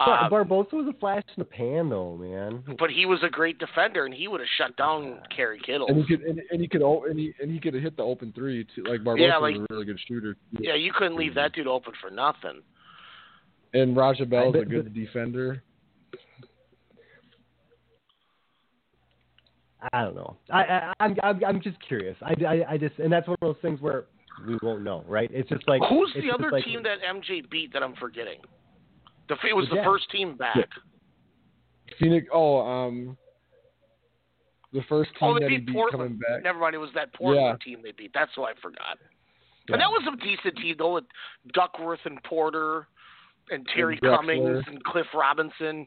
Uh, 0.00 0.28
Barbosa 0.28 0.72
was 0.72 0.92
a 0.92 0.98
flash 0.98 1.22
in 1.36 1.40
the 1.40 1.44
pan, 1.44 1.88
though, 1.88 2.16
man. 2.16 2.64
but 2.80 2.90
he 2.90 3.06
was 3.06 3.20
a 3.22 3.28
great 3.28 3.60
defender, 3.60 4.04
and 4.04 4.12
he 4.12 4.26
would 4.26 4.40
have 4.40 4.48
shut 4.58 4.76
down 4.76 5.20
Kerry 5.34 5.60
Kittle. 5.64 5.86
And 5.86 5.96
he 5.96 6.04
could 6.04 6.26
and, 6.26 6.40
and 6.50 6.60
he 6.60 6.66
could 6.66 6.82
and 6.82 7.18
he 7.18 7.32
and 7.40 7.50
he 7.50 7.60
could 7.60 7.74
hit 7.74 7.96
the 7.96 8.02
open 8.02 8.32
three 8.34 8.66
too. 8.74 8.82
Like 8.84 9.00
Barbosa 9.00 9.20
Yeah, 9.20 9.36
like- 9.38 9.54
was 9.56 9.66
a 9.70 9.72
really 9.72 9.86
good 9.86 10.00
shooter. 10.06 10.36
Yeah, 10.58 10.74
you 10.74 10.92
couldn't 10.92 11.16
leave 11.16 11.34
that 11.36 11.52
dude 11.52 11.68
open 11.68 11.92
for 12.00 12.10
nothing. 12.10 12.60
And 13.74 13.96
Raja 13.96 14.24
Bell 14.24 14.54
is 14.54 14.62
a 14.62 14.64
good 14.64 14.94
defender. 14.94 15.62
I 19.92 20.02
don't 20.02 20.14
know. 20.14 20.36
I, 20.50 20.62
I 20.62 20.92
I'm, 21.00 21.16
I'm 21.22 21.44
I'm 21.44 21.60
just 21.60 21.76
curious. 21.86 22.16
I, 22.22 22.34
I 22.46 22.72
I 22.72 22.78
just 22.78 22.98
and 22.98 23.12
that's 23.12 23.26
one 23.28 23.36
of 23.42 23.46
those 23.48 23.60
things 23.60 23.80
where 23.80 24.04
we 24.46 24.56
won't 24.62 24.82
know, 24.82 25.04
right? 25.06 25.30
It's 25.32 25.48
just 25.50 25.68
like 25.68 25.82
Who's 25.90 26.10
the 26.14 26.32
other 26.32 26.50
like- 26.50 26.64
team 26.64 26.82
that 26.84 26.98
MJ 27.06 27.48
beat 27.50 27.72
that 27.74 27.82
I'm 27.82 27.94
forgetting? 27.96 28.38
The 29.28 29.34
it 29.48 29.54
was 29.54 29.66
The 29.66 29.70
the 29.70 29.76
Jazz. 29.76 29.84
first 29.84 30.10
team 30.10 30.36
back. 30.36 30.68
Phoenix. 32.00 32.26
Oh, 32.32 32.60
um, 32.60 33.16
the 34.72 34.82
first 34.88 35.10
team 35.18 35.28
Oh, 35.28 35.34
they 35.34 35.40
that 35.40 35.50
he 35.50 35.58
beat 35.58 35.66
beat 35.66 35.74
Portland. 35.74 36.02
coming 36.02 36.18
back. 36.18 36.42
Never 36.42 36.58
mind, 36.58 36.74
it 36.74 36.78
was 36.78 36.90
that 36.94 37.12
Portland 37.14 37.58
Yeah. 37.60 37.64
team 37.74 37.82
they 37.82 37.92
beat. 37.92 38.12
That's 38.14 38.30
who 38.36 38.44
I 38.44 38.52
forgot. 38.62 38.98
Yeah. 39.68 39.74
And 39.74 39.80
that 39.82 39.90
was 39.90 40.02
a 40.12 40.16
decent 40.16 40.56
team 40.56 40.76
though, 40.78 40.94
with 40.94 41.04
Duckworth 41.52 42.00
and 42.04 42.22
Porter 42.24 42.86
and 43.50 43.66
Terry 43.74 43.98
Drexler. 43.98 44.16
Cummings 44.16 44.64
and 44.66 44.82
Cliff 44.84 45.06
Robinson. 45.14 45.86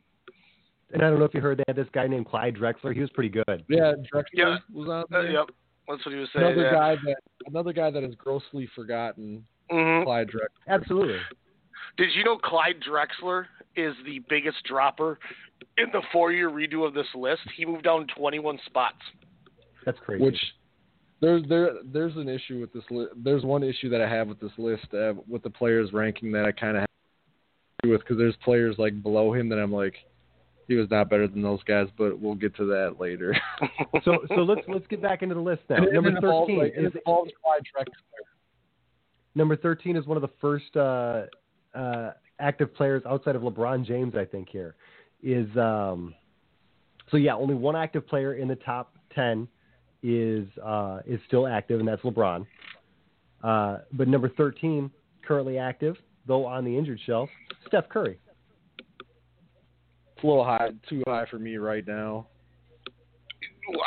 And 0.93 1.01
I 1.03 1.09
don't 1.09 1.19
know 1.19 1.25
if 1.25 1.33
you 1.33 1.41
heard 1.41 1.57
they 1.57 1.63
had 1.67 1.75
this 1.75 1.87
guy 1.93 2.07
named 2.07 2.27
Clyde 2.27 2.55
Drexler. 2.55 2.93
He 2.93 3.01
was 3.01 3.09
pretty 3.09 3.29
good. 3.29 3.63
Yeah, 3.67 3.93
Drexler 4.13 4.23
Yeah. 4.33 4.57
was 4.73 4.87
on 4.87 5.03
Uh, 5.13 5.21
there. 5.21 5.31
yep, 5.31 5.49
that's 5.87 6.05
what 6.05 6.13
he 6.13 6.19
was 6.19 6.29
saying. 6.33 6.45
Another 6.45 6.61
yeah. 6.63 6.71
guy 6.71 6.95
that 6.95 7.17
another 7.47 7.73
guy 7.73 7.89
that 7.91 8.03
is 8.03 8.15
grossly 8.15 8.67
forgotten. 8.67 9.45
Mhm. 9.71 10.03
Clyde 10.05 10.29
Drexler. 10.29 10.47
Absolutely. 10.67 11.19
Did 11.97 12.13
you 12.15 12.23
know 12.23 12.37
Clyde 12.37 12.79
Drexler 12.79 13.47
is 13.75 13.95
the 14.05 14.19
biggest 14.29 14.63
dropper 14.63 15.19
in 15.77 15.89
the 15.91 16.01
four-year 16.13 16.49
redo 16.49 16.85
of 16.85 16.93
this 16.93 17.07
list? 17.15 17.41
He 17.55 17.65
moved 17.65 17.83
down 17.83 18.07
21 18.07 18.59
spots. 18.65 19.01
That's 19.83 19.99
crazy. 19.99 20.23
Which 20.23 20.39
there's 21.19 21.43
there 21.49 21.71
there's 21.83 22.15
an 22.15 22.29
issue 22.29 22.59
with 22.61 22.71
this 22.71 22.83
list. 22.91 23.11
There's 23.17 23.43
one 23.43 23.63
issue 23.63 23.89
that 23.89 23.99
I 24.01 24.07
have 24.07 24.27
with 24.29 24.39
this 24.39 24.57
list 24.57 24.93
uh, 24.93 25.15
with 25.27 25.41
the 25.43 25.49
players 25.49 25.91
ranking 25.91 26.31
that 26.33 26.45
I 26.45 26.51
kind 26.51 26.77
of 26.77 26.85
with 27.89 28.01
because 28.01 28.17
there's 28.17 28.35
players 28.43 28.75
like 28.77 29.01
below 29.01 29.33
him 29.33 29.49
that 29.49 29.57
I'm 29.57 29.71
like 29.71 29.95
he 30.67 30.75
was 30.75 30.89
not 30.89 31.09
better 31.09 31.27
than 31.27 31.41
those 31.41 31.63
guys, 31.63 31.87
but 31.97 32.19
we'll 32.19 32.35
get 32.35 32.55
to 32.57 32.65
that 32.65 32.97
later. 32.99 33.35
so 34.03 34.19
so 34.29 34.41
let's 34.41 34.61
let's 34.67 34.85
get 34.87 35.01
back 35.01 35.21
into 35.21 35.35
the 35.35 35.41
list 35.41 35.61
now. 35.69 35.77
And 35.77 35.93
Number 35.93 36.19
thirteen 36.19 36.59
like, 36.59 36.73
is 36.75 36.91
Drexler. 37.05 37.85
number 39.35 39.55
thirteen 39.55 39.95
is 39.95 40.05
one 40.05 40.17
of 40.17 40.21
the 40.21 40.33
first 40.41 40.75
uh, 40.75 41.23
uh, 41.73 42.11
active 42.39 42.75
players 42.75 43.01
outside 43.07 43.35
of 43.35 43.43
LeBron 43.43 43.85
James. 43.85 44.15
I 44.15 44.25
think 44.25 44.49
here 44.49 44.75
is 45.23 45.47
um, 45.55 46.13
so 47.09 47.17
yeah, 47.17 47.35
only 47.35 47.55
one 47.55 47.75
active 47.75 48.05
player 48.05 48.33
in 48.33 48.47
the 48.47 48.55
top 48.55 48.97
ten 49.15 49.47
is 50.03 50.47
uh, 50.63 50.99
is 51.05 51.19
still 51.27 51.47
active, 51.47 51.79
and 51.79 51.87
that's 51.87 52.01
LeBron. 52.01 52.45
Uh, 53.41 53.77
but 53.93 54.09
number 54.09 54.29
thirteen, 54.29 54.91
currently 55.25 55.57
active, 55.57 55.95
though 56.27 56.45
on 56.45 56.65
the 56.65 56.77
injured 56.77 56.99
shelf, 57.05 57.29
Steph 57.67 57.89
Curry. 57.89 58.19
It's 60.15 60.23
a 60.23 60.27
little 60.27 60.43
high, 60.43 60.69
too 60.89 61.03
high 61.07 61.25
for 61.29 61.37
me 61.37 61.57
right 61.57 61.85
now. 61.85 62.27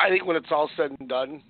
I 0.03 0.09
think 0.11 0.27
when 0.27 0.37
it's 0.37 0.51
all 0.51 0.71
said 0.77 0.95
and 0.99 1.09
done, 1.09 1.43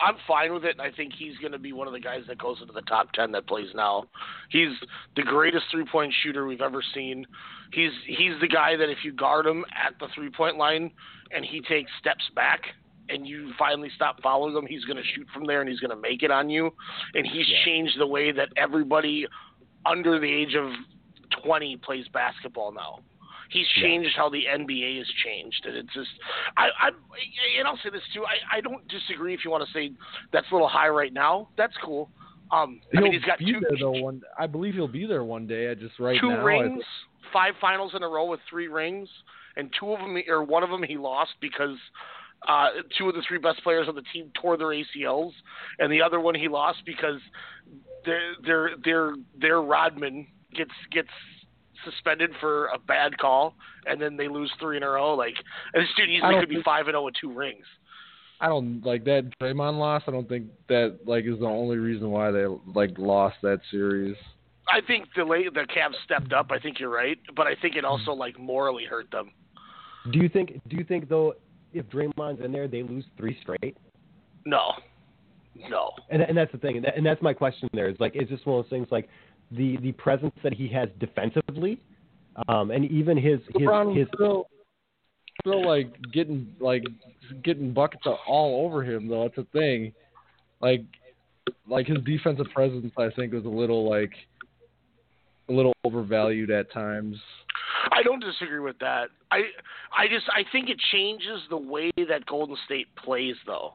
I'm 0.00 0.16
fine 0.26 0.52
with 0.52 0.64
it. 0.64 0.72
And 0.72 0.82
I 0.82 0.90
think 0.94 1.12
he's 1.18 1.36
going 1.38 1.52
to 1.52 1.58
be 1.58 1.72
one 1.72 1.86
of 1.86 1.92
the 1.92 2.00
guys 2.00 2.22
that 2.28 2.38
goes 2.38 2.58
into 2.60 2.72
the 2.72 2.82
top 2.82 3.12
ten 3.12 3.32
that 3.32 3.46
plays 3.46 3.68
now. 3.74 4.04
He's 4.50 4.72
the 5.14 5.22
greatest 5.22 5.64
three 5.70 5.86
point 5.90 6.12
shooter 6.22 6.46
we've 6.46 6.60
ever 6.60 6.82
seen. 6.94 7.26
He's 7.72 7.92
he's 8.06 8.38
the 8.40 8.48
guy 8.48 8.76
that 8.76 8.90
if 8.90 8.98
you 9.04 9.12
guard 9.12 9.46
him 9.46 9.64
at 9.74 9.98
the 9.98 10.08
three 10.14 10.30
point 10.30 10.56
line 10.56 10.90
and 11.30 11.44
he 11.44 11.60
takes 11.62 11.90
steps 11.98 12.24
back 12.34 12.60
and 13.08 13.26
you 13.26 13.52
finally 13.58 13.90
stop 13.94 14.20
following 14.22 14.56
him, 14.56 14.66
he's 14.66 14.84
going 14.84 14.96
to 14.96 15.02
shoot 15.14 15.26
from 15.32 15.46
there 15.46 15.60
and 15.60 15.70
he's 15.70 15.80
going 15.80 15.90
to 15.90 16.00
make 16.00 16.22
it 16.22 16.30
on 16.30 16.50
you. 16.50 16.70
And 17.14 17.26
he's 17.26 17.46
changed 17.64 17.98
the 17.98 18.06
way 18.06 18.32
that 18.32 18.48
everybody 18.56 19.26
under 19.88 20.18
the 20.18 20.30
age 20.30 20.54
of 20.54 20.70
20 21.44 21.76
plays 21.78 22.06
basketball 22.12 22.72
now. 22.72 23.00
He's 23.50 23.66
changed 23.80 24.10
how 24.16 24.28
the 24.28 24.42
NBA 24.44 24.98
has 24.98 25.06
changed, 25.24 25.64
and 25.66 25.76
it's 25.76 25.94
just, 25.94 26.08
I, 26.56 26.64
I, 26.80 26.88
and 27.58 27.68
I'll 27.68 27.78
say 27.82 27.90
this 27.90 28.02
too. 28.12 28.24
I, 28.24 28.56
I 28.56 28.60
don't 28.60 28.86
disagree 28.88 29.34
if 29.34 29.44
you 29.44 29.52
want 29.52 29.64
to 29.66 29.72
say 29.72 29.92
that's 30.32 30.46
a 30.50 30.54
little 30.54 30.68
high 30.68 30.88
right 30.88 31.12
now. 31.12 31.48
That's 31.56 31.74
cool. 31.84 32.10
Um, 32.50 32.80
I 32.92 32.98
He'll 32.98 33.02
mean, 33.02 33.12
he's 33.12 33.22
got 33.22 33.38
be 33.38 33.52
two, 33.52 33.60
there 33.60 33.78
though. 33.80 33.92
One, 34.02 34.20
I 34.38 34.48
believe 34.48 34.74
he'll 34.74 34.88
be 34.88 35.06
there 35.06 35.22
one 35.22 35.46
day. 35.46 35.70
I 35.70 35.74
just 35.74 35.98
right 36.00 36.18
two 36.20 36.30
now. 36.30 36.40
I 36.40 36.44
rings, 36.44 36.72
think- 36.72 37.32
five 37.32 37.54
finals 37.60 37.92
in 37.94 38.02
a 38.02 38.08
row 38.08 38.26
with 38.26 38.40
three 38.50 38.66
rings, 38.68 39.08
and 39.56 39.70
two 39.78 39.92
of 39.92 40.00
them, 40.00 40.16
or 40.28 40.42
one 40.42 40.62
of 40.62 40.70
them, 40.70 40.82
he 40.82 40.96
lost 40.96 41.32
because 41.40 41.76
uh, 42.48 42.68
two 42.98 43.08
of 43.08 43.14
the 43.14 43.22
three 43.26 43.38
best 43.38 43.62
players 43.62 43.88
on 43.88 43.94
the 43.94 44.02
team 44.12 44.30
tore 44.40 44.56
their 44.56 44.68
ACLs, 44.68 45.32
and 45.78 45.90
the 45.92 46.02
other 46.02 46.20
one 46.20 46.34
he 46.34 46.48
lost 46.48 46.78
because 46.84 47.20
their 48.06 48.34
their 48.44 48.70
their 48.84 49.14
their 49.40 49.56
Draymond 49.56 50.26
gets 50.54 50.70
gets 50.90 51.08
suspended 51.84 52.30
for 52.40 52.66
a 52.66 52.78
bad 52.78 53.18
call, 53.18 53.54
and 53.86 54.00
then 54.00 54.16
they 54.16 54.28
lose 54.28 54.50
three 54.58 54.76
in 54.76 54.82
a 54.82 54.88
row. 54.88 55.14
Like 55.14 55.34
and 55.74 55.82
this 55.82 55.90
dude 55.96 56.08
I 56.08 56.12
easily 56.12 56.40
could 56.40 56.48
be 56.48 56.54
think- 56.56 56.64
five 56.64 56.86
and 56.86 56.94
zero 56.94 57.04
with 57.04 57.14
two 57.20 57.32
rings. 57.32 57.66
I 58.38 58.48
don't 58.48 58.84
like 58.84 59.04
that 59.04 59.30
Draymond 59.40 59.78
loss. 59.78 60.02
I 60.06 60.10
don't 60.10 60.28
think 60.28 60.46
that 60.68 60.98
like 61.06 61.24
is 61.24 61.38
the 61.38 61.46
only 61.46 61.78
reason 61.78 62.10
why 62.10 62.30
they 62.30 62.44
like 62.74 62.98
lost 62.98 63.36
that 63.42 63.60
series. 63.70 64.16
I 64.68 64.80
think 64.86 65.06
the 65.16 65.24
late 65.24 65.52
the 65.54 65.60
Cavs 65.60 65.94
stepped 66.04 66.32
up. 66.32 66.50
I 66.50 66.58
think 66.58 66.78
you're 66.80 66.90
right, 66.90 67.18
but 67.34 67.46
I 67.46 67.54
think 67.60 67.76
it 67.76 67.84
also 67.84 68.10
mm-hmm. 68.10 68.20
like 68.20 68.38
morally 68.38 68.84
hurt 68.84 69.10
them. 69.10 69.30
Do 70.12 70.18
you 70.18 70.28
think? 70.28 70.60
Do 70.68 70.76
you 70.76 70.84
think 70.84 71.08
though, 71.08 71.34
if 71.72 71.86
Draymond's 71.86 72.44
in 72.44 72.52
there, 72.52 72.68
they 72.68 72.82
lose 72.82 73.04
three 73.16 73.38
straight? 73.42 73.76
No, 74.44 74.72
no. 75.70 75.90
And 76.10 76.22
and 76.22 76.36
that's 76.36 76.52
the 76.52 76.58
thing, 76.58 76.76
and, 76.76 76.84
that, 76.84 76.96
and 76.96 77.04
that's 77.04 77.22
my 77.22 77.32
question. 77.32 77.68
There 77.72 77.88
is 77.88 77.96
like, 77.98 78.12
it's 78.14 78.30
just 78.30 78.46
one 78.46 78.58
of 78.58 78.64
those 78.64 78.70
things 78.70 78.88
like 78.90 79.08
the 79.50 79.76
the 79.78 79.92
presence 79.92 80.34
that 80.42 80.52
he 80.52 80.68
has 80.68 80.88
defensively, 80.98 81.80
um, 82.48 82.70
and 82.70 82.84
even 82.90 83.16
his 83.16 83.40
his 83.54 83.62
LeBron 83.62 83.96
his. 83.96 84.08
still 84.14 84.48
still 85.40 85.66
like 85.66 85.94
getting 86.12 86.48
like 86.60 86.84
getting 87.42 87.72
buckets 87.72 88.04
all 88.26 88.66
over 88.66 88.82
him 88.82 89.08
though. 89.08 89.22
That's 89.22 89.38
a 89.38 89.50
thing. 89.52 89.92
Like 90.60 90.84
like 91.68 91.86
his 91.86 91.98
defensive 92.04 92.46
presence, 92.54 92.92
I 92.98 93.10
think, 93.14 93.32
was 93.32 93.44
a 93.44 93.48
little 93.48 93.88
like 93.88 94.12
a 95.48 95.52
little 95.52 95.74
overvalued 95.84 96.50
at 96.50 96.72
times. 96.72 97.16
I 97.92 98.02
don't 98.02 98.20
disagree 98.20 98.58
with 98.58 98.78
that. 98.80 99.08
I 99.30 99.42
I 99.96 100.08
just 100.08 100.26
I 100.30 100.42
think 100.50 100.68
it 100.68 100.78
changes 100.92 101.40
the 101.50 101.56
way 101.56 101.90
that 102.08 102.26
Golden 102.26 102.56
State 102.64 102.88
plays 102.96 103.36
though. 103.46 103.74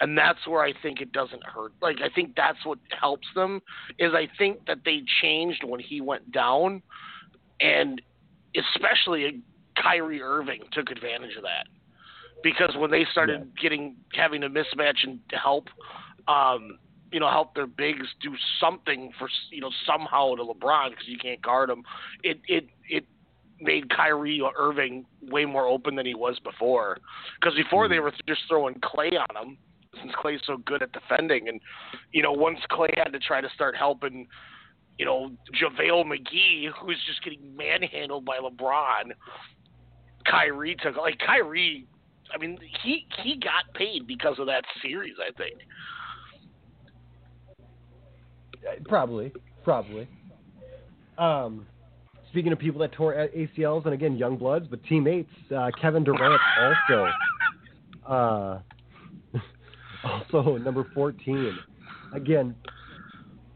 And 0.00 0.16
that's 0.16 0.46
where 0.46 0.62
I 0.62 0.72
think 0.82 1.00
it 1.00 1.12
doesn't 1.12 1.44
hurt. 1.44 1.72
Like 1.80 1.98
I 2.02 2.08
think 2.12 2.34
that's 2.36 2.64
what 2.64 2.78
helps 2.98 3.26
them 3.34 3.60
is 3.98 4.12
I 4.14 4.28
think 4.38 4.66
that 4.66 4.78
they 4.84 5.02
changed 5.20 5.62
when 5.64 5.80
he 5.80 6.00
went 6.00 6.32
down 6.32 6.82
and 7.60 8.00
especially 8.56 9.42
Kyrie 9.80 10.22
Irving 10.22 10.62
took 10.72 10.90
advantage 10.90 11.36
of 11.36 11.42
that. 11.42 11.66
Because 12.42 12.74
when 12.76 12.90
they 12.90 13.06
started 13.12 13.52
getting 13.60 13.96
having 14.14 14.42
a 14.42 14.48
mismatch 14.48 15.04
and 15.04 15.20
to 15.28 15.36
help 15.36 15.68
um 16.26 16.78
you 17.12 17.20
know, 17.20 17.30
help 17.30 17.54
their 17.54 17.66
bigs 17.66 18.06
do 18.22 18.34
something 18.58 19.12
for 19.18 19.28
you 19.50 19.60
know 19.60 19.70
somehow 19.86 20.34
to 20.34 20.42
LeBron 20.42 20.90
because 20.90 21.06
you 21.06 21.18
can't 21.18 21.42
guard 21.42 21.70
him. 21.70 21.84
It 22.22 22.40
it 22.48 22.68
it 22.88 23.04
made 23.60 23.90
Kyrie 23.90 24.42
Irving 24.58 25.04
way 25.20 25.44
more 25.44 25.66
open 25.66 25.94
than 25.94 26.06
he 26.06 26.14
was 26.14 26.38
before. 26.40 26.98
Because 27.38 27.54
before 27.54 27.86
they 27.88 28.00
were 28.00 28.12
just 28.26 28.40
throwing 28.48 28.80
Clay 28.82 29.10
on 29.10 29.46
him 29.46 29.58
since 30.02 30.12
Clay's 30.20 30.40
so 30.46 30.58
good 30.58 30.82
at 30.82 30.92
defending, 30.92 31.48
and 31.48 31.60
you 32.12 32.22
know 32.22 32.32
once 32.32 32.58
Clay 32.70 32.90
had 32.96 33.12
to 33.12 33.18
try 33.18 33.40
to 33.40 33.48
start 33.54 33.76
helping. 33.76 34.26
You 34.98 35.06
know, 35.06 35.30
JaVale 35.60 36.04
McGee, 36.04 36.68
who's 36.78 36.98
just 37.06 37.24
getting 37.24 37.56
manhandled 37.56 38.26
by 38.26 38.36
LeBron. 38.38 39.12
Kyrie 40.30 40.76
took 40.82 40.96
like 40.96 41.18
Kyrie. 41.18 41.86
I 42.32 42.38
mean, 42.38 42.58
he 42.82 43.06
he 43.22 43.36
got 43.36 43.72
paid 43.74 44.06
because 44.06 44.38
of 44.38 44.46
that 44.46 44.64
series. 44.82 45.14
I 45.18 45.32
think. 45.32 45.60
Probably, 48.84 49.32
probably. 49.64 50.06
Um, 51.18 51.66
speaking 52.30 52.52
of 52.52 52.58
people 52.58 52.80
that 52.80 52.92
tore 52.92 53.14
ACLs, 53.14 53.84
and 53.84 53.94
again, 53.94 54.16
young 54.16 54.36
bloods, 54.36 54.66
but 54.68 54.82
teammates, 54.84 55.30
uh, 55.56 55.70
Kevin 55.80 56.04
Durant 56.04 56.40
also. 56.60 57.10
Uh, 58.06 58.58
also 60.32 60.56
number 60.58 60.86
14. 60.94 61.58
Again, 62.14 62.54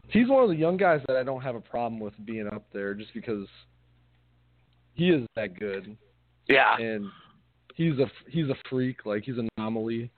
he's 0.09 0.27
one 0.27 0.43
of 0.43 0.49
the 0.49 0.55
young 0.55 0.77
guys 0.77 1.01
that 1.07 1.17
I 1.17 1.23
don't 1.23 1.41
have 1.41 1.55
a 1.55 1.61
problem 1.61 1.99
with 1.99 2.13
being 2.25 2.47
up 2.47 2.65
there, 2.73 2.93
just 2.93 3.13
because 3.13 3.47
he 4.93 5.09
is 5.09 5.25
that 5.35 5.59
good. 5.59 5.95
Yeah. 6.47 6.77
And 6.77 7.05
he's 7.75 7.99
a 7.99 8.09
he's 8.29 8.49
a 8.49 8.55
freak. 8.69 9.05
Like 9.05 9.23
he's 9.23 9.37
an 9.37 9.49
anomaly. 9.57 10.11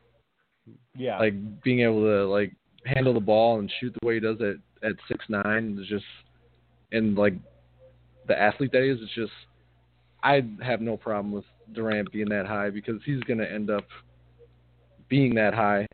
Yeah. 0.96 1.20
Like 1.20 1.62
being 1.64 1.82
able 1.82 2.02
to 2.02 2.26
like 2.26 2.54
handle 2.86 3.14
the 3.14 3.20
ball 3.20 3.60
and 3.60 3.72
shoot 3.80 3.96
the 4.00 4.08
way 4.08 4.16
he 4.16 4.20
does 4.20 4.38
at 4.42 4.88
at 4.88 4.96
six 5.08 5.26
nine 5.28 5.78
is 5.82 5.88
just 5.88 6.06
and 6.92 7.16
like 7.16 7.34
the 8.28 8.40
athlete 8.40 8.72
that 8.72 8.84
he 8.84 8.90
is, 8.90 9.00
it's 9.02 9.14
just 9.14 9.32
I 10.24 10.44
have 10.62 10.82
no 10.82 10.98
problem 10.98 11.32
with 11.34 11.46
Durant 11.74 12.12
being 12.12 12.30
that 12.30 12.46
high 12.46 12.70
because 12.70 13.02
he's 13.06 13.22
going 13.22 13.40
to 13.40 13.52
end 13.52 13.70
up 13.70 13.86
being 15.08 15.36
that 15.36 15.54
high. 15.54 15.88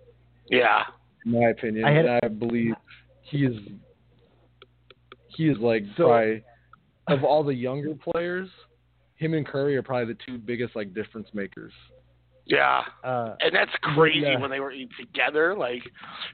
Yeah. 0.50 0.84
In 1.26 1.32
my 1.32 1.50
opinion, 1.50 1.86
I 1.86 1.92
had- 1.92 2.06
and 2.06 2.20
I 2.24 2.28
believe 2.28 2.76
he 3.22 3.46
is 3.46 3.58
he 5.28 5.50
is 5.50 5.58
like 5.60 5.84
So- 5.98 6.08
probably 6.08 6.44
of 7.08 7.24
all 7.24 7.44
the 7.44 7.54
younger 7.54 7.94
players, 7.94 8.50
him 9.16 9.34
and 9.34 9.46
Curry 9.46 9.76
are 9.76 9.84
probably 9.84 10.14
the 10.14 10.20
two 10.26 10.38
biggest 10.38 10.76
like 10.76 10.94
difference 10.94 11.34
makers. 11.34 11.74
Yeah. 12.46 12.84
uh, 13.04 13.36
and 13.40 13.54
that's 13.54 13.72
crazy 13.82 14.20
yeah. 14.20 14.40
when 14.40 14.52
they 14.52 14.60
were 14.60 14.74
together. 15.00 15.56
Like, 15.56 15.82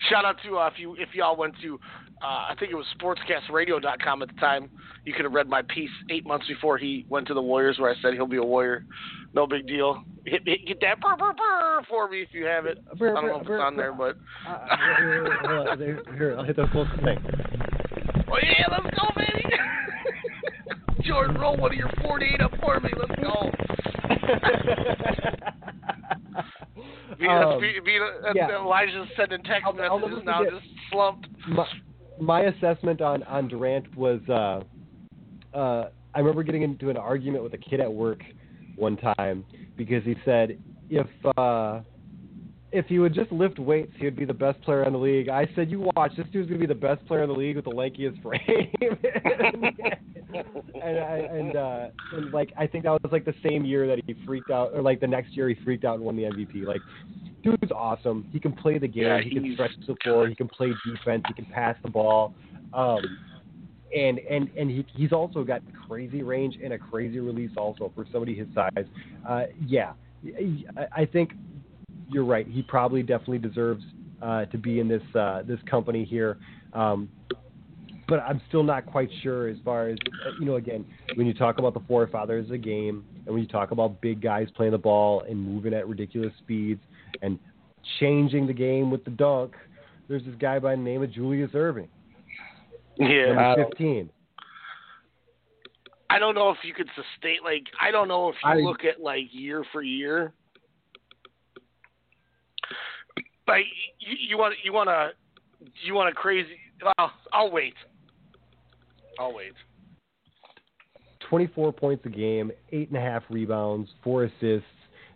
shout 0.10 0.26
out 0.26 0.36
to 0.46 0.58
uh, 0.58 0.68
if 0.68 0.74
you 0.78 0.96
if 0.96 1.10
y'all 1.14 1.38
went 1.38 1.56
to, 1.62 1.80
uh, 2.22 2.26
I 2.50 2.56
think 2.60 2.72
it 2.72 2.76
was 2.76 2.86
sportscastradio.com 3.00 4.22
at 4.22 4.28
the 4.28 4.40
time. 4.40 4.70
You 5.06 5.14
could 5.14 5.24
have 5.26 5.34
read 5.34 5.48
my 5.48 5.62
piece 5.64 5.90
eight 6.10 6.26
months 6.26 6.48
before 6.48 6.78
he 6.78 7.06
went 7.10 7.28
to 7.28 7.34
the 7.34 7.42
Warriors, 7.42 7.80
where 7.80 7.90
I 7.90 7.96
said 8.02 8.14
he'll 8.14 8.28
be 8.28 8.38
a 8.38 8.44
Warrior. 8.44 8.86
No 9.34 9.48
big 9.48 9.66
deal. 9.68 10.04
Hit, 10.26 10.42
hit, 10.46 10.68
get 10.68 10.82
that 10.82 11.00
burr, 11.00 11.16
burr, 11.18 11.34
burr 11.34 11.82
for 11.90 12.10
me 12.10 12.22
if 12.22 12.30
you 12.34 12.46
have 12.46 12.66
it. 12.66 12.78
I 12.94 12.98
don't 12.98 13.26
know 13.26 13.38
if 13.38 13.44
it's 13.44 13.52
on 13.52 13.78
there, 13.78 13.94
but 13.94 14.18
uh, 14.48 15.78
here, 15.78 16.04
here, 16.18 16.36
I'll 16.38 16.44
hit 16.44 16.58
the 16.58 16.68
closest 16.72 17.02
thing. 17.04 17.18
oh 18.28 18.38
yeah, 18.44 18.68
let's 18.70 18.96
go, 18.96 19.08
baby. 19.16 19.46
Jordan, 21.08 21.40
roll 21.40 21.58
one 21.58 21.72
of 21.72 21.78
your 21.78 21.90
48 22.04 22.42
up 22.42 22.52
for 22.62 22.80
me. 22.82 22.90
Let's 22.96 23.20
go. 23.22 23.52
Um, 27.30 27.60
be, 27.60 27.80
be, 27.84 28.00
uh, 28.00 28.32
yeah. 28.34 28.62
Elijah's 28.62 29.08
sending 29.18 29.44
text 29.44 29.66
I'll- 29.66 29.80
I'll 29.82 30.00
messages 30.00 30.24
now, 30.26 30.44
just 30.44 30.66
slumped. 30.92 31.28
my, 31.48 31.68
my 32.20 32.42
assessment 32.44 33.02
on 33.02 33.22
on 33.24 33.48
Durant 33.48 33.96
was 33.96 34.22
uh, 34.30 34.62
uh, 35.56 35.90
I 36.16 36.20
remember 36.20 36.42
getting 36.44 36.62
into 36.64 36.90
an 36.90 36.98
argument 36.98 37.44
with 37.44 37.54
a 37.54 37.58
kid 37.58 37.80
at 37.80 37.92
work 37.92 38.24
one 38.76 38.98
time 38.98 39.44
because 39.78 40.04
he 40.04 40.16
said 40.26 40.58
if 40.90 41.08
uh, 41.38 41.82
if 42.72 42.86
he 42.86 43.00
would 43.00 43.14
just 43.14 43.32
lift 43.32 43.60
weights, 43.60 43.92
he 43.98 44.06
would 44.06 44.16
be 44.16 44.26
the 44.26 44.34
best 44.34 44.62
player 44.62 44.84
in 44.84 44.94
the 44.94 45.00
league. 45.00 45.30
I 45.30 45.48
said, 45.56 45.70
"You 45.70 45.90
watch, 45.96 46.16
this 46.16 46.28
dude's 46.32 46.48
gonna 46.48 46.60
be 46.60 46.66
the 46.66 46.76
best 46.76 47.06
player 47.06 47.24
in 47.24 47.30
the 47.30 47.36
league 47.36 47.58
with 47.58 47.66
the 47.66 47.72
lankiest 47.72 48.22
frame." 48.22 48.72
and 50.82 51.00
I, 51.00 51.18
and, 51.32 51.56
uh, 51.56 51.88
and 52.14 52.32
like 52.32 52.54
I 52.58 52.68
think 52.68 52.86
that 52.86 52.92
was 52.92 53.12
like 53.12 53.26
the 53.26 53.36
same 53.44 53.66
year 53.66 53.88
that 53.88 54.00
he 54.06 54.16
freaked 54.26 54.52
out, 54.52 54.72
or 54.74 54.82
like 54.82 55.02
the 55.02 55.08
next 55.08 55.36
year 55.36 55.50
he 55.50 55.56
freaked 55.64 55.84
out 55.84 55.96
and 55.96 56.04
won 56.04 56.16
the 56.16 56.24
MVP. 56.24 56.66
Like, 56.66 56.82
dude's 57.44 57.72
awesome. 57.74 58.28
He 58.32 58.40
can 58.40 58.54
play 58.54 58.78
the 58.78 58.88
game. 58.88 59.04
Yeah, 59.04 59.22
he 59.22 59.32
can 59.32 59.54
stretch 59.54 59.72
the 59.86 59.96
floor. 60.04 60.28
He 60.28 60.36
can 60.36 60.48
play 60.48 60.72
defense. 60.86 61.24
He 61.28 61.34
can 61.34 61.46
pass 61.46 61.76
the 61.84 61.90
ball. 61.90 62.34
Um, 62.74 63.02
and 63.94 64.20
and 64.20 64.50
and 64.58 64.70
he 64.70 64.86
he's 64.96 65.12
also 65.12 65.44
got 65.44 65.62
crazy 65.88 66.24
range 66.24 66.58
and 66.64 66.72
a 66.72 66.78
crazy 66.78 67.20
release 67.20 67.52
also 67.58 67.92
for 67.94 68.06
somebody 68.12 68.34
his 68.34 68.48
size. 68.56 68.86
Uh, 69.28 69.44
yeah, 69.66 69.92
I, 70.78 71.02
I 71.02 71.06
think 71.06 71.34
you're 72.12 72.26
right. 72.26 72.48
He 72.48 72.62
probably 72.62 73.02
definitely 73.04 73.40
deserves 73.40 73.84
uh, 74.22 74.46
to 74.46 74.58
be 74.58 74.80
in 74.80 74.88
this 74.88 75.04
uh, 75.16 75.44
this 75.48 75.60
company 75.70 76.04
here. 76.06 76.38
Um, 76.74 77.10
but 78.08 78.20
I'm 78.20 78.42
still 78.50 78.64
not 78.64 78.86
quite 78.86 79.10
sure 79.24 79.48
as 79.48 79.58
far 79.64 79.88
as 79.88 79.98
you 80.40 80.46
know. 80.46 80.56
Again, 80.56 80.86
when 81.16 81.26
you 81.28 81.34
talk 81.34 81.60
about 81.60 81.74
the 81.74 81.80
forefathers 81.88 82.46
of 82.46 82.52
the 82.52 82.58
game, 82.58 83.06
and 83.26 83.34
when 83.34 83.42
you 83.42 83.48
talk 83.48 83.72
about 83.72 84.02
big 84.02 84.22
guys 84.22 84.48
playing 84.56 84.74
the 84.74 84.78
ball 84.78 85.22
and 85.28 85.40
moving 85.40 85.74
at 85.74 85.88
ridiculous 85.88 86.34
speeds 86.40 86.82
and 87.22 87.40
changing 88.00 88.48
the 88.48 88.54
game 88.54 88.92
with 88.92 89.04
the 89.06 89.12
dunk, 89.12 89.54
there's 90.10 90.24
this 90.26 90.36
guy 90.40 90.60
by 90.60 90.76
the 90.76 90.82
name 90.82 91.02
of 91.02 91.12
Julius 91.12 91.52
Erving, 91.52 91.88
Yeah. 92.98 93.34
number 93.34 93.66
15. 93.70 94.10
I 96.10 96.20
don't 96.20 96.36
know 96.36 96.50
if 96.50 96.58
you 96.64 96.74
could 96.74 96.90
sustain 96.90 97.38
like 97.46 97.64
I 97.80 97.92
don't 97.92 98.10
know 98.10 98.28
if 98.30 98.36
you 98.44 98.50
I- 98.50 98.56
look 98.58 98.84
at 98.84 99.00
like 99.02 99.28
year 99.32 99.64
for 99.72 99.82
year. 99.82 100.34
Like 103.48 103.66
you, 104.00 104.16
you 104.30 104.38
want 104.38 104.56
you 104.64 104.74
want 104.74 104.90
to 104.90 105.12
you 105.86 105.94
want 105.94 106.10
a 106.10 106.14
crazy. 106.14 106.58
Well, 106.84 107.12
I'll 107.34 107.52
wait. 107.52 107.76
I'll 109.20 109.34
wait. 109.34 109.54
24 111.30 111.72
points 111.72 112.06
a 112.06 112.10
game, 112.10 112.52
eight 112.72 112.90
and 112.90 112.98
a 112.98 113.02
half 113.02 113.24
rebounds, 113.30 113.90
four 114.04 114.26
assists. 114.26 114.68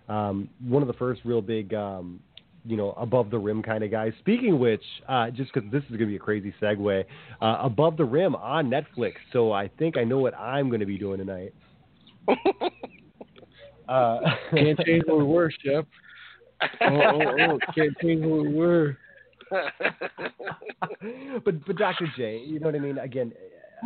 Um, 0.08 0.50
one 0.64 0.82
of 0.82 0.88
the 0.88 0.94
first 0.94 1.22
real 1.26 1.42
big, 1.42 1.74
um, 1.74 2.20
you 2.64 2.78
know, 2.78 2.92
above 2.92 3.32
the 3.32 3.38
rim 3.38 3.64
kind 3.64 3.84
of 3.84 3.92
guys. 3.92 4.14
Speaking 4.20 4.54
of 4.54 4.60
which, 4.60 4.84
uh, 5.10 5.32
just 5.32 5.52
because 5.54 5.70
this 5.72 5.84
is 5.84 5.90
going 5.90 6.02
to 6.02 6.06
be 6.08 6.16
a 6.16 6.20
crazy 6.20 6.54
segue, 6.62 7.04
uh, 7.42 7.58
above 7.62 7.98
the 7.98 8.06
rim 8.06 8.36
on 8.36 8.70
Netflix. 8.70 9.14
So 9.34 9.52
I 9.52 9.68
think 9.80 9.98
I 9.98 10.04
know 10.04 10.20
what 10.20 10.36
I'm 10.36 10.70
going 10.70 10.80
to 10.80 10.86
be 10.86 10.98
doing 10.98 11.18
tonight. 11.18 11.54
Uh, 13.88 14.20
Can't 14.52 14.80
change 14.80 15.04
where 15.06 15.18
we 15.18 15.24
were, 15.24 15.52
Shep. 15.64 15.86
Oh, 15.86 16.05
oh, 16.61 17.22
oh, 17.40 17.60
can't 17.76 17.98
change 18.02 18.26
where 18.26 18.41
we 18.41 18.53
were. 18.53 18.98
but 21.44 21.65
but 21.65 21.76
Dr. 21.77 22.07
J, 22.18 22.40
you 22.45 22.60
know 22.60 22.68
what 22.68 22.76
I 22.76 22.80
mean? 22.80 22.98
Again, 22.98 23.32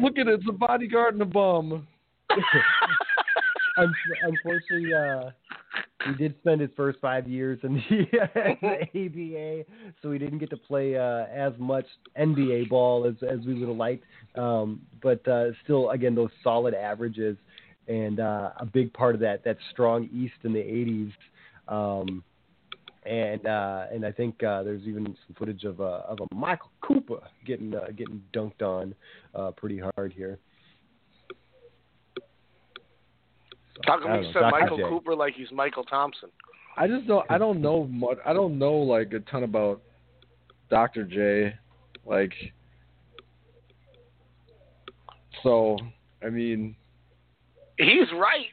Look 0.01 0.17
at 0.17 0.27
it, 0.27 0.39
it's 0.39 0.49
a 0.49 0.53
bodyguard 0.53 1.13
and 1.13 1.21
a 1.21 1.25
bum. 1.25 1.87
un- 3.77 3.93
unfortunately, 4.23 4.93
uh, 4.93 5.31
he 6.05 6.13
did 6.13 6.35
spend 6.39 6.61
his 6.61 6.69
first 6.77 6.99
five 7.01 7.27
years 7.27 7.59
in 7.63 7.73
the, 7.75 8.05
the 8.61 9.65
ABA, 9.65 9.65
so 10.01 10.11
he 10.11 10.19
didn't 10.19 10.39
get 10.39 10.49
to 10.51 10.57
play 10.57 10.95
uh, 10.95 11.25
as 11.33 11.53
much 11.57 11.85
NBA 12.17 12.69
ball 12.69 13.05
as 13.05 13.15
as 13.27 13.45
we 13.45 13.55
would 13.55 13.67
have 13.67 13.77
liked. 13.77 14.05
Um, 14.35 14.81
but 15.01 15.27
uh, 15.27 15.51
still, 15.63 15.89
again, 15.89 16.15
those 16.15 16.31
solid 16.43 16.73
averages 16.73 17.37
and 17.87 18.19
uh, 18.19 18.51
a 18.57 18.65
big 18.65 18.93
part 18.93 19.15
of 19.15 19.21
that 19.21 19.43
that 19.43 19.57
strong 19.71 20.09
East 20.13 20.35
in 20.43 20.53
the 20.53 20.59
'80s. 20.59 21.11
Um, 21.67 22.23
and 23.03 23.45
uh, 23.45 23.85
and 23.91 24.05
I 24.05 24.11
think 24.11 24.43
uh, 24.43 24.63
there's 24.63 24.84
even 24.84 25.05
some 25.05 25.35
footage 25.38 25.63
of 25.63 25.80
a 25.80 26.03
of 26.07 26.19
a 26.19 26.35
Michael 26.35 26.71
Cooper 26.81 27.19
getting 27.45 27.73
uh, 27.73 27.88
getting 27.95 28.21
dunked 28.34 28.61
on 28.61 28.93
uh, 29.35 29.51
pretty 29.51 29.80
hard 29.95 30.13
here. 30.13 30.38
So, 32.15 33.81
How 33.85 33.93
I 33.93 33.99
come 33.99 34.07
don't 34.07 34.23
you 34.23 34.27
know, 34.27 34.34
said 34.34 34.39
Dr. 34.41 34.59
Michael 34.59 34.77
J. 34.77 34.84
Cooper 34.89 35.15
like 35.15 35.34
he's 35.35 35.51
Michael 35.51 35.84
Thompson? 35.84 36.30
I 36.77 36.88
just 36.88 37.07
don't. 37.07 37.26
I 37.30 37.38
don't 37.38 37.61
know 37.61 37.85
much. 37.85 38.17
I 38.26 38.34
don't 38.34 38.57
know 38.59 38.73
like 38.73 39.13
a 39.13 39.19
ton 39.19 39.43
about 39.43 39.81
Dr. 40.69 41.03
J. 41.05 41.55
Like, 42.05 42.34
so 45.43 45.77
I 46.23 46.30
mean, 46.30 46.76
He's 47.80 48.11
right. 48.13 48.47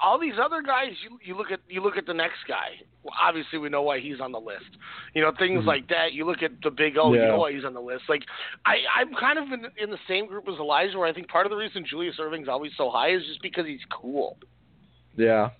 All 0.00 0.18
these 0.20 0.34
other 0.40 0.62
guys, 0.62 0.92
you 1.02 1.18
you 1.24 1.36
look 1.36 1.50
at 1.50 1.60
you 1.68 1.82
look 1.82 1.96
at 1.96 2.06
the 2.06 2.14
next 2.14 2.38
guy. 2.46 2.76
Well, 3.08 3.16
obviously, 3.26 3.58
we 3.58 3.70
know 3.70 3.80
why 3.80 4.00
he's 4.00 4.20
on 4.20 4.32
the 4.32 4.38
list. 4.38 4.68
You 5.14 5.22
know 5.22 5.32
things 5.38 5.62
Mhm. 5.64 5.66
like 5.66 5.88
that. 5.88 6.12
You 6.12 6.26
look 6.26 6.42
at 6.42 6.60
the 6.62 6.70
Big 6.70 6.98
O, 6.98 7.14
you 7.14 7.20
know 7.20 7.38
why 7.38 7.52
he's 7.52 7.64
on 7.64 7.72
the 7.72 7.80
list. 7.80 8.04
Like 8.06 8.22
I, 8.66 8.76
I'm 8.94 9.14
kind 9.14 9.38
of 9.38 9.44
in, 9.50 9.64
in 9.82 9.90
the 9.90 9.98
same 10.06 10.26
group 10.26 10.46
as 10.46 10.56
Elijah, 10.60 10.98
where 10.98 11.08
I 11.08 11.14
think 11.14 11.28
part 11.28 11.46
of 11.46 11.50
the 11.50 11.56
reason 11.56 11.86
Julius 11.88 12.16
Erving's 12.20 12.48
always 12.48 12.72
so 12.76 12.90
high 12.90 13.10
is 13.12 13.22
just 13.26 13.40
because 13.40 13.64
he's 13.66 13.80
cool. 13.90 14.36
yeah, 15.16 15.50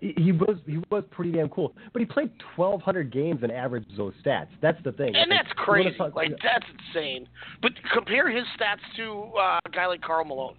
He, 0.00 0.14
he 0.16 0.32
was 0.32 0.56
he 0.66 0.78
was 0.90 1.04
pretty 1.12 1.30
damn 1.30 1.48
cool, 1.48 1.74
but 1.92 2.00
he 2.00 2.06
played 2.06 2.30
1,200 2.56 3.12
games 3.12 3.40
and 3.44 3.52
averaged 3.52 3.96
those 3.96 4.14
stats. 4.24 4.48
That's 4.60 4.82
the 4.82 4.90
thing. 4.92 5.14
And 5.14 5.30
Like, 5.30 5.44
that's 5.44 5.52
crazy. 5.56 5.96
talk- 5.96 6.16
Like 6.16 6.32
that's 6.42 6.66
insane. 6.88 7.28
But 7.62 7.72
compare 7.92 8.28
his 8.30 8.44
stats 8.58 8.82
to 8.96 9.30
uh, 9.38 9.58
a 9.64 9.70
guy 9.70 9.86
like 9.86 10.00
Karl 10.02 10.24
Malone. 10.24 10.56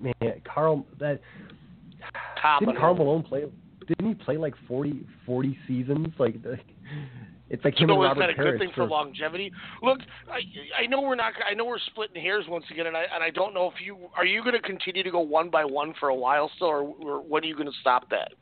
man, 0.00 0.14
Karl 0.44 0.86
that 0.98 1.20
Top 1.20 1.22
didn't 2.60 2.76
Karl 2.76 2.94
Malone 2.94 3.22
play? 3.22 3.44
Didn't 3.86 4.08
he 4.08 4.14
play 4.14 4.36
like 4.36 4.54
40, 4.66 5.06
40 5.24 5.58
seasons? 5.66 6.08
Like 6.18 6.36
it's 7.48 7.64
like 7.64 7.80
him 7.80 7.88
So 7.88 7.94
and 7.94 8.02
Robert 8.02 8.20
that 8.20 8.30
a 8.30 8.34
good 8.34 8.58
thing 8.58 8.70
for 8.74 8.86
longevity? 8.86 9.52
Look, 9.82 10.00
I 10.30 10.40
I 10.82 10.86
know 10.86 11.00
we're 11.00 11.14
not. 11.14 11.34
I 11.48 11.54
know 11.54 11.64
we're 11.64 11.78
splitting 11.78 12.20
hairs 12.20 12.44
once 12.48 12.64
again, 12.70 12.86
and 12.86 12.96
I 12.96 13.04
and 13.14 13.22
I 13.22 13.30
don't 13.30 13.54
know 13.54 13.68
if 13.68 13.74
you 13.84 13.96
are 14.16 14.24
you 14.24 14.42
going 14.42 14.54
to 14.54 14.62
continue 14.62 15.02
to 15.02 15.10
go 15.10 15.20
one 15.20 15.50
by 15.50 15.64
one 15.64 15.94
for 16.00 16.08
a 16.08 16.14
while 16.14 16.50
still, 16.56 16.68
or, 16.68 16.82
or 16.82 17.20
when 17.22 17.44
are 17.44 17.46
you 17.46 17.54
going 17.54 17.68
to 17.68 17.78
stop 17.80 18.10
that? 18.10 18.32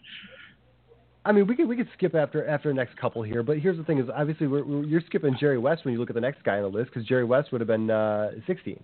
I 1.26 1.32
mean, 1.32 1.47
we 1.47 1.56
could 1.56 1.68
we 1.68 1.76
could 1.76 1.89
skip 1.97 2.14
after 2.14 2.47
after 2.47 2.68
the 2.68 2.74
next 2.74 2.97
couple 2.97 3.22
here, 3.22 3.43
but 3.43 3.59
here's 3.59 3.76
the 3.76 3.85
thing: 3.85 3.98
is 3.98 4.09
obviously 4.14 4.47
we're, 4.47 4.64
we're, 4.64 4.85
you're 4.85 5.02
skipping 5.02 5.36
Jerry 5.39 5.59
West 5.59 5.85
when 5.85 5.93
you 5.93 6.01
look 6.01 6.10
at 6.10 6.14
the 6.14 6.20
next 6.20 6.43
guy 6.43 6.56
on 6.56 6.62
the 6.62 6.68
list 6.68 6.90
because 6.93 7.06
Jerry 7.06 7.24
West 7.24 7.52
would 7.52 7.60
have 7.60 7.68
been 7.68 7.90
uh, 7.90 8.32
16. 8.47 8.82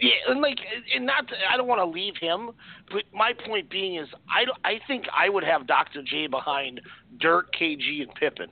Yeah, 0.00 0.10
and 0.28 0.40
like, 0.40 0.58
and 0.94 1.06
not. 1.06 1.26
To, 1.28 1.34
I 1.52 1.56
don't 1.56 1.66
want 1.66 1.80
to 1.80 1.84
leave 1.86 2.14
him, 2.20 2.50
but 2.90 3.02
my 3.12 3.32
point 3.46 3.68
being 3.68 3.96
is, 3.96 4.08
I 4.30 4.44
I 4.68 4.80
think 4.86 5.04
I 5.16 5.28
would 5.28 5.44
have 5.44 5.66
Dr. 5.66 6.02
J 6.02 6.26
behind 6.28 6.80
Dirk, 7.20 7.52
KG, 7.58 8.02
and 8.02 8.14
Pippen. 8.14 8.48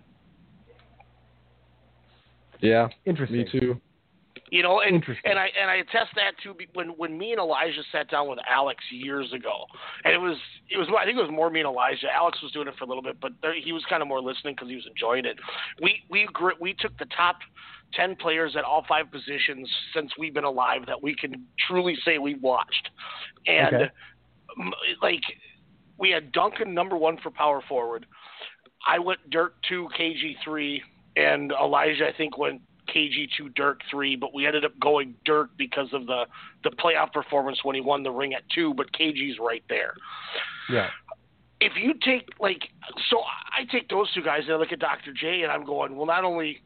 Yeah, 2.60 2.88
Interesting. 3.04 3.38
me 3.38 3.46
too. 3.50 3.80
You 4.50 4.62
know, 4.62 4.80
and 4.80 4.94
Interesting. 4.94 5.28
and 5.28 5.38
I 5.38 5.48
and 5.60 5.70
I 5.70 5.76
attest 5.76 6.10
that 6.14 6.32
too 6.42 6.54
when 6.74 6.90
when 6.90 7.18
me 7.18 7.32
and 7.32 7.40
Elijah 7.40 7.82
sat 7.90 8.08
down 8.10 8.28
with 8.28 8.38
Alex 8.48 8.82
years 8.90 9.32
ago, 9.32 9.66
and 10.04 10.14
it 10.14 10.18
was 10.18 10.36
it 10.70 10.78
was 10.78 10.88
I 10.98 11.04
think 11.04 11.18
it 11.18 11.22
was 11.22 11.30
more 11.30 11.50
me 11.50 11.60
and 11.60 11.68
Elijah. 11.68 12.06
Alex 12.14 12.40
was 12.42 12.52
doing 12.52 12.68
it 12.68 12.74
for 12.78 12.84
a 12.84 12.86
little 12.86 13.02
bit, 13.02 13.20
but 13.20 13.32
there, 13.42 13.54
he 13.54 13.72
was 13.72 13.84
kind 13.88 14.02
of 14.02 14.08
more 14.08 14.20
listening 14.20 14.54
because 14.54 14.68
he 14.68 14.76
was 14.76 14.86
enjoying 14.86 15.24
it. 15.24 15.36
We 15.82 16.02
we 16.10 16.28
gr- 16.32 16.58
we 16.60 16.74
took 16.78 16.96
the 16.98 17.06
top 17.16 17.36
ten 17.94 18.16
players 18.16 18.56
at 18.56 18.64
all 18.64 18.84
five 18.88 19.10
positions 19.10 19.70
since 19.94 20.12
we've 20.18 20.34
been 20.34 20.44
alive 20.44 20.82
that 20.86 21.02
we 21.02 21.14
can 21.14 21.46
truly 21.66 21.96
say 22.04 22.18
we 22.18 22.34
watched, 22.36 22.90
and 23.46 23.74
Okay. 23.76 23.90
like 25.02 25.22
we 25.98 26.10
had 26.10 26.32
Duncan 26.32 26.74
number 26.74 26.96
one 26.96 27.18
for 27.22 27.30
power 27.30 27.62
forward. 27.68 28.06
I 28.86 28.98
went 28.98 29.30
Dirk 29.30 29.54
two, 29.68 29.88
KG 29.98 30.36
three, 30.44 30.82
and 31.16 31.52
Elijah 31.52 32.06
I 32.08 32.12
think 32.16 32.38
went 32.38 32.60
KG 32.94 33.28
two, 33.36 33.48
Dirk 33.50 33.80
three. 33.90 34.14
But 34.16 34.34
we 34.34 34.46
ended 34.46 34.64
up 34.64 34.78
going 34.80 35.14
Dirk 35.24 35.50
because 35.56 35.88
of 35.92 36.06
the 36.06 36.26
the 36.64 36.70
playoff 36.70 37.12
performance 37.12 37.64
when 37.64 37.74
he 37.74 37.80
won 37.80 38.02
the 38.02 38.10
ring 38.10 38.34
at 38.34 38.42
two. 38.54 38.74
But 38.74 38.92
KG's 38.92 39.38
right 39.40 39.64
there. 39.68 39.94
Yeah. 40.70 40.90
If 41.58 41.72
you 41.76 41.94
take 42.04 42.28
like, 42.38 42.68
so 43.08 43.20
I 43.20 43.64
take 43.72 43.88
those 43.88 44.12
two 44.12 44.22
guys 44.22 44.42
and 44.44 44.52
I 44.52 44.56
look 44.56 44.72
at 44.72 44.78
Dr. 44.78 45.12
J 45.12 45.42
and 45.42 45.50
I'm 45.50 45.64
going, 45.64 45.96
well, 45.96 46.04
not 46.04 46.22
only 46.22 46.60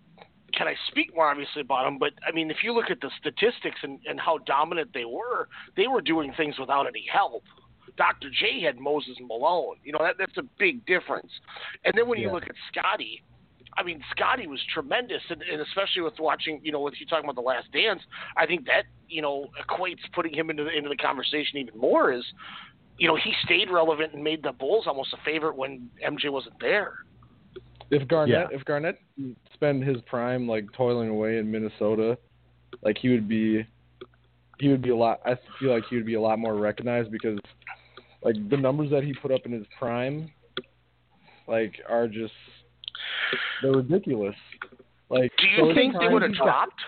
can 0.57 0.69
I 0.69 0.75
speak 0.89 1.15
more 1.15 1.31
obviously 1.31 1.63
about 1.63 1.85
them, 1.85 1.99
but 1.99 2.13
I 2.27 2.33
mean, 2.33 2.51
if 2.51 2.59
you 2.63 2.73
look 2.73 2.91
at 2.91 3.01
the 3.01 3.11
statistics 3.19 3.81
and, 3.83 3.99
and 4.07 4.19
how 4.21 4.39
dominant 4.39 4.91
they 4.95 5.05
were, 5.05 5.49
they 5.77 5.87
were 5.87 6.01
doing 6.01 6.33
things 6.37 6.59
without 6.59 6.87
any 6.87 7.05
help. 7.13 7.45
Dr. 7.97 8.31
J 8.31 8.63
had 8.63 8.79
Moses 8.79 9.17
Malone. 9.21 9.77
You 9.85 9.93
know, 9.93 9.99
that, 10.01 10.17
that's 10.19 10.37
a 10.39 10.45
big 10.59 10.87
difference. 10.87 11.31
And 11.85 11.93
then 11.97 12.09
when 12.09 12.19
you 12.19 12.31
look 12.31 12.45
at 12.45 12.55
Scotty, 12.71 13.23
I 13.77 13.83
mean, 13.83 14.03
Scotty 14.11 14.47
was 14.47 14.61
tremendous, 14.73 15.23
and, 15.29 15.43
and 15.43 15.61
especially 15.61 16.03
with 16.03 16.15
watching, 16.19 16.61
you 16.63 16.73
know, 16.73 16.81
with 16.81 16.95
you 16.99 17.07
talking 17.07 17.25
about 17.25 17.37
the 17.37 17.47
Last 17.47 17.71
Dance, 17.73 18.01
I 18.37 18.47
think 18.47 18.67
that 18.67 18.85
you 19.09 19.23
know 19.23 19.47
equates 19.63 20.01
putting 20.15 20.35
him 20.35 20.51
into 20.51 20.65
the, 20.65 20.71
into 20.71 20.89
the 20.89 20.97
conversation 20.97 21.59
even 21.59 21.79
more. 21.79 22.13
Is 22.13 22.25
you 22.99 23.09
know 23.09 23.17
he 23.17 23.33
stayed 23.45 23.71
relevant 23.71 24.13
and 24.15 24.23
made 24.23 24.43
the 24.43 24.53
Bulls 24.53 24.85
almost 24.87 25.13
a 25.13 25.19
favorite 25.25 25.57
when 25.57 25.89
MJ 26.05 26.31
wasn't 26.31 26.59
there. 26.61 27.05
If 27.91 28.07
Garnett, 28.09 28.49
Yeah. 28.51 28.57
if 28.57 28.65
Garnett 28.65 28.99
didn't 29.17 29.39
spend 29.55 29.83
his 29.85 30.01
prime 30.03 30.47
like 30.49 30.71
toiling 30.73 31.09
away 31.09 31.39
in 31.39 31.51
Minnesota, 31.51 32.17
like 32.83 32.97
he 32.99 33.09
would 33.09 33.29
be, 33.29 33.67
he 34.59 34.69
would 34.69 34.83
be 34.83 34.91
a 34.91 34.97
lot. 34.97 35.21
I 35.25 35.37
feel 35.59 35.73
like 35.73 35.85
he 35.91 35.97
would 35.97 36.07
be 36.07 36.15
a 36.15 36.21
lot 36.21 36.39
more 36.39 36.55
recognized 36.55 37.11
because, 37.11 37.39
like 38.23 38.37
the 38.49 38.57
numbers 38.57 38.91
that 38.91 39.03
he 39.03 39.13
put 39.15 39.33
up 39.33 39.41
in 39.45 39.53
his 39.53 39.67
prime, 39.79 40.31
like 41.49 41.75
are 41.89 42.07
just 42.07 42.35
they're 43.63 43.73
ridiculous. 43.73 44.37
Like, 45.09 45.33
Do 45.39 45.47
you 45.49 45.67
his 45.69 45.75
think 45.75 45.95
they 45.99 46.07
would 46.09 46.23
have 46.23 46.35
dropped 46.35 46.81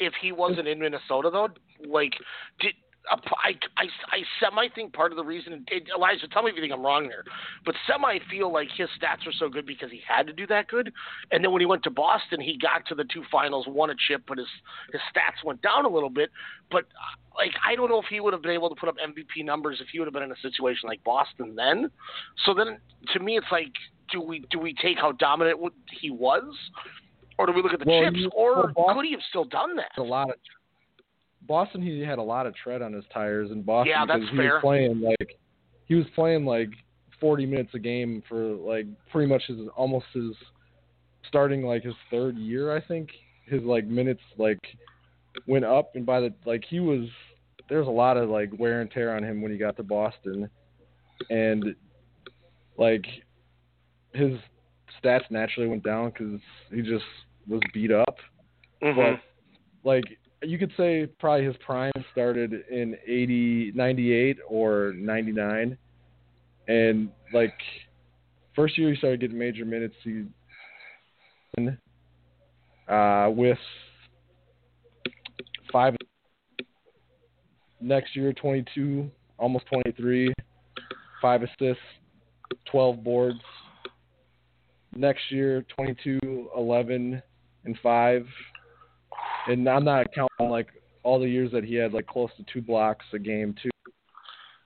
if 0.00 0.12
he 0.20 0.32
wasn't 0.32 0.66
in 0.66 0.80
Minnesota 0.80 1.30
though? 1.30 1.48
Like, 1.88 2.12
did 2.60 2.74
a- 2.74 2.81
I 3.10 3.54
I 3.76 3.84
I 4.10 4.18
semi 4.40 4.68
think 4.74 4.92
part 4.92 5.12
of 5.12 5.16
the 5.16 5.24
reason 5.24 5.64
it, 5.70 5.84
Elijah, 5.94 6.28
tell 6.28 6.42
me 6.42 6.50
if 6.50 6.56
you 6.56 6.62
think 6.62 6.72
I'm 6.72 6.82
wrong 6.82 7.08
there, 7.08 7.24
but 7.64 7.74
semi 7.86 8.18
feel 8.30 8.52
like 8.52 8.68
his 8.76 8.88
stats 8.98 9.26
are 9.26 9.32
so 9.32 9.48
good 9.48 9.66
because 9.66 9.90
he 9.90 10.00
had 10.06 10.26
to 10.28 10.32
do 10.32 10.46
that 10.46 10.68
good, 10.68 10.92
and 11.32 11.42
then 11.42 11.50
when 11.50 11.60
he 11.60 11.66
went 11.66 11.82
to 11.84 11.90
Boston, 11.90 12.40
he 12.40 12.56
got 12.56 12.86
to 12.86 12.94
the 12.94 13.04
two 13.04 13.24
finals, 13.30 13.66
won 13.68 13.90
a 13.90 13.94
chip, 14.08 14.22
but 14.28 14.38
his 14.38 14.46
his 14.92 15.00
stats 15.14 15.44
went 15.44 15.60
down 15.62 15.84
a 15.84 15.88
little 15.88 16.10
bit. 16.10 16.30
But 16.70 16.84
uh, 16.84 17.16
like 17.36 17.52
I 17.66 17.74
don't 17.74 17.88
know 17.90 17.98
if 17.98 18.06
he 18.08 18.20
would 18.20 18.32
have 18.32 18.42
been 18.42 18.52
able 18.52 18.68
to 18.68 18.76
put 18.76 18.88
up 18.88 18.96
MVP 18.98 19.44
numbers 19.44 19.78
if 19.80 19.88
he 19.88 19.98
would 19.98 20.06
have 20.06 20.14
been 20.14 20.22
in 20.22 20.32
a 20.32 20.40
situation 20.40 20.88
like 20.88 21.02
Boston 21.02 21.56
then. 21.56 21.90
So 22.46 22.54
then 22.54 22.78
to 23.14 23.18
me, 23.20 23.36
it's 23.36 23.46
like, 23.50 23.72
do 24.12 24.20
we 24.20 24.44
do 24.50 24.58
we 24.60 24.74
take 24.74 24.98
how 24.98 25.12
dominant 25.12 25.58
he 26.00 26.10
was? 26.10 26.44
Or 27.38 27.46
do 27.46 27.52
we 27.52 27.62
look 27.62 27.72
at 27.72 27.80
the 27.80 27.86
Well, 27.86 28.04
chips, 28.04 28.16
you- 28.18 28.30
or 28.34 28.54
well, 28.54 28.72
Boston- 28.76 28.94
could 28.96 29.04
he 29.06 29.12
have 29.12 29.22
still 29.28 29.44
done 29.44 29.74
that? 29.76 29.90
a 29.96 30.02
lot 30.02 30.30
of 30.30 30.36
Boston. 31.46 31.82
He 31.82 32.00
had 32.00 32.18
a 32.18 32.22
lot 32.22 32.46
of 32.46 32.54
tread 32.54 32.82
on 32.82 32.92
his 32.92 33.04
tires 33.12 33.50
in 33.50 33.62
Boston 33.62 33.90
Yeah, 33.90 34.06
that's 34.06 34.20
because 34.20 34.30
he 34.30 34.36
fair. 34.36 34.54
was 34.54 34.60
playing 34.62 35.00
like 35.00 35.38
he 35.86 35.94
was 35.94 36.06
playing 36.14 36.44
like 36.44 36.70
40 37.20 37.46
minutes 37.46 37.70
a 37.74 37.78
game 37.78 38.22
for 38.28 38.42
like 38.54 38.86
pretty 39.10 39.28
much 39.28 39.42
his 39.46 39.58
almost 39.76 40.06
his 40.12 40.32
starting 41.28 41.62
like 41.64 41.82
his 41.82 41.94
third 42.10 42.36
year. 42.36 42.74
I 42.76 42.80
think 42.80 43.10
his 43.46 43.62
like 43.62 43.86
minutes 43.86 44.22
like 44.38 44.58
went 45.46 45.64
up, 45.64 45.94
and 45.94 46.04
by 46.06 46.20
the 46.20 46.32
like 46.44 46.64
he 46.68 46.80
was 46.80 47.08
there's 47.68 47.86
a 47.86 47.90
lot 47.90 48.16
of 48.16 48.28
like 48.28 48.50
wear 48.58 48.80
and 48.80 48.90
tear 48.90 49.16
on 49.16 49.22
him 49.22 49.40
when 49.42 49.50
he 49.52 49.58
got 49.58 49.76
to 49.76 49.82
Boston, 49.82 50.48
and 51.30 51.74
like 52.76 53.04
his 54.14 54.32
stats 55.02 55.30
naturally 55.30 55.68
went 55.68 55.82
down 55.82 56.10
because 56.10 56.40
he 56.72 56.82
just 56.82 57.04
was 57.48 57.60
beat 57.72 57.90
up 57.90 58.16
Mhm. 58.82 58.94
but 58.96 59.20
like 59.88 60.04
you 60.42 60.58
could 60.58 60.72
say 60.76 61.06
probably 61.18 61.46
his 61.46 61.56
prime 61.64 61.92
started 62.12 62.52
in 62.70 62.96
80 63.06 63.72
98 63.74 64.38
or 64.48 64.92
99 64.96 65.76
and 66.68 67.10
like 67.32 67.54
first 68.54 68.76
year 68.78 68.90
he 68.90 68.96
started 68.96 69.20
getting 69.20 69.38
major 69.38 69.64
minutes 69.64 69.94
he 70.02 70.24
uh 72.88 73.30
with 73.30 73.58
five 75.72 75.94
next 77.80 78.16
year 78.16 78.32
22 78.32 79.10
almost 79.38 79.64
23 79.66 80.32
five 81.22 81.42
assists 81.42 81.82
12 82.66 83.04
boards. 83.04 83.40
Next 84.94 85.30
year 85.30 85.64
22 85.74 86.50
11 86.56 87.22
and 87.64 87.78
5 87.82 88.26
and 89.48 89.68
I'm 89.68 89.84
not 89.84 90.06
counting 90.14 90.50
like 90.50 90.68
all 91.02 91.18
the 91.20 91.28
years 91.28 91.50
that 91.52 91.64
he 91.64 91.74
had 91.74 91.92
like 91.92 92.06
close 92.06 92.30
to 92.36 92.44
two 92.52 92.60
blocks 92.62 93.04
a 93.12 93.18
game 93.18 93.54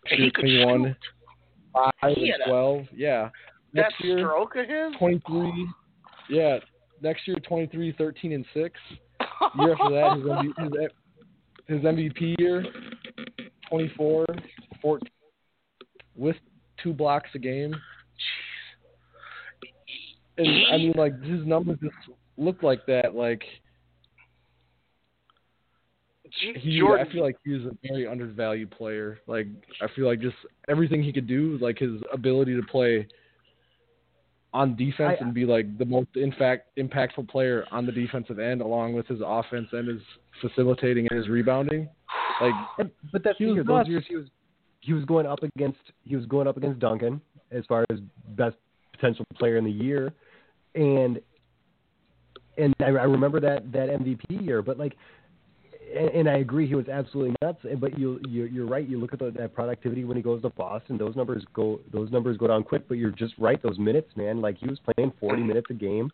he 0.08 0.30
could 0.30 0.44
shoot. 0.46 0.94
five 1.72 1.90
and 2.02 2.16
had 2.16 2.40
a- 2.42 2.48
twelve. 2.48 2.84
Yeah. 2.94 3.30
That 3.72 3.82
Next 3.90 4.04
year 4.04 4.18
stroke 4.18 4.54
of 4.56 4.68
his. 4.68 4.96
twenty 4.98 5.20
three. 5.26 5.68
Yeah. 6.30 6.58
Next 7.02 7.28
year 7.28 7.36
23, 7.46 7.92
13, 7.98 8.32
and 8.32 8.46
six. 8.54 8.80
Year 9.58 9.72
after 9.74 9.90
that, 9.90 10.16
his, 10.16 10.24
MV, 10.24 10.88
his, 11.68 11.76
his 11.76 11.84
MVP 11.84 12.34
year, 12.38 12.64
24, 13.68 14.24
14, 14.80 15.08
with 16.16 16.36
two 16.82 16.94
blocks 16.94 17.28
a 17.34 17.38
game. 17.38 17.74
And 20.38 20.48
I 20.72 20.76
mean, 20.78 20.94
like 20.96 21.22
his 21.22 21.46
numbers 21.46 21.78
just 21.82 21.94
look 22.38 22.62
like 22.62 22.86
that. 22.86 23.14
Like 23.14 23.42
he, 26.38 26.78
Jordan, 26.78 27.06
I 27.08 27.12
feel 27.12 27.22
like 27.22 27.36
he 27.44 27.52
was 27.52 27.64
a 27.64 27.76
very 27.88 28.06
undervalued 28.06 28.70
player. 28.70 29.20
Like 29.26 29.46
I 29.80 29.86
feel 29.94 30.06
like 30.06 30.20
just 30.20 30.36
everything 30.68 31.02
he 31.02 31.12
could 31.12 31.26
do, 31.26 31.58
like 31.60 31.78
his 31.78 32.00
ability 32.12 32.54
to 32.56 32.62
play 32.62 33.06
on 34.52 34.76
defense 34.76 35.18
I- 35.20 35.24
and 35.24 35.34
be 35.34 35.44
like 35.44 35.76
the 35.78 35.84
most 35.84 36.08
in 36.14 36.32
fact 36.32 36.76
impactful 36.78 37.28
player 37.28 37.64
on 37.70 37.86
the 37.86 37.92
defensive 37.92 38.38
end, 38.38 38.60
along 38.60 38.94
with 38.94 39.06
his 39.06 39.20
offense 39.24 39.68
and 39.72 39.88
his 39.88 40.00
facilitating 40.40 41.06
and 41.10 41.18
his 41.18 41.28
rebounding. 41.28 41.88
Like 42.40 42.88
but 43.12 43.22
that's 43.24 43.38
He 43.38 43.46
was. 43.46 43.56
Those 43.58 43.66
nuts. 43.66 43.88
years 43.88 44.04
he 44.08 44.16
was 44.16 44.26
he 44.80 44.92
was 44.92 45.04
going 45.04 45.26
up 45.26 45.42
against 45.42 45.78
he 46.04 46.16
was 46.16 46.26
going 46.26 46.46
up 46.46 46.56
against 46.56 46.78
Duncan 46.78 47.20
as 47.50 47.64
far 47.66 47.84
as 47.90 47.98
best 48.36 48.56
potential 48.92 49.24
player 49.38 49.56
in 49.56 49.64
the 49.64 49.70
year, 49.70 50.12
and 50.74 51.20
and 52.58 52.74
I, 52.80 52.86
I 52.86 53.04
remember 53.04 53.40
that 53.40 53.70
that 53.72 53.88
MVP 53.88 54.44
year. 54.44 54.62
But 54.62 54.78
like, 54.78 54.96
and, 55.96 56.08
and 56.10 56.28
I 56.28 56.38
agree 56.38 56.66
he 56.66 56.74
was 56.74 56.88
absolutely 56.88 57.34
nuts. 57.42 57.58
But 57.78 57.98
you 57.98 58.20
you're, 58.28 58.46
you're 58.46 58.66
right. 58.66 58.88
You 58.88 58.98
look 58.98 59.12
at 59.12 59.18
the, 59.18 59.30
that 59.32 59.54
productivity 59.54 60.04
when 60.04 60.16
he 60.16 60.22
goes 60.22 60.42
to 60.42 60.50
Boston. 60.50 60.98
Those 60.98 61.16
numbers 61.16 61.44
go 61.54 61.80
those 61.92 62.10
numbers 62.10 62.36
go 62.36 62.46
down 62.46 62.62
quick. 62.62 62.88
But 62.88 62.94
you're 62.94 63.10
just 63.10 63.34
right. 63.38 63.62
Those 63.62 63.78
minutes, 63.78 64.10
man. 64.16 64.40
Like 64.40 64.58
he 64.58 64.66
was 64.66 64.78
playing 64.94 65.12
40 65.20 65.42
minutes 65.42 65.68
a 65.70 65.74
game 65.74 66.10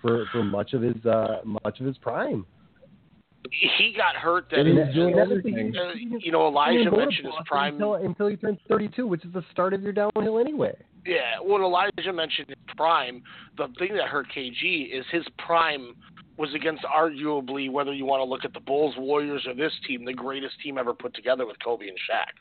for 0.00 0.26
for 0.32 0.42
much 0.42 0.72
of 0.72 0.82
his 0.82 1.04
uh 1.04 1.38
much 1.44 1.80
of 1.80 1.86
his 1.86 1.98
prime. 1.98 2.46
he 3.78 3.94
got 3.96 4.16
hurt 4.16 4.46
then. 4.50 4.66
And 4.66 4.88
he 4.88 4.94
doing 4.94 5.18
and- 5.18 5.76
uh, 5.76 5.92
you 6.18 6.32
know, 6.32 6.46
Elijah 6.46 6.90
mentioned 6.90 7.26
his 7.26 7.34
prime. 7.46 7.74
until, 7.74 7.94
until 7.94 8.26
he 8.28 8.36
turned 8.36 8.58
32, 8.68 9.06
which 9.06 9.24
is 9.24 9.32
the 9.32 9.44
start 9.52 9.72
of 9.72 9.82
your 9.82 9.92
downhill 9.92 10.38
anyway. 10.38 10.74
Yeah, 11.04 11.40
when 11.40 11.62
Elijah 11.62 12.12
mentioned 12.12 12.48
his 12.48 12.58
prime, 12.76 13.22
the 13.56 13.68
thing 13.78 13.94
that 13.94 14.08
hurt 14.08 14.26
KG 14.36 14.92
is 14.92 15.04
his 15.12 15.22
prime 15.38 15.94
was 16.36 16.52
against 16.54 16.84
arguably, 16.84 17.70
whether 17.70 17.92
you 17.92 18.04
want 18.04 18.20
to 18.20 18.24
look 18.24 18.44
at 18.44 18.52
the 18.52 18.60
Bulls, 18.60 18.94
Warriors, 18.98 19.46
or 19.46 19.54
this 19.54 19.72
team, 19.86 20.04
the 20.04 20.12
greatest 20.12 20.60
team 20.62 20.78
ever 20.78 20.92
put 20.92 21.14
together 21.14 21.46
with 21.46 21.56
Kobe 21.64 21.88
and 21.88 21.96
Shaq. 21.96 22.32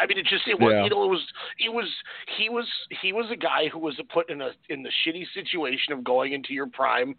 I 0.00 0.06
mean, 0.06 0.18
it 0.18 0.26
just 0.26 0.46
it 0.46 0.58
was 0.60 0.72
Yeah. 0.72 0.84
you 0.84 0.90
know 0.90 1.04
it 1.04 1.08
was 1.08 1.26
it 1.58 1.72
was 1.72 1.88
he 2.36 2.48
was 2.48 2.66
he 3.02 3.12
was 3.12 3.26
a 3.32 3.36
guy 3.36 3.68
who 3.72 3.78
was 3.78 3.98
put 4.12 4.30
in 4.30 4.40
a 4.40 4.50
in 4.68 4.82
the 4.82 4.90
shitty 5.04 5.24
situation 5.34 5.92
of 5.92 6.04
going 6.04 6.32
into 6.32 6.52
your 6.52 6.68
prime 6.68 7.14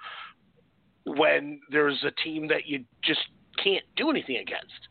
when 1.05 1.59
there's 1.69 2.03
a 2.03 2.11
team 2.23 2.47
that 2.47 2.65
you 2.65 2.83
just 3.03 3.21
can't 3.63 3.83
do 3.95 4.09
anything 4.09 4.37
against. 4.37 4.89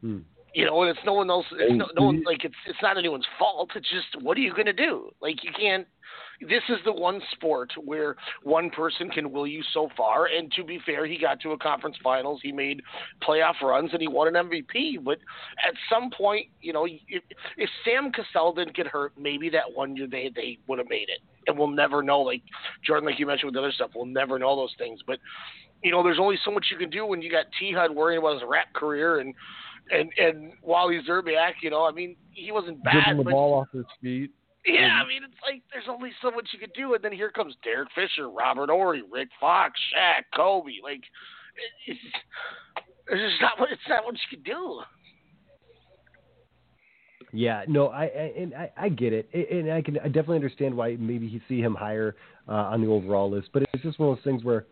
Hmm. 0.00 0.18
You 0.54 0.66
know, 0.66 0.82
and 0.82 0.90
it's 0.90 1.04
no 1.06 1.14
one 1.14 1.30
else. 1.30 1.46
It's 1.52 1.74
no, 1.74 1.86
no 1.96 2.06
one 2.06 2.22
like 2.26 2.44
it's 2.44 2.54
it's 2.66 2.78
not 2.82 2.98
anyone's 2.98 3.26
fault. 3.38 3.70
It's 3.74 3.88
just 3.90 4.22
what 4.22 4.36
are 4.36 4.40
you 4.40 4.52
gonna 4.54 4.72
do? 4.72 5.10
Like 5.20 5.42
you 5.42 5.50
can't. 5.58 5.86
This 6.40 6.62
is 6.68 6.78
the 6.84 6.92
one 6.92 7.20
sport 7.32 7.70
where 7.76 8.16
one 8.42 8.70
person 8.70 9.08
can 9.08 9.30
will 9.30 9.46
you 9.46 9.62
so 9.72 9.88
far. 9.96 10.26
And 10.26 10.50
to 10.52 10.64
be 10.64 10.80
fair, 10.84 11.06
he 11.06 11.18
got 11.18 11.40
to 11.40 11.52
a 11.52 11.58
conference 11.58 11.96
finals. 12.02 12.40
He 12.42 12.52
made 12.52 12.82
playoff 13.26 13.60
runs 13.62 13.90
and 13.92 14.00
he 14.00 14.08
won 14.08 14.34
an 14.34 14.48
MVP. 14.48 15.02
But 15.04 15.18
at 15.66 15.74
some 15.90 16.10
point, 16.10 16.46
you 16.60 16.72
know, 16.72 16.86
if, 16.86 17.22
if 17.56 17.70
Sam 17.84 18.10
Cassell 18.12 18.54
didn't 18.54 18.74
get 18.74 18.86
hurt, 18.86 19.12
maybe 19.18 19.50
that 19.50 19.72
one 19.74 19.96
year 19.96 20.06
they 20.10 20.30
they 20.34 20.58
would 20.66 20.78
have 20.78 20.88
made 20.88 21.08
it. 21.08 21.20
And 21.46 21.58
we'll 21.58 21.68
never 21.68 22.02
know. 22.02 22.20
Like 22.20 22.42
Jordan, 22.84 23.06
like 23.08 23.18
you 23.18 23.26
mentioned 23.26 23.48
with 23.48 23.54
the 23.54 23.60
other 23.60 23.72
stuff, 23.72 23.90
we'll 23.94 24.06
never 24.06 24.38
know 24.38 24.56
those 24.56 24.74
things. 24.78 25.00
But 25.06 25.18
you 25.82 25.90
know, 25.90 26.02
there's 26.02 26.20
only 26.20 26.38
so 26.44 26.50
much 26.50 26.66
you 26.70 26.78
can 26.78 26.90
do 26.90 27.04
when 27.06 27.22
you 27.22 27.30
got 27.30 27.46
T 27.58 27.72
Hud 27.72 27.94
worrying 27.94 28.18
about 28.18 28.34
his 28.34 28.42
rap 28.48 28.72
career 28.72 29.20
and 29.20 29.34
and 29.90 30.10
and 30.16 30.52
Wally 30.62 31.00
Szczerbiak, 31.06 31.54
you 31.62 31.70
know, 31.70 31.84
I 31.84 31.92
mean, 31.92 32.16
he 32.30 32.52
wasn't 32.52 32.82
bad, 32.84 32.92
Dribbling 32.92 33.18
the 33.18 33.24
but 33.24 33.30
ball 33.32 33.54
off 33.54 33.68
his 33.72 33.84
feet. 34.00 34.30
Yeah, 34.64 35.00
I 35.02 35.08
mean, 35.08 35.22
it's 35.24 35.34
like 35.48 35.62
there's 35.72 35.86
only 35.88 36.10
so 36.22 36.30
much 36.30 36.48
you 36.52 36.58
could 36.58 36.72
do, 36.74 36.94
and 36.94 37.02
then 37.02 37.12
here 37.12 37.30
comes 37.30 37.54
Derek 37.64 37.88
Fisher, 37.94 38.30
Robert 38.30 38.70
Horry, 38.70 39.02
Rick 39.10 39.28
Fox, 39.40 39.78
Shaq, 39.92 40.22
Kobe. 40.36 40.72
Like, 40.82 41.02
it- 41.86 41.96
it's 43.08 43.20
just 43.20 43.42
not 43.42 43.58
what 43.58 43.72
it's 43.72 43.82
not 43.88 44.04
what 44.04 44.14
you 44.14 44.36
can 44.38 44.44
do. 44.44 44.80
Yeah, 47.32 47.64
no, 47.66 47.88
I, 47.88 48.04
I 48.04 48.32
and 48.38 48.54
I, 48.54 48.70
I 48.76 48.88
get 48.90 49.12
it, 49.12 49.28
and 49.34 49.72
I 49.72 49.82
can 49.82 49.98
I 49.98 50.04
definitely 50.04 50.36
understand 50.36 50.76
why 50.76 50.96
maybe 50.98 51.26
you 51.26 51.40
see 51.48 51.60
him 51.60 51.74
higher 51.74 52.14
uh, 52.48 52.52
on 52.52 52.80
the 52.82 52.86
overall 52.88 53.30
list, 53.30 53.48
but 53.52 53.62
it's 53.72 53.82
just 53.82 53.98
one 53.98 54.10
of 54.10 54.16
those 54.16 54.24
things 54.24 54.44
where 54.44 54.66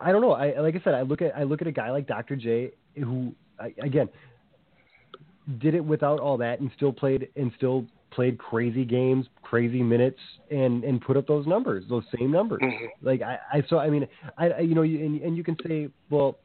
I 0.00 0.12
don't 0.12 0.22
know. 0.22 0.32
I 0.32 0.58
like 0.60 0.76
I 0.76 0.80
said, 0.84 0.94
I 0.94 1.02
look 1.02 1.20
at 1.22 1.36
I 1.36 1.42
look 1.42 1.60
at 1.60 1.66
a 1.66 1.72
guy 1.72 1.90
like 1.90 2.06
Dr. 2.06 2.36
J, 2.36 2.70
who 2.96 3.34
I, 3.58 3.74
again 3.82 4.08
did 5.58 5.74
it 5.74 5.84
without 5.84 6.20
all 6.20 6.36
that 6.36 6.60
and 6.60 6.70
still 6.76 6.92
played 6.92 7.28
and 7.34 7.50
still 7.56 7.84
played 8.10 8.38
crazy 8.38 8.84
games, 8.84 9.26
crazy 9.42 9.82
minutes, 9.82 10.18
and 10.50 10.84
and 10.84 11.00
put 11.00 11.16
up 11.16 11.26
those 11.26 11.46
numbers, 11.46 11.84
those 11.88 12.04
same 12.16 12.30
numbers. 12.30 12.60
Mm-hmm. 12.62 13.06
Like 13.06 13.22
I, 13.22 13.38
I 13.52 13.62
so 13.68 13.78
I 13.78 13.90
mean 13.90 14.06
I, 14.38 14.50
I 14.50 14.60
you 14.60 14.74
know 14.74 14.82
you, 14.82 15.04
and 15.04 15.20
and 15.20 15.36
you 15.36 15.44
can 15.44 15.56
say 15.66 15.88
well 16.10 16.38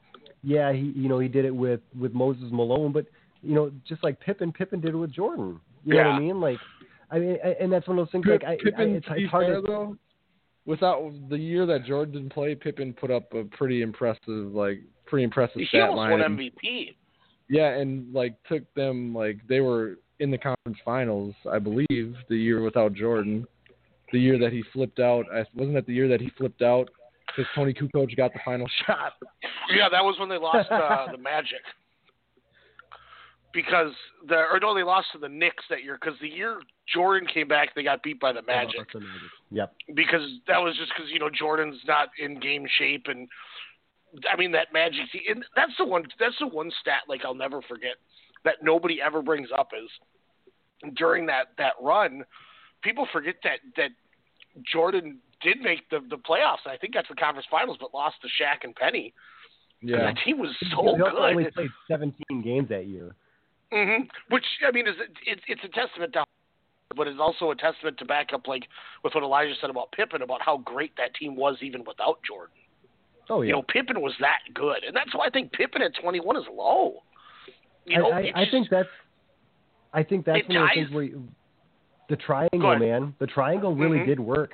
yeah 0.44 0.72
he 0.72 0.94
you 0.96 1.10
know 1.10 1.20
he 1.20 1.28
did 1.28 1.46
it 1.46 1.56
with 1.56 1.82
with 1.98 2.14
Moses 2.14 2.46
Malone, 2.52 2.92
but 2.92 3.06
you 3.42 3.56
know 3.56 3.72
just 3.88 4.04
like 4.04 4.20
Pippen, 4.20 4.52
Pippen 4.52 4.80
did 4.80 4.94
it 4.94 4.98
with 4.98 5.12
Jordan. 5.12 5.60
You 5.84 5.96
know 5.96 6.04
what 6.04 6.16
I 6.16 6.20
mean? 6.20 6.42
Like 6.42 6.60
I 7.12 7.20
mean 7.20 7.38
I- 7.44 7.56
and 7.60 7.72
that's 7.72 7.88
one 7.88 8.00
of 8.00 8.06
those 8.06 8.12
things 8.12 8.26
like 8.28 8.44
I, 8.44 8.54
I 8.54 8.58
Pippen, 8.64 8.96
it's, 8.96 9.08
be 9.08 9.24
it's 9.24 9.32
hard 9.32 9.48
fair, 9.48 9.56
to 9.56 9.62
though, 9.62 9.98
without 10.66 11.12
the 11.30 11.38
year 11.38 11.66
that 11.66 11.86
Jordan 11.86 12.14
didn't 12.14 12.34
play, 12.34 12.56
Pippen 12.56 12.94
put 12.94 13.12
up 13.12 13.34
a 13.34 13.44
pretty 13.44 13.82
impressive, 13.82 14.52
like 14.52 14.82
pretty 15.06 15.24
impressive 15.24 15.58
He 15.58 15.66
stat 15.66 15.90
almost 15.90 16.12
won 16.12 16.38
MVP. 16.38 16.96
Yeah, 17.48 17.70
and 17.70 18.14
like 18.14 18.36
took 18.50 18.72
them 18.74 19.14
like 19.14 19.40
they 19.48 19.62
were 19.62 20.00
in 20.20 20.32
the 20.32 20.38
conference 20.38 20.78
finals, 20.84 21.34
I 21.52 21.60
believe, 21.60 22.16
the 22.30 22.38
year 22.38 22.62
without 22.62 22.94
Jordan. 22.94 23.48
The 24.12 24.20
year 24.20 24.38
that 24.40 24.54
he 24.54 24.64
flipped 24.72 25.00
out, 25.00 25.26
I, 25.34 25.44
wasn't 25.56 25.76
that 25.76 25.88
the 25.88 25.94
year 25.94 26.08
that 26.08 26.22
he 26.22 26.30
flipped 26.38 26.62
out 26.62 26.90
because 27.28 27.50
Toni 27.56 27.74
Kukoc 27.74 28.16
got 28.16 28.34
the 28.34 28.40
final 28.46 28.68
shot. 28.86 29.14
Yeah, 29.70 29.90
that 29.90 30.04
was 30.04 30.16
when 30.20 30.30
they 30.30 30.38
lost 30.38 30.72
uh, 30.72 31.12
the 31.12 31.18
Magic. 31.18 31.62
Because 33.52 33.92
the 34.28 34.36
or 34.36 34.60
no, 34.62 34.76
they 34.76 34.84
lost 34.84 35.08
to 35.14 35.18
the 35.18 35.30
Knicks 35.30 35.64
that 35.70 35.84
year. 35.84 35.98
Because 36.00 36.20
the 36.22 36.28
year 36.28 36.60
Jordan 36.94 37.28
came 37.34 37.48
back, 37.48 37.74
they 37.74 37.84
got 37.84 38.04
beat 38.04 38.20
by 38.20 38.34
the 38.34 38.42
Magic. 38.42 38.86
Yep. 39.52 39.74
because 39.96 40.22
that 40.48 40.58
was 40.58 40.76
just 40.78 40.92
because 40.96 41.10
you 41.12 41.20
know 41.20 41.30
Jordan's 41.30 41.80
not 41.88 42.10
in 42.20 42.40
game 42.40 42.66
shape, 42.78 43.06
and 43.08 43.30
I 44.32 44.36
mean 44.36 44.52
that 44.52 44.68
Magic 44.74 45.10
team. 45.12 45.22
And 45.30 45.46
that's 45.56 45.72
the 45.78 45.86
one. 45.86 46.04
That's 46.20 46.36
the 46.40 46.48
one 46.48 46.70
stat 46.82 47.04
like 47.08 47.22
I'll 47.24 47.34
never 47.34 47.62
forget 47.62 47.96
that 48.46 48.56
nobody 48.64 49.02
ever 49.02 49.22
brings 49.22 49.50
up 49.56 49.70
is 49.74 49.90
during 50.96 51.26
that 51.26 51.48
that 51.58 51.74
run, 51.82 52.24
people 52.84 53.08
forget 53.12 53.36
that 53.44 53.60
that 53.76 53.90
Jordan 54.72 55.20
did 55.42 55.60
make 55.62 55.90
the 55.90 56.00
the 56.10 56.18
playoffs. 56.18 56.66
I 56.66 56.78
think 56.78 56.94
that's 56.94 57.10
the 57.10 57.16
conference 57.16 57.48
finals, 57.52 57.78
but 57.80 57.94
lost 57.94 58.16
to 58.22 58.28
Shaq 58.28 58.64
and 58.64 58.76
Penny. 58.76 59.14
And 59.82 59.90
Yeah, 59.90 59.98
that 60.06 60.16
team 60.24 60.40
was 60.40 60.56
He 60.60 60.70
so 60.72 60.78
also 60.78 61.18
only 61.18 61.46
played 61.52 61.70
17 61.90 62.42
games 62.42 62.70
that 62.70 62.88
year. 62.88 63.16
hmm 63.72 64.04
Which 64.30 64.46
I 64.66 64.72
mean 64.72 64.88
is 64.88 64.96
it, 65.26 65.40
it's 65.48 65.64
a 65.64 65.70
testament 65.70 66.14
to, 66.14 66.24
but 66.96 67.08
it's 67.08 67.20
also 67.20 67.52
a 67.52 67.56
testament 67.56 67.98
to 67.98 68.06
back 68.06 68.30
up 68.34 68.48
like 68.48 68.64
with 69.04 69.14
what 69.14 69.24
Elijah 69.24 69.54
said 69.60 69.70
about 69.70 69.92
Pippen 69.92 70.22
about 70.22 70.42
how 70.42 70.58
great 70.58 70.96
that 70.98 71.14
team 71.16 71.36
was 71.36 71.58
even 71.62 71.84
without 71.86 72.20
Jordan. 72.26 72.56
Oh 73.30 73.42
yeah. 73.42 73.48
You 73.48 73.54
know, 73.54 73.64
Pippen 73.64 74.02
was 74.02 74.14
that 74.20 74.40
good, 74.54 74.84
and 74.86 74.96
that's 74.96 75.14
why 75.16 75.26
I 75.26 75.30
think 75.30 75.52
Pippen 75.52 75.82
at 75.82 75.92
21 76.02 76.38
is 76.38 76.44
low. 76.54 77.02
You 77.86 77.98
know, 78.00 78.12
I, 78.12 78.32
I, 78.36 78.42
I 78.42 78.50
think 78.50 78.70
that's 78.70 78.90
I 79.94 80.04
think 80.04 80.26
that's 80.26 80.48
one 80.48 80.58
of 80.58 80.64
the 80.70 80.74
things 80.82 80.92
where 80.92 81.04
you, 81.04 81.28
the 82.10 82.18
triangle, 82.18 82.76
man, 82.78 83.16
the 83.20 83.28
triangle 83.28 83.76
really 83.76 84.00
Mhm. 84.00 84.06
did 84.06 84.20
work. 84.20 84.54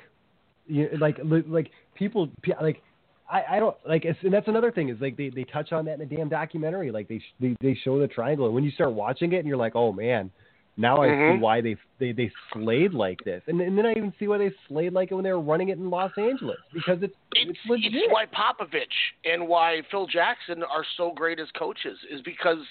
You, 0.66 0.88
like 1.00 1.18
like 1.22 1.70
people 1.94 2.30
pe- 2.42 2.52
like 2.60 2.82
I, 3.28 3.44
I 3.52 3.58
don't 3.60 3.76
like 3.86 4.04
it's, 4.04 4.18
and 4.22 4.32
that's 4.32 4.48
another 4.48 4.70
thing 4.70 4.88
is 4.90 5.00
like 5.00 5.16
they, 5.16 5.30
they 5.30 5.44
touch 5.44 5.72
on 5.72 5.84
that 5.86 6.00
in 6.00 6.08
the 6.08 6.16
damn 6.16 6.28
documentary 6.28 6.90
like 6.90 7.08
they 7.08 7.20
they 7.40 7.56
they 7.60 7.74
show 7.74 7.98
the 7.98 8.06
triangle 8.06 8.46
and 8.46 8.54
when 8.54 8.62
you 8.62 8.70
start 8.70 8.92
watching 8.92 9.32
it 9.32 9.38
and 9.38 9.48
you're 9.48 9.56
like 9.56 9.74
oh 9.74 9.92
man 9.92 10.30
now 10.76 11.02
I 11.02 11.08
Mhm. 11.08 11.36
see 11.36 11.40
why 11.40 11.60
they 11.60 11.76
they 11.98 12.12
they 12.12 12.30
slayed 12.52 12.92
like 12.94 13.18
this 13.24 13.42
and, 13.48 13.60
and 13.60 13.76
then 13.76 13.86
I 13.86 13.92
even 13.92 14.12
see 14.18 14.28
why 14.28 14.38
they 14.38 14.52
slayed 14.68 14.92
like 14.92 15.10
it 15.10 15.14
when 15.14 15.24
they 15.24 15.32
were 15.32 15.40
running 15.40 15.70
it 15.70 15.78
in 15.78 15.90
Los 15.90 16.12
Angeles 16.16 16.58
because 16.72 17.02
it's 17.02 17.14
it's, 17.34 17.50
it's 17.50 17.58
legit 17.68 17.92
it's 17.92 18.12
why 18.12 18.26
Popovich 18.26 18.84
and 19.24 19.48
why 19.48 19.82
Phil 19.90 20.06
Jackson 20.06 20.62
are 20.62 20.84
so 20.96 21.12
great 21.12 21.40
as 21.40 21.48
coaches 21.58 21.98
is 22.10 22.20
because 22.22 22.64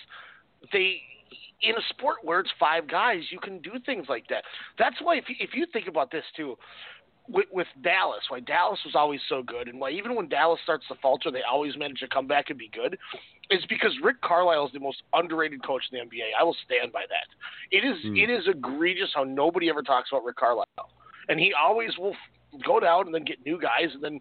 they 0.72 1.02
in 1.62 1.76
a 1.76 1.82
sport 1.90 2.18
where 2.24 2.40
it's 2.40 2.50
five 2.60 2.88
guys, 2.88 3.22
you 3.30 3.40
can 3.40 3.60
do 3.60 3.74
things 3.86 4.08
like 4.10 4.26
that. 4.30 4.44
That's 4.80 4.96
why 5.02 5.18
if 5.18 5.26
you, 5.30 5.36
if 5.40 5.52
you 5.54 5.66
think 5.72 5.88
about 5.88 6.12
this 6.12 6.24
too, 6.36 6.58
with, 7.30 7.46
with 7.52 7.68
Dallas, 7.84 8.24
why 8.30 8.40
Dallas 8.40 8.80
was 8.84 8.96
always 8.96 9.20
so 9.30 9.44
good, 9.44 9.68
and 9.68 9.80
why 9.80 9.92
even 9.92 10.16
when 10.16 10.28
Dallas 10.28 10.60
starts 10.64 10.88
to 10.88 10.96
falter, 11.02 11.30
they 11.30 11.42
always 11.50 11.78
manage 11.78 12.00
to 12.00 12.08
come 12.08 12.28
back 12.28 12.50
and 12.50 12.58
be 12.58 12.70
good, 12.74 12.98
is 13.52 13.64
because 13.70 13.92
Rick 14.04 14.22
Carlisle 14.22 14.68
is 14.68 14.74
the 14.74 14.80
most 14.80 15.04
underrated 15.14 15.64
coach 15.64 15.84
in 15.92 16.00
the 16.00 16.06
NBA. 16.06 16.30
I 16.40 16.44
will 16.44 16.58
stand 16.66 16.92
by 16.92 17.04
that. 17.10 17.28
It 17.70 17.86
is 17.86 18.02
Hmm. 18.04 18.16
it 18.18 18.30
is 18.30 18.48
egregious 18.48 19.12
how 19.14 19.24
nobody 19.24 19.70
ever 19.70 19.84
talks 19.84 20.10
about 20.12 20.24
Rick 20.24 20.38
Carlisle, 20.38 20.66
and 21.30 21.40
he 21.40 21.54
always 21.54 21.96
will 21.98 22.16
go 22.66 22.80
down 22.80 23.06
and 23.06 23.14
then 23.14 23.24
get 23.24 23.46
new 23.46 23.60
guys 23.60 23.94
and 23.94 24.04
then 24.04 24.20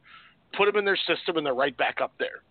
put 0.52 0.66
them 0.66 0.76
in 0.76 0.84
their 0.84 0.96
system 0.96 1.36
and 1.36 1.46
they're 1.46 1.54
right 1.54 1.76
back 1.76 2.00
up 2.00 2.12
there. 2.18 2.42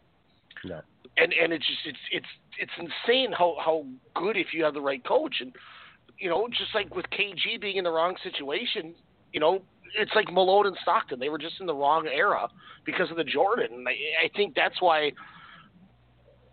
No. 0.66 0.82
And 1.18 1.34
and 1.34 1.54
it's 1.54 1.66
just 1.66 1.80
it's 1.86 1.98
it's 2.12 2.26
it's 2.60 2.72
insane 2.78 3.32
how 3.32 3.56
how 3.64 3.86
good 4.16 4.38
if 4.38 4.48
you 4.54 4.64
have 4.64 4.74
the 4.74 4.82
right 4.82 5.04
coach 5.06 5.36
and 5.42 5.54
you 6.18 6.30
know 6.30 6.48
just 6.50 6.74
like 6.74 6.94
with 6.96 7.06
KG 7.12 7.60
being 7.60 7.78
in 7.78 7.84
the 7.84 7.92
wrong 7.92 8.16
situation, 8.24 8.94
you 9.34 9.40
know 9.40 9.62
it's 9.96 10.12
like 10.16 10.32
Malone 10.32 10.68
and 10.68 10.78
Stockton. 10.82 11.20
They 11.20 11.30
were 11.30 11.38
just 11.38 11.60
in 11.60 11.66
the 11.66 11.74
wrong 11.74 12.08
era 12.08 12.48
because 12.86 13.10
of 13.12 13.18
the 13.18 13.24
Jordan. 13.24 13.68
And 13.72 13.88
I, 13.88 13.92
I 13.92 14.30
think 14.36 14.56
that's 14.56 14.82
why 14.82 15.12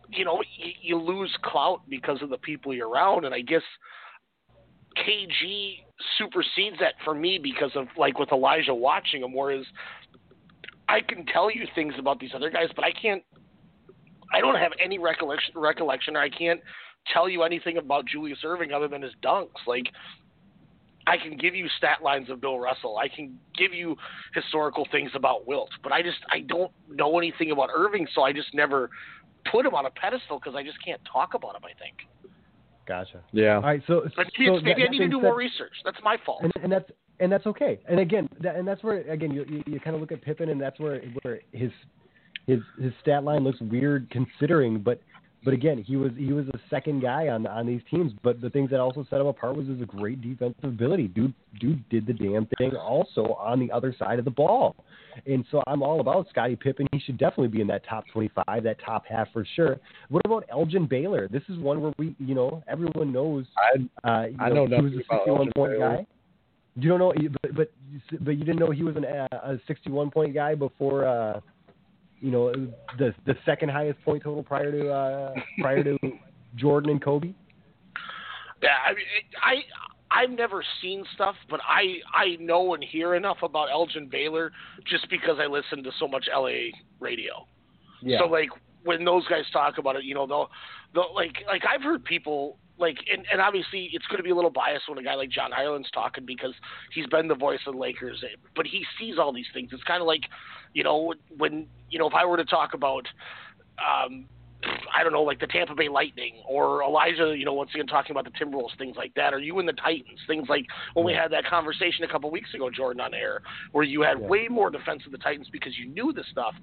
you 0.08 0.24
know 0.24 0.42
you, 0.56 0.72
you 0.82 1.00
lose 1.00 1.34
clout 1.42 1.82
because 1.88 2.22
of 2.22 2.30
the 2.30 2.38
people 2.38 2.74
you're 2.74 2.88
around. 2.88 3.24
And 3.24 3.34
I 3.34 3.40
guess 3.40 3.62
KG 4.96 5.78
supersedes 6.18 6.76
that 6.80 6.94
for 7.04 7.14
me 7.14 7.38
because 7.42 7.70
of 7.74 7.86
like 7.96 8.18
with 8.18 8.32
Elijah 8.32 8.74
watching 8.74 9.22
him, 9.22 9.34
whereas 9.34 9.64
I 10.88 11.00
can 11.00 11.26
tell 11.26 11.50
you 11.50 11.66
things 11.74 11.94
about 11.98 12.20
these 12.20 12.30
other 12.34 12.50
guys, 12.50 12.68
but 12.74 12.84
I 12.84 12.92
can't. 12.92 13.22
I 14.32 14.40
don't 14.40 14.56
have 14.56 14.72
any 14.82 14.98
recollection, 14.98 15.54
recollection, 15.56 16.16
or 16.16 16.20
I 16.20 16.28
can't 16.28 16.60
tell 17.12 17.28
you 17.28 17.42
anything 17.42 17.76
about 17.78 18.06
Julius 18.06 18.38
Erving 18.44 18.72
other 18.72 18.88
than 18.88 19.02
his 19.02 19.12
dunks. 19.22 19.64
Like, 19.66 19.86
I 21.06 21.16
can 21.16 21.36
give 21.36 21.54
you 21.54 21.68
stat 21.78 22.02
lines 22.02 22.28
of 22.30 22.40
Bill 22.40 22.58
Russell. 22.58 22.98
I 22.98 23.08
can 23.08 23.38
give 23.56 23.72
you 23.72 23.96
historical 24.34 24.86
things 24.90 25.10
about 25.14 25.46
Wilt, 25.46 25.70
but 25.82 25.92
I 25.92 26.02
just 26.02 26.18
I 26.30 26.40
don't 26.40 26.72
know 26.90 27.16
anything 27.18 27.52
about 27.52 27.70
Erving, 27.70 28.06
so 28.14 28.22
I 28.22 28.32
just 28.32 28.52
never 28.54 28.90
put 29.50 29.64
him 29.64 29.74
on 29.74 29.86
a 29.86 29.90
pedestal 29.90 30.40
because 30.40 30.56
I 30.56 30.64
just 30.64 30.84
can't 30.84 31.00
talk 31.10 31.34
about 31.34 31.54
him. 31.54 31.62
I 31.64 31.78
think. 31.80 31.96
gotcha 32.88 33.20
yeah. 33.32 33.56
all 33.56 33.62
right 33.62 33.82
so 33.86 34.02
But 34.16 34.26
maybe, 34.38 34.48
so 34.48 34.56
it's, 34.56 34.64
maybe 34.64 34.82
that- 34.82 34.88
I 34.88 34.90
need 34.90 34.98
to 34.98 35.04
do 35.04 35.10
being 35.10 35.22
more 35.22 35.32
said- 35.34 35.36
research. 35.38 35.72
That's 35.84 35.98
my 36.02 36.16
fault. 36.26 36.42
and, 36.42 36.52
and 36.60 36.72
that's 36.72 36.90
and 37.20 37.30
that's 37.32 37.46
okay. 37.46 37.78
And 37.88 38.00
again, 38.00 38.28
that, 38.40 38.56
and 38.56 38.66
that's 38.66 38.82
where 38.82 38.98
again 39.10 39.30
you, 39.30 39.44
you, 39.48 39.62
you 39.66 39.80
kind 39.80 39.94
of 39.94 40.00
look 40.00 40.10
at 40.10 40.20
Pippen, 40.22 40.48
and 40.48 40.60
that's 40.60 40.78
where 40.80 41.00
where 41.22 41.40
his 41.52 41.70
his 42.47 42.60
his 42.81 42.93
stat 43.01 43.24
line 43.24 43.44
looks 43.44 43.60
weird 43.60 44.09
considering. 44.10 44.81
But 44.81 45.01
but 45.44 45.55
again, 45.55 45.82
he 45.82 45.97
was 45.97 46.12
he 46.16 46.32
was 46.32 46.47
a 46.48 46.59
second 46.68 47.01
guy 47.01 47.28
on 47.28 47.47
on 47.47 47.66
these 47.66 47.82
teams. 47.90 48.12
But 48.23 48.40
the 48.40 48.51
things 48.51 48.70
that 48.70 48.81
also 48.81 49.06
set 49.09 49.20
him 49.20 49.27
apart 49.27 49.56
was 49.56 49.66
his 49.68 49.78
great 49.86 50.20
defensive 50.20 50.64
ability. 50.64 51.09
Dude 51.09 51.35
dude 51.60 51.89
did 51.89 52.06
the 52.06 52.12
damn 52.12 52.47
thing 52.59 52.74
also 52.74 53.35
on 53.35 53.60
the 53.60 53.70
other 53.70 53.94
side 53.98 54.18
of 54.18 54.24
the 54.24 54.31
ball. 54.31 54.74
And 55.27 55.44
so 55.51 55.62
I'm 55.66 55.82
all 55.82 56.01
about 56.01 56.28
Scottie 56.28 56.56
Pippen. 56.56 56.86
He 56.93 57.01
should 57.01 57.16
definitely 57.16 57.48
be 57.48 57.62
in 57.62 57.66
that 57.68 57.86
top 57.89 58.05
25, 58.12 58.62
that 58.64 58.77
top 58.85 59.06
half 59.06 59.28
for 59.32 59.47
sure. 59.56 59.81
What 60.10 60.20
about 60.27 60.44
Elgin 60.51 60.86
Baylor? 60.86 61.27
This 61.28 61.43
is 61.48 61.59
one 61.59 61.81
where 61.81 61.93
we, 61.98 62.14
you 62.18 62.35
know, 62.35 62.62
everyone 62.68 63.12
knows 63.12 63.47
I 63.56 64.09
uh, 64.09 64.27
I 64.39 64.48
know 64.51 64.66
he 64.66 64.74
was 64.74 64.93
nothing 64.93 65.02
a 65.10 65.14
about 65.14 65.20
61 65.24 65.39
Elgin 65.39 65.52
point 65.55 65.73
Baylor. 65.73 65.97
guy. 65.97 66.06
You 66.78 66.90
don't 66.90 66.98
know, 66.98 67.12
but 67.43 67.55
but 67.55 67.70
but 68.20 68.31
you 68.32 68.44
didn't 68.44 68.59
know 68.59 68.70
he 68.70 68.82
was 68.82 68.97
an, 68.97 69.06
uh, 69.06 69.27
a 69.32 69.59
61 69.66 70.10
point 70.10 70.35
guy 70.35 70.55
before, 70.55 71.06
uh, 71.06 71.40
you 72.26 72.32
know, 72.32 72.52
the 72.98 73.14
the 73.24 73.36
second 73.44 73.68
highest 73.68 74.02
point 74.04 74.24
total 74.24 74.42
prior 74.42 74.72
to 74.72 74.90
uh, 74.90 75.34
prior 75.60 75.84
to 75.84 75.96
Jordan 76.56 76.90
and 76.90 77.00
Kobe? 77.00 77.32
Yeah, 78.60 78.70
I 78.84 78.90
mean, 78.90 79.04
it- 79.16 79.36
I 79.40 79.54
I've 80.10 80.30
never 80.30 80.64
seen 80.82 81.04
stuff, 81.14 81.36
but 81.48 81.60
I 81.68 81.98
I 82.12 82.36
know 82.40 82.74
and 82.74 82.82
hear 82.82 83.14
enough 83.14 83.38
about 83.42 83.68
Elgin 83.70 84.08
Baylor 84.08 84.50
just 84.84 85.08
because 85.08 85.36
I 85.38 85.46
listen 85.46 85.84
to 85.84 85.90
so 86.00 86.08
much 86.08 86.26
LA 86.34 86.70
radio. 86.98 87.46
Yeah. 88.02 88.18
So 88.20 88.26
like 88.26 88.48
when 88.82 89.04
those 89.04 89.24
guys 89.28 89.44
talk 89.52 89.78
about 89.78 89.94
it, 89.94 90.04
you 90.04 90.14
know, 90.14 90.26
they'll 90.26 90.50
they'll 90.94 91.14
like 91.14 91.36
like 91.46 91.62
I've 91.72 91.82
heard 91.82 92.04
people 92.04 92.58
like 92.78 92.98
and, 93.12 93.24
and 93.32 93.40
obviously 93.40 93.90
it's 93.92 94.06
going 94.06 94.18
to 94.18 94.22
be 94.22 94.30
a 94.30 94.34
little 94.34 94.50
biased 94.50 94.88
when 94.88 94.98
a 94.98 95.02
guy 95.02 95.14
like 95.14 95.30
John 95.30 95.52
Ireland's 95.52 95.90
talking 95.92 96.24
because 96.26 96.54
he's 96.92 97.06
been 97.06 97.28
the 97.28 97.34
voice 97.34 97.60
of 97.66 97.74
the 97.74 97.80
Lakers, 97.80 98.22
but 98.54 98.66
he 98.66 98.84
sees 98.98 99.18
all 99.18 99.32
these 99.32 99.46
things. 99.54 99.70
It's 99.72 99.82
kind 99.84 100.00
of 100.00 100.06
like, 100.06 100.22
you 100.74 100.84
know, 100.84 101.14
when 101.36 101.66
you 101.90 101.98
know 101.98 102.06
if 102.06 102.14
I 102.14 102.24
were 102.24 102.36
to 102.36 102.44
talk 102.44 102.74
about 102.74 103.06
um 103.80 104.26
I 104.94 105.02
don't 105.04 105.12
know, 105.12 105.22
like 105.22 105.38
the 105.38 105.46
Tampa 105.46 105.74
Bay 105.74 105.88
Lightning 105.88 106.32
or 106.48 106.82
Elijah, 106.82 107.34
you 107.36 107.44
know, 107.44 107.52
once 107.52 107.70
again 107.74 107.86
talking 107.86 108.12
about 108.12 108.24
the 108.24 108.30
Timberwolves, 108.30 108.76
things 108.78 108.96
like 108.96 109.12
that, 109.14 109.34
or 109.34 109.38
you 109.38 109.58
and 109.58 109.68
the 109.68 109.74
Titans, 109.74 110.18
things 110.26 110.48
like 110.48 110.64
when 110.94 111.04
we 111.04 111.12
had 111.12 111.30
that 111.32 111.44
conversation 111.44 112.04
a 112.04 112.08
couple 112.08 112.30
weeks 112.30 112.52
ago, 112.54 112.70
Jordan, 112.70 113.00
on 113.00 113.14
air, 113.14 113.40
where 113.72 113.84
you 113.84 114.02
had 114.02 114.18
Yeah. 114.18 114.26
way 114.26 114.48
more 114.48 114.70
defense 114.70 115.02
of 115.04 115.12
the 115.12 115.18
Titans 115.18 115.48
because 115.52 115.78
you 115.78 115.86
knew 115.88 116.12
this 116.12 116.26
stuff. 116.30 116.54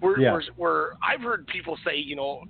Where, 0.00 0.20
Yeah. 0.20 0.32
where, 0.32 0.42
where 0.56 0.88
I've 1.08 1.22
heard 1.22 1.46
people 1.46 1.78
say, 1.84 1.96
you 1.96 2.16
know, 2.16 2.42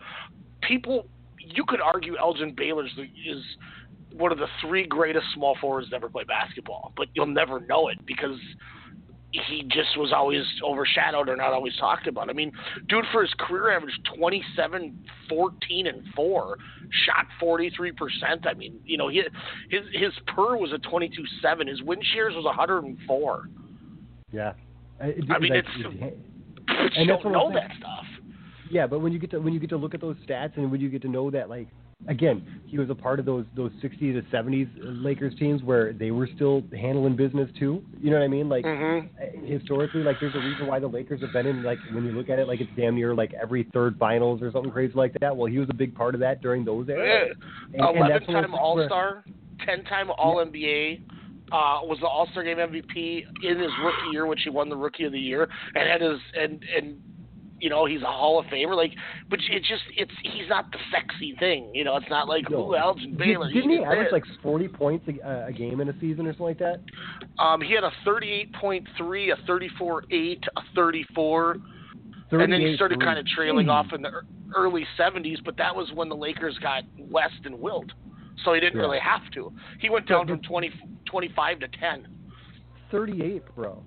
people, 0.62 1.06
you 1.47 1.64
could 1.66 1.81
argue 1.81 2.16
Elgin 2.18 2.55
Baylor 2.56 2.86
is 2.86 3.43
one 4.12 4.32
of 4.32 4.39
the 4.39 4.47
three 4.60 4.86
greatest 4.86 5.27
small 5.35 5.56
forwards 5.60 5.90
to 5.90 5.97
ever 5.97 6.09
play 6.09 6.24
basketball, 6.24 6.93
but 6.97 7.09
you'll 7.14 7.27
never 7.27 7.60
know 7.60 7.89
it 7.89 7.98
because 8.06 8.39
he 9.31 9.64
just 9.64 9.98
was 9.98 10.12
always 10.14 10.43
overshadowed 10.64 11.28
or 11.28 11.36
not 11.36 11.52
always 11.52 11.77
talked 11.77 12.06
about. 12.06 12.31
I 12.31 12.32
mean, 12.32 12.52
dude, 12.89 13.05
for 13.12 13.23
his 13.23 13.35
career 13.39 13.77
average 13.77 13.94
27, 14.16 14.98
14, 15.28 15.86
and 15.86 16.02
4, 16.14 16.56
shot 17.05 17.27
43%. 17.43 18.47
I 18.47 18.55
mean, 18.55 18.78
you 18.85 18.97
know, 18.97 19.09
he, 19.09 19.23
his 19.68 19.82
his 19.93 20.12
per 20.28 20.56
was 20.56 20.73
a 20.73 20.78
22-7, 20.78 21.68
His 21.68 21.82
win 21.82 21.98
shares 22.14 22.35
was 22.35 22.44
104. 22.44 23.48
Yeah. 24.32 24.52
I 25.01 25.39
mean, 25.39 25.52
like, 25.52 25.64
it's- 25.64 26.12
you 26.97 27.06
that's 27.06 27.23
don't 27.23 27.32
know 27.32 27.52
that 27.52 27.70
stuff. 27.78 28.05
Yeah, 28.70 28.86
but 28.86 29.01
when 29.01 29.12
you 29.12 29.18
get 29.18 29.30
to 29.32 29.38
when 29.40 29.52
you 29.55 29.60
get 29.60 29.70
to 29.70 29.76
look 29.76 29.94
at 29.94 30.01
those 30.01 30.16
stats 30.28 30.56
and 30.56 30.70
when 30.70 30.80
you 30.80 30.88
get 30.88 31.02
to 31.02 31.09
know 31.09 31.30
that 31.30 31.48
like 31.48 31.68
again, 32.09 32.60
he 32.66 32.78
was 32.78 32.90
a 32.90 32.94
part 32.94 33.18
of 33.18 33.24
those 33.26 33.44
those 33.56 33.70
60s 33.82 33.98
to 33.98 34.22
70s 34.36 34.68
Lakers 35.02 35.34
teams 35.38 35.62
where 35.62 35.93
they 35.93 36.10
were 36.10 36.28
still 36.34 36.62
handling 36.78 37.16
business 37.16 37.48
too. 37.59 37.82
You 38.01 38.10
know 38.10 38.18
what 38.18 38.24
I 38.24 38.28
mean? 38.28 38.48
Like 38.48 38.64
Mhm. 38.64 39.09
historically, 39.47 40.02
like 40.02 40.16
there's 40.20 40.34
a 40.34 40.38
reason 40.40 40.66
why 40.66 40.78
the 40.78 40.88
Lakers 40.88 41.20
have 41.22 41.32
been 41.32 41.47
in 41.47 41.62
like 41.62 41.78
when 41.93 42.05
you 42.05 42.12
look 42.12 42.28
at 42.28 42.38
it, 42.38 42.48
like 42.48 42.60
it's 42.60 42.70
damn 42.76 42.94
near 42.97 43.14
like 43.14 43.32
every 43.34 43.64
third 43.72 43.97
finals 43.98 44.43
or 44.43 44.51
something 44.51 44.70
crazy 44.72 44.93
like 44.94 45.12
that. 45.20 45.36
Well, 45.36 45.47
he 45.47 45.59
was 45.59 45.68
a 45.70 45.74
big 45.74 45.94
part 45.94 46.14
of 46.14 46.20
that 46.20 46.43
during 46.43 46.64
those 46.64 46.88
eras. 46.88 47.34
And- 47.72 47.80
and 47.80 47.82
that's 47.82 47.97
one 47.97 47.97
Eleven-time 48.10 48.44
things 48.51 48.59
All 48.60 48.84
Star, 48.86 49.24
ten-time 49.64 50.10
All 50.18 50.40
NBA. 50.40 51.01
Uh, 51.52 51.78
was 51.84 51.97
the 52.01 52.06
All 52.09 52.26
Star 52.32 52.43
Game 52.43 52.59
MVP 52.59 53.24
in 53.44 53.59
his 53.60 53.70
rookie 53.84 54.10
year, 54.10 54.26
which 54.26 54.40
he 54.43 54.51
won 54.51 54.68
the 54.68 54.76
Rookie 54.76 55.05
of 55.05 55.12
the 55.12 55.20
Year, 55.20 55.48
and 55.76 55.88
had 55.88 56.01
his 56.01 56.18
and 56.36 56.60
and 56.76 57.01
you 57.59 57.70
know 57.70 57.87
he's 57.87 58.03
a 58.03 58.07
Hall 58.07 58.39
of 58.39 58.47
Famer. 58.47 58.77
Like, 58.77 58.93
but 59.31 59.39
it's 59.51 59.69
just 59.69 59.83
it's 59.97 60.12
he's 60.23 60.49
not 60.49 60.70
the 60.73 60.78
sexy 60.93 61.35
thing. 61.39 61.70
You 61.74 61.85
know, 61.85 61.97
it's 61.97 62.11
not 62.11 62.28
like 62.28 62.51
No. 62.51 62.70
ooh 62.70 62.77
Elgin 62.77 63.16
Baylor. 63.16 63.51
Didn't 63.53 63.70
he 63.70 63.77
did 63.78 63.85
average 63.85 64.12
like 64.12 64.24
40 64.43 64.69
points 64.69 65.07
a, 65.09 65.47
a 65.47 65.53
game 65.53 65.81
in 65.81 65.89
a 65.89 65.99
season 66.01 66.27
or 66.27 66.33
something 66.33 66.47
like 66.47 66.59
that? 66.59 66.81
Um, 67.39 67.61
he 67.61 67.74
had 67.74 67.85
a 67.85 67.93
38.3, 68.07 69.33
a 69.33 69.51
34.8, 69.51 70.39
a 70.57 70.61
34, 70.74 71.57
and 72.33 72.53
then 72.53 72.61
he 72.61 72.74
started 72.77 73.01
kind 73.01 73.19
of 73.19 73.27
trailing 73.27 73.69
off 73.69 73.87
in 73.95 74.03
the 74.03 74.11
early 74.55 74.87
70s. 74.99 75.39
But 75.45 75.57
that 75.57 75.74
was 75.74 75.91
when 75.95 76.09
the 76.09 76.16
Lakers 76.16 76.59
got 76.61 76.83
West 76.99 77.41
and 77.45 77.59
Wilt, 77.59 77.91
so 78.45 78.53
he 78.53 78.61
didn't 78.61 78.77
Yeah. 78.77 78.83
really 78.83 78.99
have 79.01 79.31
to. 79.35 79.53
He 79.81 79.91
went 79.91 80.07
down 80.09 80.27
from 80.27 80.41
20, 80.43 80.70
25 81.07 81.61
to 81.61 81.69
10. 81.69 82.09
38, 82.91 83.43
bro. 83.55 83.83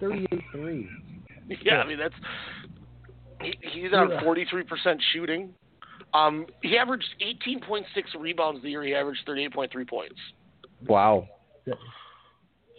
38 0.00 0.42
three. 0.52 0.88
Yeah, 1.64 1.78
I 1.78 1.86
mean 1.86 1.98
that's 1.98 2.14
he, 2.61 2.61
he's 3.60 3.92
on 3.92 4.10
Yeah. 4.10 4.20
43% 4.22 5.00
shooting. 5.12 5.54
Um, 6.14 6.46
he 6.62 6.76
averaged 6.76 7.06
18.6 7.20 7.84
rebounds 8.18 8.62
the 8.62 8.70
year 8.70 8.82
he 8.82 8.94
averaged 8.94 9.26
38.3 9.26 9.88
points. 9.88 10.18
Wow. 10.86 11.28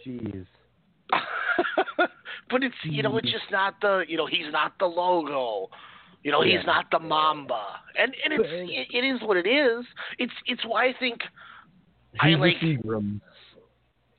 Jeez. 0.06 0.46
but 2.50 2.62
it's 2.62 2.74
you 2.84 3.02
know 3.02 3.16
it's 3.16 3.30
just 3.30 3.50
not 3.50 3.74
the 3.80 4.04
you 4.08 4.16
know 4.16 4.26
he's 4.26 4.50
not 4.52 4.72
the 4.78 4.86
logo. 4.86 5.70
You 6.22 6.30
know 6.32 6.42
he's 6.42 6.54
Yeah. 6.54 6.62
not 6.62 6.86
the 6.90 6.98
Mamba, 6.98 7.62
and 7.98 8.14
and 8.24 8.32
it's 8.34 8.44
it, 8.48 8.96
it 9.04 9.06
is 9.06 9.20
what 9.22 9.36
it 9.36 9.46
is. 9.46 9.84
It's 10.18 10.32
it's 10.46 10.62
why 10.66 10.86
I 10.88 10.94
think 10.98 11.20
I 12.20 12.30
like 12.30 12.60
the 12.60 12.76
Seagram 12.76 13.20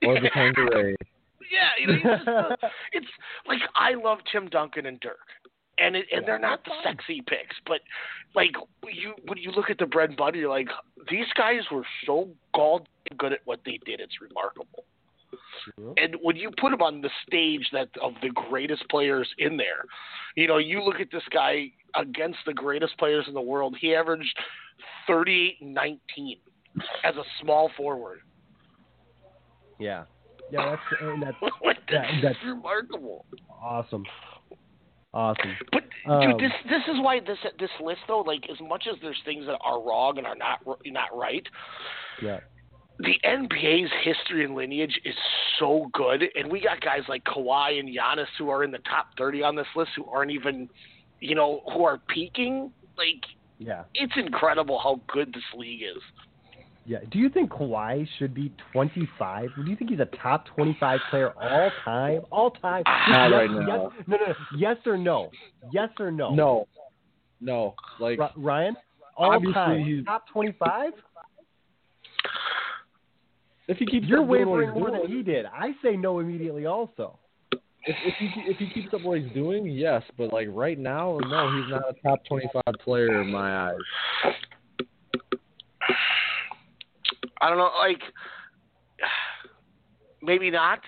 or 0.05 0.19
the 0.21 0.29
Tanqueray. 0.33 0.95
yeah 1.51 1.69
you 1.79 1.87
know 1.87 1.93
he's 1.93 2.03
just 2.03 2.25
the, 2.25 2.57
it's 2.93 3.07
like 3.47 3.59
I 3.75 3.93
love 3.93 4.19
Tim 4.31 4.47
Duncan 4.47 4.85
and 4.85 4.99
Dirk, 4.99 5.17
and 5.77 5.95
it, 5.95 6.05
and 6.11 6.25
they're 6.25 6.39
not 6.39 6.63
the 6.65 6.71
sexy 6.83 7.21
picks, 7.27 7.55
but 7.67 7.81
like 8.33 8.51
you 8.91 9.13
when 9.27 9.37
you 9.37 9.51
look 9.51 9.69
at 9.69 9.77
the 9.77 9.85
bread 9.85 10.09
and 10.09 10.17
butter, 10.17 10.37
you're 10.37 10.49
like 10.49 10.69
these 11.09 11.27
guys 11.35 11.61
were 11.71 11.85
so 12.05 12.29
gall 12.53 12.85
good 13.17 13.33
at 13.33 13.39
what 13.45 13.59
they 13.65 13.79
did. 13.85 13.99
It's 13.99 14.21
remarkable. 14.21 14.85
And 15.97 16.15
when 16.21 16.35
you 16.35 16.51
put 16.59 16.71
him 16.71 16.81
on 16.81 17.01
the 17.01 17.09
stage 17.27 17.67
that 17.73 17.89
of 18.01 18.13
the 18.21 18.29
greatest 18.29 18.87
players 18.89 19.27
in 19.37 19.57
there, 19.57 19.83
you 20.35 20.47
know, 20.47 20.57
you 20.57 20.81
look 20.81 20.99
at 20.99 21.07
this 21.11 21.23
guy 21.31 21.71
against 21.95 22.39
the 22.45 22.53
greatest 22.53 22.97
players 22.97 23.25
in 23.27 23.33
the 23.33 23.41
world. 23.41 23.75
He 23.79 23.95
averaged 23.95 24.37
38-19 25.09 25.97
as 27.03 27.15
a 27.15 27.23
small 27.41 27.69
forward. 27.75 28.19
Yeah. 29.79 30.03
Yeah, 30.51 30.75
that's 30.75 31.01
and 31.01 31.23
that's 31.23 31.37
that, 31.89 32.05
that's 32.21 32.37
remarkable. 32.45 33.25
awesome. 33.63 34.03
Awesome. 35.15 35.55
But 35.71 35.83
Um, 36.05 36.19
dude, 36.37 36.39
this 36.39 36.51
this 36.69 36.83
is 36.93 36.99
why 37.01 37.19
this 37.21 37.39
this 37.57 37.71
list 37.79 38.01
though, 38.07 38.19
like 38.21 38.47
as 38.51 38.59
much 38.59 38.85
as 38.91 38.99
there's 39.01 39.19
things 39.23 39.45
that 39.47 39.57
are 39.61 39.81
wrong 39.81 40.17
and 40.17 40.27
are 40.27 40.35
not 40.35 40.59
not 40.85 41.17
right, 41.17 41.47
Yeah. 42.21 42.41
the 42.99 43.17
NBA's 43.23 43.91
history 44.03 44.43
and 44.43 44.53
lineage 44.55 44.99
is 45.05 45.15
so 45.57 45.89
good, 45.93 46.23
and 46.35 46.51
we 46.51 46.59
got 46.61 46.81
guys 46.81 47.03
like 47.07 47.23
Kawhi 47.23 47.79
and 47.79 47.89
Giannis 47.89 48.27
who 48.37 48.49
are 48.49 48.63
in 48.63 48.71
the 48.71 48.79
top 48.79 49.07
30 49.17 49.41
on 49.41 49.55
this 49.55 49.67
list 49.75 49.91
who 49.95 50.05
aren't 50.05 50.31
even, 50.31 50.69
you 51.21 51.33
know, 51.33 51.61
who 51.73 51.85
are 51.85 51.97
peaking. 52.09 52.71
Like, 52.97 53.23
Yeah. 53.57 53.83
it's 53.93 54.15
incredible 54.17 54.79
how 54.79 54.99
good 55.07 55.33
this 55.33 55.43
league 55.55 55.81
is. 55.81 56.03
Yeah. 56.85 56.99
Do 57.11 57.17
you 57.17 57.29
think 57.29 57.49
Kawhi 57.49 58.07
should 58.19 58.33
be 58.33 58.53
25? 58.71 59.49
Do 59.55 59.69
you 59.69 59.75
think 59.75 59.89
he's 59.89 59.99
a 59.99 60.09
top 60.21 60.45
25 60.55 60.99
player 61.09 61.33
all 61.41 61.71
time? 61.83 62.21
All 62.31 62.51
time? 62.51 62.83
Not 62.85 63.29
yes, 63.29 63.31
right 63.31 63.51
now. 63.51 63.91
Yes, 63.97 64.05
no, 64.07 64.17
no. 64.17 64.33
Yes 64.57 64.77
or 64.85 64.97
no? 64.97 65.31
Yes 65.71 65.89
or 65.99 66.11
no? 66.11 66.33
No. 66.33 66.67
No. 67.41 67.73
Like 67.99 68.19
Ryan? 68.37 68.75
All 69.17 69.39
time. 69.53 69.83
he's- 69.83 70.05
Top 70.05 70.27
25? 70.31 70.91
if 73.67 73.77
he 73.77 73.85
keeps 73.85 74.05
You're 74.07 74.21
up 74.21 74.27
doing 74.27 74.47
what 74.47 74.59
wavering 74.59 74.79
more 74.79 74.91
than 74.91 75.07
he 75.07 75.23
did. 75.23 75.45
I 75.47 75.71
say 75.83 75.95
no 75.95 76.19
immediately 76.19 76.67
also. 76.67 77.17
If, 77.87 77.95
if 78.03 78.13
he 78.19 78.29
if 78.47 78.57
he 78.57 78.69
keeps 78.69 78.93
up 78.93 79.01
what 79.01 79.19
he's 79.19 79.31
doing, 79.33 79.67
yes. 79.67 80.01
But 80.17 80.33
like 80.33 80.47
right 80.51 80.77
now, 80.77 81.19
no, 81.21 81.61
he's 81.61 81.71
not 81.71 81.83
a 81.89 81.93
top 82.01 82.19
twenty-five 82.27 82.75
player 82.83 83.21
in 83.21 83.31
my 83.31 83.69
eyes. 83.69 84.33
I 87.41 87.49
don't 87.49 87.57
know, 87.57 87.71
like, 87.79 88.01
maybe 90.21 90.49
not, 90.49 90.79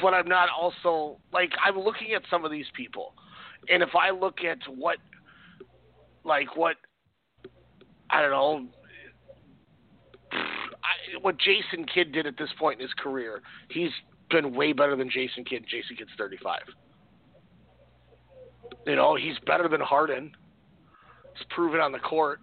but 0.00 0.14
I'm 0.14 0.28
not 0.28 0.48
also, 0.48 1.18
like, 1.32 1.52
I'm 1.64 1.78
looking 1.78 2.12
at 2.14 2.22
some 2.30 2.44
of 2.44 2.50
these 2.50 2.66
people, 2.74 3.14
and 3.68 3.82
if 3.82 3.90
I 3.94 4.10
look 4.10 4.38
at 4.44 4.58
what, 4.68 4.98
like, 6.24 6.56
what, 6.56 6.76
I 8.10 8.20
don't 8.22 8.30
know, 8.30 8.66
I, 10.32 11.18
what 11.20 11.36
Jason 11.38 11.86
Kidd 11.92 12.12
did 12.12 12.26
at 12.26 12.36
this 12.36 12.50
point 12.58 12.80
in 12.80 12.86
his 12.86 12.94
career, 12.94 13.42
he's 13.70 13.90
been 14.32 14.54
way 14.54 14.72
better 14.72 14.96
than 14.96 15.10
Jason 15.10 15.44
Kidd. 15.44 15.64
Jason 15.70 15.96
Kidd's 15.96 16.10
35. 16.18 16.60
You 18.86 18.96
know, 18.96 19.14
he's 19.14 19.38
better 19.46 19.68
than 19.68 19.80
Harden. 19.80 20.32
It's 21.34 21.44
proven 21.50 21.80
on 21.80 21.92
the 21.92 21.98
court. 21.98 22.40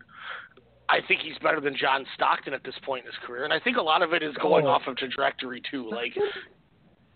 I 0.90 1.00
think 1.08 1.22
he's 1.22 1.38
better 1.44 1.62
than 1.62 1.76
John 1.76 2.06
Stockton 2.16 2.54
at 2.54 2.64
this 2.64 2.74
point 2.84 3.06
in 3.06 3.12
his 3.12 3.20
career, 3.26 3.44
and 3.44 3.54
I 3.54 3.60
think 3.60 3.78
a 3.78 3.82
lot 3.82 4.02
of 4.02 4.14
it 4.14 4.24
is 4.24 4.34
going 4.42 4.66
Oh. 4.66 4.70
off 4.72 4.88
of 4.88 4.98
trajectory 4.98 5.62
too. 5.70 5.90
Like, 5.90 6.16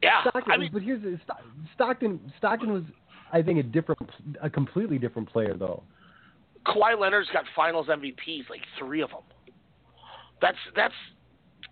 yeah, 0.02 0.22
Stockton, 0.30 0.52
I 0.52 0.58
mean, 0.58 0.70
but 0.72 0.84
here's 0.84 1.02
the, 1.02 1.20
Stockton. 1.74 2.32
Stockton 2.38 2.72
was, 2.72 2.84
I 3.32 3.42
think, 3.42 3.60
a 3.60 3.64
different, 3.64 4.10
a 4.42 4.50
completely 4.50 5.00
different 5.00 5.28
player 5.30 5.56
though. 5.56 5.82
Kawhi 6.66 6.98
Leonard's 7.00 7.30
got 7.34 7.46
Finals 7.56 7.88
MVPs, 7.88 8.50
like 8.50 8.62
three 8.80 9.02
of 9.02 9.10
them. 9.10 9.24
That's 10.42 10.58
that's 10.76 10.94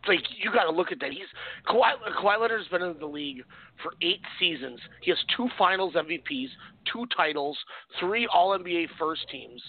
like 0.07 0.22
you 0.38 0.52
got 0.52 0.64
to 0.64 0.72
look 0.72 0.91
at 0.91 0.99
that. 0.99 1.11
He's 1.11 1.28
Kawhi, 1.68 1.94
Kawhi 2.19 2.40
Leonard's 2.40 2.68
been 2.69 2.82
in 2.82 2.98
the 2.99 3.06
league 3.06 3.44
for 3.84 3.94
eight 4.02 4.22
seasons. 4.40 4.80
He 5.02 5.11
has 5.11 5.19
two 5.36 5.48
Finals 5.57 5.94
MVPs, 5.94 6.48
two 6.91 7.06
titles, 7.15 7.57
three 7.99 8.28
All 8.34 8.57
NBA 8.57 8.88
first 8.99 9.22
teams, 9.32 9.61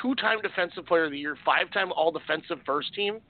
two-time 0.00 0.40
Defensive 0.42 0.86
Player 0.86 1.04
of 1.04 1.12
the 1.12 1.18
Year, 1.18 1.36
five-time 1.44 1.92
All 1.92 2.10
Defensive 2.10 2.58
First 2.66 2.94
Team. 2.94 3.20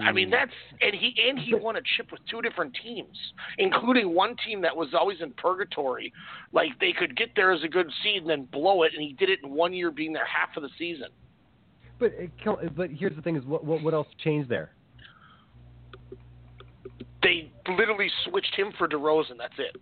I 0.00 0.12
mean 0.12 0.28
that's 0.28 0.52
and 0.82 0.94
he 0.94 1.14
and 1.26 1.38
he 1.38 1.54
won 1.54 1.76
a 1.76 1.80
chip 1.96 2.10
with 2.12 2.20
two 2.30 2.42
different 2.42 2.76
teams, 2.82 3.16
including 3.56 4.14
one 4.14 4.36
team 4.44 4.60
that 4.60 4.76
was 4.76 4.88
always 4.92 5.22
in 5.22 5.32
purgatory. 5.32 6.12
Like 6.52 6.70
they 6.80 6.92
could 6.92 7.16
get 7.16 7.30
there 7.34 7.52
as 7.52 7.62
a 7.62 7.68
good 7.68 7.90
seed 8.02 8.22
and 8.22 8.28
then 8.28 8.44
blow 8.52 8.82
it, 8.82 8.92
and 8.92 9.02
he 9.02 9.14
did 9.14 9.30
it 9.30 9.38
in 9.42 9.50
one 9.50 9.72
year, 9.72 9.90
being 9.90 10.12
there 10.12 10.26
half 10.26 10.54
of 10.56 10.62
the 10.62 10.68
season. 10.76 11.08
But 11.98 12.12
uh, 12.46 12.56
but 12.76 12.90
here's 12.90 13.16
the 13.16 13.22
thing: 13.22 13.36
is 13.36 13.44
what 13.44 13.64
what, 13.64 13.82
what 13.82 13.94
else 13.94 14.08
changed 14.22 14.50
there? 14.50 14.72
They 17.26 17.50
literally 17.72 18.08
switched 18.24 18.54
him 18.54 18.72
for 18.78 18.86
DeRozan. 18.86 19.36
That's 19.36 19.58
it. 19.58 19.76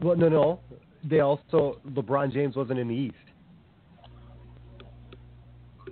Well, 0.00 0.16
no, 0.16 0.30
no. 0.30 0.60
They 1.04 1.20
also 1.20 1.78
LeBron 1.86 2.32
James 2.32 2.56
wasn't 2.56 2.78
in 2.78 2.88
the 2.88 2.94
East. 2.94 3.14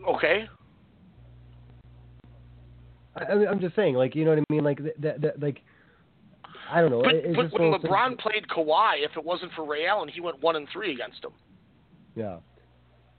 Okay. 0.09 0.49
I, 3.15 3.25
I'm 3.25 3.61
just 3.61 3.77
saying, 3.77 3.95
like 3.97 4.15
you 4.15 4.25
know 4.25 4.31
what 4.31 4.39
I 4.39 4.45
mean, 4.49 4.65
like 4.65 4.81
that, 5.01 5.21
that 5.21 5.43
like 5.43 5.61
I 6.73 6.81
don't 6.81 6.91
know. 6.91 7.03
But, 7.03 7.15
it, 7.17 7.37
but 7.37 7.53
when 7.53 7.63
one 7.63 7.75
of 7.75 7.83
those 7.83 7.91
LeBron 7.91 8.09
things- 8.09 8.21
played 8.23 8.47
Kawhi, 8.49 9.05
if 9.05 9.17
it 9.19 9.25
wasn't 9.25 9.53
for 9.53 9.67
Ray 9.67 9.87
Allen, 9.87 10.09
he 10.09 10.23
went 10.23 10.41
one 10.43 10.57
and 10.57 10.67
three 10.73 10.95
against 10.95 11.23
him. 11.23 11.33
yeah. 12.15 12.37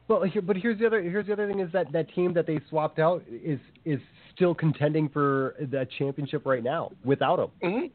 Well, 0.08 0.24
here, 0.24 0.42
but 0.42 0.58
here's 0.58 0.80
the 0.80 0.88
other 0.88 1.02
here's 1.02 1.28
the 1.28 1.34
other 1.34 1.48
thing 1.48 1.60
is 1.60 1.72
that 1.74 1.92
that 1.92 2.12
team 2.14 2.34
that 2.34 2.48
they 2.48 2.60
swapped 2.70 2.98
out 2.98 3.24
is 3.30 3.60
is 3.86 4.00
still 4.36 4.54
contending 4.56 5.10
for 5.10 5.56
the 5.60 5.88
championship 5.98 6.46
right 6.46 6.64
now 6.64 6.92
without 7.04 7.40
him. 7.40 7.50
Mm-hmm. 7.64 7.86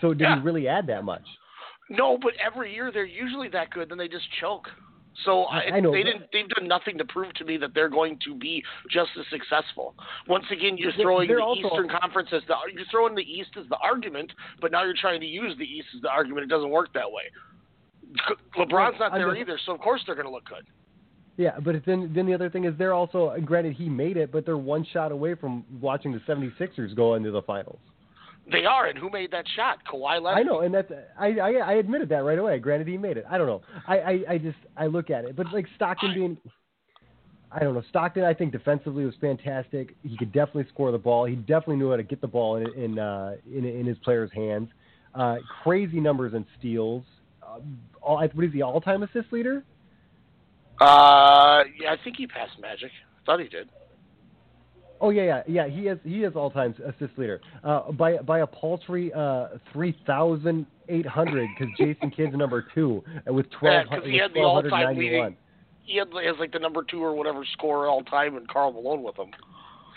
So 0.00 0.10
it 0.12 0.18
did 0.18 0.24
Yeah. 0.24 0.40
really 0.42 0.68
add 0.68 0.86
that 0.88 1.04
much? 1.04 1.24
No, 1.88 2.16
but 2.18 2.32
every 2.44 2.72
year 2.72 2.92
they're 2.92 3.04
usually 3.04 3.48
that 3.48 3.70
good, 3.70 3.88
then 3.90 3.98
they 3.98 4.08
just 4.08 4.30
choke. 4.40 4.68
So 5.24 5.42
I- 5.44 5.58
I, 5.58 5.76
I 5.76 5.80
know, 5.80 5.90
they 5.90 6.04
didn't. 6.04 6.26
They've 6.32 6.48
done 6.48 6.68
nothing 6.68 6.96
to 6.98 7.04
prove 7.04 7.34
to 7.34 7.44
me 7.44 7.56
that 7.58 7.74
they're 7.74 7.88
going 7.88 8.16
to 8.24 8.34
be 8.36 8.62
just 8.88 9.10
as 9.18 9.26
successful. 9.28 9.94
Once 10.28 10.44
again, 10.52 10.78
you're 10.78 10.92
throwing 10.92 11.28
the 11.28 11.38
also- 11.42 11.66
Eastern 11.66 11.88
Conference 11.88 12.28
as 12.32 12.42
the 12.46 12.54
you're 12.72 12.84
throwing 12.92 13.16
the 13.16 13.22
East 13.22 13.50
as 13.58 13.66
the 13.68 13.76
argument, 13.78 14.30
but 14.60 14.70
now 14.70 14.84
you're 14.84 14.94
trying 14.98 15.20
to 15.20 15.26
use 15.26 15.56
the 15.58 15.64
East 15.64 15.88
as 15.96 16.02
the 16.02 16.08
argument. 16.08 16.44
It 16.44 16.48
doesn't 16.48 16.70
work 16.70 16.92
that 16.94 17.10
way. 17.10 17.24
LeBron's 18.56 18.98
not 19.00 19.12
there 19.12 19.36
either, 19.36 19.58
so 19.66 19.72
of 19.74 19.80
course 19.80 20.00
they're 20.06 20.14
going 20.14 20.26
to 20.26 20.32
look 20.32 20.44
good. 20.48 20.66
Yeah, 21.36 21.58
but 21.58 21.76
then 21.86 22.12
then 22.14 22.26
the 22.26 22.34
other 22.34 22.50
thing 22.50 22.64
is 22.64 22.74
they're 22.76 22.92
also 22.92 23.34
granted 23.44 23.74
he 23.74 23.88
made 23.88 24.16
it, 24.16 24.30
but 24.30 24.44
they're 24.44 24.58
one 24.58 24.84
shot 24.92 25.12
away 25.12 25.34
from 25.34 25.64
watching 25.80 26.12
the 26.12 26.18
76ers 26.20 26.94
go 26.94 27.14
into 27.14 27.30
the 27.30 27.42
finals. 27.42 27.78
They 28.50 28.64
are, 28.64 28.86
and 28.86 28.98
who 28.98 29.10
made 29.10 29.30
that 29.30 29.44
shot? 29.54 29.78
Kawhi 29.90 30.20
Leonard. 30.20 30.38
I 30.38 30.42
know, 30.42 30.60
and 30.60 30.74
that's 30.74 30.90
I, 31.18 31.38
I 31.38 31.50
I 31.52 31.72
admitted 31.74 32.08
that 32.08 32.24
right 32.24 32.38
away. 32.38 32.58
Granted, 32.58 32.88
he 32.88 32.98
made 32.98 33.16
it. 33.16 33.24
I 33.30 33.38
don't 33.38 33.46
know. 33.46 33.62
I, 33.86 33.98
I 33.98 34.24
I 34.30 34.38
just 34.38 34.58
I 34.76 34.86
look 34.86 35.10
at 35.10 35.24
it, 35.24 35.36
but 35.36 35.46
like 35.52 35.66
Stockton 35.76 36.14
being, 36.14 36.38
I 37.52 37.60
don't 37.60 37.74
know. 37.74 37.82
Stockton, 37.90 38.24
I 38.24 38.34
think 38.34 38.52
defensively 38.52 39.04
was 39.04 39.14
fantastic. 39.20 39.94
He 40.02 40.16
could 40.16 40.32
definitely 40.32 40.66
score 40.72 40.90
the 40.90 40.98
ball. 40.98 41.26
He 41.26 41.36
definitely 41.36 41.76
knew 41.76 41.90
how 41.90 41.96
to 41.96 42.02
get 42.02 42.20
the 42.20 42.28
ball 42.28 42.56
in 42.56 42.66
in 42.72 42.98
uh, 42.98 43.36
in, 43.46 43.64
in 43.64 43.86
his 43.86 43.98
players' 43.98 44.30
hands. 44.34 44.68
Uh, 45.14 45.36
crazy 45.62 46.00
numbers 46.00 46.34
and 46.34 46.44
steals. 46.58 47.04
Uh, 47.42 47.60
all, 48.02 48.18
what 48.18 48.44
is 48.44 48.52
he 48.52 48.62
all 48.62 48.80
time 48.80 49.02
assist 49.02 49.32
leader? 49.32 49.64
Uh, 50.80 51.64
yeah, 51.78 51.92
I 51.92 51.96
think 52.02 52.16
he 52.16 52.26
passed 52.26 52.58
Magic. 52.60 52.90
I 52.90 53.26
thought 53.26 53.40
he 53.40 53.48
did. 53.48 53.68
Oh 55.02 55.10
yeah, 55.10 55.22
yeah, 55.22 55.42
yeah. 55.46 55.68
He 55.68 55.88
is 55.88 55.98
he 56.04 56.24
is 56.24 56.34
all 56.36 56.50
time 56.50 56.74
assist 56.86 57.18
leader 57.18 57.40
uh, 57.64 57.90
by 57.92 58.18
by 58.18 58.40
a 58.40 58.46
paltry 58.46 59.12
uh, 59.14 59.48
three 59.72 59.96
thousand 60.06 60.66
eight 60.88 61.06
hundred 61.06 61.48
because 61.58 61.72
Jason 61.78 62.10
Kidd's 62.10 62.36
number 62.36 62.66
two 62.74 63.02
uh, 63.28 63.32
with 63.32 63.46
Yeah, 63.62 63.82
twelve 63.82 63.86
'cause 63.88 64.10
he 64.10 64.18
had 64.18 64.32
the 64.32 64.40
twelve 64.40 64.64
all-time 64.64 64.70
hundred 64.70 64.84
ninety 64.84 65.10
leading. 65.10 65.36
He 65.84 65.96
had 65.96 66.08
has 66.08 66.36
like 66.38 66.52
the 66.52 66.58
number 66.58 66.82
two 66.82 67.02
or 67.02 67.14
whatever 67.14 67.44
score 67.52 67.88
all 67.88 68.02
time, 68.04 68.36
and 68.36 68.46
Karl 68.48 68.72
Malone 68.72 69.02
with 69.02 69.16
him. 69.16 69.30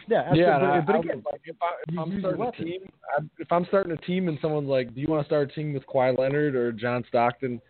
Yeah, 0.07 0.19
absolutely. 0.19 0.43
Yeah, 0.43 0.55
and 0.57 0.65
I, 0.65 0.79
but, 0.79 0.85
but 0.85 0.95
I 0.95 0.99
again, 0.99 1.15
would, 1.15 1.25
like, 1.31 1.41
if, 1.45 1.55
I, 1.61 1.71
if 1.87 1.99
I'm 1.99 2.19
starting 2.19 2.41
a 2.41 2.51
team, 2.51 2.81
I, 3.17 3.21
if 3.39 3.51
I'm 3.51 3.65
starting 3.65 3.91
a 3.93 3.97
team 3.97 4.27
and 4.27 4.37
someone's 4.41 4.69
like, 4.69 4.93
"Do 4.93 5.01
you 5.01 5.07
want 5.07 5.21
to 5.21 5.25
start 5.25 5.51
a 5.51 5.53
team 5.53 5.73
with 5.73 5.85
Kawhi 5.85 6.17
Leonard 6.17 6.55
or 6.55 6.71
John 6.71 7.05
Stockton?" 7.07 7.61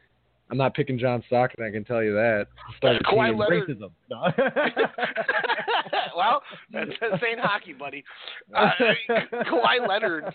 I'm 0.49 0.57
not 0.57 0.73
picking 0.73 0.99
John 0.99 1.23
Stockton. 1.27 1.65
I 1.65 1.71
can 1.71 1.83
tell 1.83 2.03
you 2.03 2.13
that. 2.13 2.47
Kawhi. 2.83 3.37
Leonard- 3.37 3.67
racism. 3.69 3.91
No. 4.09 4.31
well, 6.15 6.43
that's, 6.71 6.91
that's 7.01 7.23
ain't 7.27 7.39
hockey, 7.39 7.73
buddy. 7.73 8.03
Uh, 8.55 8.69
Kawhi 9.09 9.87
Leonard, 9.87 10.25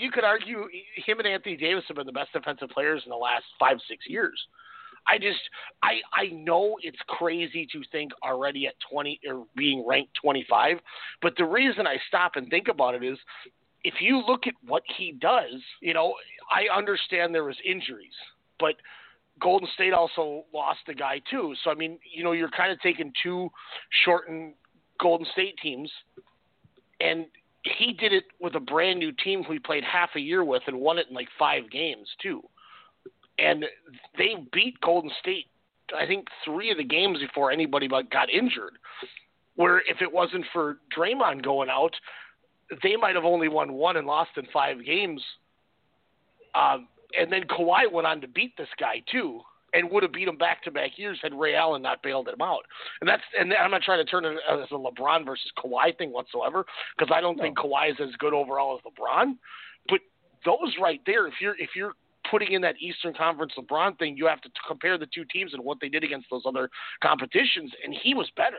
you 0.00 0.10
could 0.10 0.24
argue 0.24 0.66
him 0.96 1.18
and 1.18 1.28
Anthony 1.28 1.56
Davis 1.56 1.84
have 1.88 1.96
been 1.96 2.06
the 2.06 2.12
best 2.12 2.32
defensive 2.32 2.70
players 2.70 3.02
in 3.04 3.10
the 3.10 3.16
last 3.16 3.44
five, 3.60 3.76
six 3.88 4.04
years. 4.08 4.40
I 5.08 5.18
just, 5.18 5.38
I, 5.82 6.00
I 6.12 6.28
know 6.32 6.76
it's 6.82 6.98
crazy 7.06 7.66
to 7.72 7.82
think 7.92 8.10
already 8.24 8.66
at 8.66 8.74
20 8.90 9.20
or 9.28 9.46
being 9.56 9.84
ranked 9.86 10.14
25, 10.20 10.78
but 11.22 11.34
the 11.36 11.44
reason 11.44 11.86
I 11.86 11.96
stop 12.08 12.32
and 12.34 12.48
think 12.48 12.68
about 12.68 12.94
it 12.94 13.04
is, 13.04 13.18
if 13.84 13.94
you 14.00 14.20
look 14.26 14.48
at 14.48 14.54
what 14.66 14.82
he 14.98 15.12
does, 15.12 15.62
you 15.80 15.94
know, 15.94 16.14
I 16.50 16.76
understand 16.76 17.32
there 17.32 17.44
was 17.44 17.56
injuries, 17.64 18.14
but 18.58 18.74
Golden 19.40 19.68
State 19.74 19.92
also 19.92 20.44
lost 20.52 20.80
a 20.88 20.94
guy 20.94 21.20
too. 21.30 21.54
So 21.62 21.70
I 21.70 21.74
mean, 21.74 21.98
you 22.14 22.24
know, 22.24 22.32
you're 22.32 22.50
kind 22.50 22.72
of 22.72 22.80
taking 22.80 23.12
two 23.22 23.50
shortened 24.04 24.54
Golden 25.00 25.26
State 25.32 25.56
teams, 25.62 25.90
and 27.00 27.26
he 27.78 27.92
did 27.92 28.12
it 28.12 28.24
with 28.40 28.54
a 28.54 28.60
brand 28.60 28.98
new 28.98 29.12
team 29.12 29.42
who 29.42 29.52
he 29.52 29.58
played 29.58 29.84
half 29.84 30.10
a 30.16 30.20
year 30.20 30.44
with 30.44 30.62
and 30.66 30.78
won 30.78 30.98
it 30.98 31.08
in 31.08 31.14
like 31.14 31.28
five 31.38 31.70
games 31.70 32.08
too. 32.22 32.42
And 33.38 33.64
they 34.16 34.34
beat 34.52 34.80
Golden 34.80 35.10
State, 35.20 35.46
I 35.96 36.06
think, 36.06 36.26
three 36.44 36.70
of 36.70 36.78
the 36.78 36.84
games 36.84 37.18
before 37.18 37.50
anybody 37.50 37.88
but 37.88 38.10
got 38.10 38.30
injured. 38.30 38.78
Where 39.56 39.78
if 39.80 40.00
it 40.00 40.12
wasn't 40.12 40.44
for 40.52 40.78
Draymond 40.96 41.42
going 41.42 41.68
out, 41.68 41.94
they 42.82 42.96
might 42.96 43.14
have 43.14 43.24
only 43.24 43.48
won 43.48 43.72
one 43.72 43.96
and 43.96 44.06
lost 44.06 44.30
in 44.36 44.46
five 44.52 44.84
games. 44.84 45.22
Um, 46.54 46.88
and 47.18 47.32
then 47.32 47.42
Kawhi 47.44 47.90
went 47.90 48.06
on 48.06 48.20
to 48.20 48.28
beat 48.28 48.56
this 48.56 48.68
guy 48.78 49.02
too, 49.10 49.40
and 49.72 49.90
would 49.90 50.02
have 50.02 50.12
beat 50.12 50.28
him 50.28 50.38
back 50.38 50.62
to 50.64 50.70
back 50.70 50.98
years 50.98 51.18
had 51.22 51.38
Ray 51.38 51.54
Allen 51.54 51.82
not 51.82 52.02
bailed 52.02 52.28
him 52.28 52.40
out. 52.40 52.62
And 53.00 53.08
that's 53.08 53.22
and 53.38 53.52
I'm 53.52 53.70
not 53.70 53.82
trying 53.82 54.04
to 54.04 54.10
turn 54.10 54.24
it 54.24 54.38
as 54.50 54.68
a 54.70 54.74
LeBron 54.74 55.24
versus 55.26 55.50
Kawhi 55.58 55.96
thing 55.96 56.12
whatsoever 56.12 56.64
because 56.96 57.12
I 57.14 57.20
don't 57.20 57.38
think 57.38 57.58
Kawhi 57.58 57.90
is 57.90 57.96
as 58.00 58.14
good 58.18 58.34
overall 58.34 58.78
as 58.78 58.92
LeBron. 58.92 59.36
But 59.88 60.00
those 60.44 60.74
right 60.80 61.00
there, 61.06 61.26
if 61.26 61.34
you're 61.40 61.56
if 61.58 61.70
you're 61.74 61.92
putting 62.30 62.52
in 62.52 62.62
that 62.62 62.76
Eastern 62.80 63.14
Conference 63.14 63.52
LeBron 63.58 63.98
thing, 63.98 64.16
you 64.16 64.26
have 64.26 64.40
to 64.42 64.50
compare 64.66 64.98
the 64.98 65.06
two 65.14 65.24
teams 65.32 65.54
and 65.54 65.64
what 65.64 65.78
they 65.80 65.88
did 65.88 66.04
against 66.04 66.26
those 66.30 66.42
other 66.46 66.68
competitions, 67.02 67.70
and 67.84 67.94
he 68.02 68.14
was 68.14 68.28
better. 68.36 68.58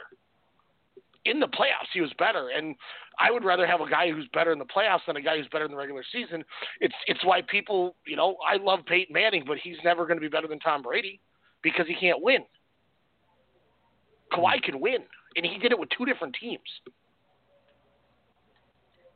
In 1.30 1.40
the 1.40 1.48
playoffs, 1.48 1.92
he 1.94 2.02
was 2.02 2.12
better, 2.18 2.50
and 2.56 2.76
I 3.20 3.32
would 3.32 3.44
rather 3.44 3.68
have 3.68 3.82
a 3.82 3.90
guy 3.90 4.12
who's 4.12 4.28
better 4.34 4.52
in 4.52 4.60
the 4.60 4.66
playoffs 4.66 5.06
than 5.08 5.18
a 5.18 5.22
guy 5.22 5.38
who's 5.38 5.48
better 5.52 5.66
in 5.66 5.72
the 5.72 5.78
regular 5.78 6.04
season. 6.12 6.44
It's 6.80 6.96
it's 7.08 7.24
why 7.26 7.42
people, 7.42 7.96
you 8.06 8.16
know, 8.16 8.38
I 8.48 8.58
love 8.58 8.80
Peyton 8.86 9.14
Manning, 9.14 9.44
but 9.46 9.58
he's 9.58 9.78
never 9.84 10.06
going 10.06 10.18
to 10.18 10.22
be 10.22 10.30
better 10.30 10.48
than 10.48 10.60
Tom 10.60 10.82
Brady 10.82 11.20
because 11.62 11.88
he 11.88 11.96
can't 11.96 12.22
win. 12.22 12.42
Kawhi 14.32 14.62
can 14.62 14.80
win, 14.80 15.00
and 15.36 15.46
he 15.46 15.58
did 15.58 15.72
it 15.72 15.80
with 15.80 15.90
two 15.98 16.06
different 16.06 16.36
teams. 16.40 16.62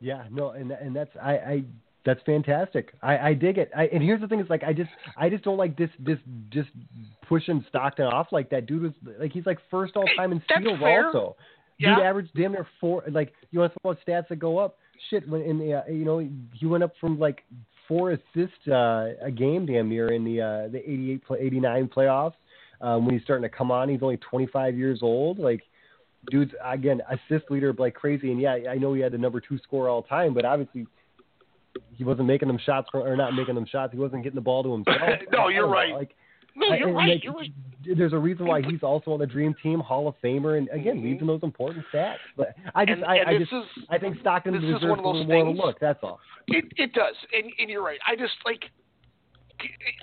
Yeah, 0.00 0.24
no, 0.30 0.50
and 0.50 0.72
and 0.72 0.94
that's 0.96 1.14
I, 1.22 1.32
I 1.32 1.64
that's 2.04 2.20
fantastic. 2.26 2.92
I, 3.02 3.18
I 3.18 3.34
dig 3.34 3.58
it. 3.58 3.70
I, 3.76 3.84
and 3.84 4.02
here's 4.02 4.20
the 4.20 4.26
thing: 4.26 4.40
is 4.40 4.50
like 4.50 4.64
I 4.64 4.72
just 4.72 4.90
I 5.16 5.30
just 5.30 5.44
don't 5.44 5.56
like 5.56 5.76
this 5.76 5.90
this 6.00 6.18
just 6.50 6.70
pushing 7.28 7.64
Stockton 7.68 8.06
off 8.06 8.28
like 8.32 8.50
that. 8.50 8.66
Dude 8.66 8.82
was 8.82 8.92
like 9.20 9.32
he's 9.32 9.46
like 9.46 9.58
first 9.70 9.96
all 9.96 10.08
time 10.16 10.32
in 10.32 10.42
steals 10.44 10.80
also. 10.82 11.36
Yeah. 11.82 11.96
Dude 11.96 12.04
averaged 12.04 12.30
damn 12.36 12.52
near 12.52 12.66
four. 12.80 13.04
Like 13.10 13.32
you 13.50 13.60
want 13.60 13.72
to 13.72 13.78
talk 13.80 13.98
about 13.98 14.06
stats 14.06 14.28
that 14.28 14.38
go 14.38 14.58
up? 14.58 14.76
Shit, 15.10 15.28
when 15.28 15.42
in 15.42 15.58
the 15.58 15.74
uh, 15.74 15.82
you 15.90 16.04
know 16.04 16.26
he 16.52 16.66
went 16.66 16.84
up 16.84 16.92
from 17.00 17.18
like 17.18 17.44
four 17.88 18.12
assists 18.12 18.68
uh, 18.68 19.14
a 19.20 19.30
game 19.30 19.66
damn 19.66 19.88
near 19.88 20.12
in 20.12 20.24
the 20.24 20.40
uh, 20.40 20.68
the 20.68 20.78
88 20.78 21.24
play, 21.24 21.38
89 21.40 21.88
playoffs. 21.94 22.34
Um, 22.80 23.06
when 23.06 23.14
he's 23.14 23.22
starting 23.22 23.42
to 23.42 23.48
come 23.48 23.70
on, 23.70 23.88
he's 23.88 24.02
only 24.02 24.16
25 24.16 24.76
years 24.76 25.00
old. 25.02 25.38
Like 25.38 25.62
dude's 26.30 26.52
again 26.64 27.00
assist 27.10 27.50
leader 27.50 27.72
like 27.76 27.94
crazy. 27.94 28.30
And 28.30 28.40
yeah, 28.40 28.58
I 28.70 28.76
know 28.76 28.94
he 28.94 29.00
had 29.00 29.12
the 29.12 29.18
number 29.18 29.40
two 29.40 29.58
score 29.58 29.88
all 29.88 30.02
time, 30.02 30.34
but 30.34 30.44
obviously 30.44 30.86
he 31.94 32.04
wasn't 32.04 32.26
making 32.26 32.48
them 32.48 32.58
shots 32.64 32.88
or 32.92 33.16
not 33.16 33.34
making 33.34 33.54
them 33.54 33.66
shots. 33.66 33.92
He 33.92 33.98
wasn't 33.98 34.22
getting 34.22 34.36
the 34.36 34.42
ball 34.42 34.62
to 34.62 34.72
himself. 34.72 34.98
No, 35.32 35.48
you're 35.48 35.66
know, 35.66 35.72
right. 35.72 35.94
Like, 35.94 36.14
No, 36.54 36.74
you're 36.74 36.88
and, 36.88 36.96
right. 36.96 37.08
like, 37.10 37.24
You're 37.24 37.32
right. 37.34 37.50
There's 37.96 38.12
a 38.12 38.18
reason 38.18 38.46
why 38.46 38.62
he's 38.62 38.82
also 38.82 39.10
on 39.12 39.18
the 39.18 39.26
Dream 39.26 39.54
Team 39.60 39.80
Hall 39.80 40.06
of 40.06 40.14
Famer, 40.22 40.56
and 40.56 40.68
again 40.68 40.98
Mhm. 40.98 41.04
leads 41.04 41.20
in 41.20 41.26
those 41.26 41.42
important 41.42 41.84
stats. 41.92 42.18
But 42.36 42.54
I 42.74 42.84
just, 42.84 42.98
And- 42.98 43.04
I, 43.06 43.16
and 43.16 43.28
I 43.28 43.38
just, 43.38 43.52
is- 43.52 43.84
I 43.90 43.98
think 43.98 44.20
Stockton 44.20 44.52
this 44.54 44.62
is 44.62 44.66
deserves 44.74 44.84
one 44.84 44.98
of 45.00 45.04
a 45.04 45.08
those 45.08 45.26
little 45.26 45.44
more 45.44 45.52
of 45.52 45.58
a 45.58 45.66
look. 45.66 45.80
That's 45.80 45.98
all. 46.02 46.20
It 46.48 46.64
it 46.76 46.92
does, 46.92 47.16
and 47.32 47.52
and 47.58 47.68
you're 47.70 47.82
right. 47.82 47.98
I 48.06 48.14
just 48.16 48.34
like. 48.44 48.70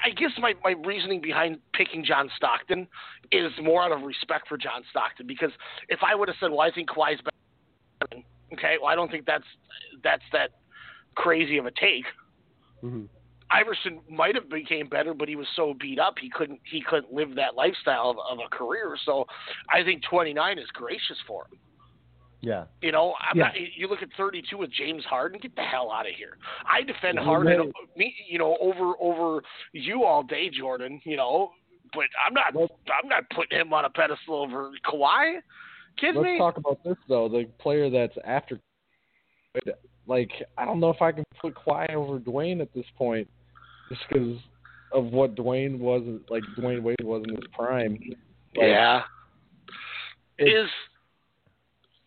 I 0.05 0.11
guess 0.11 0.31
my, 0.39 0.53
my 0.63 0.71
reasoning 0.85 1.19
behind 1.19 1.59
picking 1.73 2.05
John 2.05 2.29
Stockton 2.37 2.87
is 3.33 3.51
more 3.61 3.83
out 3.83 3.91
of 3.91 4.03
respect 4.03 4.47
for 4.47 4.57
John 4.57 4.83
Stockton 4.89 5.27
because 5.27 5.51
if 5.89 5.99
I 6.01 6.15
would 6.15 6.29
have 6.29 6.37
said, 6.39 6.51
well, 6.51 6.61
I 6.61 6.71
think 6.71 6.89
Kawhi's 6.89 7.19
better, 7.19 8.23
Okay, 8.53 8.77
well 8.81 8.89
I 8.89 8.95
don't 8.95 9.11
think 9.11 9.25
that's 9.25 9.43
that's 10.01 10.23
that 10.31 10.51
crazy 11.15 11.57
of 11.57 11.65
a 11.65 11.71
take. 11.71 12.05
Mm-hmm. 12.81 13.05
Iverson 13.51 13.99
might 14.09 14.35
have 14.35 14.49
became 14.49 14.87
better, 14.87 15.13
but 15.13 15.27
he 15.27 15.35
was 15.35 15.47
so 15.55 15.73
beat 15.79 15.99
up 15.99 16.15
he 16.19 16.29
couldn't 16.29 16.59
he 16.69 16.81
couldn't 16.81 17.11
live 17.11 17.35
that 17.35 17.55
lifestyle 17.55 18.09
of, 18.11 18.17
of 18.31 18.39
a 18.45 18.55
career. 18.55 18.95
So 19.05 19.25
I 19.73 19.83
think 19.83 20.03
29 20.09 20.59
is 20.59 20.67
gracious 20.73 21.17
for 21.27 21.43
him. 21.51 21.59
Yeah. 22.41 22.65
You 22.81 22.91
know, 22.91 23.15
I'm 23.19 23.37
Yeah. 23.37 23.43
not, 23.45 23.53
you 23.75 23.87
look 23.87 24.01
at 24.01 24.09
32 24.15 24.57
with 24.57 24.71
James 24.71 25.03
Harden. 25.05 25.39
Get 25.41 25.55
the 25.55 25.61
hell 25.63 25.91
out 25.91 26.07
of 26.07 26.13
here. 26.15 26.37
I 26.65 26.83
defend 26.83 27.15
Yeah, 27.17 27.23
Harden, 27.25 27.57
man. 27.57 27.71
me, 27.97 28.15
you 28.29 28.39
know, 28.39 28.55
over 28.61 28.93
over 28.99 29.41
you 29.73 30.03
all 30.05 30.23
day, 30.23 30.49
Jordan. 30.49 31.01
You 31.03 31.17
know, 31.17 31.51
but 31.93 32.05
I'm 32.25 32.33
not 32.33 32.53
I'm 32.55 33.09
not 33.09 33.23
putting 33.35 33.59
him 33.59 33.73
on 33.73 33.85
a 33.85 33.89
pedestal 33.89 34.35
over 34.43 34.71
Kawhi. 34.85 35.39
Kidding 35.97 36.21
Let's 36.21 36.31
me? 36.33 36.37
talk 36.37 36.57
about 36.57 36.81
this 36.85 36.95
though. 37.09 37.27
The 37.27 37.45
player 37.59 37.89
that's 37.89 38.15
after, 38.23 38.59
like, 40.07 40.31
I 40.57 40.63
don't 40.65 40.79
know 40.79 40.91
if 40.91 41.01
I 41.01 41.11
can 41.11 41.23
put 41.41 41.55
Kawhi 41.55 41.93
over 41.93 42.19
Dwyane 42.19 42.61
at 42.61 42.73
this 42.73 42.85
point, 42.97 43.27
just 43.89 44.01
because 44.09 44.37
of 44.93 45.05
what 45.05 45.35
Dwyane 45.35 45.79
was, 45.79 46.03
like 46.29 46.43
Dwyane 46.57 46.81
Wade 46.81 46.95
was 47.03 47.23
in 47.27 47.35
his 47.35 47.45
prime. 47.53 47.99
Like, 48.55 48.67
yeah. 48.67 49.01
it's- 50.37 50.65
Is 50.65 50.69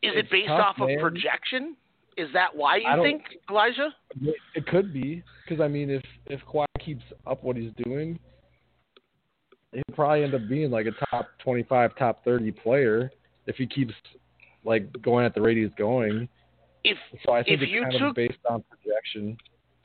is 0.03 0.13
it 0.17 0.31
based 0.31 0.49
tough, 0.49 0.77
off 0.79 0.81
of 0.81 0.89
projection? 1.01 1.77
Is 2.17 2.29
that 2.33 2.55
why 2.55 2.77
you 2.77 3.03
think, 3.03 3.23
Elijah? 3.49 3.95
It 4.55 4.67
could 4.67 4.93
be 4.93 5.23
because 5.45 5.63
I 5.63 5.69
mean, 5.69 5.91
if 5.91 6.03
if 6.27 6.41
Kawhi 6.43 6.67
keeps 6.85 7.05
up 7.27 7.45
what 7.45 7.57
he's 7.57 7.71
doing, 7.85 8.19
he'll 9.73 9.83
probably 9.95 10.25
end 10.25 10.35
up 10.35 10.49
being 10.49 10.71
like 10.71 10.87
a 10.87 10.93
top 11.11 11.29
twenty-five, 11.39 11.97
top 11.97 12.25
thirty 12.25 12.51
player 12.51 13.11
if 13.47 13.57
he 13.57 13.67
keeps 13.67 13.95
like 14.65 14.91
going 15.03 15.25
at 15.25 15.35
the 15.35 15.41
rate 15.41 15.57
he's 15.57 15.75
going. 15.79 16.29
If 16.85 16.99
So 17.25 17.33
I 17.33 17.43
think 17.45 17.57
if 17.59 17.63
it's 17.63 17.73
you 17.73 17.83
kind 17.83 17.93
took 17.93 18.03
of 18.11 18.15
based 18.15 18.39
on 18.51 18.65
projection. 18.69 19.39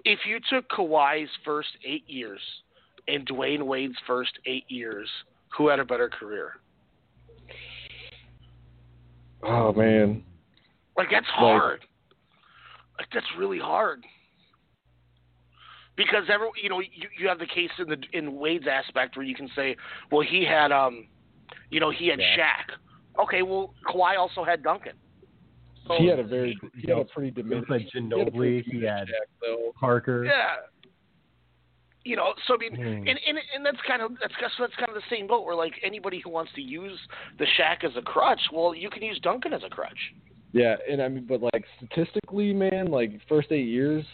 If 0.09 0.19
you 0.25 0.39
took 0.49 0.69
Kawhi's 0.69 1.27
first 1.43 1.67
eight 1.85 2.05
years 2.07 2.39
and 3.09 3.27
Dwyane 3.27 3.63
Wade's 3.63 3.97
first 4.07 4.31
eight 4.45 4.63
years, 4.69 5.09
who 5.57 5.67
had 5.67 5.79
a 5.79 5.85
better 5.85 6.07
career? 6.07 6.53
Oh 9.43 9.73
man, 9.73 10.23
Like 10.95 11.09
that's 11.11 11.27
hard. 11.27 11.81
Like 12.97 13.07
that's 13.13 13.25
really 13.38 13.59
hard. 13.59 14.05
Because 15.97 16.23
every 16.34 16.47
you 16.63 16.69
know 16.69 16.79
you 16.79 17.09
you 17.19 17.27
have 17.27 17.39
the 17.39 17.45
case 17.45 17.69
in 17.77 17.89
the 17.89 17.97
in 18.13 18.38
Wade's 18.38 18.65
aspect 18.65 19.17
where 19.17 19.25
you 19.25 19.35
can 19.35 19.49
say, 19.57 19.75
well 20.09 20.25
he 20.25 20.45
had 20.45 20.71
um, 20.71 21.07
you 21.69 21.81
know 21.81 21.91
he 21.91 22.07
had 22.07 22.19
Yeah. 22.19 22.38
Shaq. 22.38 23.21
Okay, 23.23 23.41
well 23.41 23.73
Kawhi 23.85 24.17
also 24.17 24.45
had 24.45 24.63
Duncan. 24.63 24.93
So, 25.88 25.95
he 25.97 26.07
had 26.07 26.19
a 26.19 26.23
very 26.23 26.57
he 26.76 26.89
had 26.89 26.99
a 26.99 27.05
pretty 27.05 27.30
He 27.35 27.41
diminished. 27.41 27.72
had 27.72 27.81
he 27.81 27.85
had 27.99 28.09
Ginobili. 28.11 28.64
He 28.64 28.84
had 28.84 29.07
Shaq. 29.07 29.73
Parker. 29.80 30.26
yeah. 30.26 30.55
You 32.03 32.15
know, 32.15 32.34
so 32.47 32.53
I 32.55 32.57
mean, 32.57 32.76
Hmm. 32.76 33.07
and, 33.07 33.19
and 33.27 33.38
and 33.55 33.65
that's 33.65 33.77
kind 33.85 34.01
of 34.01 34.11
that's 34.22 34.34
that's 34.57 34.73
kind 34.76 34.89
of 34.89 34.95
the 34.95 35.01
same 35.09 35.27
boat 35.27 35.45
where 35.45 35.55
like 35.55 35.73
anybody 35.84 36.19
who 36.23 36.30
wants 36.30 36.51
to 36.55 36.61
use 36.61 36.97
the 37.38 37.45
Shaq 37.59 37.84
as 37.84 37.91
a 37.97 38.01
crutch, 38.01 38.39
well, 38.53 38.73
you 38.73 38.89
can 38.89 39.01
use 39.03 39.19
Duncan 39.22 39.51
as 39.53 39.61
a 39.65 39.69
crutch. 39.69 39.99
Yeah, 40.53 40.77
and 40.89 41.01
I 41.01 41.09
mean, 41.09 41.26
but 41.27 41.41
like 41.41 41.65
statistically, 41.77 42.53
man, 42.53 42.88
like 42.91 43.19
first 43.27 43.51
eight 43.51 43.68
years, 43.68 44.05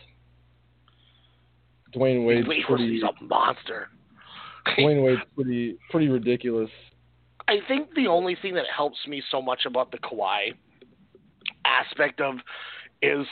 Dwyane 1.95 2.26
Wade's 2.26 2.48
Wade 2.48 2.64
pretty. 2.68 2.94
he's 2.94 3.04
a 3.04 3.24
monster. 3.24 3.90
Dwyane 4.78 5.04
Wade's 5.06 5.22
pretty 5.36 5.78
pretty 5.91 6.10
ridiculous. 6.10 6.70
I 7.48 7.58
think 7.68 7.94
the 7.95 8.08
only 8.08 8.36
thing 8.41 8.54
that 8.56 8.66
helps 8.76 8.98
me 9.08 9.22
so 9.30 9.41
much 9.41 9.66
about 9.66 9.91
the 9.91 9.98
Kawhi 10.00 10.54
aspect 11.74 12.22
of 12.22 12.36
is 13.02 13.26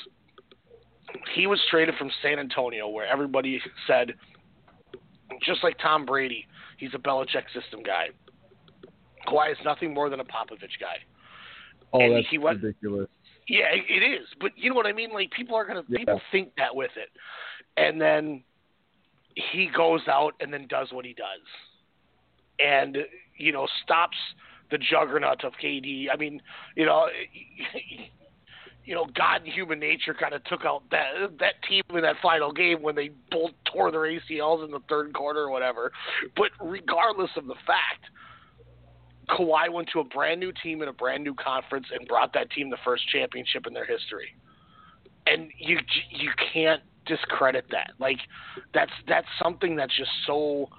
he 1.36 1.48
was 1.48 1.60
traded 1.70 1.96
from 1.96 2.10
San 2.22 2.40
Antonio, 2.40 2.88
where 2.88 3.06
everybody 3.06 3.62
said, 3.88 4.14
just 5.44 5.64
like 5.64 5.78
Tom 5.80 6.06
Brady, 6.06 6.46
he's 6.78 6.94
a 6.94 6.98
Belichick 6.98 7.44
system 7.54 7.84
guy. 7.84 8.08
Kawhi 9.28 9.52
is 9.52 9.58
nothing 9.64 9.94
more 9.94 10.10
than 10.10 10.20
a 10.20 10.24
Popovich 10.26 10.80
guy. 10.80 10.98
Oh, 11.94 12.00
And 12.02 12.16
that's 12.16 12.28
he 12.30 12.38
went- 12.38 12.62
ridiculous. 12.64 13.10
Yeah, 13.48 13.68
it 13.74 14.04
is. 14.04 14.28
But 14.40 14.52
you 14.58 14.70
know 14.70 14.76
what 14.76 14.86
I 14.88 14.94
mean? 14.94 15.12
Like 15.12 15.32
people 15.32 15.56
are 15.56 15.66
gonna 15.66 15.84
Yeah. 15.90 15.98
people 16.00 16.22
think 16.32 16.56
that 16.56 16.74
with 16.76 16.92
it, 16.96 17.10
and 17.76 18.00
then 18.00 18.44
he 19.36 19.68
goes 19.68 20.08
out 20.08 20.36
and 20.40 20.54
then 20.54 20.68
does 20.68 20.92
what 20.94 21.06
he 21.06 21.14
does, 21.14 21.42
and 22.60 22.98
you 23.36 23.52
know 23.52 23.68
stops 23.84 24.18
the 24.70 24.78
juggernaut 24.78 25.44
of 25.44 25.54
KD. 25.62 26.08
I 26.10 26.16
mean, 26.16 26.42
you 26.76 26.86
know, 26.86 27.10
you 28.86 28.96
know, 28.96 29.06
God 29.16 29.44
and 29.44 29.54
human 29.54 29.80
nature 29.80 30.14
kind 30.14 30.34
of 30.34 30.44
took 30.46 30.66
out 30.66 30.84
that 30.92 31.38
that 31.40 31.54
team 31.68 31.84
in 31.90 32.02
that 32.02 32.16
final 32.22 32.52
game 32.52 32.82
when 32.82 32.96
they 32.96 33.12
both 33.30 33.52
tore 33.72 33.92
their 33.92 34.02
ACLs 34.02 34.66
in 34.66 34.72
the 34.72 34.80
third 34.90 35.14
quarter 35.14 35.42
or 35.42 35.52
whatever. 35.52 35.92
But 36.36 36.50
regardless 36.60 37.30
of 37.38 37.48
the 37.48 37.56
fact, 37.68 38.06
Kawhi 39.30 39.72
went 39.72 39.90
to 39.94 40.00
a 40.00 40.04
brand 40.04 40.40
new 40.40 40.52
team 40.64 40.82
in 40.82 40.88
a 40.88 40.94
brand 40.94 41.24
new 41.24 41.36
conference 41.36 41.88
and 41.94 42.08
brought 42.08 42.34
that 42.34 42.50
team 42.52 42.70
the 42.70 42.78
first 42.84 43.08
championship 43.10 43.68
in 43.68 43.74
their 43.74 43.86
history. 43.86 44.36
And 45.28 45.52
you 45.58 45.78
you 46.10 46.32
can't 46.54 46.82
discredit 47.06 47.66
that. 47.72 47.92
Like 48.00 48.18
that's 48.74 48.92
that's 49.08 49.28
something 49.42 49.76
that's 49.76 49.96
just 49.96 50.12
so 50.26 50.70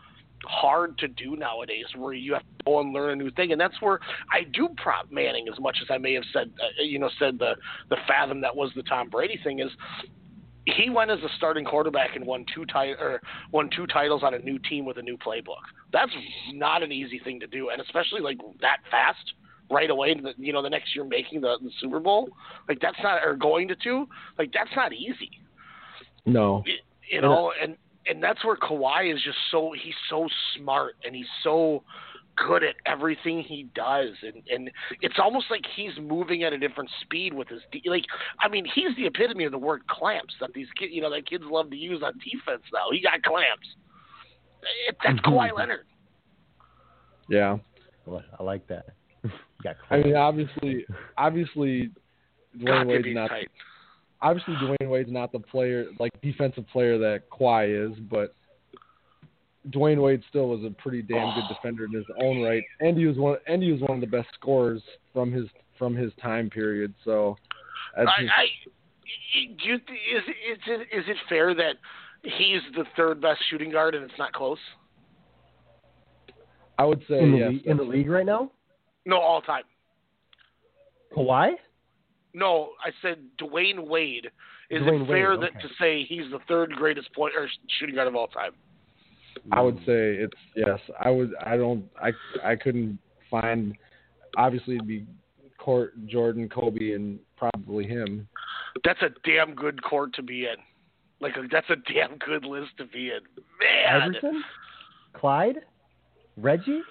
hard 0.44 0.98
to 0.98 1.08
do 1.08 1.36
nowadays 1.36 1.84
where 1.96 2.12
you 2.12 2.32
have 2.32 2.42
to 2.42 2.64
go 2.64 2.80
and 2.80 2.92
learn 2.92 3.10
a 3.10 3.16
new 3.16 3.30
thing 3.32 3.52
and 3.52 3.60
that's 3.60 3.80
where 3.80 4.00
I 4.30 4.42
do 4.52 4.68
prop 4.76 5.10
Manning 5.10 5.46
as 5.52 5.58
much 5.60 5.78
as 5.82 5.88
I 5.90 5.98
may 5.98 6.14
have 6.14 6.24
said 6.32 6.50
uh, 6.60 6.82
you 6.82 6.98
know 6.98 7.10
said 7.18 7.38
the 7.38 7.54
the 7.90 7.96
fathom 8.08 8.40
that 8.40 8.54
was 8.54 8.70
the 8.74 8.82
Tom 8.82 9.08
Brady 9.08 9.38
thing 9.44 9.60
is 9.60 9.70
he 10.64 10.90
went 10.90 11.10
as 11.10 11.18
a 11.20 11.28
starting 11.36 11.64
quarterback 11.64 12.14
and 12.14 12.24
won 12.24 12.44
two 12.54 12.64
ti- 12.66 12.94
or 12.98 13.20
won 13.50 13.68
two 13.74 13.86
titles 13.86 14.22
on 14.22 14.34
a 14.34 14.38
new 14.38 14.58
team 14.58 14.84
with 14.84 14.96
a 14.96 15.02
new 15.02 15.16
playbook. 15.16 15.62
That's 15.92 16.12
not 16.52 16.82
an 16.82 16.92
easy 16.92 17.18
thing 17.18 17.40
to 17.40 17.46
do, 17.46 17.70
and 17.70 17.80
especially 17.80 18.20
like 18.20 18.38
that 18.60 18.78
fast 18.90 19.32
right 19.70 19.90
away. 19.90 20.14
The, 20.14 20.34
you 20.38 20.52
know, 20.52 20.62
the 20.62 20.70
next 20.70 20.94
year 20.94 21.04
making 21.04 21.40
the, 21.40 21.56
the 21.60 21.70
Super 21.80 21.98
Bowl, 21.98 22.28
like 22.68 22.78
that's 22.80 22.98
not 23.02 23.24
or 23.24 23.34
going 23.34 23.68
to 23.68 23.76
two, 23.76 24.06
like 24.38 24.52
that's 24.52 24.70
not 24.76 24.92
easy. 24.92 25.30
No, 26.24 26.62
you 27.10 27.20
know, 27.20 27.52
and 27.60 27.76
and 28.06 28.22
that's 28.22 28.44
where 28.44 28.56
Kawhi 28.56 29.14
is 29.14 29.20
just 29.22 29.38
so 29.50 29.72
he's 29.72 29.94
so 30.10 30.28
smart 30.56 30.94
and 31.04 31.14
he's 31.14 31.26
so 31.42 31.82
good 32.48 32.64
at 32.64 32.76
everything 32.86 33.42
he 33.42 33.68
does 33.74 34.10
and 34.22 34.42
and 34.50 34.70
it's 35.02 35.16
almost 35.22 35.46
like 35.50 35.62
he's 35.76 35.92
moving 36.00 36.44
at 36.44 36.52
a 36.52 36.58
different 36.58 36.88
speed 37.02 37.34
with 37.34 37.46
his 37.48 37.60
de- 37.70 37.82
like 37.90 38.04
I 38.40 38.48
mean 38.48 38.64
he's 38.74 38.96
the 38.96 39.06
epitome 39.06 39.44
of 39.44 39.52
the 39.52 39.58
word 39.58 39.86
clamps 39.86 40.34
that 40.40 40.50
these 40.54 40.68
kids 40.78 40.92
you 40.94 41.02
know 41.02 41.10
that 41.10 41.28
kids 41.28 41.44
love 41.46 41.68
to 41.70 41.76
use 41.76 42.02
on 42.02 42.14
defense 42.14 42.62
now 42.72 42.86
he 42.90 43.02
got 43.02 43.22
clamps 43.22 43.68
it, 44.88 44.96
that's 45.04 45.18
mm-hmm. 45.18 45.30
Kawhi 45.30 45.54
Leonard 45.54 45.84
yeah. 47.28 47.58
I 48.38 48.42
like 48.42 48.66
that. 48.68 48.86
Got 49.62 49.76
I 49.90 49.98
mean, 49.98 50.16
obviously, 50.16 50.84
obviously, 51.16 51.90
God, 52.58 52.86
Dwyane 52.86 52.88
they'd 52.88 53.04
Wade's 53.04 53.14
not. 53.14 53.28
tight. 53.28 53.48
Obviously, 54.22 54.54
Dwyane 54.54 54.88
Wade's 54.88 55.10
not 55.10 55.32
the 55.32 55.40
player, 55.40 55.86
like 55.98 56.12
defensive 56.22 56.64
player 56.72 56.96
that 56.98 57.28
Kawhi 57.30 57.90
is, 57.90 57.98
but 58.10 58.34
Dwyane 59.70 60.00
Wade 60.00 60.22
still 60.28 60.48
was 60.48 60.64
a 60.64 60.70
pretty 60.70 61.02
damn 61.02 61.34
good 61.34 61.52
defender 61.52 61.84
in 61.84 61.92
his 61.92 62.06
own 62.20 62.42
right, 62.42 62.62
and 62.80 62.96
he 62.96 63.06
was 63.06 63.16
one, 63.16 63.36
and 63.46 63.62
he 63.62 63.72
was 63.72 63.80
one 63.80 63.92
of 63.92 64.00
the 64.00 64.06
best 64.06 64.28
scorers 64.34 64.82
from 65.12 65.32
his 65.32 65.46
from 65.78 65.96
his 65.96 66.12
time 66.22 66.48
period. 66.48 66.94
So, 67.04 67.36
that's 67.96 68.08
I, 68.08 68.22
just, 68.22 68.32
I 68.32 68.44
do 69.32 69.68
you, 69.68 69.74
is 69.74 69.80
is 70.50 70.58
it 70.66 70.80
is 70.92 71.04
it 71.08 71.16
fair 71.28 71.54
that 71.54 71.74
he's 72.22 72.60
the 72.74 72.84
third 72.96 73.20
best 73.20 73.40
shooting 73.50 73.70
guard 73.70 73.94
and 73.94 74.04
it's 74.04 74.18
not 74.18 74.32
close 74.32 74.58
I 76.78 76.84
would 76.84 77.02
say 77.08 77.20
in 77.20 77.32
the, 77.32 77.38
yes. 77.38 77.50
league, 77.50 77.66
in 77.66 77.76
the 77.76 77.82
league 77.82 78.08
right 78.08 78.26
now, 78.26 78.50
no 79.04 79.18
all 79.18 79.40
time 79.40 79.64
Kawhi. 81.16 81.52
No, 82.34 82.70
I 82.84 82.90
said 83.02 83.18
Dwyane 83.40 83.86
Wade. 83.86 84.30
Is 84.70 84.82
Dwyane 84.82 85.02
it 85.02 85.06
fair 85.06 85.30
Wade, 85.32 85.40
that 85.42 85.60
to 85.60 85.68
say 85.78 86.04
he's 86.04 86.30
the 86.30 86.38
third 86.48 86.72
greatest 86.72 87.12
point 87.14 87.34
or 87.36 87.48
shooting 87.78 87.94
guard 87.94 88.08
of 88.08 88.16
all 88.16 88.28
time? 88.28 88.52
I 89.50 89.60
would 89.60 89.78
say 89.78 90.14
it's 90.14 90.36
yes. 90.54 90.78
I 91.00 91.10
would. 91.10 91.32
I 91.44 91.56
don't. 91.56 91.84
I 92.00 92.12
I 92.44 92.56
couldn't 92.56 92.98
find. 93.30 93.74
Obviously, 94.36 94.76
it'd 94.76 94.86
be 94.86 95.06
Court, 95.58 95.94
Jordan, 96.06 96.48
Kobe, 96.48 96.92
and 96.92 97.18
probably 97.36 97.86
him. 97.86 98.28
That's 98.84 99.00
a 99.02 99.10
damn 99.24 99.54
good 99.54 99.82
court 99.82 100.12
to 100.14 100.22
be 100.22 100.44
in. 100.44 100.56
Like 101.20 101.34
that's 101.50 101.70
a 101.70 101.76
damn 101.92 102.18
good 102.18 102.44
list 102.44 102.70
to 102.78 102.84
be 102.84 103.10
in. 103.10 103.20
Man, 103.60 104.02
Iverson, 104.02 104.44
Clyde, 105.14 105.56
Reggie. 106.36 106.82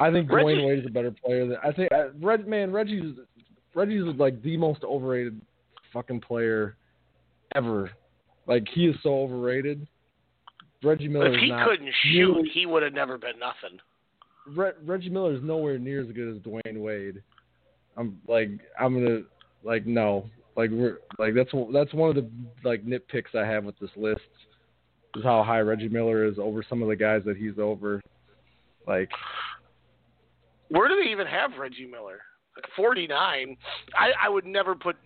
I 0.00 0.10
think 0.10 0.30
Reggie- 0.30 0.46
Dwayne 0.46 0.66
Wade 0.66 0.78
is 0.80 0.86
a 0.86 0.90
better 0.90 1.12
player 1.24 1.46
than 1.46 1.58
I 1.62 1.72
think. 1.72 1.92
Uh, 1.92 2.08
Red 2.20 2.48
man, 2.48 2.72
Reggie's 2.72 3.16
Reggie's 3.74 4.04
like 4.18 4.42
the 4.42 4.56
most 4.56 4.84
overrated 4.84 5.40
fucking 5.92 6.20
player 6.20 6.76
ever. 7.54 7.90
Like 8.46 8.66
he 8.74 8.86
is 8.86 8.96
so 9.02 9.20
overrated. 9.20 9.86
Reggie 10.82 11.08
Miller 11.08 11.32
if 11.32 11.40
he 11.40 11.52
couldn't 11.64 11.92
shoot, 12.02 12.32
nearly- 12.32 12.48
he 12.52 12.66
would 12.66 12.82
have 12.82 12.92
never 12.92 13.16
been 13.16 13.38
nothing. 13.38 13.78
Re- 14.48 14.72
Reggie 14.84 15.10
Miller 15.10 15.34
is 15.34 15.42
nowhere 15.42 15.78
near 15.78 16.00
as 16.02 16.10
good 16.10 16.34
as 16.36 16.42
Dwyane 16.42 16.80
Wade. 16.80 17.22
I'm 17.96 18.18
like 18.26 18.50
I'm 18.80 18.94
gonna 18.94 19.20
like 19.62 19.86
no, 19.86 20.28
like 20.56 20.70
we're 20.70 20.98
like 21.18 21.34
that's 21.34 21.50
that's 21.72 21.94
one 21.94 22.10
of 22.10 22.16
the 22.16 22.28
like 22.64 22.84
nitpicks 22.84 23.34
I 23.34 23.46
have 23.46 23.64
with 23.64 23.78
this 23.78 23.90
list 23.96 24.20
is 25.14 25.22
how 25.22 25.44
high 25.44 25.60
Reggie 25.60 25.88
Miller 25.88 26.24
is 26.24 26.38
over 26.38 26.64
some 26.68 26.82
of 26.82 26.88
the 26.88 26.96
guys 26.96 27.22
that 27.26 27.36
he's 27.36 27.58
over. 27.58 28.00
Like 28.88 29.10
Where 30.68 30.88
do 30.88 30.96
they 30.96 31.10
even 31.10 31.26
have 31.28 31.52
Reggie 31.58 31.86
Miller? 31.86 32.20
Like 32.56 32.66
49. 32.76 33.56
I, 33.98 34.10
I 34.20 34.28
would 34.28 34.44
never 34.46 34.74
put 34.74 34.96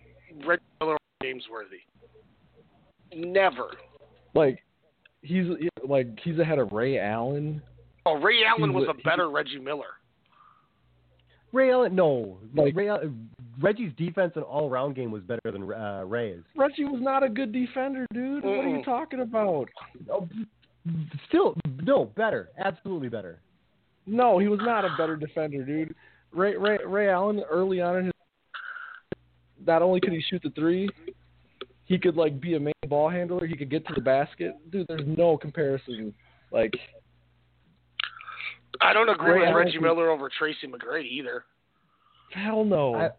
Reggie 0.45 0.61
Miller 0.79 0.93
over 0.93 0.97
James 1.23 1.43
Worthy. 1.51 1.77
Never. 3.15 3.69
like 4.35 4.63
he's 5.21 5.45
like 5.87 6.07
he's 6.23 6.37
ahead 6.39 6.59
of 6.59 6.71
Ray 6.73 6.99
Allen. 6.99 7.61
Oh, 8.05 8.15
Ray 8.19 8.43
Allen 8.45 8.71
He's 8.71 8.75
was 8.75 8.87
a- 8.87 8.91
a 8.91 9.03
better 9.03 9.29
Reggie 9.29 9.59
Miller. 9.59 9.85
Ray 11.53 11.71
Allen, 11.71 11.95
no, 11.95 12.37
Like- 12.53 12.75
Ray 12.75 12.89
Allen, 12.89 13.29
Reggie's 13.59 13.93
defense 13.97 14.33
and 14.35 14.43
all 14.43 14.69
around 14.69 14.95
game 14.95 15.11
was 15.11 15.23
better 15.23 15.39
than 15.51 15.63
uh, 15.71 16.03
Ray's. 16.05 16.41
Reggie 16.55 16.83
was 16.83 17.01
not 17.01 17.23
a 17.23 17.29
good 17.29 17.51
defender, 17.53 18.05
dude. 18.13 18.43
What 18.43 18.51
are 18.65 18.67
you 18.69 18.83
talking 18.83 19.21
about? 19.21 19.69
Oh, 20.11 20.27
Still, 21.27 21.55
no, 21.83 22.05
better, 22.15 22.49
absolutely 22.59 23.09
better. 23.09 23.39
No, 24.05 24.37
he 24.39 24.47
was 24.47 24.59
not 24.61 24.85
a 24.85 24.89
better 24.97 25.15
defender, 25.17 25.63
dude. 25.65 25.95
Ray 26.31 26.55
Ray 26.57 26.79
Ray 26.85 27.09
Allen 27.09 27.41
early 27.49 27.81
on 27.81 27.97
in 27.97 28.05
his 28.05 28.13
not 29.65 29.81
only 29.81 29.99
could 29.99 30.13
he 30.13 30.21
shoot 30.21 30.41
the 30.43 30.49
three, 30.51 30.89
he 31.85 31.97
could 31.97 32.15
like 32.15 32.39
be 32.39 32.55
a 32.55 32.59
main 32.59 32.73
ball 32.87 33.09
handler. 33.09 33.45
He 33.45 33.55
could 33.55 33.69
get 33.69 33.85
to 33.87 33.93
the 33.93 34.01
basket, 34.01 34.53
dude. 34.71 34.87
There's 34.87 35.01
no 35.05 35.37
comparison. 35.37 36.13
Like 36.51 36.73
I 38.81 38.93
don't 38.93 39.09
agree 39.09 39.31
Ray 39.31 39.39
with 39.39 39.47
Allen 39.49 39.57
Reggie 39.57 39.71
can- 39.73 39.83
Miller 39.83 40.09
over 40.09 40.29
Tracy 40.37 40.67
McGrady 40.67 41.09
either. 41.11 41.45
hell 42.31 42.63
no. 42.63 42.95
I- 42.95 43.09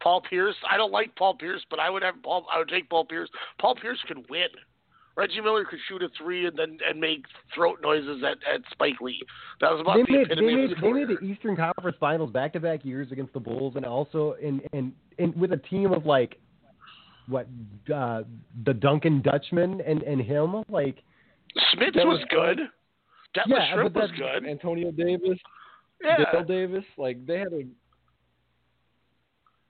Paul 0.00 0.20
Pierce. 0.20 0.56
I 0.70 0.76
don't 0.76 0.92
like 0.92 1.14
Paul 1.16 1.34
Pierce, 1.36 1.64
but 1.70 1.78
I 1.80 1.88
would 1.88 2.02
have 2.02 2.22
Paul. 2.22 2.46
I 2.52 2.58
would 2.58 2.68
take 2.68 2.90
Paul 2.90 3.06
Pierce. 3.06 3.30
Paul 3.58 3.74
Pierce 3.74 3.98
could 4.06 4.28
win. 4.28 4.48
Reggie 5.18 5.40
Miller 5.40 5.64
could 5.64 5.80
shoot 5.88 6.00
a 6.02 6.08
three 6.16 6.46
and 6.46 6.56
then 6.56 6.78
and 6.88 7.00
make 7.00 7.24
throat 7.52 7.80
noises 7.82 8.22
at, 8.22 8.38
at 8.54 8.60
Spike 8.70 9.00
Lee. 9.00 9.20
That 9.60 9.72
was 9.72 9.80
about 9.80 9.96
They 9.96 10.02
the 10.04 10.12
made, 10.18 10.28
they 10.28 10.32
epitome 10.32 10.54
made 10.54 10.64
of 10.64 10.70
his 10.70 10.78
they 10.80 10.92
made 10.92 11.08
the 11.08 11.18
Eastern 11.26 11.56
Conference 11.56 11.96
Finals 11.98 12.30
back 12.30 12.52
to 12.52 12.60
back 12.60 12.84
years 12.84 13.10
against 13.10 13.32
the 13.32 13.40
Bulls, 13.40 13.74
and 13.74 13.84
also 13.84 14.36
in 14.40 14.60
in, 14.72 14.92
in 15.18 15.38
with 15.38 15.52
a 15.52 15.56
team 15.56 15.92
of 15.92 16.06
like 16.06 16.38
what 17.26 17.48
uh, 17.92 18.22
the 18.64 18.72
Dunking 18.72 19.20
Dutchman 19.22 19.80
and 19.80 20.02
and 20.04 20.20
him 20.22 20.62
like 20.68 21.02
Smith 21.74 21.94
was 21.96 22.04
was- 22.20 22.24
good. 22.30 22.60
Detlef 23.36 23.42
Yeah, 23.48 23.74
Schrempf 23.76 23.92
but 23.92 24.02
was 24.02 24.10
good. 24.16 24.48
Antonio 24.48 24.90
Davis, 24.92 25.38
Yeah, 26.02 26.16
Dale 26.32 26.44
Davis, 26.44 26.84
like 26.96 27.26
they 27.26 27.38
had 27.38 27.52
a 27.52 27.62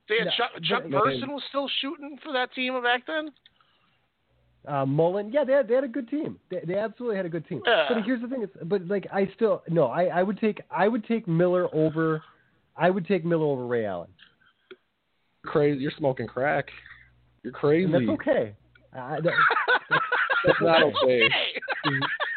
they 0.08 0.18
had 0.18 0.26
Yeah, 0.26 0.30
Chuck, 0.36 0.50
but- 0.54 0.62
Chuck 0.64 0.82
but- 0.90 1.04
Person 1.04 1.32
was 1.32 1.42
still 1.48 1.68
shooting 1.80 2.18
for 2.22 2.32
that 2.34 2.52
team 2.54 2.80
back 2.82 3.06
then. 3.06 3.30
Uh, 4.68 4.84
Mullin. 4.84 5.32
Yeah, 5.32 5.44
they 5.44 5.54
had, 5.54 5.68
they 5.68 5.74
had 5.74 5.84
a 5.84 5.88
good 5.88 6.08
team. 6.08 6.38
They, 6.50 6.60
they 6.66 6.74
absolutely 6.74 7.16
had 7.16 7.24
a 7.24 7.30
good 7.30 7.48
team. 7.48 7.62
Yeah. 7.66 7.86
But 7.88 8.04
here's 8.04 8.20
the 8.20 8.28
thing: 8.28 8.42
is, 8.42 8.50
but 8.64 8.86
like 8.86 9.06
I 9.12 9.30
still 9.34 9.62
no, 9.68 9.86
I, 9.86 10.04
I 10.04 10.22
would 10.22 10.38
take 10.38 10.60
I 10.70 10.88
would 10.88 11.06
take 11.06 11.26
Miller 11.26 11.74
over, 11.74 12.22
I 12.76 12.90
would 12.90 13.06
take 13.06 13.24
Miller 13.24 13.46
over 13.46 13.66
Ray 13.66 13.86
Allen. 13.86 14.10
crazy. 15.44 15.80
You're 15.80 15.92
smoking 15.96 16.26
crack. 16.26 16.66
You're 17.42 17.52
crazy. 17.52 17.84
And 17.84 17.94
that's 17.94 18.20
okay. 18.20 18.54
I, 18.92 19.20
that, 19.20 19.32
That's 20.44 20.60
not 20.60 20.82
okay. 20.82 21.28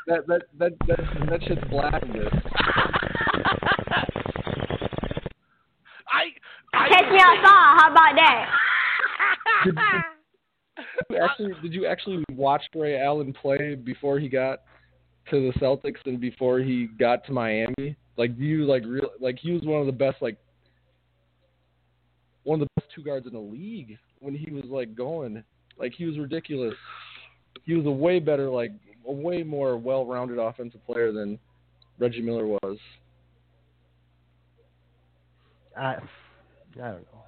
That 0.07 0.27
that 0.27 0.41
that 0.57 0.71
that 0.87 0.99
that 1.29 1.43
shit's 1.43 1.61
blasphemous. 1.69 2.33
I, 6.11 6.33
I 6.73 6.89
Catch 6.89 7.11
me 7.11 7.19
outside. 7.19 7.77
How 7.79 7.91
about 7.91 8.15
that? 8.15 8.49
Did, 9.65 9.75
did 9.75 9.81
you 9.81 10.10
actually 11.15 11.53
did 11.61 11.73
you 11.73 11.85
actually 11.85 12.23
watch 12.31 12.63
Ray 12.75 12.99
Allen 12.99 13.33
play 13.33 13.75
before 13.75 14.19
he 14.19 14.29
got 14.29 14.61
to 15.29 15.51
the 15.51 15.59
Celtics 15.59 15.99
and 16.05 16.19
before 16.19 16.59
he 16.59 16.87
got 16.99 17.25
to 17.25 17.31
Miami? 17.31 17.95
Like 18.17 18.37
do 18.37 18.43
you 18.43 18.65
like 18.65 18.83
real 18.85 19.09
like 19.19 19.39
he 19.39 19.51
was 19.51 19.63
one 19.63 19.79
of 19.79 19.85
the 19.85 19.91
best 19.91 20.21
like 20.21 20.37
one 22.43 22.61
of 22.61 22.67
the 22.67 22.81
best 22.81 22.91
two 22.93 23.03
guards 23.03 23.27
in 23.27 23.33
the 23.33 23.39
league 23.39 23.97
when 24.19 24.35
he 24.35 24.51
was 24.51 24.65
like 24.65 24.95
going. 24.95 25.43
Like 25.77 25.93
he 25.93 26.05
was 26.05 26.17
ridiculous. 26.17 26.75
He 27.65 27.73
was 27.73 27.85
a 27.85 27.91
way 27.91 28.19
better 28.19 28.49
like 28.49 28.71
a 29.07 29.11
way 29.11 29.43
more 29.43 29.77
well-rounded 29.77 30.39
offensive 30.39 30.85
player 30.85 31.11
than 31.11 31.39
Reggie 31.99 32.21
Miller 32.21 32.47
was. 32.47 32.77
I, 35.77 35.95
I 35.95 35.97
don't 36.75 37.01
know. 37.01 37.21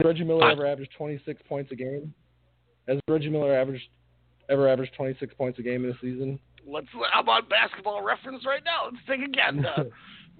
Has 0.00 0.06
Reggie 0.06 0.24
Miller 0.24 0.50
ever 0.50 0.66
averaged 0.66 0.92
26 0.96 1.42
points 1.48 1.72
a 1.72 1.74
game? 1.76 2.12
Has 2.88 2.98
Reggie 3.08 3.30
Miller 3.30 3.54
averaged 3.58 3.88
ever 4.50 4.68
averaged 4.68 4.94
26 4.94 5.34
points 5.34 5.58
a 5.58 5.62
game 5.62 5.84
in 5.84 5.90
a 5.90 5.94
season? 6.00 6.38
Let's. 6.66 6.86
I'm 7.14 7.28
on 7.28 7.48
Basketball 7.48 8.02
Reference 8.02 8.44
right 8.44 8.62
now. 8.64 8.90
Let's 8.90 9.04
think 9.06 9.24
again. 9.24 9.64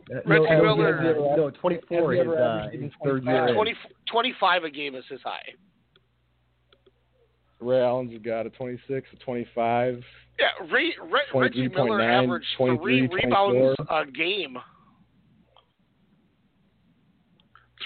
Uh, 0.09 0.15
Uh, 0.15 0.21
Reggie 0.25 0.45
no, 0.63 0.77
Miller- 0.77 0.99
ever- 1.01 1.37
no, 1.37 1.51
24 1.51 2.15
Has 2.15 2.23
he 2.25 2.31
is 2.31 2.39
uh, 2.39 2.41
averaged 2.41 2.95
third 3.03 3.23
25? 3.25 3.27
year. 3.49 3.55
20, 3.55 3.75
25 4.09 4.63
a 4.63 4.71
game 4.71 4.95
is 4.95 5.03
his 5.11 5.21
high. 5.25 5.43
Ray 7.59 7.81
Allen's 7.81 8.17
got 8.25 8.47
a 8.47 8.51
26, 8.51 9.09
a 9.13 9.17
25. 9.17 10.05
Yeah, 10.39 10.47
Ray, 10.73 10.95
Re, 11.11 11.21
Reggie 11.35 11.67
Miller 11.67 11.99
23.9, 11.99 12.23
averaged 12.25 12.47
23, 12.57 13.09
three 13.09 13.17
rebounds 13.25 13.75
24. 13.79 14.01
a 14.03 14.07
game. 14.13 14.57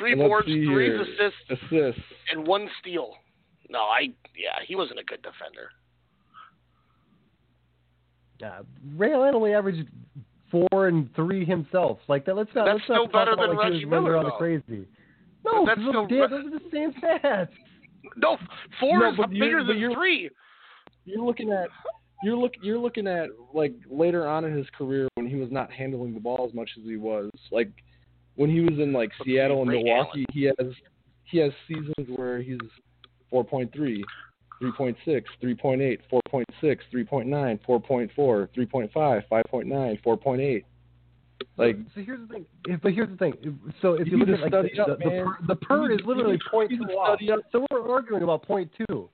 Three 0.01 0.13
And 0.13 0.21
let's 0.23 0.29
boards, 0.31 0.47
three 0.47 0.67
here. 0.67 1.03
assists, 1.03 1.39
Assists. 1.71 2.01
and 2.33 2.45
one 2.47 2.69
steal. 2.81 3.15
No, 3.69 3.81
I 3.81 4.09
yeah, 4.37 4.59
he 4.67 4.75
wasn't 4.75 4.99
a 4.99 5.05
good 5.05 5.23
defender. 5.23 5.69
Uh, 8.45 8.63
Ray 8.97 9.13
Allen 9.13 9.35
only 9.35 9.53
averaged 9.53 9.89
four 10.51 10.89
and 10.89 11.15
three 11.15 11.45
himself. 11.45 11.99
Like 12.09 12.25
that. 12.27 12.35
Let's 12.37 12.51
not. 12.55 12.65
That's 12.65 12.79
let's 12.81 12.89
not 12.89 12.95
still 12.97 13.05
talk 13.09 13.13
better 13.13 13.33
about 13.33 13.49
than 13.49 13.57
like 13.57 13.71
Reggie 13.73 13.85
Miller, 13.85 14.13
around 14.13 14.25
though. 14.25 14.31
crazy. 14.39 14.87
No, 15.45 15.65
that's 15.67 15.79
those, 15.81 15.89
still 15.91 16.01
are, 16.01 16.07
Re- 16.07 16.29
those 16.31 16.47
are 16.47 16.59
the 16.59 16.71
same 16.73 16.93
stats. 16.95 17.49
No, 18.17 18.39
four 18.81 18.99
No, 18.99 19.11
is 19.13 19.19
bigger 19.31 19.63
than 19.63 19.77
you're- 19.79 19.95
three. 19.95 20.31
You're 21.05 21.23
looking 21.25 21.51
at 21.53 21.69
you're 22.25 22.37
look 22.37 22.53
you're 22.63 22.79
looking 22.79 23.07
at 23.07 23.29
like 23.53 23.75
later 23.91 24.27
on 24.27 24.47
in 24.47 24.57
his 24.57 24.67
career 24.77 25.07
when 25.17 25.27
he 25.29 25.37
was 25.37 25.51
not 25.53 25.71
handling 25.71 26.15
the 26.15 26.21
ball 26.21 26.47
as 26.49 26.55
much 26.55 26.71
as 26.79 26.85
he 26.85 26.97
was. 26.97 27.29
Like 27.53 27.71
when 28.37 28.51
he 28.51 28.61
was 28.61 28.79
in 28.79 28.93
like 28.93 29.11
Seattle 29.25 29.63
and 29.63 29.71
Milwaukee, 29.71 30.27
he 30.33 30.45
has 30.45 30.73
he 31.25 31.39
has 31.39 31.53
seasons 31.69 32.09
where 32.17 32.43
he's 32.43 32.59
4.3, 33.33 33.71
3.6, 34.63 34.97
3.8, 35.43 35.99
4.6, 36.13 36.45
3.9, 36.63 37.61
4.4, 37.65 38.11
3.5, 38.17 39.23
5.9, 39.31 40.03
4.8. 40.03 40.65
Like 41.57 41.77
So 41.95 42.03
here's 42.03 42.21
the 42.21 42.35
thing. 42.35 42.47
But 42.83 42.93
here's 42.93 43.09
the 43.09 43.17
thing. 43.17 43.59
So 43.81 43.95
if 43.95 44.07
You 44.07 44.19
you, 44.19 44.25
look 44.25 44.29
at 44.29 44.41
like 44.41 44.51
the, 44.51 44.83
up, 44.83 44.99
the, 44.99 45.05
the, 45.05 45.11
per, 45.11 45.37
the 45.47 45.57
per 45.57 45.93
is 45.93 46.01
literally 46.05 46.39
point 46.51 46.71
two 46.71 46.85
off. 46.95 47.19
So 47.53 47.67
we're 47.71 47.91
arguing 47.91 48.23
about 48.23 48.43
point 48.43 48.71
two. 48.77 49.09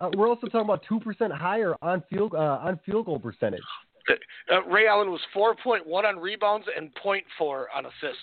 Uh, 0.00 0.10
we're 0.16 0.28
also 0.28 0.46
talking 0.46 0.62
about 0.62 0.84
two 0.88 1.00
percent 1.00 1.32
higher 1.32 1.74
on 1.82 2.02
field 2.10 2.34
uh, 2.34 2.58
on 2.62 2.78
field 2.84 3.06
goal 3.06 3.18
percentage. 3.18 3.60
Uh, 4.08 4.62
Ray 4.64 4.86
Allen 4.86 5.10
was 5.10 5.20
4.1 5.34 5.86
on 6.04 6.18
rebounds 6.18 6.66
and 6.76 6.90
0.4 6.94 7.64
on 7.74 7.86
assists. 7.86 8.22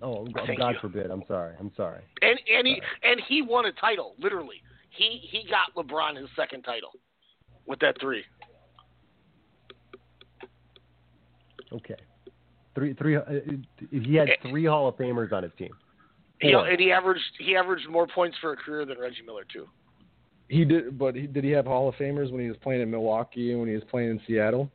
Oh, 0.00 0.26
Thank 0.46 0.60
God 0.60 0.74
you. 0.74 0.78
forbid. 0.80 1.10
I'm 1.10 1.24
sorry. 1.26 1.54
I'm 1.58 1.72
sorry. 1.76 2.02
And 2.22 2.38
and 2.56 2.66
he 2.66 2.80
and 3.02 3.20
he 3.26 3.42
won 3.42 3.66
a 3.66 3.72
title, 3.72 4.14
literally. 4.20 4.62
He 4.90 5.20
he 5.28 5.44
got 5.48 5.74
LeBron 5.76 6.16
his 6.16 6.28
second 6.36 6.62
title 6.62 6.90
with 7.66 7.80
that 7.80 7.96
three. 8.00 8.22
Okay. 11.72 11.96
Three 12.76 12.94
three. 12.94 13.16
Uh, 13.16 13.22
he 13.90 14.14
had 14.14 14.28
three 14.48 14.66
Hall 14.66 14.86
of 14.88 14.96
Famers 14.96 15.32
on 15.32 15.42
his 15.42 15.52
team. 15.58 15.72
Know, 16.42 16.62
and 16.62 16.78
he 16.78 16.92
averaged 16.92 17.24
he 17.38 17.56
averaged 17.56 17.88
more 17.88 18.06
points 18.06 18.36
for 18.40 18.52
a 18.52 18.56
career 18.56 18.86
than 18.86 18.98
Reggie 18.98 19.22
Miller 19.26 19.44
too. 19.52 19.66
He 20.48 20.64
did, 20.64 20.98
but 20.98 21.14
he, 21.14 21.26
did 21.26 21.44
he 21.44 21.50
have 21.50 21.66
Hall 21.66 21.88
of 21.88 21.94
Famers 21.96 22.30
when 22.30 22.40
he 22.40 22.48
was 22.48 22.56
playing 22.62 22.80
in 22.82 22.90
Milwaukee 22.90 23.50
and 23.52 23.60
when 23.60 23.68
he 23.68 23.74
was 23.74 23.84
playing 23.90 24.10
in 24.10 24.20
Seattle? 24.26 24.70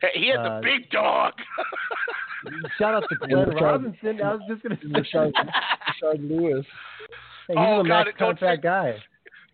Hey, 0.00 0.08
He 0.14 0.28
had 0.28 0.38
Uh, 0.38 0.60
the 0.60 0.62
big 0.62 0.90
dog. 0.90 1.34
Shout 2.78 2.94
out 2.94 3.04
to 3.10 3.16
Glenn 3.16 3.46
Rashard- 3.48 3.60
Robinson. 3.60 4.22
I 4.22 4.34
was 4.34 4.42
just 4.48 4.62
gonna 4.62 4.78
say. 4.82 4.88
Rashard, 4.88 5.32
Rashard 5.34 6.28
Lewis. 6.30 6.64
Hey, 7.48 7.54
he's 7.54 7.58
Oh, 7.58 7.80
a 7.80 7.84
God, 7.84 7.88
max 7.88 8.08
don't 8.18 8.18
contract 8.18 8.62
guy. 8.62 8.96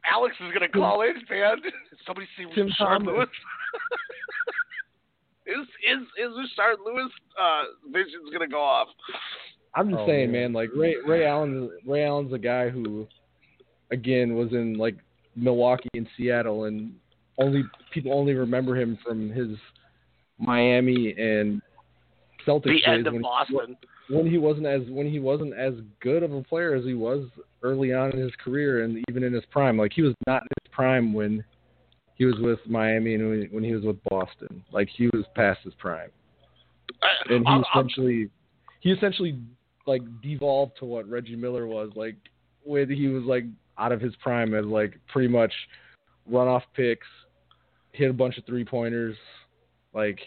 Alex 0.09 0.37
is 0.41 0.53
gonna 0.53 0.69
call 0.69 1.03
in, 1.03 1.15
man. 1.29 1.57
Somebody 2.07 2.29
see 2.37 2.45
Tim 2.55 2.67
Richard 2.67 2.77
Thomas. 2.79 3.07
Lewis. 3.09 3.29
is 5.47 5.67
is 5.83 6.03
is 6.19 6.33
Richard 6.37 6.79
Lewis 6.85 7.11
uh, 7.41 7.63
vision's 7.93 8.31
gonna 8.33 8.49
go 8.49 8.61
off? 8.63 8.89
I'm 9.75 9.91
just 9.91 10.01
Oh, 10.03 10.07
saying, 10.07 10.31
man. 10.33 10.53
man. 10.53 10.55
Like 10.55 10.71
Ray 10.77 10.97
Ray 11.05 11.27
Allen, 11.27 11.71
Ray 11.87 12.05
Allen's 12.05 12.33
a 12.33 12.39
guy 12.39 12.69
who, 12.69 13.07
again, 13.91 14.35
was 14.35 14.53
in 14.53 14.75
like 14.75 14.97
Milwaukee 15.35 15.89
and 15.95 16.09
Seattle, 16.17 16.65
and 16.65 16.95
only 17.39 17.65
people 17.93 18.13
only 18.13 18.35
remember 18.35 18.77
him 18.77 18.99
from 19.05 19.31
his 19.31 19.57
Miami 20.39 21.15
and 21.19 21.61
Celtics 22.47 22.65
the 22.65 22.91
end 22.91 23.05
days 23.05 23.07
of 23.07 23.13
when 23.15 23.23
Boston. 23.23 23.77
He, 24.09 24.15
when 24.15 24.31
he 24.31 24.39
wasn't 24.39 24.67
as 24.67 24.83
when 24.89 25.11
he 25.11 25.19
wasn't 25.19 25.55
as 25.55 25.75
good 26.01 26.23
of 26.23 26.33
a 26.33 26.43
player 26.43 26.75
as 26.75 26.85
he 26.85 26.95
was 26.95 27.27
early 27.63 27.93
on 27.93 28.13
in 28.13 28.19
his 28.19 28.33
career 28.43 28.85
and 28.85 29.03
even 29.09 29.25
in 29.25 29.33
his 29.33 29.45
prime. 29.51 29.77
Like 29.77 29.93
he 29.93 30.03
was 30.03 30.15
not 30.27 30.43
in 30.43 30.49
his 30.63 30.73
prime 30.73 31.13
when 31.13 31.45
he 32.15 32.25
was 32.25 32.37
with 32.39 32.61
Miami 32.67 33.15
and 33.15 33.51
when, 33.53 33.65
he 33.65 33.75
was 33.75 33.85
with 33.85 34.03
Boston. 34.09 34.65
Like 34.73 34.89
he 34.89 35.09
was 35.09 35.25
past 35.35 35.61
his 35.65 35.75
prime, 35.75 36.11
and 37.29 37.47
he 37.47 37.53
I'll- 37.53 37.65
essentially 37.75 38.31
he 38.81 38.93
essentially 38.93 39.39
like 39.87 40.03
devolved 40.23 40.73
to 40.79 40.85
what 40.85 41.09
Reggie 41.09 41.37
Miller 41.37 41.67
was 41.67 41.91
like 41.95 42.17
when 42.65 42.91
he 42.91 43.09
was 43.09 43.25
like 43.25 43.45
out 43.79 43.93
of 43.93 44.01
his 44.01 44.15
prime 44.17 44.55
as 44.55 44.65
like 44.65 44.95
pretty 45.13 45.29
much 45.29 45.53
run 46.31 46.49
off 46.49 46.63
picks, 46.75 47.07
hit 47.93 48.11
a 48.11 48.13
bunch 48.13 48.37
of 48.39 48.45
three 48.45 48.65
pointers, 48.65 49.17
like. 49.95 50.19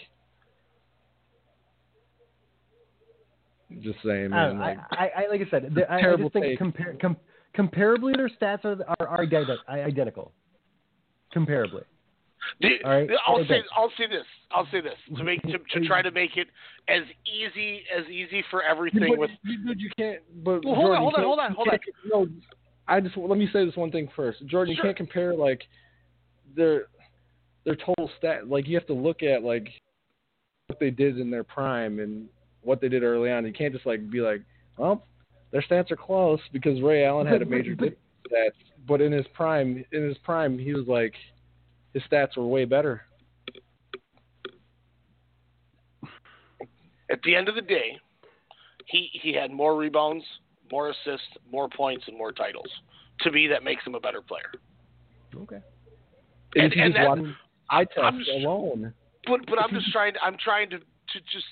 Just 3.81 3.99
saying, 4.03 4.31
oh, 4.33 4.35
I, 4.35 4.39
man. 4.39 4.49
don't 4.49 4.59
like, 4.59 4.77
I, 4.91 4.95
I, 4.95 5.23
I 5.25 5.27
like 5.29 5.41
I 5.41 5.49
said, 5.51 5.71
the- 5.75 5.91
I, 5.91 5.97
I 5.97 6.01
Terrible 6.01 6.29
just 6.29 6.33
think 6.33 6.45
take. 6.45 6.59
compar- 6.59 6.99
com- 6.99 7.17
comparably 7.55 8.15
their 8.15 8.29
stats 8.29 8.65
are 8.65 8.83
are, 8.99 9.07
are 9.07 9.21
identical. 9.69 10.31
Comparably. 11.35 11.83
The- 12.61 12.79
All 12.83 12.89
right. 12.91 13.09
I'll 13.27 13.35
Okay. 13.41 13.47
say 13.47 13.63
I'll 13.77 13.91
say 13.95 14.07
this. 14.07 14.25
I'll 14.49 14.67
say 14.71 14.81
this 14.81 14.95
to 15.17 15.23
make 15.23 15.39
to, 15.43 15.59
to 15.59 15.87
try 15.87 16.01
to 16.01 16.09
make 16.09 16.35
it 16.35 16.47
as 16.87 17.03
easy 17.31 17.83
as 17.95 18.07
easy 18.09 18.43
for 18.49 18.63
everything 18.63 19.05
But 19.09 19.19
with. 19.19 19.31
you, 19.43 19.63
dude, 19.63 19.79
you 19.79 19.91
can't. 19.95 20.21
But 20.43 20.65
Well, 20.65 20.73
hold 20.73 20.91
on, 20.95 20.97
hold 20.97 21.13
on, 21.15 21.23
hold 21.23 21.39
on, 21.39 21.77
can't- 21.77 21.81
hold 22.11 22.27
on. 22.27 22.33
No, 22.33 22.41
I 22.89 22.99
just 22.99 23.15
let 23.15 23.37
me 23.37 23.47
say 23.53 23.65
this 23.65 23.75
one 23.75 23.91
thing 23.91 24.09
first, 24.15 24.45
Jordan. 24.47 24.75
Sure. 24.75 24.85
You 24.85 24.89
can't 24.89 24.97
compare 24.97 25.35
like 25.35 25.61
their 26.55 26.85
their 27.63 27.75
total 27.75 28.09
stat. 28.17 28.49
Like 28.49 28.67
you 28.67 28.75
have 28.75 28.87
to 28.87 28.93
look 28.93 29.21
at 29.21 29.43
like 29.43 29.69
what 30.67 30.79
they 30.79 30.89
did 30.89 31.19
in 31.19 31.29
their 31.29 31.43
prime 31.43 31.99
and 31.99 32.27
what 32.61 32.81
they 32.81 32.89
did 32.89 33.03
early 33.03 33.31
on. 33.31 33.45
You 33.45 33.53
can't 33.53 33.73
just 33.73 33.85
like 33.85 34.09
be 34.09 34.21
like, 34.21 34.41
well, 34.77 35.05
their 35.51 35.61
stats 35.61 35.91
are 35.91 35.95
close 35.95 36.39
because 36.51 36.81
Ray 36.81 37.05
Allen 37.05 37.27
had 37.27 37.43
a 37.43 37.45
major 37.45 37.75
dip 37.75 37.99
stats, 38.31 38.51
but 38.87 39.01
in 39.01 39.11
his 39.11 39.25
prime, 39.33 39.85
in 39.91 40.07
his 40.07 40.17
prime, 40.19 40.57
he 40.57 40.73
was 40.73 40.87
like 40.87 41.13
his 41.93 42.01
stats 42.11 42.37
were 42.37 42.47
way 42.47 42.65
better. 42.65 43.01
At 47.11 47.21
the 47.23 47.35
end 47.35 47.49
of 47.49 47.55
the 47.55 47.61
day, 47.61 47.97
he 48.87 49.09
he 49.13 49.33
had 49.33 49.51
more 49.51 49.75
rebounds, 49.77 50.23
more 50.71 50.89
assists, 50.89 51.27
more 51.51 51.69
points, 51.69 52.05
and 52.07 52.17
more 52.17 52.31
titles. 52.31 52.69
To 53.21 53.31
me, 53.31 53.47
that 53.47 53.63
makes 53.63 53.85
him 53.85 53.95
a 53.95 53.99
better 53.99 54.21
player. 54.21 54.51
Okay. 55.35 55.59
And, 56.55 56.63
And- 56.63 56.73
if 56.73 56.79
and 56.79 56.93
just 56.93 56.97
that- 57.03 57.09
watch 57.09 57.35
eye 57.69 57.85
test 57.85 57.99
I'm 58.03 58.17
just- 58.19 58.29
alone. 58.31 58.93
But 59.27 59.45
but 59.47 59.59
I'm 59.59 59.69
just 59.71 59.91
trying. 59.91 60.13
To, 60.13 60.23
I'm 60.23 60.37
trying 60.43 60.69
to 60.71 60.77
to 60.79 61.19
just 61.31 61.45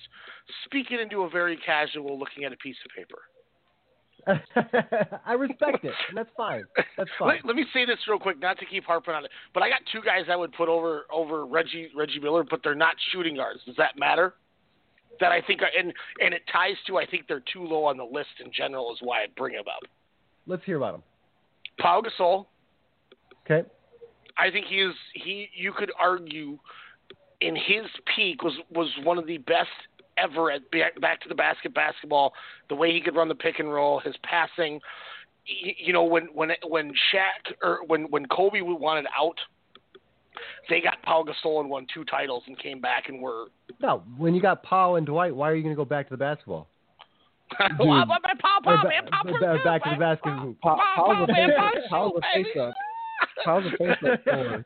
speak 0.65 0.87
it 0.91 0.99
into 0.99 1.23
a 1.23 1.29
very 1.29 1.57
casual 1.57 2.17
looking 2.17 2.43
at 2.45 2.53
a 2.53 2.57
piece 2.57 2.77
of 2.85 2.91
paper. 2.95 3.19
I 5.25 5.33
respect 5.33 5.83
it. 5.83 5.93
That's 6.15 6.29
fine. 6.35 6.63
That's 6.97 7.09
fine. 7.19 7.35
Let, 7.37 7.45
let 7.45 7.55
me 7.55 7.65
say 7.73 7.85
this 7.85 7.97
real 8.09 8.19
quick, 8.19 8.39
not 8.39 8.57
to 8.59 8.65
keep 8.65 8.83
harping 8.85 9.13
on 9.13 9.25
it, 9.25 9.31
but 9.53 9.63
I 9.63 9.69
got 9.69 9.79
two 9.91 10.01
guys 10.03 10.25
I 10.29 10.35
would 10.35 10.51
put 10.53 10.69
over 10.69 11.05
over 11.11 11.45
Reggie 11.45 11.89
Reggie 11.95 12.19
Miller, 12.19 12.43
but 12.49 12.61
they're 12.63 12.75
not 12.75 12.95
shooting 13.11 13.35
guards. 13.35 13.59
Does 13.65 13.75
that 13.77 13.97
matter? 13.97 14.33
That 15.19 15.31
I 15.31 15.41
think, 15.41 15.61
are, 15.61 15.69
and 15.77 15.93
and 16.19 16.33
it 16.33 16.41
ties 16.51 16.75
to 16.87 16.97
I 16.97 17.05
think 17.05 17.27
they're 17.27 17.43
too 17.51 17.63
low 17.63 17.85
on 17.85 17.97
the 17.97 18.03
list 18.03 18.29
in 18.43 18.51
general 18.51 18.91
is 18.93 18.99
why 19.01 19.23
I 19.23 19.25
bring 19.35 19.55
them 19.55 19.65
up. 19.67 19.89
Let's 20.45 20.63
hear 20.63 20.77
about 20.77 20.93
them. 20.93 21.03
Pau 21.79 22.01
Gasol, 22.01 22.45
Okay. 23.49 23.67
I 24.37 24.51
think 24.51 24.67
he 24.67 24.75
is 24.75 24.93
he. 25.13 25.49
You 25.55 25.73
could 25.73 25.91
argue, 25.99 26.57
in 27.41 27.55
his 27.55 27.85
peak 28.15 28.43
was 28.43 28.53
was 28.71 28.89
one 29.03 29.17
of 29.17 29.25
the 29.25 29.37
best 29.39 29.69
ever 30.17 30.51
at 30.51 30.69
back, 30.71 30.99
back 30.99 31.21
to 31.21 31.29
the 31.29 31.35
basket 31.35 31.73
basketball. 31.73 32.33
The 32.69 32.75
way 32.75 32.91
he 32.91 33.01
could 33.01 33.15
run 33.15 33.29
the 33.29 33.35
pick 33.35 33.59
and 33.59 33.71
roll, 33.71 33.99
his 33.99 34.15
passing. 34.23 34.79
You 35.45 35.93
know 35.93 36.03
when 36.03 36.25
when 36.33 36.49
when 36.67 36.91
Shaq 36.91 37.53
or 37.63 37.79
when 37.87 38.03
when 38.09 38.25
Kobe 38.27 38.61
wanted 38.61 39.05
out, 39.17 39.37
they 40.69 40.81
got 40.81 41.01
Paul 41.03 41.25
Gasol 41.25 41.59
and 41.61 41.69
won 41.69 41.85
two 41.93 42.03
titles 42.05 42.43
and 42.47 42.57
came 42.59 42.79
back 42.81 43.09
and 43.09 43.21
were. 43.21 43.45
No, 43.81 44.03
when 44.17 44.33
you 44.35 44.41
got 44.41 44.63
Paul 44.63 44.95
and 44.97 45.05
Dwight, 45.05 45.35
why 45.35 45.49
are 45.49 45.55
you 45.55 45.63
going 45.63 45.73
to 45.75 45.77
go 45.79 45.85
back 45.85 46.07
to 46.09 46.13
the 46.13 46.17
basketball? 46.17 46.67
Well, 47.79 48.05
but 48.07 48.21
Pau, 48.39 48.59
Pau, 48.61 48.71
Or 48.73 48.77
ba- 48.77 48.89
man, 48.89 49.05
Pau 49.09 49.19
ba- 49.23 49.29
pretty 49.29 49.45
ba- 49.45 49.53
good, 49.57 49.63
back 49.63 49.83
to 49.85 49.89
the 49.91 49.95
basketball. 49.97 50.55
Pa- 50.61 50.75
Pau, 50.75 50.93
Paul's 50.95 51.17
Pau, 51.17 51.23
a 51.23 51.27
face 51.27 51.55
up. 51.57 51.73
Paul's 51.89 52.13
a 52.17 52.21
face 52.35 52.57
up. 52.59 52.73
Paul's 53.45 53.65
a 53.65 53.77
face 53.77 54.11
up. 54.11 54.25
boy. 54.25 54.63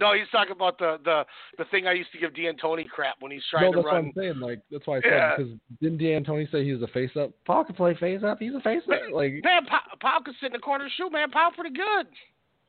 no, 0.00 0.12
he's 0.14 0.28
talking 0.32 0.52
about 0.52 0.76
the 0.78 0.98
the 1.04 1.24
the 1.58 1.64
thing 1.70 1.86
I 1.86 1.92
used 1.92 2.10
to 2.12 2.18
give 2.18 2.34
D'Antoni 2.34 2.88
crap 2.88 3.16
when 3.20 3.30
he's 3.30 3.42
trying 3.50 3.64
No, 3.64 3.70
to 3.72 3.76
that's 3.78 3.84
what 3.84 3.94
run. 3.94 4.04
I'm 4.06 4.12
saying. 4.16 4.40
Like 4.40 4.60
that's 4.72 4.86
why 4.86 4.96
I 4.98 5.00
said 5.02 5.10
Yeah. 5.12 5.36
because 5.36 5.52
didn't 5.80 5.98
D'Antoni 5.98 6.50
say 6.50 6.64
he 6.64 6.72
was 6.72 6.82
a 6.82 6.88
face 6.88 7.10
up? 7.16 7.30
Paul 7.46 7.64
can 7.64 7.74
play 7.76 7.94
face 7.94 8.22
up. 8.24 8.38
He's 8.40 8.54
a 8.54 8.60
face 8.60 8.82
up. 8.88 9.00
Like 9.12 9.34
Man, 9.44 9.64
Pau, 9.66 9.80
Pau 10.00 10.18
could 10.24 10.34
sit 10.40 10.46
in 10.46 10.52
the 10.52 10.58
corner 10.58 10.84
and 10.84 10.92
shoot, 10.96 11.10
man. 11.12 11.30
Pau 11.30 11.50
pretty 11.54 11.74
good. 11.76 12.06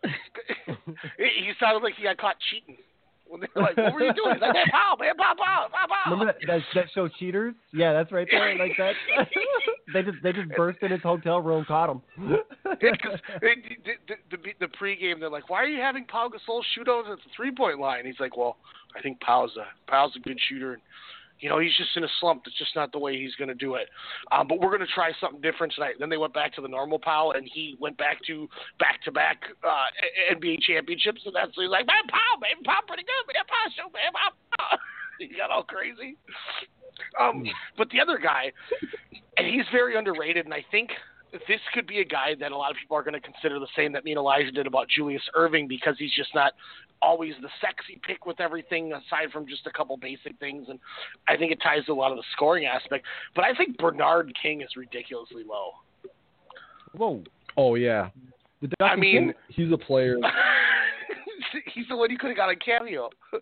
he 1.18 1.46
he 1.46 1.52
sounded 1.60 1.84
like 1.84 1.96
he 1.96 2.04
got 2.04 2.18
caught 2.18 2.36
cheating. 2.50 2.78
When 3.26 3.42
they 3.42 3.48
were 3.56 3.64
like, 3.64 3.78
what 3.78 3.94
were 3.96 4.04
you 4.04 4.14
doing? 4.14 4.34
He's 4.34 4.42
like, 4.42 4.54
man, 4.54 4.68
Pau, 4.70 4.96
man, 5.00 5.16
Pau, 5.18 5.34
Pau, 5.36 5.68
Pau, 5.72 5.88
Pau. 5.88 6.12
Remember 6.12 6.34
that, 6.34 6.46
that 6.46 6.62
that 6.76 6.86
show 6.94 7.08
Cheaters? 7.08 7.56
Yeah, 7.74 7.94
that's 7.94 8.12
right 8.12 8.28
there. 8.30 8.56
Like 8.58 8.74
that. 8.78 8.94
they 9.94 10.04
just 10.04 10.18
they 10.22 10.34
just 10.34 10.50
burst 10.56 10.80
in 10.84 10.92
his 10.92 11.02
hotel 11.02 11.42
room, 11.42 11.66
caught 11.66 11.90
him. 11.90 12.02
Because 12.80 13.20
the, 13.40 13.56
the, 14.08 14.16
the, 14.32 14.38
the 14.60 14.68
pregame, 14.68 15.20
they're 15.20 15.30
like, 15.30 15.50
"Why 15.50 15.64
are 15.64 15.68
you 15.68 15.80
having 15.80 16.06
Pau 16.06 16.28
Gasol 16.28 16.62
shoot 16.76 16.88
over 16.88 17.14
at 17.14 17.20
the 17.20 17.30
three-point 17.36 17.80
line?" 17.80 18.06
He's 18.06 18.20
like, 18.20 18.36
"Well, 18.36 18.58
I 18.98 19.02
think 19.02 19.22
Pau's 19.22 19.56
a 19.58 19.66
Pau's 19.90 20.12
a 20.16 20.20
good 20.20 20.38
shooter, 20.50 20.74
and 20.74 20.82
you 21.44 21.50
know 21.50 21.60
he's 21.60 21.76
just 21.76 21.92
in 21.98 22.06
a 22.06 22.14
slump. 22.22 22.44
That's 22.46 22.58
just 22.58 22.74
not 22.74 22.94
the 22.94 23.00
way 23.00 23.20
he's 23.20 23.36
going 23.36 23.50
to 23.50 23.60
do 23.60 23.76
it. 23.76 23.90
Um, 24.32 24.48
but 24.48 24.62
we're 24.62 24.72
going 24.72 24.88
to 24.88 24.94
try 24.96 25.12
something 25.20 25.42
different 25.42 25.74
tonight." 25.74 25.96
Then 26.00 26.08
they 26.08 26.16
went 26.16 26.34
back 26.34 26.56
to 26.56 26.62
the 26.62 26.70
normal 26.70 26.98
Pau, 26.98 27.32
and 27.36 27.44
he 27.52 27.76
went 27.80 27.98
back 27.98 28.24
to 28.28 28.48
back-to-back 28.80 29.44
uh, 29.62 30.34
NBA 30.34 30.62
championships, 30.62 31.22
and 31.26 31.36
that's 31.36 31.52
he's 31.56 31.68
like, 31.68 31.86
"Man, 31.86 32.08
Pau, 32.08 32.40
man, 32.40 32.64
Pau 32.64 32.80
pretty 32.88 33.04
good, 33.04 33.28
man, 33.28 33.44
Pau 33.44 33.68
shoot, 33.76 33.92
man, 33.92 34.14
Pau." 34.14 34.32
Pau." 34.58 34.78
he 35.20 35.28
got 35.38 35.52
all 35.52 35.64
crazy. 35.64 36.16
Um, 37.20 37.44
but 37.78 37.90
the 37.90 38.00
other 38.00 38.18
guy, 38.18 38.52
and 39.38 39.46
he's 39.46 39.66
very 39.72 39.98
underrated, 39.98 40.46
and 40.46 40.54
I 40.54 40.64
think 40.72 40.92
this 41.48 41.60
could 41.74 41.88
be 41.88 42.00
a 42.00 42.06
guy 42.06 42.36
that 42.40 42.52
a 42.52 42.58
lot 42.58 42.72
of 42.72 42.78
people 42.78 42.96
are 42.96 43.04
going 43.04 43.14
to 43.14 43.20
consider 43.20 43.60
the 43.60 43.68
same 43.76 43.92
that 43.94 44.06
me 44.06 44.12
and 44.12 44.20
Elijah 44.20 44.52
did 44.52 44.68
about 44.68 44.88
Julius 44.88 45.24
Erving 45.36 45.68
because 45.68 45.96
he's 45.98 46.14
just 46.14 46.34
not 46.36 46.54
always 47.02 47.34
the 47.42 47.50
sexy 47.60 48.00
pick 48.06 48.26
with 48.26 48.40
everything 48.40 48.94
aside 48.94 49.32
from 49.32 49.48
just 49.48 49.68
a 49.68 49.72
couple 49.72 49.98
basic 49.98 50.38
things. 50.40 50.68
And 50.70 50.80
I 51.28 51.36
think 51.36 51.52
it 51.52 51.60
ties 51.62 51.86
to 51.86 51.92
a 51.92 51.96
lot 51.96 52.12
of 52.12 52.18
the 52.18 52.24
scoring 52.34 52.66
aspect. 52.66 53.06
But 53.36 53.46
I 53.46 53.54
think 53.54 53.78
Bernard 53.78 54.32
King 54.42 54.62
is 54.62 54.70
ridiculously 54.78 55.44
low. 55.48 55.72
Whoa. 56.94 57.24
oh 57.58 57.76
yeah, 57.76 58.10
The 58.62 58.70
I 58.80 58.96
mean, 58.96 59.34
he's 59.50 59.72
a 59.72 59.78
player. 59.78 60.18
he's 61.74 61.88
the 61.88 61.96
one 61.96 62.12
you 62.12 62.18
could 62.18 62.30
have 62.30 62.38
got 62.38 62.50
a 62.50 62.56
cameo. 62.56 63.10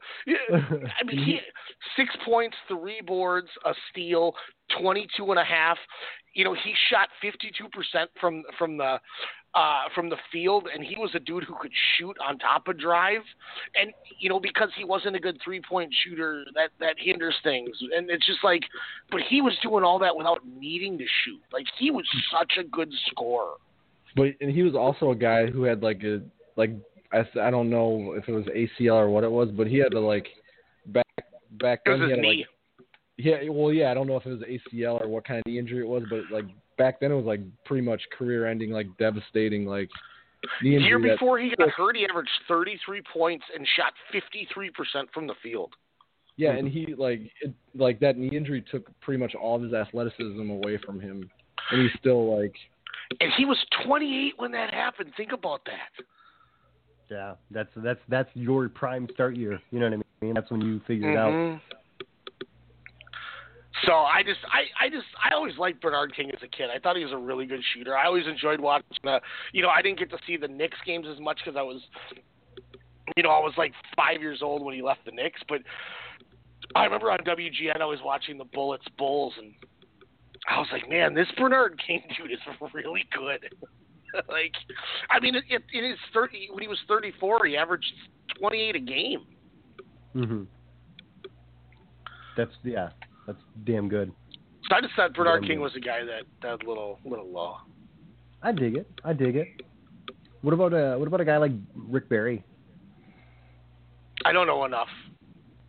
I 0.53 1.03
mean, 1.05 1.23
he 1.23 1.39
six 1.97 2.15
points, 2.25 2.55
three 2.67 3.01
boards, 3.05 3.49
a 3.65 3.73
steal, 3.89 4.33
twenty-two 4.79 5.29
and 5.29 5.39
a 5.39 5.43
half. 5.43 5.77
You 6.33 6.43
know, 6.45 6.53
he 6.53 6.73
shot 6.89 7.09
fifty-two 7.21 7.69
percent 7.69 8.09
from 8.19 8.43
from 8.57 8.77
the 8.77 8.99
uh, 9.53 9.83
from 9.93 10.09
the 10.09 10.15
field, 10.31 10.67
and 10.73 10.81
he 10.83 10.95
was 10.97 11.11
a 11.13 11.19
dude 11.19 11.43
who 11.43 11.55
could 11.59 11.71
shoot 11.97 12.15
on 12.25 12.39
top 12.39 12.67
of 12.69 12.79
drive. 12.79 13.21
And 13.79 13.91
you 14.19 14.29
know, 14.29 14.39
because 14.39 14.69
he 14.77 14.85
wasn't 14.85 15.15
a 15.17 15.19
good 15.19 15.37
three-point 15.43 15.93
shooter, 16.03 16.45
that 16.55 16.69
that 16.79 16.95
hinders 16.97 17.35
things. 17.43 17.69
And 17.95 18.09
it's 18.09 18.25
just 18.25 18.39
like, 18.43 18.61
but 19.09 19.19
he 19.29 19.41
was 19.41 19.53
doing 19.61 19.83
all 19.83 19.99
that 19.99 20.15
without 20.15 20.39
needing 20.47 20.97
to 20.97 21.05
shoot. 21.25 21.41
Like 21.51 21.65
he 21.77 21.91
was 21.91 22.05
such 22.31 22.53
a 22.59 22.63
good 22.63 22.91
scorer. 23.09 23.55
But 24.15 24.27
and 24.39 24.51
he 24.51 24.63
was 24.63 24.75
also 24.75 25.11
a 25.11 25.15
guy 25.15 25.47
who 25.47 25.63
had 25.63 25.83
like 25.83 26.01
a 26.03 26.21
like 26.55 26.71
I, 27.11 27.19
s- 27.19 27.37
I 27.41 27.51
don't 27.51 27.69
know 27.69 28.13
if 28.17 28.29
it 28.29 28.31
was 28.31 28.45
ACL 28.45 28.95
or 28.95 29.09
what 29.09 29.25
it 29.25 29.31
was, 29.31 29.49
but 29.51 29.67
he 29.67 29.77
had 29.77 29.91
to 29.91 29.99
like 29.99 30.27
back 30.85 31.05
back 31.51 31.81
then 31.85 32.01
he 32.03 32.09
had 32.09 32.19
knee. 32.19 32.37
like 32.39 32.47
yeah 33.23 33.49
well 33.49 33.71
yeah 33.73 33.91
I 33.91 33.93
don't 33.93 34.07
know 34.07 34.17
if 34.17 34.25
it 34.25 34.29
was 34.31 34.41
ACL 34.41 35.01
or 35.01 35.07
what 35.07 35.25
kind 35.25 35.39
of 35.39 35.45
knee 35.45 35.59
injury 35.59 35.79
it 35.79 35.87
was, 35.87 36.03
but 36.09 36.21
like 36.31 36.45
back 36.77 36.99
then 36.99 37.11
it 37.11 37.15
was 37.15 37.25
like 37.25 37.41
pretty 37.65 37.85
much 37.85 38.01
career 38.17 38.47
ending 38.47 38.71
like 38.71 38.87
devastating 38.97 39.65
like 39.65 39.89
knee 40.61 40.71
The 40.71 40.75
injury 40.77 40.87
year 40.89 40.99
that- 41.01 41.19
before 41.19 41.39
he 41.39 41.53
got 41.55 41.69
hurt, 41.69 41.95
he 41.95 42.05
averaged 42.09 42.31
33 42.47 43.01
points 43.13 43.45
and 43.55 43.67
shot 43.75 43.93
53% 44.13 45.09
from 45.13 45.27
the 45.27 45.35
field. 45.43 45.73
Yeah, 46.37 46.53
and 46.53 46.67
he 46.67 46.95
like 46.97 47.21
it, 47.41 47.53
like 47.75 47.99
that 47.99 48.17
knee 48.17 48.35
injury 48.35 48.63
took 48.71 48.89
pretty 49.01 49.19
much 49.19 49.35
all 49.35 49.57
of 49.57 49.61
his 49.63 49.73
athleticism 49.73 50.49
away 50.49 50.77
from 50.85 50.99
him, 50.99 51.29
and 51.71 51.81
he's 51.81 51.91
still 51.99 52.35
like 52.39 52.55
And 53.19 53.31
he 53.37 53.45
was 53.45 53.57
28 53.85 54.33
when 54.37 54.51
that 54.53 54.73
happened. 54.73 55.11
Think 55.17 55.33
about 55.33 55.61
that. 55.65 56.03
Yeah, 57.11 57.33
that's 57.51 57.69
that's 57.75 57.99
that's 58.07 58.29
your 58.33 58.69
prime 58.69 59.07
start 59.13 59.35
year. 59.35 59.59
You 59.71 59.79
know 59.81 59.89
what 59.89 59.99
I 60.21 60.25
mean? 60.25 60.33
That's 60.33 60.49
when 60.49 60.61
you 60.61 60.79
figure 60.87 61.11
it 61.11 61.17
out. 61.17 61.33
Mm-hmm. 61.33 61.57
Mhm. 63.81 63.87
So 63.87 63.93
I 63.93 64.23
just, 64.23 64.39
I, 64.51 64.85
I 64.85 64.89
just, 64.89 65.07
I 65.23 65.33
always 65.33 65.57
liked 65.57 65.81
Bernard 65.81 66.15
King 66.15 66.29
as 66.31 66.41
a 66.43 66.47
kid. 66.47 66.69
I 66.75 66.79
thought 66.79 66.97
he 66.97 67.03
was 67.03 67.13
a 67.13 67.17
really 67.17 67.45
good 67.45 67.61
shooter. 67.73 67.97
I 67.97 68.05
always 68.05 68.27
enjoyed 68.27 68.59
watching. 68.59 68.85
The, 69.03 69.19
you 69.53 69.61
know, 69.61 69.69
I 69.69 69.81
didn't 69.81 69.99
get 69.99 70.09
to 70.11 70.17
see 70.27 70.37
the 70.37 70.47
Knicks 70.47 70.77
games 70.85 71.07
as 71.11 71.19
much 71.19 71.39
because 71.43 71.57
I 71.57 71.63
was, 71.63 71.81
you 73.15 73.23
know, 73.23 73.29
I 73.29 73.39
was 73.39 73.53
like 73.57 73.73
five 73.95 74.21
years 74.21 74.39
old 74.41 74.63
when 74.63 74.75
he 74.75 74.81
left 74.81 75.05
the 75.05 75.11
Knicks. 75.11 75.41
But 75.47 75.61
I 76.75 76.85
remember 76.85 77.11
on 77.11 77.19
WGN 77.19 77.81
I 77.81 77.85
was 77.85 77.99
watching 78.03 78.37
the 78.37 78.45
Bullets 78.45 78.85
Bulls, 78.97 79.33
and 79.37 79.53
I 80.47 80.59
was 80.59 80.67
like, 80.71 80.89
man, 80.89 81.13
this 81.13 81.27
Bernard 81.37 81.81
King 81.85 82.01
dude 82.17 82.31
is 82.31 82.39
really 82.73 83.05
good. 83.15 83.39
like, 84.29 84.53
I 85.09 85.19
mean, 85.19 85.35
it, 85.35 85.43
it, 85.49 85.63
it 85.73 85.85
is 85.85 85.97
thirty. 86.13 86.49
When 86.51 86.61
he 86.61 86.67
was 86.67 86.79
thirty-four, 86.87 87.45
he 87.45 87.57
averaged 87.57 87.91
twenty-eight 88.37 88.75
a 88.75 88.79
game. 88.79 89.25
hmm 90.13 90.43
That's 92.35 92.51
yeah, 92.63 92.89
that's 93.27 93.39
damn 93.65 93.87
good. 93.89 94.11
So 94.69 94.75
I 94.75 94.81
just 94.81 94.93
thought 94.95 95.13
Bernard 95.13 95.41
Damn 95.41 95.47
King 95.49 95.57
good. 95.57 95.63
was 95.63 95.75
a 95.75 95.79
guy 95.79 95.99
that 96.03 96.23
that 96.41 96.67
little 96.67 96.99
little 97.05 97.29
low. 97.29 97.55
I 98.43 98.51
dig 98.51 98.75
it. 98.75 98.89
I 99.03 99.13
dig 99.13 99.35
it. 99.35 99.47
What 100.41 100.53
about 100.53 100.73
uh 100.73 100.95
what 100.97 101.07
about 101.07 101.21
a 101.21 101.25
guy 101.25 101.37
like 101.37 101.51
Rick 101.75 102.09
Barry? 102.09 102.43
I 104.25 104.31
don't 104.31 104.47
know 104.47 104.65
enough. 104.65 104.87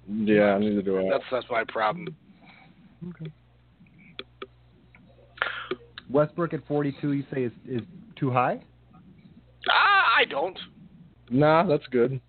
Yeah, 0.09 0.59
neither 0.59 0.83
do 0.83 0.99
I. 0.99 1.09
That's 1.11 1.25
that's 1.31 1.47
my 1.51 1.65
problem. 1.65 2.15
Okay. 3.09 3.33
Westbrook 6.11 6.53
at 6.53 6.67
42, 6.67 7.13
you 7.13 7.25
say 7.33 7.45
is 7.45 7.53
is 7.67 7.83
too 8.17 8.31
high? 8.31 8.61
Ah, 9.71 10.05
I 10.19 10.25
don't. 10.27 10.59
Nah, 11.31 11.65
that's 11.67 11.87
good. 11.87 12.21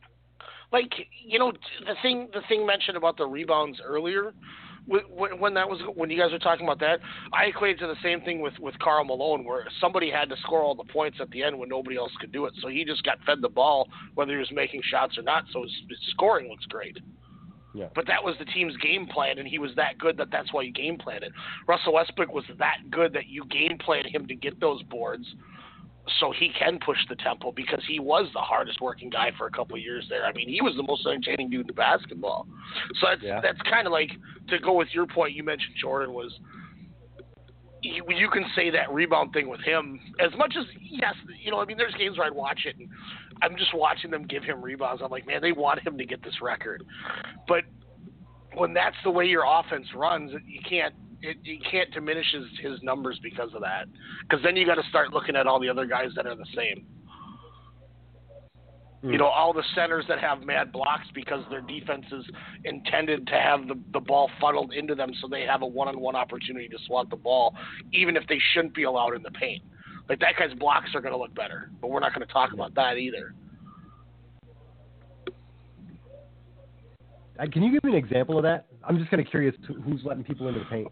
like 0.71 0.91
you 1.25 1.37
know 1.39 1.51
the 1.51 1.95
thing 2.01 2.29
the 2.33 2.41
thing 2.47 2.65
mentioned 2.65 2.95
about 2.97 3.17
the 3.17 3.25
rebounds 3.25 3.79
earlier 3.83 4.31
wh- 4.31 4.31
wh- 4.31 4.62
when 4.87 5.53
that 5.53 5.69
was 5.69 5.79
when 5.95 6.09
you 6.09 6.17
guys 6.17 6.31
were 6.31 6.39
talking 6.39 6.65
about 6.65 6.79
that 6.79 6.99
i 7.31 7.45
equated 7.45 7.79
to 7.79 7.87
the 7.87 7.95
same 8.03 8.19
thing 8.21 8.41
with 8.41 8.53
with 8.59 8.77
karl 8.79 9.05
malone 9.05 9.45
where 9.45 9.65
somebody 9.79 10.11
had 10.11 10.27
to 10.29 10.35
score 10.41 10.61
all 10.61 10.75
the 10.75 10.83
points 10.91 11.17
at 11.21 11.29
the 11.31 11.41
end 11.41 11.57
when 11.57 11.69
nobody 11.69 11.95
else 11.95 12.11
could 12.19 12.31
do 12.31 12.45
it 12.45 12.53
so 12.61 12.67
he 12.67 12.83
just 12.83 13.03
got 13.03 13.17
fed 13.25 13.37
the 13.41 13.49
ball 13.49 13.87
whether 14.15 14.33
he 14.33 14.37
was 14.37 14.51
making 14.51 14.81
shots 14.91 15.17
or 15.17 15.21
not 15.21 15.43
so 15.53 15.63
his, 15.63 15.71
his 15.89 15.97
scoring 16.11 16.49
looks 16.49 16.65
great 16.65 16.97
Yeah. 17.73 17.87
but 17.95 18.05
that 18.07 18.23
was 18.23 18.35
the 18.37 18.45
team's 18.45 18.75
game 18.77 19.07
plan, 19.07 19.39
and 19.39 19.47
he 19.47 19.57
was 19.57 19.71
that 19.77 19.97
good 19.97 20.17
that 20.17 20.27
that's 20.31 20.53
why 20.53 20.61
you 20.61 20.71
game 20.71 20.97
planned 20.97 21.23
it. 21.23 21.31
Russell 21.67 21.93
Westbrook 21.93 22.31
was 22.31 22.43
that 22.59 22.77
good 22.91 23.13
that 23.13 23.27
you 23.27 23.45
game 23.45 23.77
planned 23.79 24.05
him 24.05 24.27
to 24.27 24.35
get 24.35 24.59
those 24.59 24.83
boards, 24.83 25.25
so 26.19 26.33
he 26.37 26.49
can 26.57 26.79
push 26.85 26.97
the 27.07 27.15
tempo 27.15 27.51
because 27.51 27.81
he 27.87 27.99
was 27.99 28.27
the 28.33 28.39
hardest 28.39 28.81
working 28.81 29.09
guy 29.09 29.31
for 29.37 29.47
a 29.47 29.51
couple 29.51 29.75
of 29.75 29.81
years 29.81 30.05
there. 30.09 30.25
I 30.25 30.33
mean, 30.33 30.49
he 30.49 30.61
was 30.61 30.75
the 30.75 30.83
most 30.83 31.05
entertaining 31.07 31.49
dude 31.49 31.69
in 31.69 31.75
basketball. 31.75 32.47
So 32.99 33.07
that's 33.09 33.21
Yeah. 33.21 33.39
that's 33.41 33.61
kind 33.61 33.87
of 33.87 33.93
like 33.93 34.11
to 34.49 34.59
go 34.59 34.73
with 34.73 34.89
your 34.93 35.07
point. 35.07 35.33
You 35.33 35.43
mentioned 35.43 35.75
Jordan 35.79 36.13
was. 36.13 36.37
You, 37.85 38.01
you 38.15 38.29
can 38.29 38.45
say 38.55 38.69
that 38.69 38.93
rebound 38.93 39.33
thing 39.33 39.49
with 39.49 39.59
him 39.59 39.99
as 40.17 40.31
much 40.37 40.55
as 40.57 40.65
yes, 40.81 41.15
you 41.43 41.51
know. 41.51 41.59
I 41.59 41.65
mean, 41.65 41.77
there's 41.77 41.93
games 41.95 42.17
where 42.17 42.25
I'd 42.25 42.33
watch 42.33 42.61
it 42.65 42.77
and 42.77 42.87
I'm 43.41 43.57
just 43.57 43.73
watching 43.73 44.09
them 44.09 44.23
give 44.25 44.41
him 44.41 44.61
rebounds. 44.61 45.01
I'm 45.03 45.11
like, 45.11 45.27
man, 45.27 45.41
they 45.41 45.51
want 45.51 45.85
him 45.85 45.97
to 45.97 46.05
get 46.05 46.23
this 46.23 46.41
record, 46.41 46.83
but 47.45 47.65
when 48.55 48.73
that's 48.73 48.95
the 49.03 49.11
way 49.11 49.25
your 49.25 49.43
offense 49.47 49.87
runs, 49.95 50.31
you 50.45 50.59
can't 50.67 50.93
it, 51.23 51.37
you 51.43 51.57
can't 51.71 51.89
diminish 51.91 52.25
his, 52.33 52.71
his 52.71 52.83
numbers 52.83 53.19
because 53.23 53.53
of 53.55 53.61
that. 53.61 53.85
Because 54.23 54.43
then 54.43 54.57
you 54.57 54.65
got 54.65 54.75
to 54.75 54.83
start 54.89 55.13
looking 55.13 55.35
at 55.35 55.47
all 55.47 55.59
the 55.59 55.69
other 55.69 55.85
guys 55.85 56.09
that 56.15 56.27
are 56.27 56.35
the 56.35 56.45
same. 56.55 56.85
You 59.01 59.11
hmm. 59.11 59.15
know, 59.17 59.27
all 59.27 59.53
the 59.53 59.63
centers 59.73 60.05
that 60.09 60.19
have 60.19 60.43
mad 60.43 60.71
blocks 60.71 61.07
because 61.15 61.43
their 61.49 61.61
defense 61.61 62.05
is 62.11 62.25
intended 62.65 63.25
to 63.27 63.33
have 63.33 63.67
the, 63.67 63.79
the 63.93 63.99
ball 63.99 64.29
funneled 64.39 64.73
into 64.73 64.95
them 64.95 65.11
so 65.21 65.27
they 65.27 65.41
have 65.43 65.61
a 65.61 65.65
one 65.65 65.87
on 65.87 65.99
one 65.99 66.15
opportunity 66.15 66.67
to 66.67 66.77
swat 66.85 67.09
the 67.09 67.15
ball, 67.15 67.55
even 67.93 68.17
if 68.17 68.23
they 68.27 68.39
shouldn't 68.53 68.75
be 68.75 68.83
allowed 68.83 69.15
in 69.15 69.23
the 69.23 69.31
paint. 69.31 69.63
Like 70.09 70.19
that 70.19 70.33
guy's 70.37 70.53
blocks 70.57 70.89
are 70.93 71.01
going 71.01 71.13
to 71.13 71.17
look 71.17 71.33
better, 71.33 71.71
but 71.81 71.89
we're 71.89 72.01
not 72.01 72.13
going 72.13 72.25
to 72.27 72.33
talk 72.33 72.51
about 72.51 72.75
that 72.75 72.97
either. 72.97 73.33
Can 77.51 77.63
you 77.63 77.71
give 77.71 77.83
me 77.83 77.91
an 77.91 77.97
example 77.97 78.37
of 78.37 78.43
that? 78.43 78.67
I'm 78.83 78.97
just 78.97 79.09
kind 79.09 79.21
of 79.21 79.29
curious 79.29 79.55
who's 79.83 80.01
letting 80.03 80.23
people 80.23 80.47
into 80.47 80.59
the 80.59 80.65
paint. 80.65 80.87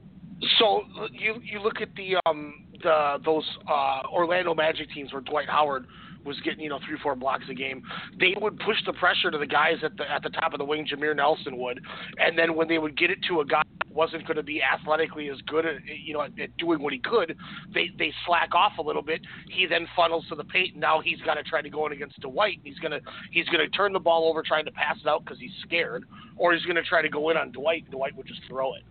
So 0.58 0.82
you 1.12 1.36
you 1.44 1.62
look 1.62 1.82
at 1.82 1.90
the 1.96 2.16
um 2.26 2.66
the 2.82 3.18
those 3.24 3.46
uh, 3.68 4.02
Orlando 4.12 4.56
Magic 4.56 4.92
teams 4.92 5.14
where 5.14 5.22
Dwight 5.22 5.48
Howard 5.48 5.86
was 6.26 6.40
getting 6.42 6.60
you 6.60 6.70
know 6.70 6.80
three 6.88 6.98
four 7.02 7.16
blocks 7.16 7.46
a 7.50 7.54
game. 7.54 7.82
They 8.20 8.36
would 8.40 8.60
push 8.60 8.78
the 8.86 8.94
pressure 8.94 9.32
to 9.32 9.38
the 9.38 9.48
guys 9.48 9.78
at 9.84 9.96
the 9.98 10.10
at 10.10 10.24
the 10.24 10.30
top 10.30 10.54
of 10.54 10.60
the 10.60 10.66
wing. 10.66 10.86
Jameer 10.86 11.16
Nelson 11.16 11.58
would, 11.58 11.82
and 12.18 12.38
then 12.38 12.56
when 12.56 12.68
they 12.68 12.78
would 12.78 12.98
get 12.98 13.10
it 13.10 13.20
to 13.30 13.42
a 13.42 13.46
guy 13.46 13.62
that 13.80 13.96
wasn't 13.96 14.26
going 14.26 14.38
to 14.38 14.44
be 14.44 14.62
athletically 14.62 15.30
as 15.30 15.38
good 15.48 15.66
at 15.66 15.76
you 15.86 16.14
know 16.14 16.22
at, 16.22 16.40
at 16.40 16.56
doing 16.58 16.82
what 16.82 16.94
he 16.94 17.00
could, 17.00 17.36
they 17.74 17.90
they 17.98 18.14
slack 18.26 18.54
off 18.54 18.74
a 18.80 18.82
little 18.82 19.02
bit. 19.02 19.22
He 19.50 19.66
then 19.66 19.88
funnels 19.96 20.26
to 20.30 20.36
the 20.36 20.44
paint. 20.46 20.74
And 20.74 20.82
now 20.82 21.02
he's 21.02 21.22
got 21.22 21.36
to 21.36 21.44
try 21.44 21.62
to 21.62 21.70
go 21.70 21.86
in 21.86 21.92
against 21.92 22.20
Dwight. 22.22 22.60
He's 22.64 22.80
gonna 22.80 23.00
he's 23.32 23.48
gonna 23.48 23.68
turn 23.70 23.94
the 23.94 24.00
ball 24.00 24.30
over 24.30 24.44
trying 24.44 24.66
to 24.66 24.72
pass 24.72 24.98
it 25.02 25.08
out 25.08 25.24
because 25.24 25.40
he's 25.40 25.52
scared, 25.64 26.06
or 26.38 26.54
he's 26.54 26.66
gonna 26.66 26.84
try 26.84 27.02
to 27.02 27.10
go 27.10 27.30
in 27.30 27.38
on 27.38 27.52
Dwight. 27.52 27.90
Dwight 27.92 28.16
would 28.16 28.28
just 28.28 28.42
throw 28.48 28.76
it. 28.76 28.84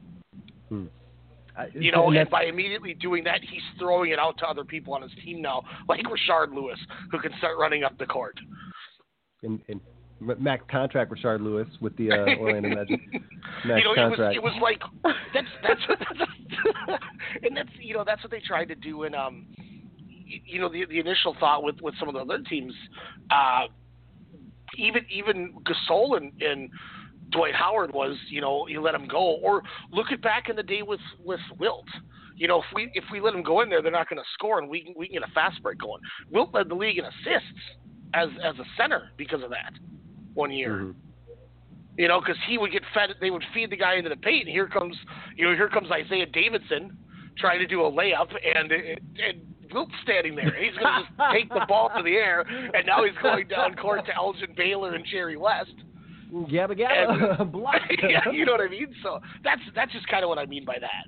I- 0.72 0.99
You 1.74 1.92
know, 1.92 2.08
and 2.08 2.16
and 2.16 2.30
by 2.30 2.44
immediately 2.44 2.94
doing 2.94 3.24
that, 3.24 3.40
he's 3.40 3.62
throwing 3.78 4.12
it 4.12 4.18
out 4.18 4.38
to 4.38 4.46
other 4.46 4.64
people 4.64 4.94
on 4.94 5.02
his 5.02 5.10
team 5.24 5.42
now, 5.42 5.62
like 5.88 6.00
Rashard 6.04 6.54
Lewis, 6.54 6.78
who 7.10 7.18
can 7.18 7.32
start 7.38 7.58
running 7.58 7.84
up 7.84 7.96
the 7.98 8.06
court. 8.06 8.38
and, 9.42 9.60
and 9.68 9.80
max 10.20 10.62
contract 10.70 11.10
Rashard 11.10 11.40
Lewis 11.40 11.68
with 11.80 11.96
the 11.96 12.10
uh, 12.12 12.38
Orlando 12.38 12.68
Magic. 12.68 13.00
Max 13.64 13.82
you 13.82 13.84
know, 13.84 13.94
contract. 13.94 14.36
it 14.36 14.42
was 14.42 14.52
it 14.52 14.62
was 14.62 14.62
like 14.62 14.80
that's 15.34 15.46
that's 15.62 15.88
what 15.88 15.98
that's, 15.98 17.02
and 17.42 17.56
that's 17.56 17.68
you 17.80 17.94
know 17.94 18.04
that's 18.06 18.22
what 18.22 18.30
they 18.30 18.40
tried 18.46 18.66
to 18.66 18.74
do 18.74 19.04
in 19.04 19.14
um 19.14 19.46
you 20.26 20.60
know 20.60 20.68
the 20.68 20.84
the 20.86 20.98
initial 20.98 21.34
thought 21.40 21.62
with 21.62 21.80
with 21.80 21.94
some 21.98 22.08
of 22.08 22.14
the 22.14 22.20
other 22.20 22.42
teams 22.48 22.72
uh 23.30 23.66
even 24.76 25.04
even 25.10 25.54
Gasol 25.64 26.16
and 26.16 26.32
and 26.42 26.70
Dwight 27.30 27.54
Howard 27.54 27.92
was 27.92 28.16
you 28.28 28.40
know 28.40 28.66
you 28.66 28.80
let 28.80 28.94
him 28.94 29.06
go 29.06 29.36
or 29.42 29.62
look 29.92 30.12
at 30.12 30.20
back 30.22 30.48
in 30.48 30.56
the 30.56 30.62
day 30.62 30.82
with 30.82 31.00
with 31.24 31.40
Wilt 31.58 31.86
you 32.36 32.48
know 32.48 32.58
if 32.58 32.66
we 32.74 32.90
if 32.94 33.04
we 33.12 33.20
let 33.20 33.34
him 33.34 33.42
go 33.42 33.60
in 33.60 33.68
there 33.68 33.82
they're 33.82 33.92
not 33.92 34.08
going 34.08 34.18
to 34.18 34.28
score 34.34 34.58
and 34.58 34.68
we 34.68 34.82
can 34.82 34.94
we 34.96 35.06
can 35.06 35.14
get 35.20 35.28
a 35.28 35.32
fast 35.32 35.62
break 35.62 35.78
going 35.78 36.00
Wilt 36.30 36.52
led 36.54 36.68
the 36.68 36.74
league 36.74 36.98
in 36.98 37.04
assists 37.04 37.60
as 38.14 38.28
as 38.44 38.58
a 38.58 38.64
center 38.76 39.10
because 39.16 39.42
of 39.42 39.50
that 39.50 39.72
one 40.34 40.50
year 40.50 40.78
Mhm. 40.78 40.94
you 41.98 42.08
know, 42.08 42.20
because 42.20 42.38
he 42.48 42.56
would 42.56 42.72
get 42.72 42.82
fed. 42.94 43.10
They 43.20 43.30
would 43.30 43.44
feed 43.52 43.68
the 43.70 43.76
guy 43.76 43.96
into 43.96 44.08
the 44.08 44.16
paint, 44.16 44.46
and 44.46 44.48
here 44.48 44.68
comes, 44.68 44.96
you 45.36 45.44
know, 45.46 45.54
here 45.54 45.68
comes 45.68 45.90
Isaiah 45.90 46.24
Davidson 46.24 46.96
trying 47.36 47.58
to 47.58 47.66
do 47.66 47.82
a 47.82 47.90
layup, 47.90 48.30
and 48.56 48.72
and 48.72 49.42
Wilt's 49.72 49.92
standing 50.02 50.34
there. 50.34 50.54
He's 50.54 50.74
going 50.78 51.02
to 51.02 51.08
just 51.08 51.12
take 51.32 51.48
the 51.48 51.66
ball 51.68 51.90
to 51.96 52.02
the 52.02 52.14
air, 52.14 52.40
and 52.42 52.86
now 52.86 53.04
he's 53.04 53.16
going 53.22 53.48
down 53.48 53.74
court 53.74 54.06
to 54.06 54.14
Elgin 54.14 54.54
Baylor 54.56 54.94
and 54.94 55.04
Jerry 55.04 55.36
West. 55.36 55.74
Gabba 56.32 56.78
gabba. 56.78 57.52
Block. 57.52 57.74
yeah, 58.08 58.30
you 58.32 58.44
know 58.44 58.52
what 58.52 58.60
I 58.60 58.68
mean. 58.68 58.94
So 59.02 59.20
that's 59.42 59.60
that's 59.74 59.92
just 59.92 60.06
kind 60.08 60.24
of 60.24 60.28
what 60.28 60.38
I 60.38 60.46
mean 60.46 60.64
by 60.64 60.76
that. 60.80 61.06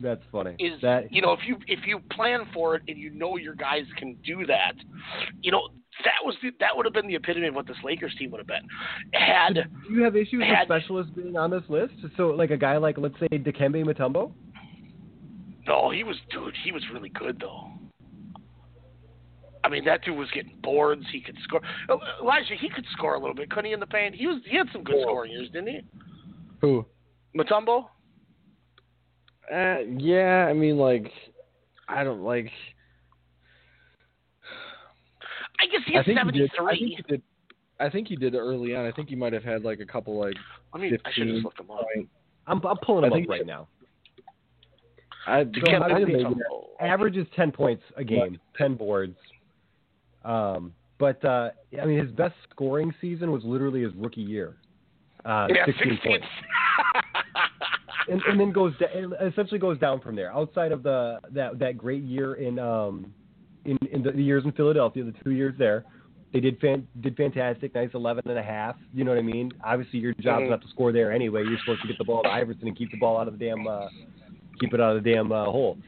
That's 0.00 0.22
funny. 0.32 0.56
Is 0.58 0.80
that 0.82 1.12
you 1.12 1.22
know 1.22 1.32
if 1.32 1.40
you 1.46 1.56
if 1.66 1.86
you 1.86 2.00
plan 2.10 2.40
for 2.52 2.74
it 2.76 2.82
and 2.88 2.98
you 2.98 3.10
know 3.10 3.36
your 3.36 3.54
guys 3.54 3.84
can 3.96 4.16
do 4.24 4.44
that, 4.46 4.74
you 5.40 5.52
know 5.52 5.68
that 6.04 6.24
was 6.24 6.34
the, 6.42 6.50
that 6.60 6.76
would 6.76 6.86
have 6.86 6.92
been 6.92 7.06
the 7.06 7.14
epitome 7.14 7.46
of 7.46 7.54
what 7.54 7.66
this 7.66 7.76
Lakers 7.84 8.14
team 8.18 8.30
would 8.32 8.38
have 8.38 8.46
been. 8.46 8.66
Had 9.12 9.54
do 9.54 9.94
you 9.94 10.02
have 10.02 10.16
issues 10.16 10.42
had- 10.42 10.68
with 10.68 10.82
specialists 10.82 11.12
being 11.14 11.36
on 11.36 11.50
this 11.50 11.62
list? 11.68 11.94
So 12.16 12.28
like 12.28 12.50
a 12.50 12.56
guy 12.56 12.76
like 12.78 12.98
let's 12.98 13.18
say 13.20 13.28
Dikembe 13.28 13.84
Mutombo. 13.84 14.32
No, 15.66 15.90
he 15.90 16.02
was 16.02 16.16
dude. 16.30 16.54
He 16.64 16.72
was 16.72 16.82
really 16.92 17.10
good 17.10 17.38
though. 17.40 17.70
I 19.64 19.68
mean, 19.68 19.84
that 19.84 20.04
dude 20.04 20.16
was 20.18 20.28
getting 20.32 20.56
boards. 20.62 21.04
He 21.12 21.20
could 21.20 21.36
score. 21.44 21.60
Oh, 21.88 21.98
Elijah, 22.20 22.54
he 22.60 22.68
could 22.68 22.84
score 22.92 23.14
a 23.14 23.18
little 23.18 23.34
bit, 23.34 23.48
couldn't 23.50 23.66
he? 23.66 23.72
In 23.72 23.80
the 23.80 23.86
paint, 23.86 24.14
he 24.14 24.26
was. 24.26 24.38
He 24.48 24.56
had 24.56 24.66
some 24.72 24.82
good 24.82 24.96
scoring 25.02 25.30
years, 25.30 25.48
didn't 25.50 25.68
he? 25.68 25.80
Who? 26.60 26.84
Mutombo. 27.36 27.86
Uh, 29.52 29.78
yeah, 29.98 30.46
I 30.48 30.52
mean, 30.52 30.78
like, 30.78 31.10
I 31.88 32.02
don't 32.04 32.22
like. 32.22 32.50
I 35.60 35.66
guess 35.66 35.80
he 35.86 35.94
I 35.94 35.98
had 35.98 36.06
think 36.06 36.18
he 36.32 36.38
did. 36.40 36.50
I 36.60 36.66
think 36.74 36.96
he 36.96 37.02
did. 37.08 37.22
I 37.80 37.90
think 37.90 38.08
he 38.08 38.16
did 38.16 38.34
early 38.34 38.74
on. 38.74 38.84
I 38.86 38.92
think 38.92 39.08
he 39.08 39.16
might 39.16 39.32
have 39.32 39.44
had 39.44 39.62
like 39.64 39.80
a 39.80 39.86
couple 39.86 40.18
like. 40.18 40.34
I 40.72 40.78
mean, 40.78 40.96
I 41.04 41.12
should 41.12 41.26
have 41.28 41.34
15 41.34 41.34
just 41.36 41.44
looked 41.44 41.60
him 41.60 41.70
up. 41.70 41.84
point- 41.94 42.08
I'm 42.46 42.60
I'm 42.66 42.76
pulling 42.78 43.04
him 43.04 43.12
I 43.12 43.16
up 43.16 43.20
think- 43.20 43.30
right 43.30 43.46
now. 43.46 43.68
I, 45.24 45.44
Dikembe 45.44 45.82
I 45.82 45.98
didn't 46.00 46.08
maybe- 46.14 46.24
Mutombo. 46.24 46.64
Average 46.80 47.16
is 47.16 47.26
ten 47.36 47.52
points 47.52 47.84
a 47.96 48.02
game, 48.02 48.40
ten 48.56 48.74
boards. 48.74 49.16
Um, 50.24 50.72
but 50.98 51.24
uh, 51.24 51.50
I 51.80 51.84
mean, 51.84 51.98
his 51.98 52.10
best 52.12 52.34
scoring 52.50 52.94
season 53.00 53.32
was 53.32 53.42
literally 53.44 53.82
his 53.82 53.92
rookie 53.96 54.20
year. 54.22 54.56
Uh, 55.24 55.48
Yeah, 55.50 55.66
16 55.66 55.92
16. 55.94 55.98
points. 56.10 56.26
and, 58.08 58.20
and 58.28 58.40
then 58.40 58.52
goes 58.52 58.72
da- 58.78 59.26
essentially 59.26 59.58
goes 59.58 59.78
down 59.78 60.00
from 60.00 60.16
there. 60.16 60.32
Outside 60.32 60.72
of 60.72 60.82
the 60.82 61.18
that 61.30 61.58
that 61.58 61.78
great 61.78 62.02
year 62.02 62.34
in 62.34 62.58
um 62.58 63.12
in 63.64 63.78
in 63.92 64.02
the, 64.02 64.12
the 64.12 64.22
years 64.22 64.44
in 64.44 64.52
Philadelphia, 64.52 65.04
the 65.04 65.14
two 65.24 65.30
years 65.30 65.54
there, 65.58 65.84
they 66.32 66.40
did 66.40 66.58
fan, 66.60 66.86
did 67.00 67.16
fantastic. 67.16 67.74
Nice 67.74 67.90
eleven 67.94 68.22
and 68.28 68.38
a 68.38 68.42
half. 68.42 68.76
You 68.94 69.04
know 69.04 69.12
what 69.12 69.18
I 69.18 69.22
mean? 69.22 69.50
Obviously, 69.64 69.98
your 70.00 70.14
job's 70.14 70.44
Mhm. 70.44 70.50
not 70.50 70.62
to 70.62 70.68
score 70.68 70.92
there 70.92 71.12
anyway. 71.12 71.44
You're 71.44 71.58
supposed 71.60 71.82
to 71.82 71.88
get 71.88 71.98
the 71.98 72.04
ball 72.04 72.22
to 72.24 72.28
Iverson 72.28 72.66
and 72.68 72.76
keep 72.76 72.90
the 72.90 72.98
ball 72.98 73.18
out 73.18 73.28
of 73.28 73.38
the 73.38 73.44
damn 73.44 73.66
uh, 73.66 73.88
keep 74.60 74.74
it 74.74 74.80
out 74.80 74.96
of 74.96 75.02
the 75.04 75.10
damn 75.12 75.30
uh, 75.32 75.44
hole. 75.44 75.78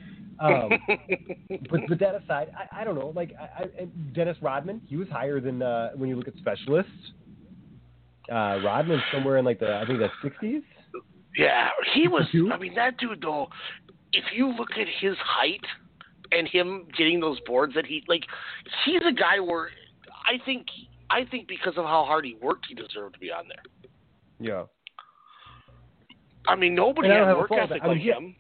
Um, 0.41 0.71
but 1.71 1.81
but 1.89 1.99
that 2.01 2.15
aside, 2.15 2.51
I, 2.57 2.81
I 2.81 2.85
don't 2.85 2.99
know. 2.99 3.13
Like 3.15 3.33
I, 3.39 3.65
I, 3.65 3.85
Dennis 4.15 4.37
Rodman, 4.41 4.81
he 4.87 4.97
was 4.97 5.09
higher 5.09 5.41
than 5.41 5.63
uh, 5.63 5.91
when 5.97 6.09
you 6.09 6.17
look 6.17 6.29
at 6.29 6.37
specialists. 6.37 6.91
Uh, 8.31 8.59
Rodman's 8.65 9.03
somewhere 9.13 9.39
in 9.39 9.45
like 9.45 9.61
the 9.61 9.77
I 9.77 9.87
think 9.87 9.99
the 9.99 10.09
60s. 10.29 10.63
Yeah, 11.37 11.69
he 11.95 12.09
was. 12.09 12.25
I 12.53 12.59
mean, 12.59 12.75
that 12.75 12.99
dude 12.99 13.21
though. 13.23 13.49
If 14.13 14.25
you 14.35 14.55
look 14.57 14.71
at 14.73 14.87
his 15.01 15.17
height 15.19 15.65
and 16.31 16.47
him 16.47 16.87
getting 16.97 17.19
those 17.19 17.39
boards 17.41 17.75
that 17.75 17.85
he 17.85 18.05
like, 18.07 18.23
he's 18.85 19.03
a 19.07 19.13
guy 19.13 19.41
where 19.41 19.71
I 20.25 20.43
think 20.45 20.67
I 21.11 21.25
think 21.25 21.49
because 21.49 21.75
of 21.77 21.85
how 21.85 22.05
hard 22.05 22.25
he 22.25 22.37
worked, 22.41 22.67
he 22.69 22.75
deserved 22.75 23.15
to 23.15 23.21
be 23.21 23.31
on 23.31 23.45
there. 23.49 23.91
Yeah. 24.41 24.65
I 26.47 26.57
mean, 26.57 26.75
nobody 26.75 27.09
And 27.09 27.15
I 27.17 27.19
don't 27.21 27.29
had 27.29 27.37
work 27.37 27.51
ethic 27.53 27.83
that. 27.83 27.85
I 27.85 27.95
mean, 27.95 27.97
like 27.97 28.17
him. 28.17 28.37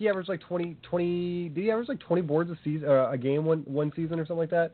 He 0.00 0.08
averaged 0.08 0.30
like 0.30 0.40
20, 0.40 0.78
20 0.82 1.50
Did 1.50 1.62
he 1.62 1.70
average 1.70 1.90
like 1.90 2.00
twenty 2.00 2.22
boards 2.22 2.50
a 2.50 2.56
season, 2.64 2.88
uh, 2.88 3.10
a 3.10 3.18
game 3.18 3.44
one 3.44 3.58
one 3.66 3.92
season 3.94 4.18
or 4.18 4.24
something 4.24 4.38
like 4.38 4.48
that? 4.50 4.72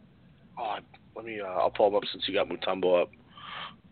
Oh, 0.56 0.76
let 1.16 1.24
me. 1.24 1.40
Uh, 1.40 1.46
I'll 1.46 1.68
pull 1.68 1.88
him 1.88 1.96
up 1.96 2.04
since 2.12 2.22
you 2.28 2.32
got 2.34 2.48
Mutombo 2.48 3.02
up. 3.02 3.10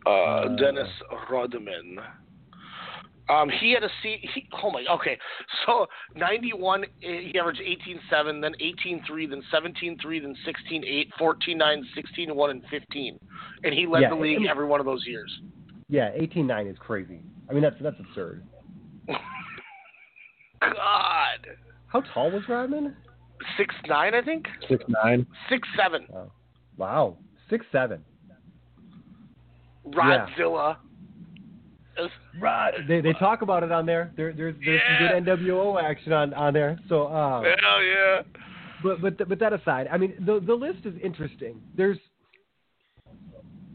Uh, 0.06 0.54
Dennis 0.54 0.88
Rodman. 1.28 1.98
Um, 3.28 3.50
he 3.60 3.72
had 3.72 3.82
a 3.82 3.88
C. 4.00 4.18
He, 4.32 4.46
oh 4.62 4.70
my. 4.70 4.84
Okay, 4.88 5.18
so 5.66 5.86
ninety-one. 6.14 6.84
eh, 7.02 7.32
He 7.32 7.36
averaged 7.36 7.62
eighteen-seven, 7.62 8.40
then 8.40 8.52
eighteen-three, 8.60 9.26
then 9.26 9.42
seventeen-three, 9.50 10.20
then 10.20 10.36
sixteen-eight, 10.44 11.10
fourteen-nine, 11.18 11.84
sixteen-one, 11.96 12.50
and 12.50 12.62
fifteen. 12.70 13.18
And 13.64 13.74
he 13.74 13.88
led 13.88 14.02
Yeah, 14.02 14.10
the 14.10 14.14
league 14.14 14.46
every 14.48 14.66
one 14.66 14.78
of 14.78 14.86
those 14.86 15.04
years. 15.04 15.36
Yeah, 15.88 16.10
eighteen 16.14 16.46
nine 16.46 16.68
is 16.68 16.76
crazy. 16.78 17.22
I 17.50 17.54
mean, 17.54 17.62
that's 17.62 17.76
that's 17.80 17.98
absurd. 17.98 18.44
God, 20.72 21.56
How 21.88 22.00
tall 22.12 22.30
was 22.30 22.42
Rodman? 22.48 22.96
six 23.58 23.74
nine, 23.86 24.14
I 24.14 24.22
think. 24.22 24.46
Six 24.68 24.84
nine. 24.88 25.26
Six 25.48 25.66
seven. 25.76 26.06
Wow, 26.76 27.16
six 27.50 27.66
seven. 27.72 28.04
Rodzilla. 29.86 30.76
Rod. 32.40 32.74
They 32.88 33.00
they 33.00 33.12
talk 33.12 33.42
about 33.42 33.62
it 33.62 33.70
on 33.70 33.86
there. 33.86 34.12
There 34.16 34.32
there's 34.32 34.56
there's 34.64 34.80
some 34.98 35.24
good 35.24 35.38
NWO 35.38 35.80
action 35.82 36.12
on 36.12 36.34
on 36.34 36.52
there. 36.52 36.78
So 36.88 37.04
uh, 37.04 37.42
Hell 37.42 37.82
yeah. 37.84 38.22
but 38.82 39.00
but 39.00 39.18
th- 39.18 39.28
but 39.28 39.38
that 39.38 39.52
aside, 39.52 39.88
I 39.92 39.98
mean 39.98 40.14
the 40.26 40.40
the 40.44 40.54
list 40.54 40.86
is 40.86 40.94
interesting. 41.02 41.60
There's 41.76 41.98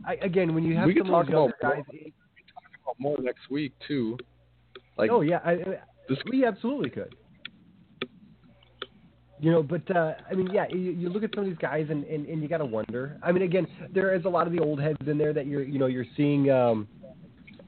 I, 0.05 0.15
again 0.15 0.53
when 0.53 0.63
you 0.65 0.75
have 0.75 0.87
we 0.87 0.93
can 0.95 1.05
some 1.05 1.13
of 1.15 1.27
talk 1.27 1.31
those 1.31 1.33
younger 1.33 1.55
about 1.61 1.75
more, 1.75 1.75
guys. 1.75 1.83
we 1.93 1.99
can 1.99 2.11
talk 2.53 2.63
about 2.83 2.95
more 2.99 3.17
next 3.21 3.49
week 3.49 3.71
too. 3.87 4.17
Like 4.97 5.11
oh 5.11 5.21
yeah, 5.21 5.39
I, 5.45 5.51
I, 5.51 5.55
this 5.55 5.67
we 6.29 6.45
absolutely 6.45 6.89
could. 6.89 7.15
You 9.41 9.51
know, 9.51 9.63
but 9.63 9.89
uh, 9.95 10.15
I 10.29 10.33
mean, 10.33 10.49
yeah, 10.51 10.65
you, 10.69 10.77
you 10.91 11.09
look 11.09 11.23
at 11.23 11.29
some 11.33 11.45
of 11.45 11.49
these 11.49 11.57
guys, 11.59 11.87
and, 11.89 12.03
and, 12.05 12.25
and 12.27 12.41
you 12.41 12.49
got 12.49 12.57
to 12.57 12.65
wonder. 12.65 13.17
I 13.23 13.31
mean, 13.31 13.43
again, 13.43 13.65
there 13.93 14.13
is 14.13 14.25
a 14.25 14.29
lot 14.29 14.47
of 14.47 14.53
the 14.53 14.59
old 14.59 14.81
heads 14.81 14.97
in 15.07 15.17
there 15.17 15.31
that 15.31 15.47
you're, 15.47 15.63
you 15.63 15.79
know, 15.79 15.85
you're 15.85 16.05
seeing, 16.17 16.51
um, 16.51 16.89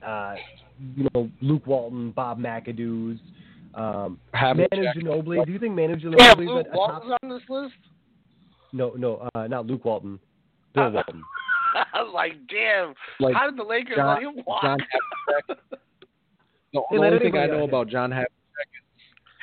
uh, 0.05 0.35
you 0.97 1.07
know, 1.13 1.29
Luke 1.41 1.65
Walton, 1.65 2.11
Bob 2.11 2.39
McAdoo's, 2.39 3.19
um, 3.73 4.19
Manu 4.33 4.67
Havlicek. 4.69 4.95
Ginobili. 4.97 5.45
Do 5.45 5.51
you 5.53 5.59
think 5.59 5.73
Manu 5.73 5.95
Yeah, 5.95 6.33
Ginobili 6.35 6.41
is 6.43 6.47
Luke 6.49 6.57
a, 6.57 6.59
a 6.59 6.63
top? 6.63 6.75
Walton's 6.75 7.13
on 7.23 7.29
this 7.29 7.49
list. 7.49 7.73
No, 8.73 8.91
no, 8.97 9.29
uh, 9.33 9.47
not 9.47 9.65
Luke 9.65 9.85
Walton. 9.85 10.19
Bill 10.75 10.91
Walton. 10.91 11.23
I 11.93 12.03
was 12.03 12.11
like, 12.13 12.33
damn. 12.49 12.93
Like 13.21 13.33
how 13.33 13.49
did 13.49 13.57
the 13.57 13.63
Lakers 13.63 13.95
John- 13.95 14.13
let 14.15 14.23
him 14.23 14.43
walk? 14.45 14.61
John 14.63 14.77
Havlicek. 15.49 15.55
The, 16.73 16.81
the 16.91 16.97
only 16.97 17.19
thing 17.19 17.37
I 17.37 17.47
know 17.47 17.63
on. 17.63 17.69
about 17.69 17.87
John 17.89 18.11
Havlicek 18.11 18.25
is 18.75 18.81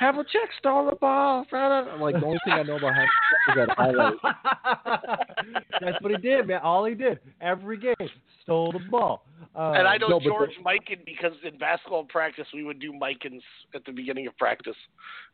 Havlicek 0.01 0.49
stole 0.57 0.89
the 0.89 0.95
ball. 0.95 1.45
I'm 1.51 1.99
like 2.01 2.15
the 2.15 2.25
only 2.25 2.39
thing 2.45 2.53
I 2.53 2.63
know 2.63 2.77
about 2.77 2.93
Havlicek 2.93 3.49
is 3.49 3.55
that 3.55 3.69
highlight. 3.77 4.13
That's 5.81 6.01
what 6.01 6.11
he 6.11 6.17
did, 6.17 6.47
man. 6.47 6.61
All 6.63 6.85
he 6.85 6.95
did 6.95 7.19
every 7.41 7.77
game 7.77 7.95
stole 8.43 8.71
the 8.71 8.79
ball. 8.89 9.25
Uh, 9.55 9.73
and 9.75 9.87
I 9.87 9.97
know 9.97 10.07
no, 10.07 10.19
but 10.19 10.25
George 10.25 10.51
Mikan 10.65 11.03
because 11.05 11.33
in 11.43 11.57
basketball 11.57 12.05
practice 12.05 12.45
we 12.53 12.63
would 12.63 12.79
do 12.79 12.93
Mikans 12.93 13.41
at 13.75 13.83
the 13.85 13.91
beginning 13.91 14.27
of 14.27 14.37
practice, 14.37 14.75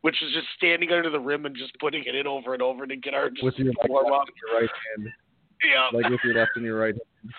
which 0.02 0.16
is 0.22 0.32
just 0.32 0.46
standing 0.56 0.90
under 0.90 1.10
the 1.10 1.20
rim 1.20 1.46
and 1.46 1.56
just 1.56 1.72
putting 1.78 2.02
it 2.04 2.14
in 2.14 2.26
over 2.26 2.52
and 2.52 2.62
over 2.62 2.86
to 2.86 2.96
get 2.96 3.14
our 3.14 3.30
just 3.30 3.42
with 3.44 3.54
your 3.58 3.72
warm 3.88 4.06
up. 4.12 4.20
left 4.20 4.30
and 4.30 4.36
your 4.42 4.60
right 4.60 4.70
hand, 4.98 5.12
Yeah. 5.64 5.98
like 5.98 6.10
with 6.10 6.20
your 6.24 6.34
left 6.34 6.50
and 6.56 6.64
your 6.64 6.78
right 6.78 6.94
hand. 6.94 7.32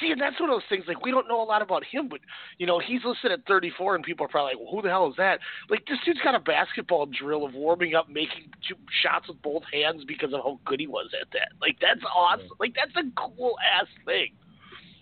See, 0.00 0.10
and 0.10 0.20
that's 0.20 0.40
one 0.40 0.50
of 0.50 0.54
those 0.54 0.68
things. 0.68 0.84
Like 0.88 1.04
we 1.04 1.10
don't 1.10 1.28
know 1.28 1.40
a 1.40 1.44
lot 1.44 1.62
about 1.62 1.84
him, 1.84 2.08
but 2.08 2.20
you 2.58 2.66
know 2.66 2.80
he's 2.80 3.00
listed 3.04 3.32
at 3.32 3.46
34, 3.46 3.94
and 3.94 4.04
people 4.04 4.26
are 4.26 4.28
probably 4.28 4.54
like, 4.54 4.60
well, 4.60 4.74
"Who 4.74 4.82
the 4.82 4.88
hell 4.88 5.08
is 5.08 5.16
that?" 5.16 5.40
Like 5.70 5.86
this 5.86 5.98
dude's 6.04 6.20
got 6.22 6.34
a 6.34 6.40
basketball 6.40 7.06
drill 7.06 7.44
of 7.44 7.54
warming 7.54 7.94
up, 7.94 8.08
making 8.08 8.50
two 8.66 8.76
shots 9.02 9.28
with 9.28 9.40
both 9.42 9.62
hands 9.72 10.04
because 10.06 10.32
of 10.32 10.40
how 10.42 10.58
good 10.64 10.80
he 10.80 10.86
was 10.86 11.10
at 11.20 11.28
that. 11.32 11.52
Like 11.60 11.76
that's 11.80 12.00
awesome. 12.14 12.48
Like 12.58 12.74
that's 12.74 12.94
a 12.96 13.10
cool 13.20 13.56
ass 13.78 13.86
thing. 14.04 14.32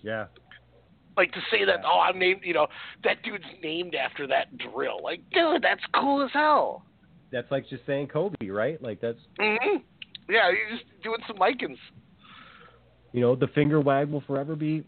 Yeah. 0.02 0.27
Like 1.16 1.32
to 1.32 1.40
say 1.51 1.64
that, 1.64 1.81
oh, 1.85 2.01
I'm 2.01 2.19
named. 2.19 2.40
You 2.43 2.55
know, 2.55 2.66
that 3.05 3.23
dude's 3.23 3.44
named 3.62 3.94
after 3.94 4.27
that 4.28 4.56
drill. 4.59 5.02
Like, 5.02 5.20
dude, 5.32 5.62
that's 5.62 5.82
cool 5.94 6.23
as 6.24 6.31
hell. 6.32 6.85
That's 7.31 7.51
like 7.51 7.69
just 7.69 7.85
saying 7.86 8.09
Kobe, 8.09 8.48
right? 8.48 8.82
Like 8.82 9.01
that's 9.01 9.19
hmm 9.39 9.77
Yeah, 10.28 10.51
you're 10.51 10.70
just 10.70 10.85
doing 11.02 11.19
some 11.27 11.36
Mikans. 11.36 11.78
You 13.12 13.20
know 13.20 13.34
the 13.34 13.48
finger 13.48 13.80
wag 13.80 14.10
will 14.10 14.22
forever 14.22 14.56
be 14.56 14.84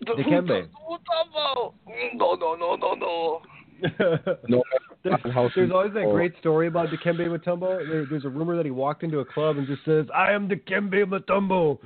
The- 0.00 0.12
Dikembe. 0.12 0.68
No, 2.14 2.34
no, 2.34 2.54
no, 2.54 2.76
no, 2.76 2.94
no. 2.94 3.40
No, 4.48 4.62
there's, 5.04 5.20
there's 5.54 5.70
always 5.70 5.92
that 5.94 6.08
great 6.10 6.32
story 6.40 6.66
about 6.66 6.88
Dikembe 6.88 7.26
Mutombo. 7.28 7.86
There, 7.88 8.06
there's 8.08 8.24
a 8.24 8.28
rumor 8.28 8.56
that 8.56 8.64
he 8.64 8.70
walked 8.72 9.02
into 9.02 9.18
a 9.20 9.24
club 9.24 9.58
and 9.58 9.66
just 9.66 9.84
says, 9.84 10.06
"I 10.14 10.32
am 10.32 10.48
Dikembe 10.48 11.04
Mutombo. 11.04 11.78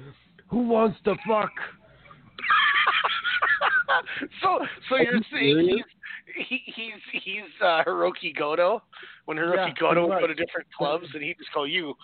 Who 0.48 0.68
wants 0.68 0.98
to 1.04 1.14
fuck?" 1.28 1.50
so, 4.42 4.58
so 4.88 4.96
Are 4.96 5.02
you're 5.02 5.16
you 5.16 5.22
saying 5.32 5.54
serious? 5.56 5.80
he's 6.36 6.46
he, 6.48 6.62
he's 6.74 7.22
he's 7.24 7.42
uh, 7.60 7.82
Hiroki 7.86 8.34
Goto 8.36 8.82
when 9.26 9.36
Hiroki 9.36 9.56
Yeah, 9.56 9.74
Goto 9.78 10.06
would 10.06 10.18
pretty 10.18 10.22
go 10.22 10.26
to 10.28 10.34
different 10.34 10.66
clubs 10.76 11.06
and 11.12 11.22
he'd 11.22 11.36
just 11.38 11.52
call 11.52 11.66
you. 11.66 11.94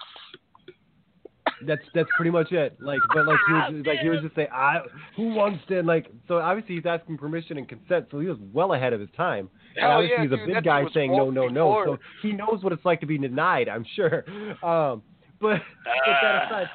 That's 1.66 1.82
that's 1.94 2.09
pretty 2.16 2.31
much 2.31 2.52
it. 2.52 2.77
Like, 2.81 3.01
but 3.14 3.27
like 3.27 3.39
he 3.47 3.52
was 3.52 3.73
just, 3.73 3.86
like 3.86 3.98
he 4.01 4.09
was 4.09 4.20
just 4.23 4.35
saying, 4.35 4.48
"I 4.52 4.81
who 5.16 5.35
wants 5.35 5.64
to?" 5.68 5.82
Like, 5.82 6.10
so 6.28 6.39
obviously 6.39 6.77
he's 6.77 6.86
asking 6.86 7.18
permission 7.18 7.56
and 7.56 7.68
consent, 7.68 8.06
so 8.10 8.20
he 8.20 8.27
was 8.27 8.39
well 8.52 8.74
ahead 8.74 8.93
of 8.93 9.01
his 9.01 9.09
time. 9.16 9.48
And 9.77 9.85
Hell 9.85 9.93
obviously 9.93 10.16
yeah, 10.16 10.23
he's 10.23 10.32
a 10.32 10.36
dude, 10.36 10.55
big 10.55 10.64
guy 10.64 10.85
saying 10.93 11.12
no, 11.12 11.31
no, 11.31 11.48
no. 11.48 11.68
before. 11.68 11.86
So 11.86 11.98
he 12.23 12.32
knows 12.32 12.62
what 12.62 12.73
it's 12.73 12.85
like 12.85 13.01
to 13.01 13.06
be 13.06 13.18
denied. 13.18 13.68
I'm 13.68 13.86
sure. 13.94 14.24
Um, 14.62 15.02
but 15.40 15.60
but 15.85 15.93
that 16.23 16.47
aside. 16.47 16.68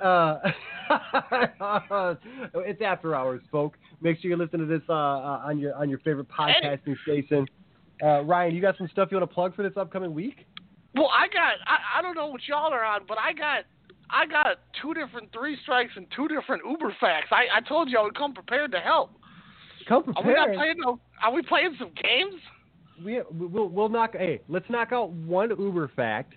Uh, 0.00 0.38
it's 2.66 2.82
after 2.82 3.14
hours, 3.14 3.42
folks. 3.50 3.78
Make 4.00 4.20
sure 4.20 4.30
you 4.30 4.36
listen 4.36 4.60
to 4.60 4.66
this 4.66 4.82
uh, 4.88 4.92
uh, 4.92 5.42
on 5.44 5.58
your 5.58 5.74
on 5.74 5.88
your 5.88 5.98
favorite 6.00 6.28
podcasting 6.28 6.96
station. 7.02 7.46
Uh, 8.02 8.22
Ryan, 8.22 8.54
you 8.54 8.60
got 8.60 8.76
some 8.76 8.88
stuff 8.88 9.08
you 9.10 9.16
want 9.16 9.28
to 9.28 9.34
plug 9.34 9.54
for 9.54 9.62
this 9.62 9.76
upcoming 9.76 10.14
week? 10.14 10.46
Well, 10.94 11.10
I 11.12 11.28
got 11.28 11.54
I, 11.66 11.98
I 11.98 12.02
don't 12.02 12.14
know 12.14 12.26
what 12.28 12.40
y'all 12.46 12.72
are 12.72 12.84
on, 12.84 13.02
but 13.06 13.18
I 13.18 13.32
got 13.32 13.64
I 14.10 14.26
got 14.26 14.58
two 14.80 14.94
different 14.94 15.32
three 15.32 15.56
strikes 15.62 15.92
and 15.96 16.06
two 16.14 16.28
different 16.28 16.62
Uber 16.68 16.94
facts. 17.00 17.28
I, 17.30 17.58
I 17.58 17.60
told 17.68 17.88
you 17.90 17.98
I 17.98 18.02
would 18.02 18.16
come 18.16 18.34
prepared 18.34 18.72
to 18.72 18.78
help. 18.80 19.10
Come 19.88 20.04
Are 20.16 20.22
we 20.24 20.32
not 20.34 20.46
prepared. 20.46 20.56
playing 20.56 20.76
no? 20.78 21.00
Are 21.22 21.32
we 21.32 21.42
playing 21.42 21.74
some 21.78 21.90
games? 22.02 22.40
We 23.04 23.20
we'll 23.30 23.68
we'll 23.68 23.88
knock. 23.88 24.12
Hey, 24.14 24.40
let's 24.48 24.68
knock 24.70 24.92
out 24.92 25.10
one 25.10 25.50
Uber 25.50 25.90
fact, 25.96 26.34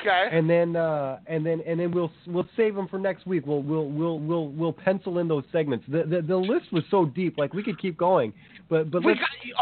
Okay. 0.00 0.28
and 0.32 0.48
then 0.48 0.76
uh, 0.76 1.18
and 1.26 1.44
then 1.44 1.60
and 1.66 1.78
then 1.78 1.90
we'll 1.92 2.10
we'll 2.26 2.48
save 2.56 2.74
them 2.74 2.88
for 2.88 2.98
next 2.98 3.26
week. 3.26 3.46
We'll 3.46 3.62
we'll 3.62 3.88
we'll 3.88 4.18
we'll 4.18 4.48
we'll 4.48 4.72
pencil 4.72 5.18
in 5.18 5.28
those 5.28 5.44
segments. 5.52 5.84
The 5.88 6.04
the, 6.04 6.22
the 6.22 6.36
list 6.36 6.72
was 6.72 6.84
so 6.90 7.04
deep, 7.04 7.38
like 7.38 7.52
we 7.52 7.62
could 7.62 7.78
keep 7.80 7.96
going, 7.98 8.32
but 8.68 8.90
but 8.90 9.02
got, 9.02 9.16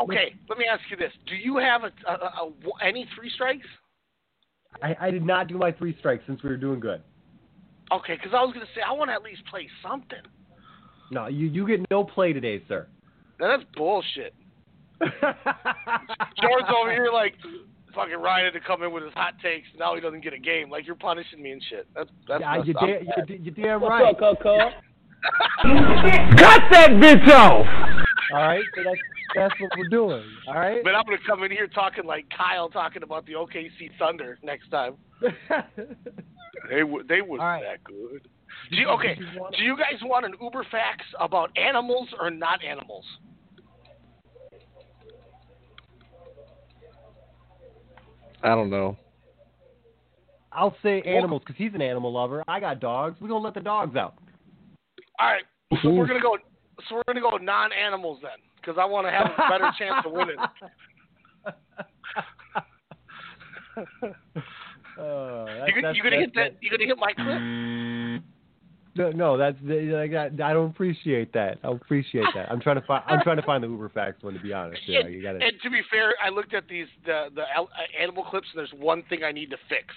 okay, 0.04 0.34
let 0.48 0.59
me 0.59 0.64
ask 0.70 0.82
you 0.90 0.96
this: 0.96 1.12
Do 1.26 1.34
you 1.34 1.59
have 1.59 1.82
a, 1.82 1.92
a, 2.09 2.12
a, 2.12 2.48
a 2.48 2.86
any 2.86 3.06
three 3.16 3.30
strikes? 3.30 3.66
I, 4.82 4.96
I 5.00 5.10
did 5.10 5.24
not 5.24 5.48
do 5.48 5.59
my 5.59 5.70
three 5.72 5.94
strikes 5.98 6.24
since 6.26 6.42
we 6.42 6.48
were 6.48 6.56
doing 6.56 6.80
good. 6.80 7.02
Okay, 7.90 8.14
because 8.14 8.32
I 8.34 8.42
was 8.42 8.52
gonna 8.54 8.66
say 8.74 8.80
I 8.86 8.92
want 8.92 9.10
to 9.10 9.14
at 9.14 9.22
least 9.22 9.44
play 9.50 9.68
something. 9.82 10.22
No, 11.10 11.26
you 11.26 11.46
you 11.46 11.66
get 11.66 11.80
no 11.90 12.04
play 12.04 12.32
today, 12.32 12.62
sir. 12.68 12.86
Now 13.40 13.56
that's 13.56 13.68
bullshit. 13.76 14.34
George's 15.00 16.70
over 16.74 16.92
here 16.92 17.10
like 17.12 17.34
fucking 17.94 18.14
Ryan 18.16 18.46
had 18.46 18.54
to 18.54 18.66
come 18.66 18.82
in 18.82 18.92
with 18.92 19.04
his 19.04 19.12
hot 19.14 19.34
takes. 19.42 19.68
And 19.70 19.80
now 19.80 19.94
he 19.94 20.00
doesn't 20.00 20.22
get 20.22 20.32
a 20.32 20.38
game. 20.38 20.70
Like 20.70 20.86
you're 20.86 20.94
punishing 20.94 21.42
me 21.42 21.52
and 21.52 21.62
shit. 21.68 21.86
That's 21.94 22.10
that's 22.28 22.40
yeah, 22.40 22.56
messed 22.56 22.68
you 22.68 22.74
up. 22.74 23.26
da- 23.26 23.34
you, 23.34 23.40
you 23.42 23.50
damn 23.50 23.80
What's 23.80 24.04
up, 24.09 24.18
Coco? 24.18 24.56
Cut 25.62 26.62
that 26.70 26.90
bitch 26.92 27.28
off. 27.28 27.66
All 28.32 28.42
right, 28.42 28.64
so 28.74 28.82
that's 28.82 28.98
that's 29.34 29.60
what 29.60 29.70
we're 29.78 29.88
doing. 29.88 30.24
All 30.48 30.54
right. 30.54 30.82
But 30.82 30.94
I'm 30.94 31.04
gonna 31.04 31.18
come 31.26 31.42
in 31.42 31.50
here 31.50 31.66
talking 31.66 32.04
like 32.04 32.26
Kyle 32.36 32.68
talking 32.68 33.02
about 33.02 33.26
the 33.26 33.32
OKC 33.32 33.90
Thunder 33.98 34.38
next 34.42 34.70
time. 34.70 34.94
They 36.68 36.80
w- 36.80 37.05
they 37.09 37.20
wasn't 37.20 37.40
All 37.40 37.48
right. 37.48 37.62
that 37.62 37.84
good. 37.84 38.28
Do 38.70 38.76
you, 38.76 38.89
okay, 38.89 39.16
do 39.16 39.62
you 39.62 39.76
guys 39.76 40.01
want 40.02 40.24
an 40.24 40.34
Uber 40.40 40.64
facts 40.70 41.06
about 41.20 41.51
animals 41.56 42.09
or 42.20 42.30
not 42.30 42.64
animals? 42.64 43.05
I 48.43 48.48
don't 48.48 48.70
know. 48.70 48.97
I'll 50.52 50.76
say 50.82 51.01
animals 51.02 51.43
because 51.47 51.56
he's 51.56 51.74
an 51.74 51.82
animal 51.82 52.12
lover. 52.12 52.44
I 52.47 52.60
got 52.60 52.80
dogs. 52.80 53.16
We're 53.20 53.28
gonna 53.28 53.44
let 53.44 53.55
the 53.55 53.60
dogs 53.60 53.97
out. 53.97 54.14
All 55.18 55.28
right, 55.28 55.43
so 55.82 55.90
we're 55.90 56.06
gonna 56.06 56.20
go. 56.20 56.36
So 56.89 56.97
we're 56.97 57.02
gonna 57.06 57.20
go 57.20 57.36
non-animals 57.36 58.18
then, 58.22 58.39
because 58.56 58.76
I 58.78 58.84
want 58.84 59.06
to 59.06 59.10
have 59.10 59.26
a 59.26 59.48
better 59.48 59.70
chance 59.78 60.05
of 60.05 60.12
winning. 60.12 60.36
Oh, 64.98 65.47
that's, 65.47 65.69
you 65.69 65.74
gonna, 65.74 65.89
that's, 65.89 65.97
you 65.97 66.02
gonna 66.02 66.16
that's, 66.16 66.35
hit 66.35 66.35
that? 66.35 66.56
You 66.60 66.70
gonna 66.70 66.86
hit 66.86 66.98
my 66.98 67.12
clip? 67.12 68.23
No, 68.94 69.10
no, 69.10 69.39
that's 69.39 69.56
like 69.62 70.12
I, 70.12 70.27
I 70.27 70.52
don't 70.52 70.70
appreciate 70.70 71.32
that. 71.32 71.59
I 71.64 71.73
appreciate 71.73 72.27
that. 72.35 72.51
I'm 72.51 72.60
trying 72.60 72.77
to 72.77 72.86
find. 72.86 73.02
I'm 73.06 73.23
trying 73.23 73.39
to 73.39 73.43
find 73.43 73.64
the 73.64 73.69
Uber 73.69 73.89
facts 73.89 74.23
one 74.23 74.35
to 74.35 74.40
be 74.40 74.52
honest. 74.52 74.82
Yeah, 74.86 75.01
and, 75.01 75.14
you 75.14 75.23
got 75.23 75.36
and 75.36 75.52
to 75.62 75.70
be 75.70 75.81
fair, 75.90 76.12
I 76.23 76.28
looked 76.28 76.52
at 76.52 76.69
these 76.69 76.86
the 77.06 77.28
the 77.35 77.43
uh, 77.43 77.64
animal 77.98 78.24
clips, 78.24 78.48
and 78.52 78.59
there's 78.59 78.73
one 78.78 79.02
thing 79.09 79.24
I 79.24 79.32
need 79.32 79.51
to 79.51 79.56
fix. 79.69 79.94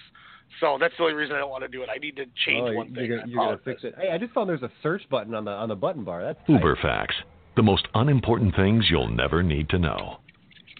So 0.60 0.78
that's 0.80 0.94
the 0.96 1.02
only 1.02 1.14
reason 1.14 1.36
I 1.36 1.40
don't 1.40 1.50
want 1.50 1.64
to 1.64 1.68
do 1.68 1.82
it. 1.82 1.90
I 1.94 1.98
need 1.98 2.16
to 2.16 2.24
change 2.46 2.70
oh, 2.70 2.72
one 2.72 2.94
thing. 2.94 3.04
You're, 3.04 3.18
gonna, 3.18 3.30
you're 3.30 3.44
gonna 3.44 3.60
fix 3.64 3.84
it. 3.84 3.94
Hey, 4.00 4.10
I 4.12 4.18
just 4.18 4.32
found 4.32 4.48
there's 4.48 4.62
a 4.62 4.72
search 4.82 5.02
button 5.10 5.34
on 5.34 5.44
the 5.44 5.50
on 5.50 5.68
the 5.68 5.76
button 5.76 6.02
bar. 6.02 6.22
That's 6.22 6.38
tight. 6.46 6.54
Uber 6.54 6.78
facts. 6.80 7.16
The 7.56 7.62
most 7.62 7.86
unimportant 7.94 8.56
things 8.56 8.86
you'll 8.88 9.08
never 9.08 9.42
need 9.42 9.68
to 9.70 9.78
know. 9.78 10.20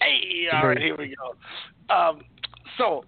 Hey, 0.01 0.47
all 0.53 0.69
right, 0.69 0.79
here 0.79 0.97
we 0.97 1.15
go. 1.17 1.95
Um, 1.95 2.23
so 2.79 3.05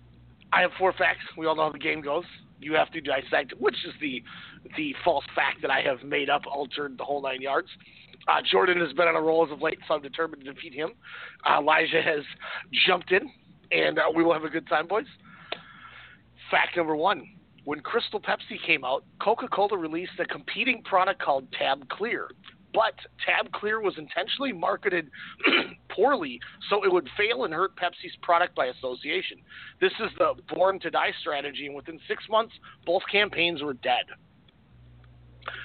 I 0.53 0.63
have 0.63 0.71
four 0.79 0.93
facts. 0.93 1.25
We 1.37 1.47
all 1.47 1.57
know 1.57 1.65
how 1.65 1.73
the 1.73 1.79
game 1.79 2.01
goes. 2.01 2.25
You 2.61 2.75
have 2.75 2.91
to 2.93 3.01
dissect 3.01 3.55
which 3.59 3.77
is 3.87 3.95
the 4.01 4.23
the 4.77 4.95
false 5.05 5.25
fact 5.35 5.63
that 5.63 5.71
I 5.71 5.81
have 5.81 6.03
made 6.03 6.29
up, 6.29 6.43
altered 6.47 6.99
the 6.99 7.05
whole 7.05 7.23
nine 7.23 7.41
yards. 7.41 7.69
Uh, 8.27 8.41
Jordan 8.51 8.81
has 8.81 8.93
been 8.93 9.09
on 9.09 9.17
a 9.17 9.21
roll 9.21 9.47
as 9.47 9.53
of 9.53 9.63
late, 9.63 9.79
so 9.87 9.95
I'm 9.95 10.03
determined 10.03 10.45
to 10.45 10.53
defeat 10.53 10.75
him. 10.75 10.91
Uh, 11.49 11.61
Elijah 11.61 12.03
has 12.03 12.25
jumped 12.87 13.13
in, 13.13 13.31
and 13.71 13.99
uh, 13.99 14.03
we 14.15 14.23
will 14.23 14.35
have 14.35 14.45
a 14.45 14.51
good 14.51 14.69
time, 14.69 14.87
boys. 14.87 15.07
Fact 16.51 16.77
number 16.77 16.97
one: 16.97 17.23
When 17.65 17.81
Crystal 17.81 18.21
Pepsi 18.21 18.61
came 18.67 18.85
out, 18.85 19.05
Coca-Cola 19.23 19.79
released 19.79 20.13
a 20.19 20.25
competing 20.25 20.83
product 20.83 21.23
called 21.23 21.51
Tab 21.53 21.89
Clear. 21.89 22.29
But 22.75 22.95
Tab 23.25 23.51
Clear 23.53 23.81
was 23.81 23.95
intentionally 23.97 24.53
marketed 24.53 25.11
poorly 25.89 26.39
so 26.69 26.85
it 26.85 26.93
would 26.93 27.09
fail 27.17 27.45
and 27.45 27.55
hurt 27.55 27.77
Pepsi's 27.77 28.15
product 28.23 28.55
by 28.55 28.67
association. 28.67 29.39
This 29.81 29.93
is 30.01 30.11
the 30.19 30.35
born 30.55 30.79
to 30.81 30.91
die 30.91 31.13
strategy, 31.21 31.67
and 31.67 31.75
within 31.75 31.99
six 32.07 32.25
months, 32.29 32.53
both 32.85 33.03
campaigns 33.11 33.63
were 33.63 33.75
dead. 33.75 34.05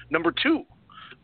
Number 0.10 0.32
two, 0.32 0.64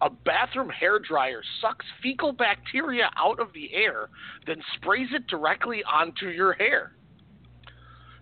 a 0.01 0.09
bathroom 0.09 0.69
hair 0.69 0.99
dryer 0.99 1.41
sucks 1.61 1.85
fecal 2.01 2.31
bacteria 2.31 3.09
out 3.17 3.39
of 3.39 3.53
the 3.53 3.73
air, 3.73 4.09
then 4.47 4.57
sprays 4.75 5.07
it 5.13 5.27
directly 5.27 5.83
onto 5.83 6.27
your 6.27 6.53
hair. 6.53 6.93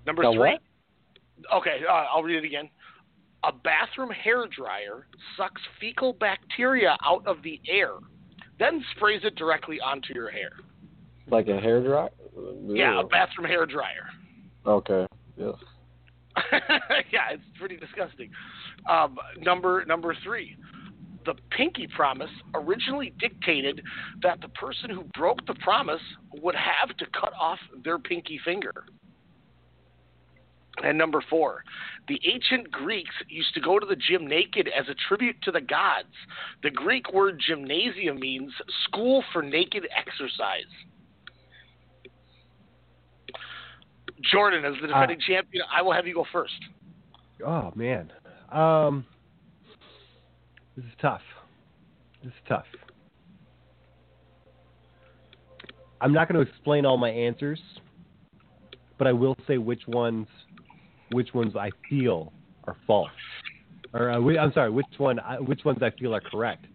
Number 0.06 0.24
A 0.24 0.32
three. 0.32 0.38
what? 0.40 0.62
Okay, 1.54 1.82
uh, 1.88 2.06
I'll 2.14 2.24
read 2.24 2.38
it 2.38 2.46
again. 2.46 2.70
A 3.44 3.52
bathroom 3.52 4.10
hair 4.10 4.46
dryer 4.48 5.08
sucks 5.38 5.62
fecal 5.80 6.14
bacteria 6.14 6.98
out 7.06 7.26
of 7.28 7.44
the 7.44 7.62
air, 7.70 7.92
then 8.60 8.84
sprays 8.96 9.22
it 9.24 9.36
directly 9.36 9.80
onto 9.80 10.14
your 10.14 10.30
hair. 10.30 10.52
Like 11.30 11.48
a 11.48 11.60
hair 11.60 11.84
dryer? 11.84 12.10
Yeah, 12.68 13.02
a 13.02 13.04
bathroom 13.04 13.48
hair 13.48 13.66
dryer. 13.66 14.10
Okay. 14.66 15.06
Yes. 15.38 15.54
yeah, 17.12 17.32
it's 17.32 17.44
pretty 17.60 17.78
disgusting. 17.78 18.30
Um, 18.90 19.18
number 19.40 19.84
number 19.86 20.16
three, 20.24 20.56
the 21.26 21.36
pinky 21.56 21.88
promise 21.88 22.30
originally 22.54 23.14
dictated 23.20 23.82
that 24.22 24.42
the 24.42 24.50
person 24.50 24.90
who 24.90 25.04
broke 25.18 25.46
the 25.46 25.56
promise 25.56 26.02
would 26.42 26.56
have 26.56 26.96
to 26.98 27.06
cut 27.20 27.34
off 27.40 27.60
their 27.84 28.00
pinky 28.00 28.40
finger. 28.44 28.86
And 30.84 30.98
number 30.98 31.24
four, 31.30 31.64
the 32.08 32.20
ancient 32.32 32.72
Greeks 32.72 33.14
used 33.28 33.54
to 33.56 33.62
go 33.62 33.80
to 33.80 33.86
the 33.86 33.96
gym 33.96 34.28
naked 34.28 34.70
as 34.78 34.88
a 34.90 34.96
tribute 35.08 35.36
to 35.44 35.52
the 35.52 35.62
gods. 35.62 36.14
The 36.62 36.70
Greek 36.70 37.12
word 37.14 37.42
gymnasium 37.46 38.20
means 38.20 38.52
school 38.86 39.24
for 39.34 39.42
naked 39.42 39.88
exercise. 39.98 40.70
Jordan, 44.32 44.66
as 44.66 44.74
the 44.82 44.88
defending 44.88 45.20
champion, 45.20 45.64
I 45.76 45.82
will 45.82 45.94
have 45.94 46.08
you 46.08 46.14
go 46.14 46.26
first. 46.32 46.54
Oh 47.46 47.72
man, 47.76 48.12
um, 48.52 49.06
this 50.76 50.86
is 50.86 50.92
tough. 51.00 51.22
This 52.24 52.34
is 52.34 52.40
tough. 52.48 52.66
I'm 56.02 56.14
not 56.14 56.28
going 56.28 56.44
to 56.44 56.50
explain 56.50 56.86
all 56.86 56.98
my 56.98 57.10
answers, 57.10 57.60
but 58.98 59.08
I 59.08 59.14
will 59.14 59.36
say 59.48 59.58
which 59.58 59.88
ones, 59.88 60.28
which 61.12 61.34
ones 61.34 61.56
I 61.56 61.70
feel 61.90 62.32
are 62.66 62.76
false, 62.86 63.10
or 63.94 64.12
uh, 64.12 64.18
I'm 64.38 64.52
sorry, 64.54 64.70
which 64.70 64.86
one, 64.98 65.20
I- 65.20 65.40
which 65.40 65.64
ones 65.66 65.80
I 65.82 65.92
feel 65.92 66.14
are 66.16 66.22
correct. 66.22 66.66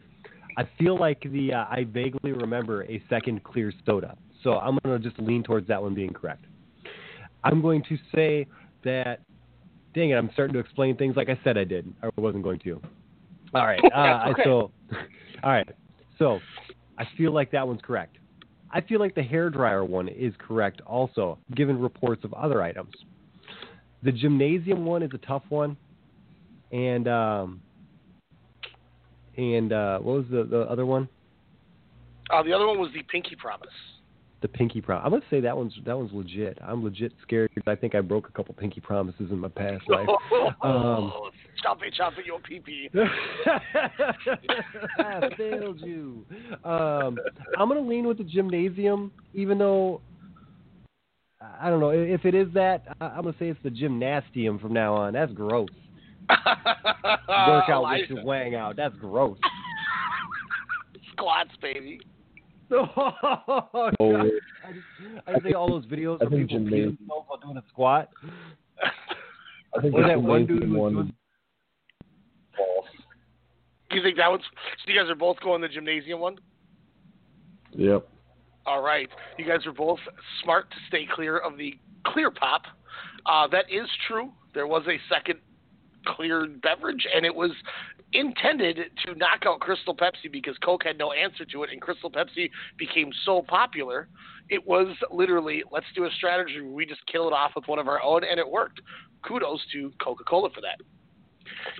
I 0.56 0.68
feel 0.78 0.98
like 0.98 1.20
the 1.22 1.52
uh, 1.54 1.64
I 1.70 1.84
vaguely 1.90 2.32
remember 2.32 2.84
a 2.84 3.02
second 3.08 3.42
clear 3.44 3.72
soda, 3.86 4.16
so 4.42 4.52
I'm 4.58 4.78
going 4.84 5.00
to 5.00 5.08
just 5.08 5.20
lean 5.20 5.42
towards 5.42 5.66
that 5.68 5.80
one 5.82 5.94
being 5.94 6.12
correct. 6.12 6.44
I'm 7.44 7.60
going 7.62 7.82
to 7.88 7.96
say 8.14 8.46
that. 8.84 9.20
Dang 9.94 10.10
it! 10.10 10.14
I'm 10.14 10.30
starting 10.32 10.54
to 10.54 10.58
explain 10.60 10.96
things 10.96 11.16
like 11.16 11.28
I 11.28 11.38
said 11.44 11.58
I 11.58 11.64
did, 11.64 11.92
I 12.02 12.08
wasn't 12.16 12.42
going 12.44 12.58
to. 12.60 12.80
All 13.54 13.66
right. 13.66 13.80
Uh, 13.94 14.30
Okay. 14.30 14.42
So, 14.44 14.70
all 15.42 15.50
right. 15.50 15.68
So, 16.18 16.40
I 16.98 17.04
feel 17.18 17.32
like 17.32 17.50
that 17.52 17.66
one's 17.66 17.80
correct. 17.82 18.16
I 18.70 18.80
feel 18.80 19.00
like 19.00 19.14
the 19.14 19.22
hair 19.22 19.50
dryer 19.50 19.84
one 19.84 20.08
is 20.08 20.32
correct 20.38 20.80
also, 20.86 21.38
given 21.54 21.78
reports 21.78 22.24
of 22.24 22.32
other 22.32 22.62
items. 22.62 22.92
The 24.02 24.12
gymnasium 24.12 24.84
one 24.84 25.02
is 25.02 25.10
a 25.14 25.18
tough 25.18 25.44
one, 25.48 25.76
and 26.72 27.06
um, 27.06 27.60
and 29.36 29.72
uh, 29.72 29.98
what 29.98 30.16
was 30.16 30.26
the 30.30 30.44
the 30.44 30.60
other 30.62 30.84
one? 30.86 31.08
Uh, 32.30 32.42
the 32.42 32.52
other 32.52 32.66
one 32.66 32.78
was 32.78 32.90
the 32.94 33.02
pinky 33.04 33.36
promise. 33.36 33.68
The 34.40 34.48
pinky 34.48 34.80
promise. 34.80 35.02
I'm 35.04 35.12
gonna 35.12 35.22
say 35.30 35.40
that 35.40 35.56
one's 35.56 35.74
that 35.84 35.96
one's 35.96 36.12
legit. 36.12 36.58
I'm 36.66 36.82
legit 36.82 37.12
scared 37.22 37.50
because 37.54 37.70
I 37.70 37.76
think 37.78 37.94
I 37.94 38.00
broke 38.00 38.28
a 38.28 38.32
couple 38.32 38.54
pinky 38.54 38.80
promises 38.80 39.30
in 39.30 39.38
my 39.38 39.48
past 39.48 39.88
life. 39.88 40.08
Um, 40.62 41.12
chop 41.60 41.80
it, 41.82 41.92
chop 41.94 42.12
it, 42.18 42.26
your 42.26 42.38
pee 42.40 42.60
pee. 42.60 42.88
I 44.98 45.28
failed 45.36 45.80
you. 45.80 46.24
Um, 46.64 47.18
I'm 47.58 47.68
gonna 47.68 47.80
lean 47.80 48.06
with 48.06 48.18
the 48.18 48.24
gymnasium, 48.24 49.10
even 49.34 49.58
though 49.58 50.00
I 51.60 51.70
don't 51.70 51.80
know 51.80 51.90
if 51.90 52.24
it 52.24 52.34
is 52.34 52.48
that. 52.54 52.84
I- 53.00 53.06
I'm 53.06 53.22
gonna 53.22 53.34
say 53.38 53.48
it's 53.48 53.62
the 53.62 53.70
gymnasium 53.70 54.58
from 54.58 54.72
now 54.72 54.94
on. 54.94 55.12
That's 55.12 55.32
gross. 55.32 55.68
Work 56.30 57.68
out 57.68 57.84
with 57.90 58.10
your 58.10 58.24
wang 58.24 58.54
out. 58.54 58.76
That's 58.76 58.96
gross. 58.96 59.38
Squats, 61.12 61.50
baby. 61.60 62.00
oh, 62.72 62.88
God. 62.96 63.96
Oh, 64.00 64.16
I 64.16 64.72
just, 64.72 64.86
I 65.26 65.32
just 65.32 65.42
think 65.42 65.56
all 65.56 65.68
those 65.68 65.84
videos 65.86 66.22
I 66.22 66.24
of 66.24 66.30
think 66.30 66.48
people 66.48 66.64
peeing 66.64 66.96
themselves 66.96 67.26
while 67.28 67.38
doing 67.42 67.56
a 67.58 67.64
squat. 67.68 68.08
I 69.76 69.80
think 69.80 69.94
Or 69.94 70.02
the 70.02 70.08
that 70.08 70.22
one 70.22 70.46
dude 70.46 70.60
gymnasium 70.60 70.74
who 70.74 70.80
was 70.80 70.92
doing 70.94 71.12
false. 72.56 72.86
You 73.90 74.02
think 74.02 74.16
that 74.16 74.30
one's? 74.30 74.42
So 74.84 74.92
you 74.92 74.98
guys 74.98 75.10
are 75.10 75.14
both 75.14 75.38
going 75.40 75.60
the 75.60 75.68
gymnasium 75.68 76.20
one? 76.20 76.38
Yep. 77.72 78.08
All 78.66 78.82
right. 78.82 79.08
You 79.38 79.44
guys 79.44 79.66
are 79.66 79.72
both 79.72 79.98
smart 80.42 80.70
to 80.70 80.76
stay 80.88 81.06
clear 81.12 81.38
of 81.38 81.56
the 81.56 81.78
clear 82.06 82.30
pop. 82.30 82.62
Uh, 83.26 83.46
that 83.48 83.66
is 83.70 83.88
true. 84.08 84.30
There 84.54 84.66
was 84.66 84.84
a 84.86 84.98
second 85.12 85.40
clear 86.06 86.46
beverage, 86.62 87.06
and 87.14 87.24
it 87.24 87.34
was 87.34 87.52
intended 88.12 88.78
to 89.06 89.14
knock 89.14 89.44
out 89.46 89.60
Crystal 89.60 89.96
Pepsi 89.96 90.30
because 90.30 90.56
Coke 90.58 90.82
had 90.84 90.98
no 90.98 91.12
answer 91.12 91.44
to 91.46 91.62
it, 91.62 91.70
and 91.70 91.80
Crystal 91.80 92.10
Pepsi 92.10 92.50
became 92.76 93.10
so 93.24 93.42
popular. 93.42 94.08
It 94.48 94.66
was 94.66 94.94
literally, 95.10 95.62
let's 95.70 95.86
do 95.94 96.04
a 96.04 96.10
strategy 96.10 96.60
where 96.60 96.70
we 96.70 96.86
just 96.86 97.04
kill 97.06 97.26
it 97.28 97.32
off 97.32 97.52
with 97.56 97.66
one 97.68 97.78
of 97.78 97.88
our 97.88 98.02
own, 98.02 98.22
and 98.24 98.38
it 98.38 98.48
worked. 98.48 98.80
Kudos 99.22 99.60
to 99.72 99.92
Coca 100.02 100.24
Cola 100.24 100.50
for 100.50 100.60
that. 100.60 100.80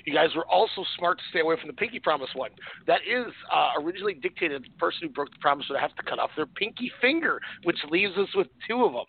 You 0.07 0.15
guys 0.15 0.29
were 0.35 0.47
also 0.47 0.85
smart 0.99 1.19
to 1.19 1.25
stay 1.31 1.41
away 1.41 1.57
from 1.61 1.69
the 1.69 1.75
pinky 1.75 1.99
promise 2.01 2.31
one. 2.35 2.51
That 2.87 3.01
is 3.09 3.33
uh, 3.53 3.81
originally 3.81 4.15
dictated 4.15 4.65
the 4.65 4.79
person 4.79 5.01
who 5.03 5.09
broke 5.11 5.31
the 5.31 5.39
promise 5.41 5.67
would 5.71 5.81
have 5.81 5.95
to 5.97 6.03
cut 6.03 6.19
off 6.19 6.31
their 6.37 6.47
pinky 6.47 6.91
finger, 7.01 7.41
which 7.65 7.79
leaves 7.91 8.17
us 8.17 8.29
with 8.35 8.49
two 8.69 8.85
of 8.85 8.93
them. 8.93 9.05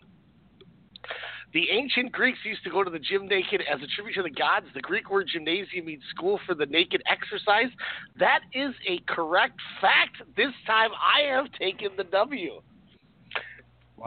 The 1.52 1.70
ancient 1.70 2.10
Greeks 2.10 2.38
used 2.44 2.64
to 2.64 2.70
go 2.70 2.82
to 2.82 2.90
the 2.90 2.98
gym 2.98 3.28
naked 3.28 3.62
as 3.72 3.80
a 3.80 3.86
tribute 3.94 4.14
to 4.14 4.22
the 4.22 4.30
gods. 4.30 4.66
The 4.74 4.80
Greek 4.80 5.08
word 5.08 5.28
gymnasium 5.32 5.86
means 5.86 6.02
school 6.10 6.40
for 6.46 6.54
the 6.54 6.66
naked 6.66 7.00
exercise. 7.06 7.70
That 8.18 8.40
is 8.52 8.74
a 8.88 8.98
correct 9.06 9.60
fact. 9.80 10.16
This 10.36 10.50
time 10.66 10.90
I 10.92 11.32
have 11.32 11.46
taken 11.52 11.90
the 11.96 12.04
W. 12.04 12.60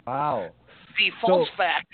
wow. 0.06 0.50
The 0.98 1.10
false 1.22 1.48
So- 1.48 1.56
fact 1.56 1.88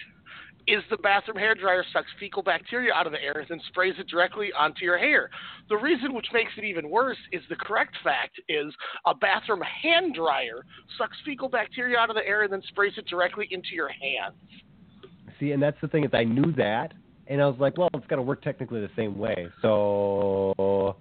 is 0.66 0.82
the 0.90 0.96
bathroom 0.98 1.36
hair 1.36 1.54
dryer 1.54 1.84
sucks 1.92 2.08
fecal 2.18 2.42
bacteria 2.42 2.92
out 2.94 3.06
of 3.06 3.12
the 3.12 3.22
air 3.22 3.38
and 3.40 3.46
then 3.48 3.60
sprays 3.68 3.94
it 3.98 4.06
directly 4.08 4.50
onto 4.58 4.84
your 4.84 4.96
hair. 4.96 5.28
The 5.68 5.76
reason 5.76 6.14
which 6.14 6.26
makes 6.32 6.52
it 6.56 6.64
even 6.64 6.88
worse 6.88 7.18
is 7.32 7.42
the 7.50 7.56
correct 7.56 7.96
fact 8.02 8.40
is 8.48 8.72
a 9.06 9.14
bathroom 9.14 9.60
hand 9.60 10.14
dryer 10.14 10.64
sucks 10.96 11.16
fecal 11.24 11.48
bacteria 11.48 11.98
out 11.98 12.08
of 12.08 12.16
the 12.16 12.26
air 12.26 12.42
and 12.42 12.52
then 12.52 12.62
sprays 12.68 12.94
it 12.96 13.06
directly 13.06 13.46
into 13.50 13.74
your 13.74 13.88
hands. 13.88 14.36
See, 15.38 15.52
and 15.52 15.62
that's 15.62 15.76
the 15.82 15.88
thing 15.88 16.04
is 16.04 16.10
I 16.14 16.24
knew 16.24 16.52
that, 16.52 16.92
and 17.26 17.42
I 17.42 17.46
was 17.46 17.56
like, 17.58 17.76
well, 17.76 17.90
it's 17.94 18.06
got 18.06 18.16
to 18.16 18.22
work 18.22 18.40
technically 18.42 18.80
the 18.80 18.90
same 18.96 19.18
way. 19.18 19.48
So 19.60 20.96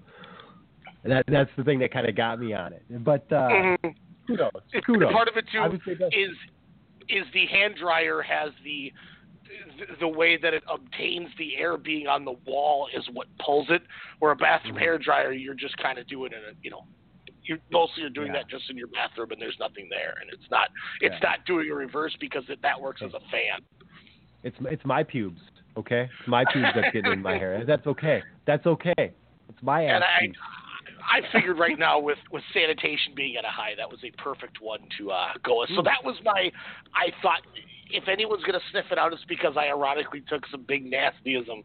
that 1.03 1.23
that's 1.27 1.51
the 1.57 1.63
thing 1.63 1.79
that 1.79 1.93
kind 1.93 2.07
of 2.07 2.15
got 2.15 2.39
me 2.39 2.53
on 2.53 2.73
it. 2.73 2.83
But 3.03 3.31
uh, 3.31 3.49
Mhm. 3.49 3.95
kudos, 4.27 4.51
kudos. 4.85 5.11
Part 5.13 5.27
of 5.27 5.37
it 5.37 5.45
too 5.51 5.61
would 5.61 5.81
say 5.85 5.93
that's- 5.93 6.11
is 6.13 6.35
is 7.09 7.25
the 7.33 7.45
hand 7.47 7.75
dryer 7.75 8.21
has 8.21 8.53
the 8.63 8.91
the 9.99 10.07
way 10.07 10.37
that 10.37 10.53
it 10.53 10.63
obtains 10.71 11.29
the 11.37 11.55
air 11.57 11.77
being 11.77 12.07
on 12.07 12.25
the 12.25 12.35
wall 12.45 12.87
is 12.95 13.03
what 13.13 13.27
pulls 13.43 13.67
it. 13.69 13.81
Where 14.19 14.31
a 14.31 14.35
bathroom 14.35 14.75
mm-hmm. 14.75 14.83
hair 14.83 14.97
dryer, 14.97 15.31
you're 15.31 15.53
just 15.53 15.77
kind 15.77 15.97
of 15.97 16.07
doing 16.07 16.31
it, 16.33 16.57
you 16.61 16.69
know. 16.69 16.85
You 17.43 17.57
mostly 17.71 18.01
you're 18.01 18.09
doing 18.09 18.27
Yeah. 18.27 18.43
that 18.43 18.49
just 18.49 18.69
in 18.69 18.77
your 18.77 18.87
bathroom, 18.87 19.31
and 19.31 19.41
there's 19.41 19.57
nothing 19.59 19.89
there, 19.89 20.15
and 20.21 20.29
it's 20.31 20.49
not 20.49 20.69
it's 21.01 21.13
Yeah. 21.21 21.29
not 21.29 21.45
doing 21.45 21.69
a 21.69 21.75
reverse 21.75 22.15
because 22.19 22.43
it, 22.49 22.61
that 22.61 22.79
works 22.79 23.01
as 23.01 23.13
a 23.13 23.19
fan. 23.31 23.61
It's 24.43 24.55
it's 24.61 24.85
my 24.85 25.03
pubes, 25.03 25.41
okay? 25.77 26.09
It's 26.19 26.27
my 26.27 26.45
pubes 26.45 26.69
that's 26.73 26.93
getting 26.93 27.11
in 27.11 27.21
my 27.21 27.37
hair. 27.37 27.55
and 27.55 27.67
That's 27.67 27.85
okay. 27.87 28.23
That's 28.45 28.65
okay. 28.65 28.93
It's 29.49 29.61
my 29.61 29.85
ass 29.85 30.01
And 30.19 30.33
I. 30.35 30.62
I 31.11 31.21
figured 31.31 31.59
right 31.59 31.77
now 31.77 31.99
with 31.99 32.17
with 32.31 32.43
sanitation 32.53 33.13
being 33.15 33.35
at 33.37 33.45
a 33.45 33.49
high, 33.49 33.73
that 33.77 33.89
was 33.89 33.99
a 34.03 34.11
perfect 34.21 34.61
one 34.61 34.79
to 34.97 35.11
uh, 35.11 35.33
go 35.43 35.59
with. 35.59 35.69
So 35.69 35.81
Mm. 35.81 35.85
that 35.85 36.03
was 36.03 36.15
my. 36.23 36.51
I 36.95 37.11
thought 37.21 37.41
if 37.91 38.07
anyone's 38.07 38.43
gonna 38.43 38.59
sniff 38.71 38.85
it 38.91 38.97
out, 38.97 39.13
it's 39.13 39.23
because 39.25 39.55
I 39.57 39.67
ironically 39.67 40.21
took 40.27 40.45
some 40.47 40.63
big 40.67 40.89
nastyism 40.91 41.63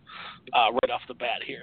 uh, 0.52 0.72
right 0.72 0.90
off 0.92 1.02
the 1.08 1.14
bat 1.14 1.42
here. 1.46 1.62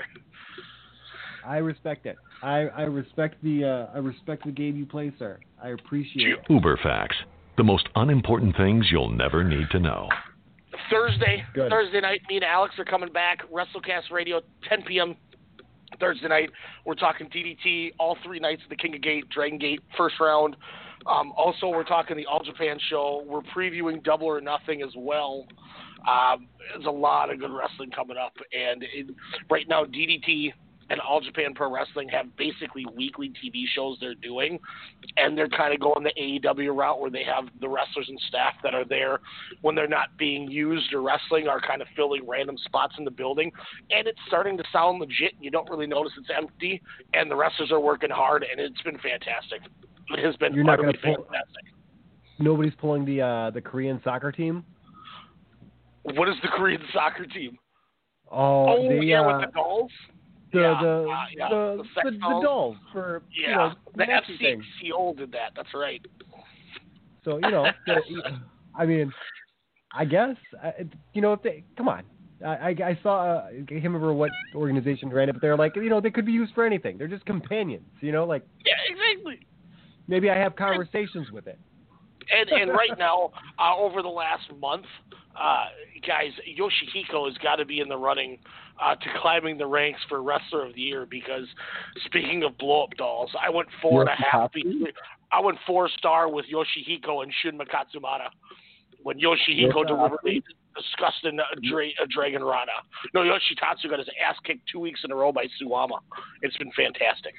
I 1.46 1.58
respect 1.58 2.06
it. 2.08 2.18
I, 2.42 2.68
I 2.76 2.82
respect 2.84 3.42
the 3.44 3.64
uh, 3.64 3.96
I 3.96 4.00
respect 4.00 4.46
the 4.46 4.52
game 4.52 4.76
you 4.76 4.86
play, 4.86 5.12
sir. 5.20 5.40
I 5.62 5.70
appreciate 5.70 6.28
it. 6.28 6.40
Uber 6.50 6.78
facts. 6.82 7.16
The 7.58 7.64
most 7.64 7.88
unimportant 7.96 8.58
things 8.58 8.88
you'll 8.92 9.12
never 9.12 9.44
need 9.44 9.70
to 9.72 9.80
know. 9.80 10.10
Thursday, 10.92 11.44
Good. 11.54 11.70
Thursday 11.70 12.02
night, 12.02 12.22
me 12.28 12.36
and 12.36 12.44
Alex 12.44 12.76
are 12.78 12.84
coming 12.86 13.12
back. 13.12 13.40
WrestleCast 13.52 14.12
Radio, 14.12 14.42
10 14.68 14.84
p.m. 14.84 15.16
Thursday 16.00 16.28
night. 16.28 16.50
We're 16.86 16.96
talking 16.96 17.28
DDT 17.28 17.94
all 18.00 18.18
three 18.24 18.40
nights 18.40 18.62
of 18.64 18.70
the 18.70 18.76
King 18.76 18.96
of 18.96 19.02
Gate, 19.02 19.30
Dragon 19.30 19.58
Gate, 19.58 19.82
first 19.98 20.16
round. 20.20 20.56
Um, 21.06 21.32
also, 21.38 21.68
we're 21.68 21.84
talking 21.84 22.18
the 22.18 22.26
All 22.26 22.44
Japan 22.44 22.78
show. 22.90 23.24
We're 23.28 23.42
previewing 23.42 24.04
Double 24.04 24.28
or 24.28 24.42
Nothing 24.42 24.82
as 24.82 24.90
well. 24.98 25.46
Um, 26.10 26.48
there's 26.74 26.86
a 26.86 26.92
lot 26.92 27.32
of 27.32 27.40
good 27.40 27.52
wrestling 27.52 27.92
coming 27.92 28.18
up, 28.18 28.34
and 28.54 28.84
it, 28.84 29.08
right 29.50 29.68
now 29.68 29.86
DDT 29.86 30.54
and 30.90 31.00
All 31.00 31.20
Japan 31.20 31.54
Pro 31.56 31.74
Wrestling 31.74 32.10
have 32.10 32.36
basically 32.38 32.86
weekly 32.96 33.30
TV 33.30 33.64
shows 33.74 33.98
they're 34.00 34.14
doing, 34.16 34.60
and 35.18 35.38
they're 35.38 35.50
kind 35.50 35.74
of 35.74 35.80
going 35.80 36.04
the 36.04 36.14
AEW 36.20 36.76
route 36.78 37.00
where 37.00 37.10
they 37.10 37.24
have 37.24 37.46
the 37.60 37.68
wrestlers 37.68 38.08
and 38.08 38.20
staff 38.28 38.54
that 38.64 38.76
are 38.76 38.86
there 38.86 39.20
when 39.62 39.74
they're 39.74 39.88
not 39.88 40.10
being 40.18 40.50
used 40.50 40.94
or 40.94 41.02
wrestling 41.02 41.48
are 41.48 41.60
kind 41.60 41.82
of 41.82 41.88
filling 41.96 42.28
random 42.28 42.58
spots 42.66 42.94
in 43.00 43.06
the 43.06 43.12
building, 43.12 43.52
and 43.90 44.08
it's 44.08 44.20
starting 44.28 44.58
to 44.58 44.64
sound 44.72 45.00
legit. 45.00 45.34
You 45.40 45.50
don't 45.50 45.70
really 45.70 45.88
notice 45.88 46.12
it's 46.18 46.30
empty, 46.36 46.82
and 47.14 47.30
the 47.32 47.36
wrestlers 47.36 47.72
are 47.72 47.80
working 47.80 48.12
hard, 48.12 48.44
and 48.50 48.60
it's 48.60 48.82
been 48.84 49.00
fantastic. 49.00 49.62
It 50.10 50.24
has 50.24 50.36
been 50.36 50.54
You're 50.54 50.70
utterly 50.70 50.94
gonna 51.02 51.16
pull- 51.16 51.26
fantastic. 51.26 51.64
Nobody's 52.38 52.74
pulling 52.80 53.06
the 53.06 53.22
uh, 53.22 53.50
the 53.52 53.62
Korean 53.62 54.00
soccer 54.04 54.32
team. 54.32 54.64
What 56.04 56.30
is 56.30 56.36
the 56.44 56.50
Korean 56.50 56.82
soccer 56.94 57.26
team? 57.26 57.58
Oh, 58.32 58.68
Oh, 58.68 58.90
the, 58.90 59.04
yeah, 59.04 59.22
uh, 59.22 59.38
with 59.40 59.48
the 59.48 59.52
dolls. 59.54 59.92
The 60.52 60.60
yeah, 60.60 60.82
the, 60.82 61.10
uh, 61.10 61.26
yeah, 61.36 61.50
the, 61.50 61.84
the 62.04 62.12
the, 62.12 62.12
the 62.12 62.40
dolls. 62.42 62.78
for 62.92 63.24
Yeah, 63.32 63.50
you 63.50 63.56
know, 63.56 63.74
the. 63.96 64.04
FC 64.04 65.18
did 65.18 65.32
that. 65.32 65.52
That's 65.56 65.74
right. 65.74 66.06
So 67.24 67.38
you 67.38 67.52
know, 67.52 67.66
the, 67.86 68.02
I 68.76 68.86
mean, 68.86 69.12
I 69.94 70.06
guess 70.06 70.36
you 71.14 71.22
know 71.22 71.34
if 71.34 71.42
they 71.42 71.64
come 71.78 71.90
on. 71.90 72.04
I, 72.46 72.48
I, 72.48 72.68
I 72.84 73.00
saw 73.02 73.22
uh, 73.22 73.48
I 73.48 73.64
can't 73.68 73.84
remember 73.84 74.14
what 74.14 74.30
organization 74.54 75.10
ran 75.10 75.30
it, 75.30 75.34
but 75.34 75.42
they're 75.42 75.56
like 75.58 75.76
you 75.78 75.90
know 75.90 76.02
they 76.02 76.12
could 76.12 76.26
be 76.26 76.34
used 76.34 76.54
for 76.54 76.66
anything. 76.66 76.98
They're 76.98 77.08
just 77.08 77.26
companions, 77.26 77.88
you 78.02 78.12
know. 78.12 78.26
Like 78.26 78.46
Yeah, 78.66 78.74
exactly. 78.90 79.40
maybe 80.08 80.30
I 80.30 80.38
have 80.38 80.56
conversations 80.56 81.32
with 81.32 81.48
it. 81.48 81.58
And 82.32 82.50
and 82.50 82.72
right 82.72 82.98
now, 82.98 83.32
uh, 83.60 83.76
over 83.78 84.02
the 84.02 84.08
last 84.10 84.44
month, 84.60 84.86
uh, 85.40 85.66
guys, 86.08 86.32
Yoshihiko 86.58 87.28
has 87.28 87.38
got 87.40 87.58
to 87.58 87.66
be 87.66 87.80
in 87.80 87.90
the 87.90 87.98
running 87.98 88.38
uh, 88.82 88.96
to 88.96 89.06
climbing 89.22 89.58
the 89.58 89.66
ranks 89.68 90.00
for 90.10 90.22
Wrestler 90.22 90.66
of 90.66 90.76
the 90.76 90.82
Year 90.82 91.06
because 91.10 91.46
speaking 92.06 92.44
of 92.44 92.58
blow 92.58 92.84
up 92.84 92.92
dolls, 92.98 93.32
I 93.40 93.50
went 93.50 93.68
four 93.82 94.02
and 94.02 94.10
a 94.10 94.16
half. 94.16 94.52
I 95.32 95.40
went 95.40 95.58
four 95.68 95.90
star 95.98 96.30
with 96.30 96.46
Yoshihiko 96.46 97.24
and 97.24 97.32
Shunma 97.44 97.68
Katsumata 97.68 98.30
when 99.04 99.20
Yoshihiko 99.20 99.86
deliberately 99.88 100.44
disgusting 100.76 101.40
uh, 101.40 101.44
Dra- 101.70 101.90
Dragon 102.10 102.44
Rana. 102.44 102.72
No, 103.14 103.22
Yoshitatsu 103.22 103.90
got 103.90 104.00
his 104.00 104.10
ass 104.28 104.36
kicked 104.44 104.68
two 104.72 104.80
weeks 104.80 105.02
in 105.04 105.12
a 105.12 105.16
row 105.16 105.32
by 105.32 105.46
Suwama. 105.62 106.00
It's 106.42 106.58
been 106.58 106.72
fantastic. 106.72 107.34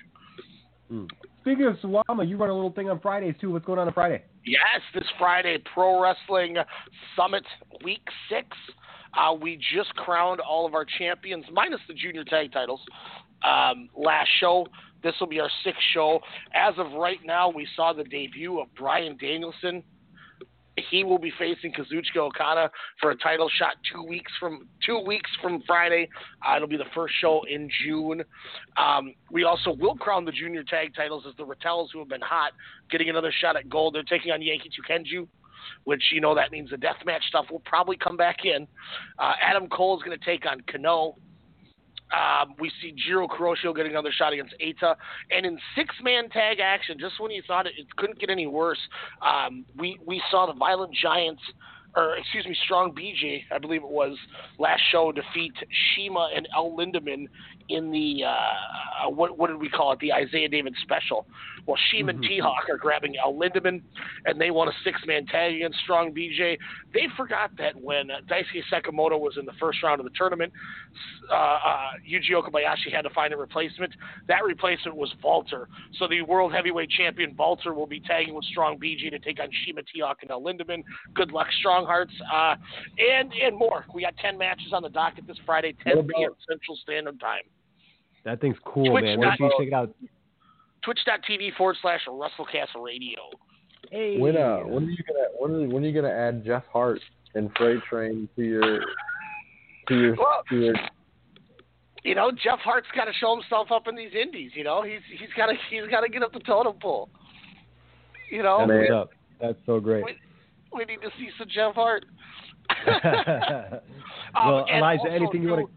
Speaking 1.40 1.66
of 1.66 1.76
Suwama, 1.76 2.28
you 2.28 2.36
run 2.36 2.50
a 2.50 2.54
little 2.54 2.70
thing 2.72 2.88
on 2.88 3.00
Fridays 3.00 3.34
too. 3.40 3.50
What's 3.50 3.64
going 3.66 3.78
on 3.78 3.88
on 3.88 3.92
Friday? 3.92 4.22
Yes, 4.47 4.81
this 4.94 5.02
Friday, 5.18 5.59
Pro 5.74 6.01
Wrestling 6.01 6.55
Summit 7.16 7.43
Week 7.82 8.06
6. 8.31 8.47
Uh, 9.18 9.35
we 9.35 9.59
just 9.74 9.93
crowned 9.97 10.39
all 10.39 10.64
of 10.64 10.74
our 10.74 10.85
champions, 10.98 11.44
minus 11.52 11.81
the 11.89 11.94
junior 11.94 12.23
tag 12.23 12.52
titles, 12.52 12.81
um, 13.43 13.89
last 13.97 14.28
show. 14.39 14.68
This 15.02 15.14
will 15.18 15.27
be 15.27 15.40
our 15.40 15.51
sixth 15.64 15.81
show. 15.93 16.20
As 16.55 16.74
of 16.78 16.93
right 16.93 17.18
now, 17.24 17.48
we 17.48 17.66
saw 17.74 17.93
the 17.93 18.05
debut 18.05 18.60
of 18.60 18.73
Bryan 18.77 19.16
Danielson. 19.16 19.82
He 20.90 21.05
will 21.05 21.19
be 21.19 21.32
facing 21.39 21.73
Kazuchika 21.73 22.19
Okada 22.19 22.70
for 23.01 23.11
a 23.11 23.16
title 23.16 23.48
shot 23.59 23.77
two 23.90 24.03
weeks 24.03 24.31
from 24.39 24.69
two 24.85 24.98
weeks 24.98 25.31
from 25.40 25.62
Friday. 25.66 26.09
Uh, 26.47 26.57
it'll 26.57 26.69
be 26.69 26.77
the 26.77 26.85
first 26.94 27.15
show 27.20 27.43
in 27.48 27.70
June. 27.85 28.23
Um, 28.77 29.15
we 29.31 29.44
also 29.44 29.73
will 29.73 29.94
crown 29.94 30.24
the 30.24 30.32
junior 30.32 30.62
tag 30.62 30.94
titles 30.94 31.24
as 31.27 31.35
the 31.36 31.44
Ratels, 31.44 31.90
who 31.93 31.98
have 32.01 32.09
been 32.09 32.20
hot, 32.20 32.53
getting 32.90 33.09
another 33.09 33.32
shot 33.40 33.57
at 33.57 33.69
gold. 33.70 33.94
They're 33.94 34.03
taking 34.03 34.32
on 34.32 34.43
Yankee 34.43 34.70
Tukenju, 34.70 35.27
which 35.85 36.03
you 36.12 36.20
know 36.20 36.35
that 36.35 36.53
means 36.53 36.70
the 36.70 36.77
deathmatch 36.77 37.23
stuff 37.28 37.47
will 37.51 37.62
probably 37.65 37.97
come 37.97 38.16
back 38.16 38.44
in. 38.44 38.66
Uh, 39.19 39.32
Adam 39.43 39.69
Cole 39.69 39.97
is 39.97 40.03
going 40.03 40.19
to 40.19 40.24
take 40.24 40.44
on 40.47 40.61
Kano. 40.70 41.16
Um, 42.12 42.54
we 42.58 42.70
see 42.80 42.92
Jiro 42.92 43.26
Kuroshio 43.26 43.74
getting 43.74 43.92
another 43.92 44.12
shot 44.12 44.32
against 44.32 44.54
Eita. 44.60 44.94
And 45.30 45.44
in 45.44 45.58
six 45.76 45.94
man 46.02 46.28
tag 46.28 46.58
action, 46.60 46.98
just 46.98 47.20
when 47.20 47.30
you 47.30 47.42
thought 47.46 47.66
it, 47.66 47.74
it 47.76 47.86
couldn't 47.96 48.18
get 48.18 48.30
any 48.30 48.46
worse, 48.46 48.78
um, 49.22 49.64
we, 49.76 49.98
we 50.06 50.22
saw 50.30 50.46
the 50.46 50.52
Violent 50.52 50.94
Giants, 50.94 51.42
or 51.96 52.16
excuse 52.16 52.44
me, 52.46 52.56
Strong 52.64 52.94
BJ, 52.94 53.42
I 53.50 53.58
believe 53.58 53.82
it 53.82 53.90
was, 53.90 54.16
last 54.58 54.82
show 54.92 55.12
defeat 55.12 55.54
Shima 55.94 56.30
and 56.34 56.46
El 56.54 56.72
Lindaman 56.72 57.26
in 57.68 57.90
the, 57.90 58.24
uh, 58.24 59.10
what, 59.10 59.38
what 59.38 59.48
did 59.48 59.59
we 59.59 59.68
call 59.68 59.93
it, 59.93 59.98
the 60.01 60.12
Isaiah 60.12 60.48
David 60.48 60.74
special. 60.82 61.26
Well, 61.66 61.76
Shima 61.90 62.10
and 62.10 62.22
T 62.22 62.38
Hawk 62.38 62.68
are 62.70 62.76
grabbing 62.76 63.16
Al 63.16 63.34
Lindaman, 63.34 63.82
and 64.24 64.40
they 64.40 64.52
want 64.52 64.70
a 64.70 64.72
six 64.84 65.01
man 65.05 65.26
tag 65.26 65.56
against 65.56 65.78
Strong 65.80 66.14
BJ. 66.14 66.56
They 66.94 67.09
forgot 67.16 67.51
that 67.59 67.74
when 67.74 68.10
uh, 68.10 68.18
Daisuke 68.30 68.62
Sekimoto 68.72 69.18
was 69.18 69.36
in 69.36 69.44
the 69.44 69.52
first 69.59 69.82
round 69.82 70.01
of 70.01 70.05
the 70.05 70.12
tournament, 70.16 70.52
uh, 71.30 71.34
uh, 71.34 71.59
Yuji 72.09 72.30
Okabayashi 72.32 72.93
had 72.93 73.02
to 73.02 73.10
find 73.10 73.34
a 73.34 73.36
replacement. 73.36 73.93
That 74.28 74.44
replacement 74.44 74.97
was 74.97 75.12
Walter. 75.22 75.68
So 75.98 76.06
the 76.06 76.22
world 76.22 76.52
heavyweight 76.52 76.90
champion 76.90 77.34
Walter 77.36 77.74
will 77.74 77.88
be 77.88 77.98
tagging 77.98 78.34
with 78.34 78.44
Strong 78.44 78.78
BJ 78.78 79.10
to 79.10 79.18
take 79.18 79.40
on 79.40 79.48
Shima 79.64 79.82
T-Hawk 79.93 80.18
and 80.22 80.30
Al 80.30 80.43
Lindaman. 80.43 80.84
Good 81.14 81.32
luck, 81.32 81.48
Strong 81.59 81.86
Hearts. 81.86 82.12
Uh, 82.32 82.55
and, 82.98 83.32
and 83.32 83.56
more. 83.59 83.84
We 83.93 84.02
got 84.02 84.16
10 84.18 84.38
matches 84.38 84.72
on 84.72 84.82
the 84.82 84.88
docket 84.88 85.26
this 85.26 85.38
Friday, 85.44 85.74
10 85.82 86.06
p.m. 86.06 86.30
Central 86.48 86.76
Standard 86.76 87.18
Time. 87.18 87.43
That 88.27 88.40
thing's 88.40 88.57
cool, 88.65 88.90
Twitch 88.90 89.05
man. 89.05 89.20
dot- 89.20 89.31
Make 89.31 89.39
sure 89.39 89.47
you 89.47 89.59
check 89.59 89.69
it 89.69 89.73
out. 89.73 89.94
Twitch.tv 90.82 91.55
forward 91.57 91.77
slash 91.81 92.01
WrestleCast 92.09 92.74
Radio. 92.85 93.20
Hey. 93.93 94.19
When 94.19 94.36
uh, 94.36 94.59
when 94.59 94.85
are 94.85 94.90
you 94.90 94.98
gonna 95.07 95.28
when 95.39 95.51
are, 95.53 95.69
when 95.73 95.85
are 95.85 95.86
you 95.86 95.94
gonna 95.94 96.12
add 96.12 96.44
Jeff 96.44 96.65
Hart 96.73 97.01
and 97.35 97.51
Freight 97.57 97.81
Train 97.89 98.28
to 98.35 98.43
your 98.43 98.81
to 99.89 99.94
your 99.97 100.16
Well, 100.16 100.43
to 100.51 100.57
your 100.57 100.74
you 102.03 102.15
know, 102.16 102.31
Jeff 102.32 102.59
Hart's 102.61 102.86
got 102.94 103.07
to 103.07 103.12
show 103.20 103.35
himself 103.35 103.73
up 103.73 103.89
in 103.89 103.97
these 103.97 104.12
indies. 104.20 104.53
You 104.55 104.65
know, 104.65 104.82
he's 104.82 105.01
he's 105.19 105.28
got 105.36 105.47
to 105.47 105.55
he's 105.70 105.89
got 105.89 106.01
to 106.01 106.09
get 106.09 106.23
up 106.23 106.32
the 106.32 106.40
totem 106.40 106.74
pole. 106.81 107.09
You 108.31 108.43
know, 108.43 108.59
That's 108.59 108.69
Man. 108.69 108.93
up. 108.93 109.11
That's 109.40 109.59
so 109.66 109.78
great. 109.78 110.05
we, 110.05 110.16
we 110.73 110.85
need 110.85 111.01
to 111.03 111.11
see 111.19 111.28
some 111.39 111.48
Jeff 111.48 111.74
Hart. 111.74 112.05
well, 112.86 114.59
Um, 114.59 114.65
and 114.69 114.78
Elijah, 114.78 115.01
also, 115.03 115.11
anything 115.15 115.43
you 115.43 115.51
want 115.51 115.66
too, 115.66 115.70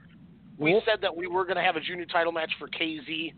We 0.60 0.81
said 0.86 1.02
that 1.02 1.15
we 1.15 1.26
were 1.26 1.45
going 1.45 1.56
to 1.56 1.64
have 1.64 1.77
a 1.77 1.81
junior 1.81 2.06
title 2.06 2.34
match 2.34 2.52
for 2.60 2.68
KZ. 2.68 3.34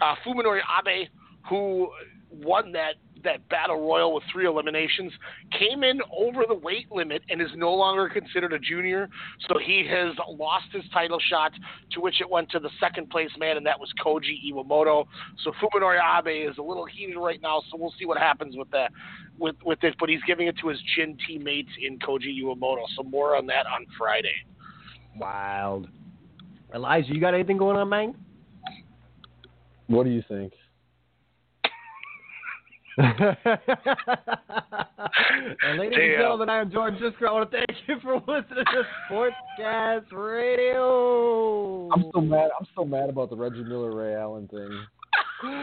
Uh, 0.00 0.14
Fuminori 0.26 0.60
Abe, 0.60 1.08
who 1.48 1.90
won 2.30 2.72
that 2.72 2.94
that 3.24 3.48
battle 3.48 3.80
royal 3.80 4.12
with 4.14 4.24
three 4.32 4.46
eliminations, 4.46 5.12
came 5.56 5.84
in 5.84 6.00
over 6.16 6.42
the 6.48 6.54
weight 6.54 6.90
limit 6.90 7.22
and 7.28 7.40
is 7.40 7.50
no 7.54 7.72
longer 7.72 8.08
considered 8.08 8.52
a 8.52 8.58
junior. 8.58 9.08
So 9.46 9.58
he 9.64 9.86
has 9.88 10.16
lost 10.28 10.66
his 10.72 10.82
title 10.92 11.20
shot, 11.30 11.52
to 11.92 12.00
which 12.00 12.20
it 12.20 12.28
went 12.28 12.50
to 12.50 12.58
the 12.58 12.70
second 12.80 13.10
place 13.10 13.30
man, 13.38 13.56
and 13.56 13.66
that 13.66 13.78
was 13.78 13.92
Koji 14.04 14.50
Iwamoto. 14.50 15.06
So 15.44 15.52
Fuminori 15.62 16.00
Abe 16.00 16.50
is 16.50 16.58
a 16.58 16.62
little 16.62 16.84
heated 16.86 17.16
right 17.16 17.40
now. 17.40 17.62
So 17.70 17.76
we'll 17.76 17.94
see 17.96 18.06
what 18.06 18.18
happens 18.18 18.56
with 18.56 18.70
that 18.70 18.90
with 19.38 19.56
with 19.64 19.78
this. 19.80 19.94
But 20.00 20.08
he's 20.08 20.22
giving 20.26 20.48
it 20.48 20.56
to 20.62 20.68
his 20.68 20.78
Jin 20.96 21.16
teammates 21.26 21.70
in 21.80 21.98
Koji 21.98 22.42
Iwamoto. 22.42 22.86
So 22.96 23.02
more 23.04 23.36
on 23.36 23.46
that 23.46 23.66
on 23.66 23.86
Friday. 23.96 24.34
Wild. 25.16 25.88
Elijah, 26.74 27.12
you 27.12 27.20
got 27.20 27.34
anything 27.34 27.58
going 27.58 27.76
on, 27.76 27.88
man? 27.88 28.14
what 29.88 30.04
do 30.04 30.10
you 30.10 30.22
think? 30.26 30.52
and 32.98 33.36
ladies 35.78 35.98
and 35.98 36.18
gentlemen, 36.18 36.48
I 36.50 36.60
am 36.60 36.70
George 36.70 36.94
Jisker. 36.94 37.28
I 37.28 37.32
want 37.32 37.50
to 37.50 37.56
thank 37.56 37.78
you 37.86 37.96
for 38.02 38.16
listening 38.26 38.64
to 38.64 38.82
Sportscast 39.10 40.12
Radio. 40.12 41.88
I'm 41.92 42.04
so 42.14 42.20
mad. 42.20 42.50
I'm 42.58 42.66
so 42.74 42.84
mad 42.84 43.08
about 43.08 43.30
the 43.30 43.36
Reggie 43.36 43.64
Miller 43.64 43.94
Ray 43.94 44.14
Allen 44.14 44.48
thing. 44.48 44.86